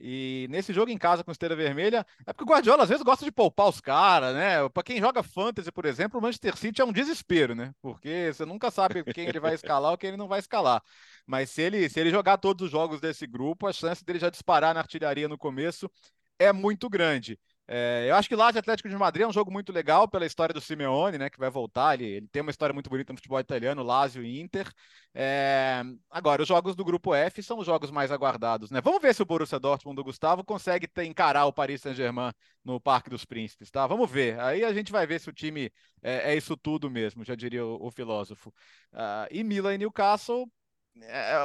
E 0.00 0.46
nesse 0.48 0.72
jogo 0.72 0.90
em 0.90 0.96
casa 0.96 1.22
com 1.22 1.30
Esteira 1.30 1.54
Vermelha, 1.54 2.06
é 2.26 2.32
porque 2.32 2.44
o 2.44 2.46
Guardiola 2.46 2.84
às 2.84 2.88
vezes 2.88 3.04
gosta 3.04 3.26
de 3.26 3.32
poupar 3.32 3.68
os 3.68 3.78
caras, 3.78 4.34
né? 4.34 4.66
Para 4.70 4.82
quem 4.82 4.98
joga 4.98 5.22
Fantasy, 5.22 5.70
por 5.70 5.84
exemplo, 5.84 6.18
o 6.18 6.22
Manchester 6.22 6.56
City 6.56 6.80
é 6.80 6.84
um 6.86 6.92
desespero, 6.92 7.54
né? 7.54 7.74
Porque 7.82 8.32
você 8.32 8.46
nunca 8.46 8.70
sabe 8.70 9.04
quem 9.12 9.28
ele 9.28 9.40
vai 9.40 9.52
escalar 9.52 9.90
ou 9.90 9.98
quem 9.98 10.08
ele 10.08 10.16
não 10.16 10.26
vai 10.28 10.38
escalar. 10.38 10.82
Mas 11.26 11.50
se 11.50 11.60
ele, 11.60 11.86
se 11.90 12.00
ele 12.00 12.08
jogar 12.08 12.38
todos 12.38 12.64
os 12.64 12.70
jogos 12.70 12.98
desse 12.98 13.26
grupo, 13.26 13.66
a 13.66 13.74
chance 13.74 14.02
dele 14.02 14.18
já 14.18 14.30
disparar 14.30 14.72
na 14.72 14.80
artilharia 14.80 15.28
no 15.28 15.36
começo 15.36 15.90
é 16.38 16.52
muito 16.52 16.88
grande. 16.88 17.38
É, 17.68 18.06
eu 18.08 18.14
acho 18.14 18.28
que 18.28 18.36
lá 18.36 18.52
de 18.52 18.58
Atlético 18.58 18.88
de 18.88 18.96
Madrid 18.96 19.24
é 19.24 19.26
um 19.26 19.32
jogo 19.32 19.50
muito 19.50 19.72
legal 19.72 20.06
pela 20.06 20.24
história 20.24 20.54
do 20.54 20.60
Simeone, 20.60 21.18
né? 21.18 21.28
Que 21.28 21.38
vai 21.38 21.50
voltar. 21.50 21.94
Ele, 21.94 22.04
ele 22.04 22.28
tem 22.28 22.40
uma 22.40 22.50
história 22.50 22.72
muito 22.72 22.88
bonita 22.88 23.12
no 23.12 23.16
futebol 23.18 23.40
italiano, 23.40 23.82
Lazio 23.82 24.22
e 24.22 24.40
Inter. 24.40 24.70
É, 25.12 25.82
agora, 26.08 26.42
os 26.42 26.48
jogos 26.48 26.76
do 26.76 26.84
grupo 26.84 27.12
F 27.12 27.42
são 27.42 27.58
os 27.58 27.66
jogos 27.66 27.90
mais 27.90 28.12
aguardados, 28.12 28.70
né? 28.70 28.80
Vamos 28.80 29.02
ver 29.02 29.14
se 29.14 29.22
o 29.22 29.26
Borussia 29.26 29.58
Dortmund 29.58 29.96
do 29.96 30.04
Gustavo 30.04 30.44
consegue 30.44 30.86
ter, 30.86 31.04
encarar 31.06 31.46
o 31.46 31.52
Paris 31.52 31.80
Saint-Germain 31.82 32.32
no 32.64 32.80
Parque 32.80 33.10
dos 33.10 33.24
Príncipes, 33.24 33.68
tá? 33.70 33.84
Vamos 33.86 34.08
ver. 34.08 34.38
Aí 34.38 34.64
a 34.64 34.72
gente 34.72 34.92
vai 34.92 35.04
ver 35.06 35.20
se 35.20 35.28
o 35.28 35.32
time 35.32 35.72
é, 36.02 36.32
é 36.32 36.36
isso 36.36 36.56
tudo 36.56 36.88
mesmo, 36.88 37.24
já 37.24 37.34
diria 37.34 37.66
o, 37.66 37.86
o 37.86 37.90
filósofo. 37.90 38.50
Uh, 38.92 39.26
e 39.30 39.42
Milan 39.42 39.74
e 39.74 39.78
Newcastle 39.78 40.48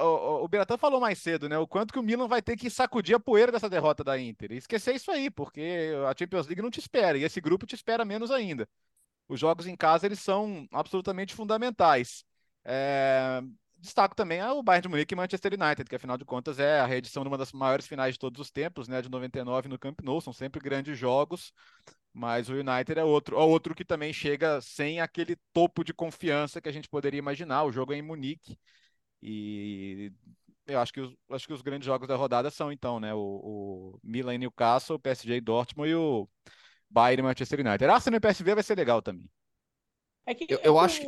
o, 0.04 0.44
o 0.44 0.48
Beratan 0.48 0.78
falou 0.78 1.00
mais 1.00 1.20
cedo, 1.20 1.50
né? 1.50 1.58
O 1.58 1.68
quanto 1.68 1.92
que 1.92 2.00
o 2.00 2.04
Milan 2.04 2.28
vai 2.28 2.42
ter 2.42 2.56
que 2.56 2.70
sacudir 2.70 3.16
a 3.16 3.20
poeira 3.20 3.52
dessa 3.52 3.70
derrota 3.70 4.04
da 4.04 4.20
Inter. 4.20 4.52
E 4.52 4.58
esquecer 4.58 4.96
isso 4.96 5.12
aí, 5.12 5.30
porque 5.30 5.92
a 6.10 6.16
Champions 6.18 6.48
League 6.48 6.62
não 6.62 6.72
te 6.72 6.80
espera, 6.80 7.18
e 7.18 7.24
esse 7.24 7.42
grupo 7.42 7.66
te 7.66 7.76
espera 7.76 8.06
menos 8.06 8.32
ainda. 8.32 8.68
os 9.28 9.40
jogos 9.40 9.68
em 9.68 9.76
casa 9.76 10.06
eles 10.06 10.20
são 10.20 10.68
absolutamente 10.72 11.36
fundamentais. 11.36 12.26
É, 12.66 13.42
destaco 13.78 14.16
também 14.16 14.42
o 14.44 14.64
Bayern 14.64 14.84
de 14.84 14.90
Munique 14.90 15.14
e 15.14 15.18
Manchester 15.18 15.54
United, 15.54 15.90
que 15.90 15.96
afinal 15.96 16.18
de 16.18 16.26
contas 16.26 16.60
é 16.60 16.80
a 16.80 16.86
reedição 16.86 17.24
de 17.24 17.30
uma 17.30 17.38
das 17.38 17.52
maiores 17.52 17.88
finais 17.88 18.14
de 18.16 18.20
todos 18.20 18.40
os 18.40 18.52
tempos, 18.52 18.88
né, 18.88 19.02
de 19.02 19.10
99 19.10 19.68
no 19.70 19.80
Camp 19.80 20.00
Nou, 20.02 20.22
são 20.22 20.34
sempre 20.34 20.62
grandes 20.62 20.98
jogos, 20.98 21.54
mas 22.14 22.50
o 22.50 22.54
United 22.54 23.00
é 23.00 23.04
outro, 23.04 23.38
é 23.38 23.40
outro 23.40 23.74
que 23.74 23.86
também 23.86 24.14
chega 24.14 24.62
sem 24.62 25.02
aquele 25.02 25.36
topo 25.54 25.84
de 25.84 25.94
confiança 25.94 26.62
que 26.62 26.70
a 26.70 26.72
gente 26.72 26.90
poderia 26.90 27.18
imaginar. 27.20 27.64
O 27.64 27.72
jogo 27.72 27.94
é 27.94 27.98
em 27.98 28.02
Munique 28.02 28.58
e 29.22 30.12
eu 30.68 30.80
acho 30.80 30.94
que 30.94 31.02
os, 31.02 31.14
acho 31.30 31.48
que 31.48 31.54
os 31.54 31.62
grandes 31.62 31.86
jogos 31.86 32.08
da 32.08 32.16
rodada 32.16 32.50
são 32.50 32.72
então, 32.72 33.00
né, 33.00 33.14
o, 33.14 33.20
o 33.20 34.00
Milan 34.04 34.36
e 34.36 34.38
Newcastle, 34.38 34.96
o 34.96 35.00
PSG 35.00 35.36
e 35.36 35.42
Dortmund 35.42 35.90
e 35.90 35.96
o 35.96 36.28
Bayern 36.90 37.22
e 37.22 37.24
Manchester 37.24 37.60
United. 37.60 37.86
Arsenal 37.86 38.18
e 38.18 38.22
PSV 38.22 38.56
vai 38.56 38.64
ser 38.64 38.76
legal 38.76 39.02
também. 39.02 39.30
É 40.26 40.36
que 40.36 40.46
eu, 40.50 40.60
eu 40.64 40.80
acho 40.80 41.02
que... 41.02 41.08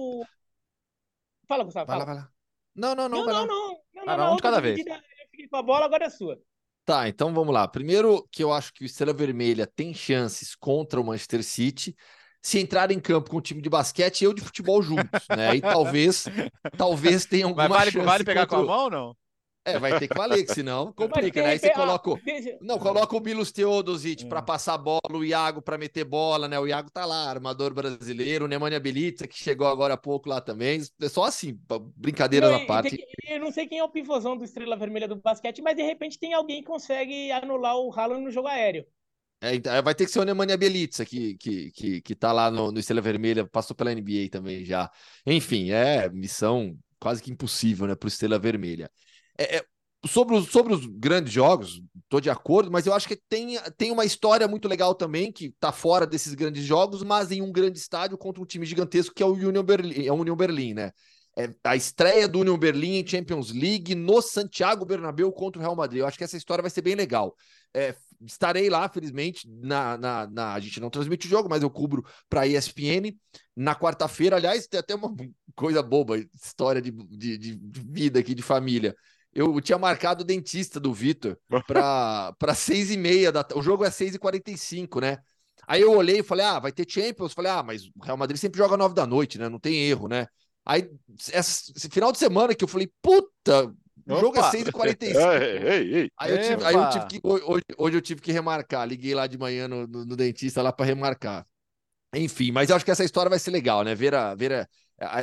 Fala, 1.48 1.64
Gustavo. 1.64 1.88
Fala, 1.88 2.06
fala. 2.06 2.34
Não, 2.76 2.96
não, 2.96 3.08
não. 3.08 3.26
Não, 3.26 3.34
não, 3.34 3.46
não. 3.46 3.82
não, 3.94 4.06
não, 4.06 4.18
não 4.18 4.34
um 4.34 4.36
de 4.38 4.42
cada 4.42 4.60
vez. 4.60 4.80
Eu 4.80 4.96
fiquei 5.30 5.48
com 5.48 5.58
a 5.58 5.62
bola, 5.62 5.86
agora 5.86 6.06
é 6.06 6.10
sua. 6.10 6.42
Tá, 6.86 7.08
então 7.08 7.34
vamos 7.34 7.54
lá. 7.54 7.68
Primeiro, 7.68 8.28
que 8.32 8.44
eu 8.44 8.52
acho 8.52 8.74
que 8.74 8.84
o 8.84 8.86
Estrela 8.86 9.14
Vermelha 9.14 9.66
tem 9.66 9.94
chances 9.94 10.56
contra 10.56 11.00
o 11.00 11.04
Manchester 11.04 11.44
City 11.44 11.96
se 12.44 12.60
entrar 12.60 12.92
em 12.92 13.00
campo 13.00 13.30
com 13.30 13.38
o 13.38 13.42
time 13.42 13.62
de 13.62 13.70
basquete 13.70 14.22
e 14.22 14.26
eu 14.26 14.34
de 14.34 14.42
futebol 14.42 14.82
juntos, 14.82 15.26
né? 15.30 15.56
E 15.56 15.62
talvez, 15.62 16.26
talvez 16.78 17.26
tenha 17.26 17.46
alguma 17.46 17.70
Mas 17.70 17.78
vale, 17.78 17.92
chance. 17.92 18.06
Vale 18.06 18.24
pegar 18.26 18.46
contra... 18.46 18.66
com 18.66 18.72
a 18.72 18.76
mão 18.76 18.84
ou 18.84 18.92
não? 18.92 19.18
É, 19.66 19.80
vai 19.80 19.98
ter 19.98 20.10
que 20.10 20.18
valer, 20.18 20.46
que 20.46 20.54
senão 20.54 20.92
complica, 20.92 21.42
né? 21.42 21.52
Aí 21.52 21.60
você 21.60 21.70
coloca. 21.70 22.12
Não, 22.60 22.78
coloca 22.78 23.16
o 23.16 23.22
Milos 23.22 23.50
Teodosic 23.50 24.26
para 24.26 24.42
passar 24.42 24.78
bola, 24.78 25.00
o 25.10 25.24
Iago 25.24 25.62
para 25.62 25.78
meter 25.78 26.04
bola, 26.04 26.50
né? 26.50 26.60
O 26.60 26.68
Iago 26.68 26.92
tá 26.92 27.06
lá, 27.06 27.30
armador 27.30 27.74
brasileiro, 27.74 28.44
o 28.44 28.48
Nemanja 28.50 28.78
Belitza, 28.78 29.26
que 29.26 29.38
chegou 29.38 29.66
agora 29.66 29.94
há 29.94 29.98
pouco 29.98 30.28
lá 30.28 30.42
também. 30.42 30.82
É 31.02 31.08
só 31.08 31.24
assim, 31.24 31.58
brincadeira 31.96 32.50
não, 32.50 32.60
da 32.60 32.66
parte. 32.66 32.98
Que, 32.98 33.34
eu 33.34 33.40
não 33.40 33.54
sei 33.54 33.66
quem 33.66 33.80
é 33.80 33.84
o 33.86 33.90
pivôzão 33.90 34.36
do 34.36 34.44
Estrela 34.44 34.76
Vermelha 34.76 35.08
do 35.08 35.16
basquete, 35.16 35.62
mas 35.62 35.78
de 35.78 35.84
repente 35.84 36.20
tem 36.20 36.34
alguém 36.34 36.60
que 36.60 36.68
consegue 36.68 37.32
anular 37.32 37.78
o 37.78 37.90
Haaland 37.98 38.26
no 38.26 38.32
jogo 38.32 38.50
aéreo. 38.50 38.86
É, 39.44 39.56
então, 39.56 39.84
vai 39.84 39.94
ter 39.94 40.06
que 40.06 40.12
ser 40.12 40.20
o 40.20 40.24
Nemanja 40.24 40.56
Belitza, 40.56 41.06
que, 41.06 41.36
que, 41.36 41.70
que, 41.72 42.02
que 42.02 42.16
tá 42.16 42.32
lá 42.32 42.50
no, 42.50 42.72
no 42.72 42.80
Estrela 42.80 43.02
Vermelha, 43.02 43.46
passou 43.46 43.76
pela 43.76 43.94
NBA 43.94 44.30
também 44.32 44.64
já. 44.64 44.90
Enfim, 45.26 45.70
é 45.72 46.08
missão 46.10 46.80
quase 46.98 47.22
que 47.22 47.30
impossível, 47.30 47.86
né, 47.86 47.94
pro 47.94 48.08
Estrela 48.08 48.40
Vermelha. 48.40 48.90
É, 49.38 49.58
é, 49.58 49.66
sobre, 50.08 50.38
os, 50.38 50.50
sobre 50.50 50.74
os 50.74 50.86
grandes 50.86 51.34
jogos, 51.34 51.82
estou 52.04 52.22
de 52.22 52.30
acordo, 52.30 52.72
mas 52.72 52.86
eu 52.86 52.94
acho 52.94 53.06
que 53.06 53.18
tem, 53.18 53.60
tem 53.78 53.92
uma 53.92 54.06
história 54.06 54.48
muito 54.48 54.66
legal 54.70 54.96
também, 54.96 55.30
que 55.30 55.48
está 55.48 55.74
fora 55.74 56.08
desses 56.08 56.34
grandes 56.34 56.64
jogos, 56.64 57.04
mas 57.04 57.30
em 57.30 57.42
um 57.42 57.52
grande 57.52 57.78
estádio 57.78 58.18
contra 58.18 58.42
um 58.42 58.46
time 58.46 58.66
gigantesco 58.66 59.14
que 59.14 59.22
é 59.22 59.26
o 59.26 59.34
Union 59.34 59.64
Berlin, 59.64 60.06
é 60.06 60.12
o 60.14 60.16
Union 60.16 60.38
Berlin, 60.38 60.74
né? 60.74 60.92
É 61.36 61.50
a 61.66 61.76
estreia 61.76 62.30
do 62.30 62.40
Union 62.40 62.58
Berlin 62.58 63.00
em 63.00 63.08
Champions 63.08 63.52
League 63.52 63.94
no 63.94 64.22
Santiago 64.22 64.86
Bernabéu 64.86 65.32
contra 65.34 65.60
o 65.60 65.62
Real 65.62 65.76
Madrid. 65.76 66.00
Eu 66.00 66.08
acho 66.08 66.18
que 66.18 66.24
essa 66.24 66.38
história 66.38 66.62
vai 66.62 66.70
ser 66.70 66.84
bem 66.84 66.96
legal. 66.96 67.36
É, 67.74 67.96
estarei 68.26 68.70
lá, 68.70 68.88
felizmente, 68.90 69.48
na, 69.50 69.98
na, 69.98 70.28
na, 70.28 70.54
a 70.54 70.60
gente 70.60 70.80
não 70.80 70.90
transmite 70.90 71.28
o 71.28 71.30
jogo, 71.30 71.50
mas 71.50 71.64
eu 71.64 71.70
cubro 71.70 72.04
para 72.30 72.42
a 72.42 72.48
ESPN 72.48 73.16
na 73.56 73.76
quarta-feira. 73.76 74.36
Aliás, 74.36 74.68
tem 74.68 74.80
até 74.80 74.96
uma 74.96 75.14
coisa 75.56 75.82
boba, 75.82 76.18
história 76.18 76.82
de, 76.82 76.92
de, 76.92 77.38
de 77.38 77.60
vida 77.90 78.20
aqui, 78.20 78.34
de 78.34 78.42
família 78.42 78.96
eu 79.36 79.60
tinha 79.60 79.78
marcado 79.78 80.22
o 80.22 80.26
dentista 80.26 80.80
do 80.80 80.94
Vitor 80.94 81.38
para 81.68 82.56
seis 82.56 82.92
e 82.92 82.98
meia 82.98 83.32
da 83.32 83.46
O 83.56 83.62
jogo 83.62 83.84
é 83.84 83.90
seis 83.90 84.14
e 84.14 84.20
quarenta 84.20 84.52
e 84.52 84.58
cinco, 84.58 85.00
né? 85.00 85.18
Aí 85.68 85.82
eu 85.82 85.92
olhei 85.92 86.20
e 86.20 86.24
falei, 86.24 86.46
ah, 86.46 86.60
vai 86.60 86.72
ter 86.72 86.86
Champions. 86.88 87.34
Falei, 87.34 87.52
ah, 87.52 87.64
mas 87.64 87.86
o 87.86 88.04
Real 88.04 88.18
Madrid 88.18 88.40
sempre 88.40 88.58
joga 88.58 88.78
nove 88.78 88.94
da 88.94 89.08
noite, 89.08 89.38
né? 89.38 89.48
Não 89.50 89.60
tem 89.60 89.88
erro, 89.88 90.08
né? 90.08 90.28
Aí, 90.66 90.90
esse 91.34 91.90
final 91.90 92.12
de 92.12 92.18
semana 92.18 92.54
que 92.54 92.64
eu 92.64 92.68
falei, 92.68 92.92
puta, 93.02 93.74
o 94.08 94.20
jogo 94.20 94.38
é 94.38 94.52
6 94.52 94.68
e 94.68 94.72
45 94.72 95.20
Aí 96.18 96.32
eu 96.32 96.42
tive, 96.42 96.66
aí 96.66 96.76
eu 96.76 96.90
tive 96.90 97.08
que, 97.08 97.20
hoje, 97.24 97.64
hoje, 97.78 97.98
eu 97.98 98.02
tive 98.02 98.22
que 98.22 98.32
remarcar. 98.32 98.88
Liguei 98.88 99.14
lá 99.14 99.28
de 99.28 99.38
manhã 99.38 99.68
no, 99.68 99.88
no, 99.88 100.06
no 100.06 100.16
dentista 100.16 100.62
lá 100.62 100.72
para 100.72 100.86
remarcar. 100.86 101.46
Enfim, 102.16 102.52
mas 102.52 102.70
eu 102.70 102.76
acho 102.76 102.86
que 102.86 102.92
essa 102.92 103.04
história 103.04 103.30
vai 103.30 103.40
ser 103.40 103.52
legal, 103.52 103.84
né? 103.84 103.96
Ver 103.96 104.14
a, 104.14 104.36
ver 104.36 104.52
a, 104.52 104.68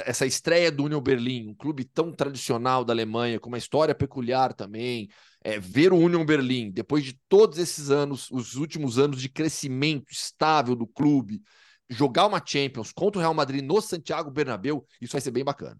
essa 0.07 0.26
estreia 0.26 0.72
do 0.72 0.85
Union 0.85 1.01
Berlim, 1.01 1.49
um 1.49 1.55
clube 1.55 1.85
tão 1.85 2.12
tradicional 2.12 2.85
da 2.85 2.93
Alemanha, 2.93 3.39
com 3.39 3.49
uma 3.49 3.59
história 3.59 3.95
peculiar 3.95 4.53
também, 4.53 5.09
é, 5.43 5.59
ver 5.59 5.93
o 5.93 5.99
Union 5.99 6.24
Berlim, 6.24 6.70
depois 6.70 7.05
de 7.05 7.18
todos 7.28 7.59
esses 7.59 7.91
anos, 7.91 8.28
os 8.31 8.57
últimos 8.57 8.99
anos 8.99 9.20
de 9.20 9.28
crescimento 9.28 10.11
estável 10.11 10.74
do 10.74 10.87
clube, 10.87 11.41
jogar 11.89 12.26
uma 12.26 12.43
Champions 12.45 12.93
contra 12.93 13.18
o 13.18 13.22
Real 13.22 13.35
Madrid 13.35 13.64
no 13.64 13.81
Santiago 13.81 14.31
Bernabéu, 14.31 14.85
isso 15.01 15.12
vai 15.12 15.20
ser 15.20 15.31
bem 15.31 15.45
bacana. 15.45 15.78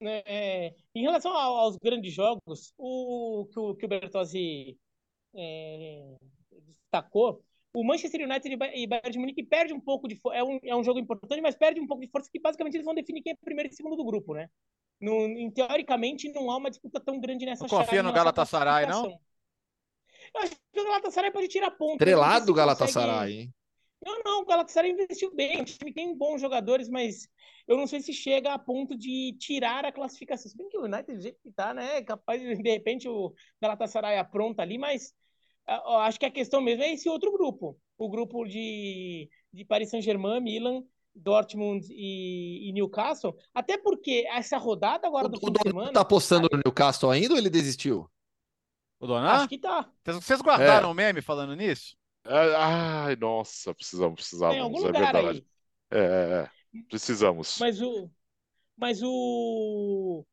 É, 0.00 0.74
em 0.94 1.02
relação 1.02 1.32
aos 1.32 1.76
grandes 1.76 2.14
jogos, 2.14 2.72
o 2.78 3.48
que 3.52 3.58
o, 3.58 3.74
que 3.74 3.84
o 3.84 3.88
Bertozzi 3.88 4.78
é, 5.34 6.16
destacou 6.84 7.42
o 7.72 7.84
Manchester 7.84 8.22
United 8.22 8.52
e 8.74 8.86
Bayern 8.86 9.10
de 9.10 9.18
Munique 9.18 9.42
perde 9.42 9.72
um 9.72 9.80
pouco 9.80 10.08
de 10.08 10.18
é 10.32 10.42
um, 10.42 10.58
é 10.64 10.74
um 10.74 10.82
jogo 10.82 10.98
importante, 10.98 11.40
mas 11.40 11.54
perde 11.54 11.80
um 11.80 11.86
pouco 11.86 12.02
de 12.02 12.10
força 12.10 12.30
que 12.30 12.40
basicamente 12.40 12.74
eles 12.74 12.84
vão 12.84 12.94
definir 12.94 13.22
quem 13.22 13.32
é 13.32 13.36
primeiro 13.36 13.70
e 13.70 13.74
segundo 13.74 13.96
do 13.96 14.04
grupo, 14.04 14.34
né? 14.34 14.48
No, 15.00 15.12
em, 15.26 15.50
teoricamente 15.50 16.32
não 16.32 16.50
há 16.50 16.56
uma 16.56 16.70
disputa 16.70 16.98
tão 16.98 17.20
grande 17.20 17.46
nessa 17.46 17.62
não 17.62 17.68
confia 17.68 18.02
no 18.02 18.12
Galatasaray, 18.12 18.86
não? 18.86 19.06
Eu 20.34 20.40
acho 20.42 20.56
que 20.72 20.80
o 20.80 20.84
Galatasaray 20.84 21.30
pode 21.30 21.48
tirar 21.48 21.70
ponto. 21.70 21.98
Trelado 21.98 22.46
do 22.46 22.54
Galatasaray, 22.54 23.14
consegue... 23.14 23.40
hein? 23.42 23.54
Não, 24.04 24.22
não, 24.24 24.42
o 24.42 24.46
Galatasaray 24.46 24.92
investiu 24.92 25.34
bem, 25.34 25.60
o 25.60 25.64
time 25.64 25.92
tem 25.92 26.16
bons 26.16 26.40
jogadores, 26.40 26.88
mas 26.88 27.28
eu 27.66 27.76
não 27.76 27.86
sei 27.86 28.00
se 28.00 28.12
chega 28.12 28.54
a 28.54 28.58
ponto 28.58 28.96
de 28.96 29.36
tirar 29.38 29.84
a 29.84 29.92
classificação. 29.92 30.50
Se 30.50 30.56
bem 30.56 30.68
que 30.68 30.78
o 30.78 30.84
United, 30.84 31.14
do 31.14 31.20
jeito 31.20 31.40
que 31.42 31.50
tá, 31.50 31.74
né, 31.74 31.96
é 31.96 32.02
capaz 32.02 32.40
de, 32.40 32.54
de 32.56 32.70
repente, 32.70 33.08
o 33.08 33.34
Galatasaray 33.60 34.18
apronta 34.18 34.62
ali, 34.62 34.78
mas 34.78 35.12
acho 35.66 36.18
que 36.18 36.26
a 36.26 36.30
questão 36.30 36.60
mesmo 36.60 36.82
é 36.82 36.92
esse 36.92 37.08
outro 37.08 37.32
grupo. 37.32 37.78
O 37.98 38.08
grupo 38.08 38.46
de, 38.46 39.28
de 39.52 39.64
Paris 39.64 39.90
Saint-Germain, 39.90 40.40
Milan, 40.40 40.82
Dortmund 41.14 41.86
e, 41.90 42.68
e, 42.68 42.72
Newcastle. 42.72 43.36
Até 43.52 43.76
porque 43.76 44.24
essa 44.28 44.56
rodada 44.56 45.06
agora 45.06 45.26
o, 45.26 45.28
do 45.28 45.40
fim 45.40 45.52
de 45.52 45.60
semana. 45.62 45.92
tá 45.92 46.00
apostando 46.00 46.48
no 46.50 46.60
Newcastle 46.64 47.10
ainda 47.10 47.34
ou 47.34 47.38
ele 47.38 47.50
desistiu? 47.50 48.08
O 49.00 49.06
Donar? 49.06 49.40
Acho 49.40 49.48
que 49.48 49.58
tá. 49.58 49.90
Vocês 50.04 50.40
guardaram 50.40 50.88
o 50.88 50.92
é. 50.92 50.94
meme 50.94 51.20
falando 51.20 51.54
nisso? 51.54 51.96
É, 52.28 52.54
ai, 52.56 53.16
nossa, 53.16 53.74
precisamos, 53.74 54.16
precisamos. 54.16 54.54
Tem 54.54 54.62
algum 54.62 54.78
é 54.78 54.86
lugar 54.86 55.12
verdade. 55.14 55.38
Aí. 55.38 55.46
É, 55.90 55.98
é, 55.98 56.78
é, 56.78 56.82
precisamos. 56.88 57.56
Mas 57.58 57.80
o. 57.80 58.10
Mas 58.76 59.00
o. 59.02 60.24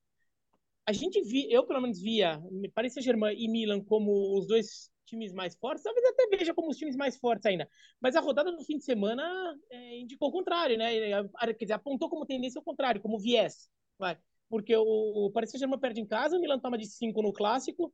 A 0.86 0.92
gente 0.92 1.22
via, 1.24 1.52
eu 1.52 1.66
pelo 1.66 1.82
menos 1.82 2.00
via 2.00 2.40
Paris 2.74 2.94
Saint-Germain 2.94 3.36
e 3.36 3.48
Milan 3.48 3.82
como 3.82 4.38
os 4.38 4.46
dois 4.46 4.92
times 5.06 5.34
mais 5.34 5.56
fortes, 5.56 5.84
talvez 5.84 6.06
até 6.06 6.28
veja 6.28 6.54
como 6.54 6.70
os 6.70 6.78
times 6.78 6.96
mais 6.96 7.18
fortes 7.18 7.46
ainda. 7.46 7.68
Mas 8.00 8.16
a 8.16 8.20
rodada 8.20 8.52
do 8.52 8.64
fim 8.64 8.78
de 8.78 8.84
semana 8.84 9.24
é, 9.72 10.00
indicou 10.00 10.30
o 10.30 10.32
contrário, 10.32 10.78
né? 10.78 11.24
Quer 11.58 11.66
dizer, 11.66 11.74
apontou 11.74 12.10
como 12.10 12.26
tendência 12.26 12.60
o 12.60 12.64
contrário, 12.64 13.02
como 13.02 13.18
viés. 13.20 13.70
Vai. 13.98 14.18
Porque 14.50 14.76
o, 14.76 15.26
o 15.26 15.32
Paris 15.32 15.52
Saint-Germain 15.52 15.80
perde 15.80 16.02
em 16.02 16.06
casa, 16.06 16.38
o 16.38 16.42
Milan 16.42 16.60
toma 16.60 16.78
de 16.78 16.86
5 16.86 17.22
no 17.22 17.34
clássico, 17.34 17.92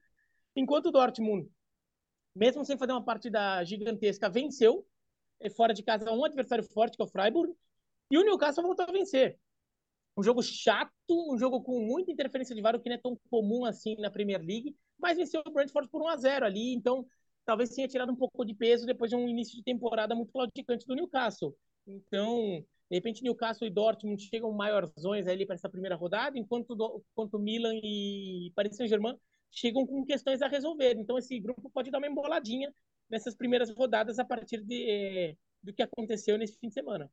enquanto 0.55 0.87
o 0.87 0.91
Dortmund, 0.91 1.49
mesmo 2.35 2.63
sem 2.65 2.77
fazer 2.77 2.91
uma 2.91 3.03
partida 3.03 3.63
gigantesca, 3.63 4.29
venceu, 4.29 4.85
é 5.39 5.49
fora 5.49 5.73
de 5.73 5.83
casa, 5.83 6.11
um 6.11 6.23
adversário 6.23 6.63
forte, 6.63 6.95
que 6.95 7.01
é 7.01 7.05
o 7.05 7.09
Freiburg, 7.09 7.53
e 8.09 8.17
o 8.17 8.23
Newcastle 8.23 8.63
voltou 8.63 8.85
a 8.87 8.91
vencer. 8.91 9.39
Um 10.17 10.23
jogo 10.23 10.41
chato, 10.43 10.91
um 11.09 11.37
jogo 11.37 11.61
com 11.61 11.79
muita 11.79 12.11
interferência 12.11 12.53
de 12.53 12.61
VAR, 12.61 12.75
o 12.75 12.79
que 12.79 12.89
não 12.89 12.95
é 12.95 12.99
tão 12.99 13.17
comum 13.29 13.65
assim 13.65 13.95
na 13.97 14.11
Premier 14.11 14.41
League, 14.41 14.75
mas 14.99 15.17
venceu 15.17 15.41
o 15.45 15.51
Brentford 15.51 15.89
por 15.89 16.01
1 16.01 16.07
a 16.09 16.17
0 16.17 16.45
ali, 16.45 16.73
então 16.73 17.05
talvez 17.45 17.69
tenha 17.71 17.87
tirado 17.87 18.11
um 18.11 18.15
pouco 18.15 18.45
de 18.45 18.53
peso 18.53 18.85
depois 18.85 19.09
de 19.09 19.15
um 19.15 19.27
início 19.27 19.55
de 19.55 19.63
temporada 19.63 20.13
muito 20.13 20.31
claudicante 20.31 20.85
do 20.85 20.95
Newcastle. 20.95 21.55
Então, 21.87 22.63
de 22.89 22.97
repente, 22.97 23.23
Newcastle 23.23 23.67
e 23.67 23.71
Dortmund 23.71 24.21
chegam 24.21 24.51
maiorzões 24.51 25.27
ali 25.27 25.45
para 25.45 25.55
essa 25.55 25.69
primeira 25.69 25.95
rodada, 25.95 26.37
enquanto, 26.37 26.73
enquanto 27.11 27.39
Milan 27.39 27.73
e 27.81 28.51
Paris 28.53 28.75
Saint-Germain 28.75 29.17
chegam 29.51 29.85
com 29.85 30.05
questões 30.05 30.41
a 30.41 30.47
resolver. 30.47 30.95
Então, 30.97 31.17
esse 31.17 31.39
grupo 31.39 31.69
pode 31.69 31.91
dar 31.91 31.97
uma 31.97 32.07
emboladinha 32.07 32.73
nessas 33.09 33.35
primeiras 33.35 33.69
rodadas 33.69 34.17
a 34.17 34.25
partir 34.25 34.63
de, 34.63 34.89
eh, 34.89 35.35
do 35.61 35.73
que 35.73 35.83
aconteceu 35.83 36.37
nesse 36.37 36.57
fim 36.57 36.69
de 36.69 36.73
semana. 36.73 37.11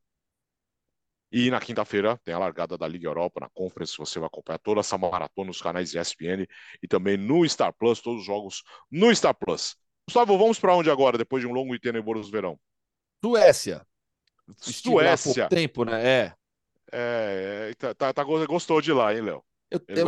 E 1.31 1.51
na 1.51 1.59
quinta-feira 1.59 2.19
tem 2.23 2.33
a 2.33 2.39
largada 2.39 2.75
da 2.75 2.87
Liga 2.87 3.07
Europa 3.07 3.41
na 3.41 3.49
Conference. 3.49 3.97
Você 3.97 4.17
vai 4.17 4.27
acompanhar 4.27 4.57
toda 4.57 4.79
essa 4.79 4.97
maratona 4.97 5.47
nos 5.47 5.61
canais 5.61 5.93
ESPN 5.93 6.47
e 6.81 6.87
também 6.87 7.17
no 7.17 7.47
Star 7.47 7.71
Plus, 7.73 8.01
todos 8.01 8.21
os 8.21 8.25
jogos 8.25 8.63
no 8.89 9.13
Star 9.15 9.35
Plus. 9.35 9.75
Gustavo, 10.07 10.37
vamos 10.39 10.59
para 10.59 10.75
onde 10.75 10.89
agora, 10.89 11.19
depois 11.19 11.41
de 11.43 11.47
um 11.47 11.53
longo 11.53 11.75
e 11.75 11.79
tenebroso 11.79 12.31
verão? 12.31 12.59
Suécia. 13.23 13.85
Suécia. 14.57 15.47
tempo, 15.47 15.83
né? 15.85 16.03
É. 16.03 16.33
É, 16.91 17.71
tá, 17.77 17.93
tá, 17.93 18.13
tá, 18.13 18.23
gostou 18.23 18.81
de 18.81 18.91
lá, 18.91 19.13
hein, 19.13 19.21
Léo? 19.21 19.43
Eu, 19.71 19.79
eu 19.87 20.07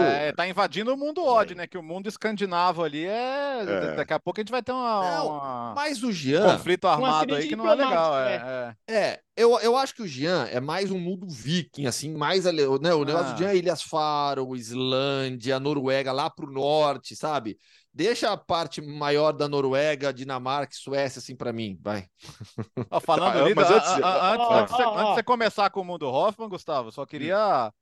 é, 0.00 0.32
tá 0.32 0.48
invadindo 0.48 0.92
o 0.92 0.96
mundo 0.96 1.24
odd, 1.24 1.52
é. 1.52 1.56
né? 1.56 1.66
Que 1.68 1.78
o 1.78 1.82
mundo 1.82 2.08
escandinavo 2.08 2.82
ali 2.82 3.06
é... 3.06 3.60
é... 3.60 3.94
Daqui 3.94 4.12
a 4.12 4.18
pouco 4.18 4.40
a 4.40 4.42
gente 4.42 4.50
vai 4.50 4.64
ter 4.64 4.72
uma, 4.72 5.16
não, 5.16 5.28
uma... 5.28 5.74
Mas 5.76 6.02
o 6.02 6.10
Jean... 6.10 6.56
conflito 6.56 6.88
armado 6.88 7.36
aí 7.36 7.46
que 7.46 7.54
não 7.54 7.70
é 7.70 7.74
legal. 7.76 8.18
É, 8.18 8.74
é. 8.88 8.92
é, 8.92 9.20
eu, 9.36 9.56
eu 9.60 9.76
acho 9.76 9.94
que 9.94 10.02
o 10.02 10.08
Jean 10.08 10.44
é 10.50 10.58
mais 10.58 10.90
um 10.90 10.98
mundo 10.98 11.24
viking, 11.28 11.86
assim, 11.86 12.12
mais 12.16 12.46
né, 12.46 12.64
o 12.64 12.78
negócio 12.78 13.28
ah. 13.28 13.32
do 13.32 13.38
Jean 13.38 13.50
é 13.50 13.56
Ilhas 13.56 13.80
Faro, 13.80 14.56
Islândia, 14.56 15.60
Noruega, 15.60 16.10
lá 16.10 16.28
pro 16.28 16.50
norte, 16.50 17.14
sabe? 17.14 17.56
Deixa 17.94 18.32
a 18.32 18.36
parte 18.36 18.80
maior 18.80 19.30
da 19.30 19.48
Noruega, 19.48 20.12
Dinamarca, 20.12 20.74
Suécia, 20.74 21.20
assim, 21.20 21.36
para 21.36 21.52
mim, 21.52 21.78
vai. 21.80 22.06
falando 23.02 23.38
ah, 23.38 23.44
ali, 23.44 23.54
mas 23.54 23.70
antes, 23.70 23.88
antes, 23.88 24.04
antes, 24.04 24.80
antes, 24.80 24.98
de 24.98 25.14
você 25.14 25.22
começar 25.22 25.70
com 25.70 25.80
o 25.80 25.84
mundo 25.84 26.08
Hoffman, 26.08 26.48
Gustavo, 26.48 26.90
só 26.90 27.06
queria 27.06 27.72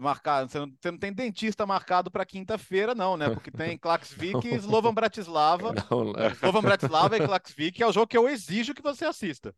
marcar. 0.00 0.48
Você 0.48 0.58
não, 0.58 0.72
você 0.80 0.90
não 0.90 0.98
tem 0.98 1.12
dentista 1.12 1.66
marcado 1.66 2.10
para 2.10 2.24
quinta-feira, 2.24 2.94
não, 2.94 3.16
né? 3.16 3.30
Porque 3.30 3.50
tem 3.50 3.76
Klaxvik 3.78 4.46
e 4.46 4.54
Slovan 4.56 4.94
Bratislava. 4.94 5.72
Não, 5.90 6.04
não. 6.04 6.28
Slovan 6.30 6.62
Bratislava 6.62 7.16
e 7.16 7.26
Klaxvik 7.26 7.82
é 7.82 7.86
o 7.86 7.92
jogo 7.92 8.06
que 8.06 8.16
eu 8.16 8.28
exijo 8.28 8.74
que 8.74 8.82
você 8.82 9.04
assista. 9.04 9.54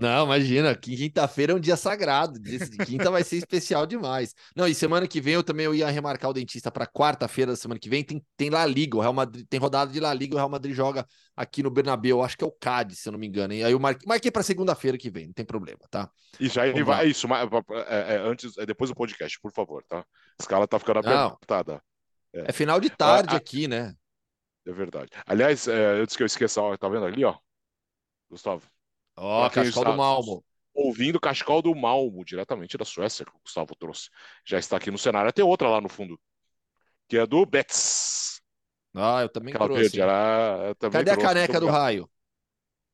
Não, 0.00 0.24
imagina, 0.24 0.74
quinta-feira 0.74 1.52
é 1.52 1.54
um 1.54 1.60
dia 1.60 1.76
sagrado. 1.76 2.40
Quinta 2.86 3.10
vai 3.10 3.22
ser 3.22 3.36
especial 3.36 3.86
demais. 3.86 4.34
Não, 4.56 4.66
e 4.66 4.74
semana 4.74 5.06
que 5.06 5.20
vem 5.20 5.34
eu 5.34 5.42
também 5.42 5.66
eu 5.66 5.74
ia 5.74 5.90
remarcar 5.90 6.30
o 6.30 6.32
dentista 6.32 6.70
para 6.70 6.86
quarta-feira 6.86 7.52
da 7.52 7.56
semana 7.56 7.78
que 7.78 7.90
vem. 7.90 8.02
Tem, 8.02 8.24
tem 8.34 8.48
La 8.48 8.64
Liga, 8.64 8.96
o 8.96 9.00
Real 9.00 9.12
Madrid, 9.12 9.46
tem 9.46 9.60
rodada 9.60 9.92
de 9.92 10.00
La 10.00 10.14
Liga, 10.14 10.34
o 10.34 10.38
Real 10.38 10.48
Madrid 10.48 10.74
joga 10.74 11.06
aqui 11.36 11.62
no 11.62 11.70
Bernabéu, 11.70 12.22
acho 12.22 12.36
que 12.36 12.42
é 12.42 12.46
o 12.46 12.52
Cádiz, 12.52 13.00
se 13.00 13.08
eu 13.08 13.12
não 13.12 13.18
me 13.18 13.26
engano. 13.26 13.52
E 13.52 13.62
aí 13.62 13.72
eu 13.72 13.78
marquei, 13.78 14.08
marquei 14.08 14.30
para 14.30 14.42
segunda-feira 14.42 14.96
que 14.96 15.10
vem, 15.10 15.26
não 15.26 15.34
tem 15.34 15.44
problema, 15.44 15.80
tá? 15.90 16.10
E 16.38 16.48
já 16.48 16.66
ele 16.66 16.82
vai, 16.82 17.04
é 17.04 17.08
isso, 17.08 17.26
é, 17.26 18.14
é, 18.14 18.16
antes, 18.18 18.56
é 18.56 18.64
depois 18.64 18.88
do 18.88 18.96
podcast, 18.96 19.38
por 19.38 19.52
favor, 19.52 19.84
tá? 19.86 19.98
A 19.98 20.04
escala 20.40 20.66
tá 20.66 20.78
ficando 20.78 21.00
apertada. 21.00 21.82
É. 22.32 22.46
é 22.48 22.52
final 22.52 22.80
de 22.80 22.88
tarde 22.88 23.34
ah, 23.34 23.36
aqui, 23.36 23.68
né? 23.68 23.94
É 24.66 24.72
verdade. 24.72 25.10
Aliás, 25.26 25.68
é, 25.68 26.00
antes 26.00 26.16
que 26.16 26.22
eu 26.22 26.26
esqueça, 26.26 26.62
ó, 26.62 26.74
tá 26.76 26.88
vendo 26.88 27.04
ali, 27.04 27.22
ó? 27.22 27.36
Gustavo, 28.30 28.62
Ó, 29.20 29.46
oh, 29.46 29.50
Cascal 29.50 29.84
do 29.84 29.96
Malmo. 29.96 30.44
Ouvindo 30.72 31.20
Cascal 31.20 31.60
do 31.60 31.74
Malmo, 31.74 32.24
diretamente 32.24 32.78
da 32.78 32.86
Suécia, 32.86 33.24
que 33.24 33.30
o 33.30 33.40
Gustavo 33.44 33.74
trouxe. 33.76 34.08
Já 34.46 34.58
está 34.58 34.78
aqui 34.78 34.90
no 34.90 34.96
cenário. 34.96 35.30
Tem 35.30 35.44
outra 35.44 35.68
lá 35.68 35.78
no 35.78 35.90
fundo, 35.90 36.18
que 37.06 37.18
é 37.18 37.26
do 37.26 37.44
Betts. 37.44 38.40
Ah, 38.94 39.20
eu 39.20 39.28
também 39.28 39.52
Aquela 39.52 39.68
trouxe. 39.68 39.82
Verde, 39.82 40.00
ela, 40.00 40.74
também 40.78 41.04
Cadê 41.04 41.10
a 41.10 41.16
caneca 41.18 41.60
do 41.60 41.66
raio? 41.66 42.10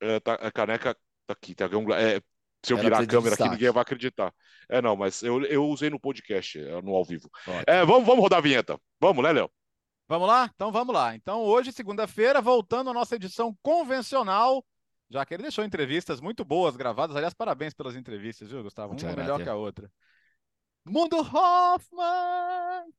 É, 0.01 0.18
tá, 0.18 0.35
a 0.35 0.51
caneca 0.51 0.95
tá 1.27 1.33
aqui. 1.33 1.55
Tá 1.55 1.66
um, 1.66 1.93
é, 1.95 2.20
se 2.64 2.72
eu 2.72 2.79
virar 2.79 2.99
a 2.99 3.07
câmera 3.07 3.35
aqui, 3.35 3.49
ninguém 3.49 3.70
vai 3.70 3.83
acreditar. 3.83 4.35
É, 4.68 4.83
não, 4.83 4.97
mas 4.97 5.22
eu, 5.22 5.45
eu 5.45 5.64
usei 5.66 5.91
no 5.91 6.01
podcast, 6.01 6.59
é, 6.59 6.83
no 6.83 6.93
ao 6.93 7.05
vivo. 7.05 7.31
É, 7.68 7.85
vamos, 7.85 8.05
vamos 8.05 8.22
rodar 8.22 8.41
a 8.41 8.43
vinheta. 8.43 8.81
Vamos, 9.01 9.22
né, 9.22 9.31
Léo? 9.31 9.51
Vamos 10.09 10.27
lá? 10.27 10.51
Então 10.53 10.72
vamos 10.72 10.93
lá. 10.93 11.14
Então, 11.14 11.43
hoje, 11.43 11.72
segunda-feira, 11.72 12.41
voltando 12.41 12.91
à 12.91 12.93
nossa 12.93 13.14
edição 13.14 13.57
convencional 13.62 14.64
já 15.11 15.24
que 15.24 15.34
ele 15.34 15.42
deixou 15.42 15.64
entrevistas 15.64 16.20
muito 16.20 16.44
boas 16.44 16.76
gravadas. 16.76 17.16
Aliás, 17.16 17.34
parabéns 17.34 17.74
pelas 17.74 17.96
entrevistas, 17.96 18.48
viu, 18.48 18.62
Gustavo? 18.62 18.94
Uma 18.94 19.16
melhor 19.16 19.42
que 19.42 19.48
a 19.48 19.54
outra. 19.54 19.90
Mundo 20.84 21.16
Hoffman! 21.18 22.92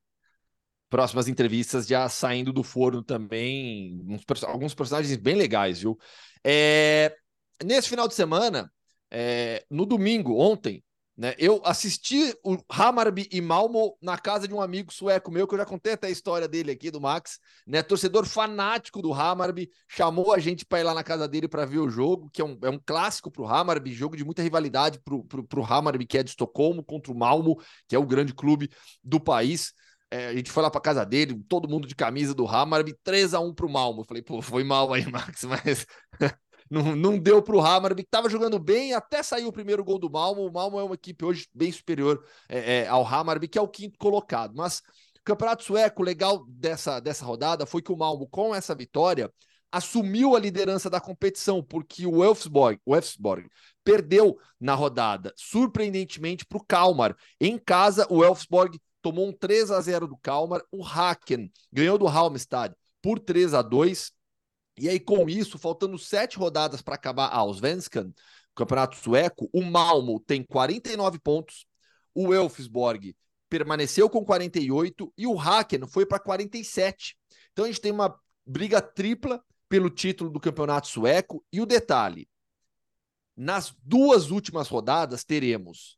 Próximas 0.89 1.27
entrevistas 1.27 1.85
já 1.85 2.07
saindo 2.07 2.53
do 2.53 2.63
forno 2.63 3.03
também. 3.03 4.01
Uns, 4.07 4.43
alguns 4.43 4.73
personagens 4.73 5.17
bem 5.17 5.35
legais, 5.35 5.81
viu? 5.81 5.97
É, 6.43 7.15
nesse 7.63 7.89
final 7.89 8.07
de 8.07 8.13
semana, 8.13 8.71
é, 9.11 9.65
no 9.69 9.85
domingo, 9.85 10.37
ontem, 10.39 10.83
né? 11.17 11.33
Eu 11.39 11.61
assisti 11.65 12.35
o 12.43 12.57
Hammarby 12.71 13.27
e 13.31 13.41
Malmo 13.41 13.97
na 13.99 14.17
casa 14.19 14.47
de 14.47 14.53
um 14.53 14.61
amigo 14.61 14.93
sueco 14.93 15.31
meu, 15.31 15.47
que 15.47 15.55
eu 15.55 15.57
já 15.57 15.65
contei 15.65 15.93
até 15.93 16.07
a 16.07 16.11
história 16.11 16.47
dele 16.47 16.71
aqui, 16.71 16.91
do 16.91 17.01
Max, 17.01 17.39
né? 17.65 17.81
Torcedor 17.81 18.25
fanático 18.25 19.01
do 19.01 19.11
Hammarby, 19.11 19.71
chamou 19.87 20.31
a 20.31 20.37
gente 20.37 20.63
para 20.63 20.79
ir 20.79 20.83
lá 20.83 20.93
na 20.93 21.03
casa 21.03 21.27
dele 21.27 21.47
para 21.47 21.65
ver 21.65 21.79
o 21.79 21.89
jogo, 21.89 22.29
que 22.31 22.39
é 22.39 22.45
um, 22.45 22.57
é 22.61 22.69
um 22.69 22.79
clássico 22.79 23.31
para 23.31 23.41
o 23.41 23.47
Hammarby, 23.47 23.91
jogo 23.93 24.15
de 24.15 24.23
muita 24.23 24.43
rivalidade 24.43 24.99
para 24.99 25.15
o 25.15 25.65
Hammarby, 25.65 26.05
que 26.05 26.19
é 26.19 26.23
de 26.23 26.29
Estocolmo, 26.29 26.83
contra 26.83 27.11
o 27.11 27.17
Malmo, 27.17 27.59
que 27.87 27.95
é 27.95 27.99
o 27.99 28.05
grande 28.05 28.33
clube 28.33 28.69
do 29.03 29.19
país. 29.19 29.73
É, 30.11 30.27
a 30.27 30.35
gente 30.35 30.51
foi 30.51 30.63
lá 30.63 30.69
para 30.69 30.79
casa 30.79 31.03
dele, 31.03 31.43
todo 31.49 31.67
mundo 31.67 31.87
de 31.87 31.95
camisa 31.95 32.33
do 32.33 32.47
Hammarby, 32.47 32.95
3 33.03 33.33
a 33.33 33.39
1 33.39 33.53
para 33.55 33.65
o 33.65 33.69
Malmo. 33.71 34.01
Eu 34.01 34.05
falei, 34.05 34.21
pô, 34.21 34.41
foi 34.41 34.63
mal 34.63 34.93
aí, 34.93 35.05
Max, 35.11 35.43
mas 35.43 35.85
não, 36.69 36.95
não 36.95 37.17
deu 37.17 37.41
para 37.41 37.55
o 37.55 37.61
Hammarby, 37.61 38.03
que 38.03 38.07
estava 38.07 38.29
jogando 38.29 38.59
bem, 38.59 38.93
até 38.93 39.23
saiu 39.23 39.47
o 39.47 39.53
primeiro 39.53 39.83
gol 39.83 39.99
do 39.99 40.09
Malmo. 40.09 40.45
O 40.45 40.51
Malmo 40.51 40.79
é 40.79 40.83
uma 40.83 40.95
equipe 40.95 41.23
hoje 41.23 41.47
bem 41.53 41.71
superior 41.71 42.23
é, 42.49 42.79
é, 42.79 42.87
ao 42.87 43.05
Hammarby, 43.05 43.47
que 43.47 43.57
é 43.57 43.61
o 43.61 43.67
quinto 43.67 43.97
colocado. 43.97 44.53
Mas 44.55 44.79
o 45.19 45.23
campeonato 45.23 45.63
sueco 45.63 46.03
legal 46.03 46.45
dessa, 46.47 46.99
dessa 46.99 47.25
rodada 47.25 47.65
foi 47.65 47.81
que 47.81 47.91
o 47.91 47.97
Malmo, 47.97 48.27
com 48.27 48.53
essa 48.53 48.75
vitória, 48.75 49.31
assumiu 49.71 50.35
a 50.35 50.39
liderança 50.39 50.89
da 50.89 50.99
competição, 50.99 51.61
porque 51.61 52.05
o 52.05 52.23
Elfsborg, 52.23 52.79
o 52.85 52.95
perdeu 53.83 54.37
na 54.59 54.73
rodada, 54.73 55.33
surpreendentemente, 55.35 56.45
para 56.45 56.57
o 56.57 56.65
Kalmar. 56.65 57.15
Em 57.39 57.57
casa, 57.57 58.07
o 58.09 58.23
Elfsborg 58.23 58.79
tomou 59.01 59.27
um 59.27 59.33
3 59.33 59.71
a 59.71 59.79
0 59.79 60.07
do 60.07 60.17
Kalmar. 60.17 60.61
O 60.71 60.85
Haken 60.85 61.51
ganhou 61.71 61.97
do 61.97 62.07
Halmstad 62.07 62.73
por 63.01 63.19
3 63.19 63.53
a 63.53 63.61
2 63.61 64.11
e 64.77 64.87
aí, 64.87 64.99
com 64.99 65.27
isso, 65.27 65.57
faltando 65.57 65.97
sete 65.97 66.37
rodadas 66.37 66.81
para 66.81 66.95
acabar 66.95 67.27
a 67.27 67.37
Allsvenskan, 67.37 68.13
campeonato 68.53 68.97
sueco, 68.97 69.49
o 69.53 69.61
Malmo 69.63 70.19
tem 70.19 70.43
49 70.43 71.19
pontos, 71.19 71.65
o 72.13 72.33
Elfsborg 72.33 73.15
permaneceu 73.49 74.09
com 74.09 74.25
48 74.25 75.13
e 75.17 75.25
o 75.25 75.39
Haken 75.39 75.87
foi 75.87 76.05
para 76.05 76.19
47. 76.19 77.17
Então 77.51 77.65
a 77.65 77.67
gente 77.67 77.81
tem 77.81 77.91
uma 77.91 78.19
briga 78.45 78.81
tripla 78.81 79.43
pelo 79.69 79.89
título 79.89 80.29
do 80.29 80.39
campeonato 80.39 80.87
sueco. 80.87 81.43
E 81.51 81.61
o 81.61 81.65
detalhe: 81.65 82.27
nas 83.35 83.75
duas 83.83 84.31
últimas 84.31 84.67
rodadas 84.67 85.23
teremos 85.23 85.96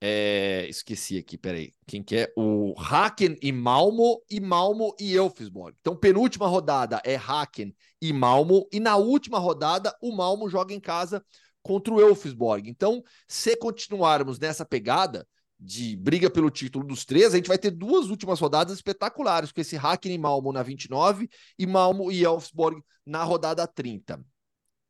é, 0.00 0.66
esqueci 0.68 1.16
aqui, 1.16 1.38
peraí. 1.38 1.72
Quem 1.86 2.02
que 2.02 2.16
é? 2.16 2.32
O 2.36 2.74
Haken 2.78 3.36
e 3.40 3.50
Malmo 3.50 4.22
e 4.30 4.40
Malmo 4.40 4.94
e 5.00 5.14
Elfsborg. 5.14 5.76
Então, 5.80 5.96
penúltima 5.96 6.46
rodada 6.46 7.00
é 7.04 7.16
Haken 7.16 7.74
e 8.00 8.12
Malmo. 8.12 8.68
E 8.72 8.78
na 8.78 8.96
última 8.96 9.38
rodada, 9.38 9.94
o 10.02 10.14
Malmo 10.14 10.48
joga 10.48 10.74
em 10.74 10.80
casa 10.80 11.24
contra 11.62 11.92
o 11.92 12.00
Elfsborg. 12.00 12.68
Então, 12.68 13.02
se 13.26 13.56
continuarmos 13.56 14.38
nessa 14.38 14.64
pegada 14.64 15.26
de 15.58 15.96
briga 15.96 16.28
pelo 16.28 16.50
título 16.50 16.86
dos 16.86 17.06
três, 17.06 17.32
a 17.32 17.36
gente 17.36 17.48
vai 17.48 17.56
ter 17.58 17.70
duas 17.70 18.10
últimas 18.10 18.38
rodadas 18.38 18.76
espetaculares, 18.76 19.50
com 19.50 19.60
esse 19.60 19.76
Haken 19.76 20.12
e 20.12 20.18
Malmo 20.18 20.52
na 20.52 20.62
29 20.62 21.28
e 21.58 21.66
Malmo 21.66 22.12
e 22.12 22.22
Elfsborg 22.22 22.82
na 23.06 23.24
rodada 23.24 23.66
30. 23.66 24.22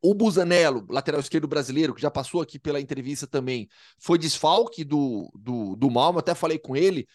O 0.02 0.14
Busanello, 0.14 0.86
lateral 0.88 1.20
esquerdo 1.20 1.48
brasileiro, 1.48 1.94
que 1.94 2.00
já 2.00 2.10
passou 2.10 2.40
aqui 2.40 2.58
pela 2.58 2.80
entrevista 2.80 3.26
também, 3.26 3.68
foi 3.98 4.18
desfalque 4.18 4.84
do, 4.84 5.30
do, 5.34 5.74
do 5.74 5.90
Malmo, 5.90 6.18
até 6.18 6.34
falei 6.34 6.58
com 6.58 6.76
ele. 6.76 7.06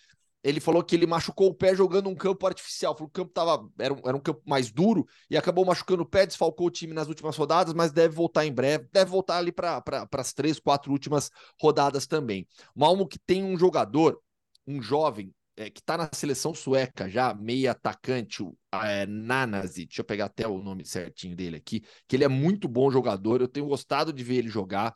Ele 0.44 0.60
falou 0.60 0.84
que 0.84 0.96
ele 0.96 1.06
machucou 1.06 1.50
o 1.50 1.54
pé 1.54 1.76
jogando 1.76 2.10
um 2.10 2.16
campo 2.16 2.48
artificial. 2.48 2.96
Falou 2.96 3.10
que 3.10 3.20
o 3.20 3.24
campo 3.24 3.32
tava, 3.32 3.70
era, 3.80 3.94
um, 3.94 4.02
era 4.04 4.18
um 4.18 4.20
campo 4.20 4.42
mais 4.46 4.72
duro 4.72 5.06
e 5.30 5.38
acabou 5.38 5.64
machucando 5.64 6.02
o 6.02 6.06
pé, 6.06 6.26
desfalcou 6.26 6.68
o 6.68 6.72
time 6.72 6.94
nas 6.94 7.08
últimas 7.08 7.38
rodadas, 7.38 7.74
mas 7.74 7.92
deve 7.92 8.16
voltar 8.16 8.46
em 8.46 8.52
breve. 8.52 8.88
Deve 8.92 9.12
voltar 9.12 9.38
ali 9.38 9.52
para 9.52 9.84
as 10.12 10.34
três, 10.34 10.60
quatro 10.60 10.92
últimas 10.92 11.30
rodadas 11.62 12.08
também. 12.08 12.48
Malmo 12.76 13.08
que 13.08 13.20
tem 13.20 13.44
um 13.44 13.58
jogador, 13.58 14.20
um 14.66 14.82
jovem, 14.82 15.32
é, 15.56 15.70
que 15.70 15.80
está 15.80 15.97
na 15.97 16.10
seleção 16.14 16.54
sueca 16.54 17.10
já, 17.10 17.34
meia 17.34 17.72
atacante, 17.72 18.41
o 18.41 18.56
é, 18.74 19.06
deixa 19.06 20.02
eu 20.02 20.06
pegar 20.06 20.26
até 20.26 20.47
o 20.47 20.62
nome 20.62 20.86
certinho 20.86 21.36
dele 21.36 21.58
aqui, 21.58 21.84
que 22.08 22.16
ele 22.16 22.24
é 22.24 22.28
muito 22.28 22.68
bom 22.68 22.89
jogador, 22.89 23.41
eu 23.41 23.47
tenho 23.47 23.68
gostado 23.68 24.14
de 24.14 24.24
ver 24.24 24.38
ele 24.38 24.49
jogar. 24.49 24.93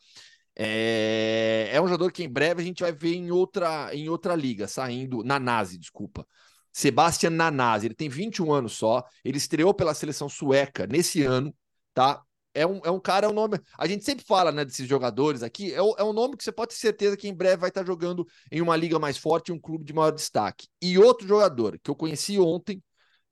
É, 0.57 1.69
é 1.71 1.81
um 1.81 1.87
jogador 1.87 2.11
que 2.11 2.23
em 2.23 2.29
breve 2.29 2.61
a 2.61 2.65
gente 2.65 2.81
vai 2.81 2.93
ver 2.93 3.15
em 3.15 3.29
outra, 3.31 3.93
em 3.93 4.07
outra 4.07 4.35
liga, 4.35 4.67
saindo, 4.67 5.23
Nanasi, 5.23 5.77
desculpa. 5.77 6.25
Sebastian 6.71 7.31
Nanasi, 7.31 7.87
ele 7.87 7.95
tem 7.95 8.09
21 8.09 8.51
anos 8.53 8.73
só, 8.73 9.03
ele 9.23 9.37
estreou 9.37 9.73
pela 9.73 9.93
seleção 9.93 10.29
sueca 10.29 10.87
nesse 10.87 11.23
ano, 11.23 11.53
tá? 11.93 12.21
É 12.55 12.65
um, 12.65 12.79
é 12.85 12.89
um 12.89 12.99
cara, 12.99 13.27
é 13.27 13.29
um 13.29 13.33
nome. 13.33 13.59
A 13.77 13.85
gente 13.85 14.05
sempre 14.05 14.25
fala 14.25 14.51
né, 14.51 14.63
desses 14.63 14.87
jogadores 14.87 15.43
aqui. 15.43 15.73
É, 15.73 15.77
é 15.77 16.03
um 16.03 16.13
nome 16.13 16.37
que 16.37 16.43
você 16.43 16.51
pode 16.51 16.69
ter 16.73 16.79
certeza 16.79 17.17
que 17.17 17.27
em 17.27 17.33
breve 17.33 17.57
vai 17.57 17.69
estar 17.69 17.85
jogando 17.85 18.25
em 18.51 18.61
uma 18.61 18.75
liga 18.75 18.97
mais 18.97 19.17
forte, 19.17 19.51
um 19.51 19.59
clube 19.59 19.83
de 19.83 19.93
maior 19.93 20.11
destaque. 20.11 20.67
E 20.81 20.97
outro 20.97 21.27
jogador 21.27 21.77
que 21.83 21.91
eu 21.91 21.95
conheci 21.95 22.39
ontem, 22.39 22.81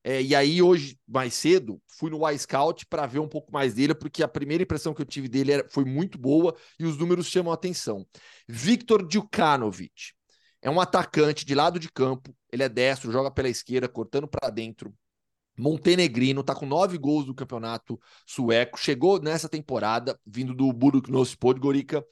é, 0.04 0.22
e 0.22 0.36
aí 0.36 0.62
hoje, 0.62 1.00
mais 1.08 1.34
cedo, 1.34 1.82
fui 1.88 2.12
no 2.12 2.30
Y-Scout 2.30 2.86
para 2.88 3.06
ver 3.06 3.20
um 3.20 3.28
pouco 3.28 3.52
mais 3.54 3.74
dele, 3.74 3.96
porque 3.96 4.22
a 4.22 4.28
primeira 4.28 4.64
impressão 4.64 4.94
que 4.94 5.02
eu 5.02 5.06
tive 5.06 5.30
dele 5.30 5.54
era, 5.54 5.70
foi 5.70 5.86
muito 5.86 6.18
boa 6.18 6.54
e 6.78 6.86
os 6.86 6.98
números 6.98 7.28
chamam 7.28 7.52
a 7.52 7.56
atenção. 7.56 8.06
Victor 8.48 9.08
Djukanovic. 9.08 10.12
É 10.62 10.70
um 10.70 10.80
atacante 10.80 11.46
de 11.46 11.54
lado 11.56 11.78
de 11.78 11.92
campo, 11.92 12.34
ele 12.52 12.64
é 12.64 12.70
destro, 12.70 13.12
joga 13.12 13.30
pela 13.30 13.50
esquerda, 13.50 13.88
cortando 13.90 14.28
para 14.28 14.50
dentro, 14.50 14.94
Montenegrino 15.58 16.42
está 16.42 16.56
com 16.56 16.66
nove 16.66 16.98
gols 16.98 17.26
do 17.26 17.36
campeonato 17.36 18.00
sueco, 18.26 18.80
chegou 18.80 19.22
nessa 19.22 19.48
temporada, 19.48 20.20
vindo 20.26 20.54
do 20.54 20.72
Buruknos 20.74 21.36
Podgorica, 21.36 22.04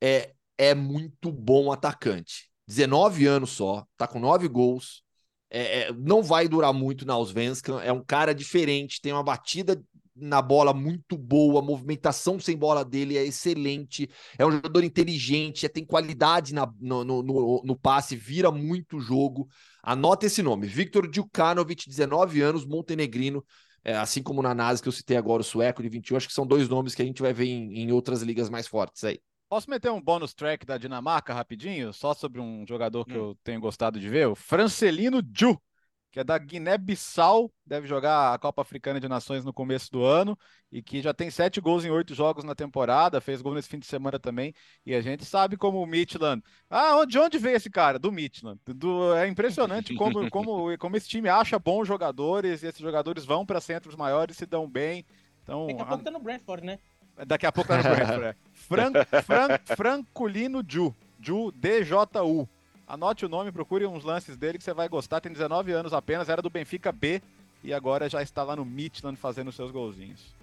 é, 0.00 0.32
é 0.56 0.74
muito 0.74 1.32
bom 1.32 1.72
atacante. 1.72 2.50
19 2.66 3.26
anos 3.26 3.50
só, 3.50 3.86
tá 3.96 4.06
com 4.06 4.20
9 4.20 4.48
gols. 4.48 5.02
É, 5.50 5.80
é, 5.80 5.92
não 5.92 6.22
vai 6.22 6.46
durar 6.46 6.74
muito 6.74 7.06
na 7.06 7.14
Allsvenskan, 7.14 7.80
é 7.80 7.90
um 7.90 8.04
cara 8.04 8.34
diferente, 8.34 9.00
tem 9.00 9.12
uma 9.14 9.22
batida 9.22 9.82
na 10.20 10.42
bola 10.42 10.72
muito 10.72 11.16
boa, 11.16 11.60
a 11.60 11.64
movimentação 11.64 12.38
sem 12.38 12.56
bola 12.56 12.84
dele 12.84 13.16
é 13.16 13.24
excelente, 13.24 14.08
é 14.38 14.46
um 14.46 14.50
jogador 14.50 14.84
inteligente, 14.84 15.66
é, 15.66 15.68
tem 15.68 15.84
qualidade 15.84 16.54
na, 16.54 16.70
no, 16.80 17.04
no, 17.04 17.22
no, 17.22 17.62
no 17.64 17.76
passe, 17.76 18.16
vira 18.16 18.50
muito 18.50 19.00
jogo. 19.00 19.48
Anota 19.82 20.26
esse 20.26 20.42
nome, 20.42 20.66
Victor 20.66 21.08
Djukanovic, 21.08 21.88
19 21.88 22.40
anos, 22.40 22.66
montenegrino, 22.66 23.44
é, 23.84 23.96
assim 23.96 24.22
como 24.22 24.42
na 24.42 24.54
NASA 24.54 24.82
que 24.82 24.88
eu 24.88 24.92
citei 24.92 25.16
agora, 25.16 25.40
o 25.40 25.44
sueco 25.44 25.82
de 25.82 25.88
21, 25.88 26.16
acho 26.16 26.28
que 26.28 26.34
são 26.34 26.46
dois 26.46 26.68
nomes 26.68 26.94
que 26.94 27.02
a 27.02 27.04
gente 27.04 27.22
vai 27.22 27.32
ver 27.32 27.46
em, 27.46 27.78
em 27.78 27.92
outras 27.92 28.22
ligas 28.22 28.50
mais 28.50 28.66
fortes 28.66 29.04
aí. 29.04 29.20
Posso 29.48 29.70
meter 29.70 29.90
um 29.90 30.00
bônus 30.00 30.34
track 30.34 30.66
da 30.66 30.76
Dinamarca 30.76 31.32
rapidinho? 31.32 31.90
Só 31.94 32.12
sobre 32.12 32.38
um 32.38 32.66
jogador 32.68 33.06
que 33.06 33.14
hum. 33.14 33.28
eu 33.30 33.38
tenho 33.42 33.60
gostado 33.60 33.98
de 33.98 34.08
ver, 34.08 34.28
o 34.28 34.34
Francelino 34.34 35.22
Ju, 35.34 35.58
que 36.10 36.18
é 36.18 36.24
da 36.24 36.38
Guiné-Bissau, 36.38 37.50
deve 37.66 37.86
jogar 37.86 38.32
a 38.32 38.38
Copa 38.38 38.62
Africana 38.62 38.98
de 38.98 39.08
Nações 39.08 39.44
no 39.44 39.52
começo 39.52 39.92
do 39.92 40.04
ano 40.04 40.38
e 40.72 40.82
que 40.82 41.02
já 41.02 41.12
tem 41.12 41.30
sete 41.30 41.60
gols 41.60 41.84
em 41.84 41.90
oito 41.90 42.14
jogos 42.14 42.44
na 42.44 42.54
temporada, 42.54 43.20
fez 43.20 43.42
gol 43.42 43.54
nesse 43.54 43.68
fim 43.68 43.78
de 43.78 43.86
semana 43.86 44.18
também. 44.18 44.54
E 44.86 44.94
a 44.94 45.00
gente 45.00 45.24
sabe 45.24 45.56
como 45.56 45.82
o 45.82 45.86
Midland. 45.86 46.42
Ah, 46.70 47.04
de 47.06 47.18
onde 47.18 47.38
veio 47.38 47.56
esse 47.56 47.68
cara? 47.68 47.98
Do 47.98 48.10
Midland. 48.10 48.58
Do... 48.66 49.14
É 49.14 49.28
impressionante 49.28 49.94
como, 49.94 50.28
como, 50.30 50.78
como 50.78 50.96
esse 50.96 51.08
time 51.08 51.28
acha 51.28 51.58
bons 51.58 51.86
jogadores 51.86 52.62
e 52.62 52.66
esses 52.66 52.80
jogadores 52.80 53.24
vão 53.24 53.44
para 53.44 53.60
centros 53.60 53.94
maiores 53.94 54.36
e 54.36 54.38
se 54.38 54.46
dão 54.46 54.68
bem. 54.68 55.04
Então, 55.42 55.66
Daqui 55.66 55.82
a 55.82 55.86
pouco 55.86 56.04
tá 56.04 56.10
no 56.10 56.20
Brentford, 56.20 56.66
né? 56.66 56.78
Daqui 57.26 57.46
a 57.46 57.52
pouco 57.52 57.68
tá 57.68 57.76
no 57.76 57.82
Brentford. 57.82 58.24
É. 58.24 58.36
Fran, 58.52 58.92
Fran, 59.24 59.76
Franculino 59.76 60.62
Ju. 60.66 60.94
Ju, 61.20 61.52
D-J-U. 61.52 62.48
Anote 62.88 63.26
o 63.26 63.28
nome, 63.28 63.52
procure 63.52 63.84
uns 63.84 64.02
lances 64.02 64.34
dele 64.34 64.56
que 64.56 64.64
você 64.64 64.72
vai 64.72 64.88
gostar. 64.88 65.20
Tem 65.20 65.30
19 65.30 65.72
anos 65.72 65.92
apenas, 65.92 66.30
era 66.30 66.40
do 66.40 66.48
Benfica 66.48 66.90
B 66.90 67.20
e 67.62 67.74
agora 67.74 68.08
já 68.08 68.22
está 68.22 68.42
lá 68.42 68.56
no 68.56 68.64
Midland 68.64 69.18
fazendo 69.18 69.52
seus 69.52 69.70
golzinhos. 69.70 70.34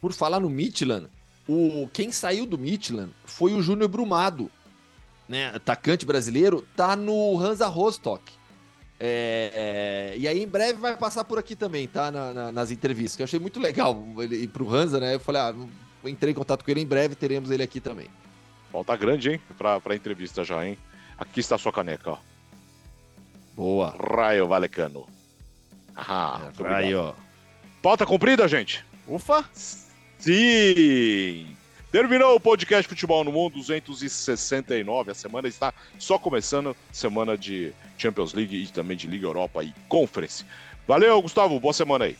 Por 0.00 0.12
falar 0.12 0.40
no 0.40 0.50
Midland, 0.50 1.06
o 1.48 1.88
quem 1.92 2.10
saiu 2.10 2.44
do 2.44 2.58
Midland 2.58 3.12
foi 3.24 3.54
o 3.54 3.62
Júnior 3.62 3.88
Brumado, 3.88 4.50
né? 5.28 5.54
Atacante 5.54 6.04
brasileiro, 6.04 6.66
tá 6.76 6.96
no 6.96 7.38
Hansa 7.38 7.68
Rostock. 7.68 8.32
É, 8.98 10.12
é, 10.14 10.18
e 10.18 10.26
aí 10.26 10.42
em 10.42 10.48
breve 10.48 10.80
vai 10.80 10.96
passar 10.96 11.22
por 11.22 11.38
aqui 11.38 11.54
também, 11.54 11.86
tá? 11.86 12.10
Na, 12.10 12.34
na, 12.34 12.52
nas 12.52 12.72
entrevistas. 12.72 13.14
Que 13.14 13.22
eu 13.22 13.24
achei 13.24 13.38
muito 13.38 13.60
legal 13.60 14.04
ele 14.18 14.36
ir 14.36 14.48
pro 14.48 14.68
Hansa, 14.68 14.98
né? 14.98 15.14
Eu 15.14 15.20
falei, 15.20 15.40
ah, 15.40 15.54
entrei 16.04 16.32
em 16.32 16.36
contato 16.36 16.64
com 16.64 16.70
ele, 16.72 16.80
em 16.80 16.86
breve 16.86 17.14
teremos 17.14 17.48
ele 17.52 17.62
aqui 17.62 17.80
também. 17.80 18.08
Falta 18.72 18.96
grande, 18.96 19.30
hein? 19.30 19.40
Pra, 19.56 19.80
pra 19.80 19.94
entrevista 19.94 20.42
já, 20.42 20.66
hein? 20.66 20.76
Aqui 21.18 21.40
está 21.40 21.56
a 21.56 21.58
sua 21.58 21.72
caneca, 21.72 22.12
ó. 22.12 22.18
Boa. 23.54 23.94
Raio 23.98 24.48
Valecano. 24.48 25.06
Ah, 25.94 26.50
é, 26.58 26.62
raio. 26.62 27.14
Pauta 27.82 28.06
cumprida, 28.06 28.48
gente? 28.48 28.84
Ufa! 29.06 29.44
Sim! 30.18 31.56
Terminou 31.90 32.36
o 32.36 32.40
podcast 32.40 32.88
Futebol 32.88 33.22
no 33.22 33.32
Mundo 33.32 33.56
269. 33.56 35.10
A 35.10 35.14
semana 35.14 35.46
está 35.46 35.74
só 35.98 36.18
começando 36.18 36.74
semana 36.90 37.36
de 37.36 37.72
Champions 37.98 38.32
League 38.32 38.56
e 38.56 38.66
também 38.68 38.96
de 38.96 39.06
Liga 39.06 39.26
Europa 39.26 39.62
e 39.62 39.74
Conference. 39.88 40.46
Valeu, 40.86 41.20
Gustavo. 41.20 41.60
Boa 41.60 41.74
semana 41.74 42.06
aí. 42.06 42.16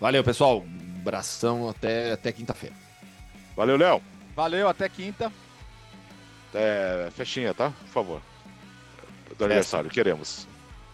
Valeu, 0.00 0.24
pessoal. 0.24 0.64
Abração 1.00 1.68
até, 1.68 2.12
até 2.12 2.32
quinta-feira. 2.32 2.74
Valeu, 3.54 3.76
Léo. 3.76 4.00
Valeu, 4.34 4.68
até 4.68 4.88
quinta. 4.88 5.30
É, 6.54 7.08
festinha, 7.14 7.54
tá? 7.54 7.70
Por 7.70 7.88
favor. 7.88 8.22
Do 9.36 9.44
aniversário, 9.44 9.90
queremos. 9.90 10.46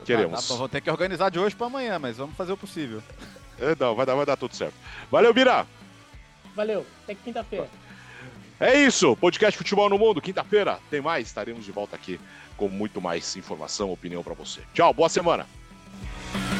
Queremos. 0.04 0.42
Tá, 0.42 0.54
tá, 0.54 0.58
vou 0.58 0.68
ter 0.68 0.80
que 0.80 0.90
organizar 0.90 1.30
de 1.30 1.38
hoje 1.38 1.56
para 1.56 1.66
amanhã, 1.66 1.98
mas 1.98 2.16
vamos 2.16 2.36
fazer 2.36 2.52
o 2.52 2.56
possível. 2.56 3.02
É, 3.60 3.74
não, 3.74 3.92
vai 3.96 4.06
dar, 4.06 4.14
vai 4.14 4.24
dar 4.24 4.36
tudo 4.36 4.54
certo. 4.54 4.74
Valeu, 5.10 5.34
Bira. 5.34 5.66
Valeu, 6.54 6.86
até 7.02 7.12
quinta-feira. 7.12 7.68
É 8.60 8.80
isso, 8.80 9.16
podcast 9.16 9.58
Futebol 9.58 9.88
no 9.88 9.98
Mundo. 9.98 10.20
Quinta-feira 10.20 10.78
tem 10.88 11.00
mais, 11.00 11.26
estaremos 11.26 11.64
de 11.64 11.72
volta 11.72 11.96
aqui 11.96 12.20
com 12.56 12.68
muito 12.68 13.00
mais 13.00 13.36
informação, 13.36 13.92
opinião 13.92 14.22
para 14.22 14.34
você. 14.34 14.60
Tchau, 14.74 14.94
boa 14.94 15.08
semana. 15.08 15.44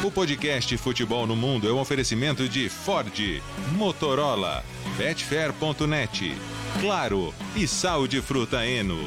O 0.04 0.10
podcast 0.10 0.76
Futebol 0.78 1.26
no 1.26 1.34
Mundo 1.34 1.68
é 1.68 1.72
um 1.72 1.80
oferecimento 1.80 2.48
de 2.48 2.68
Ford, 2.68 3.42
Motorola, 3.72 4.64
Betfair.net, 4.96 6.34
Claro 6.80 7.34
e 7.56 7.66
Sal 7.66 8.06
de 8.06 8.22
Fruta 8.22 8.64
Eno. 8.64 8.98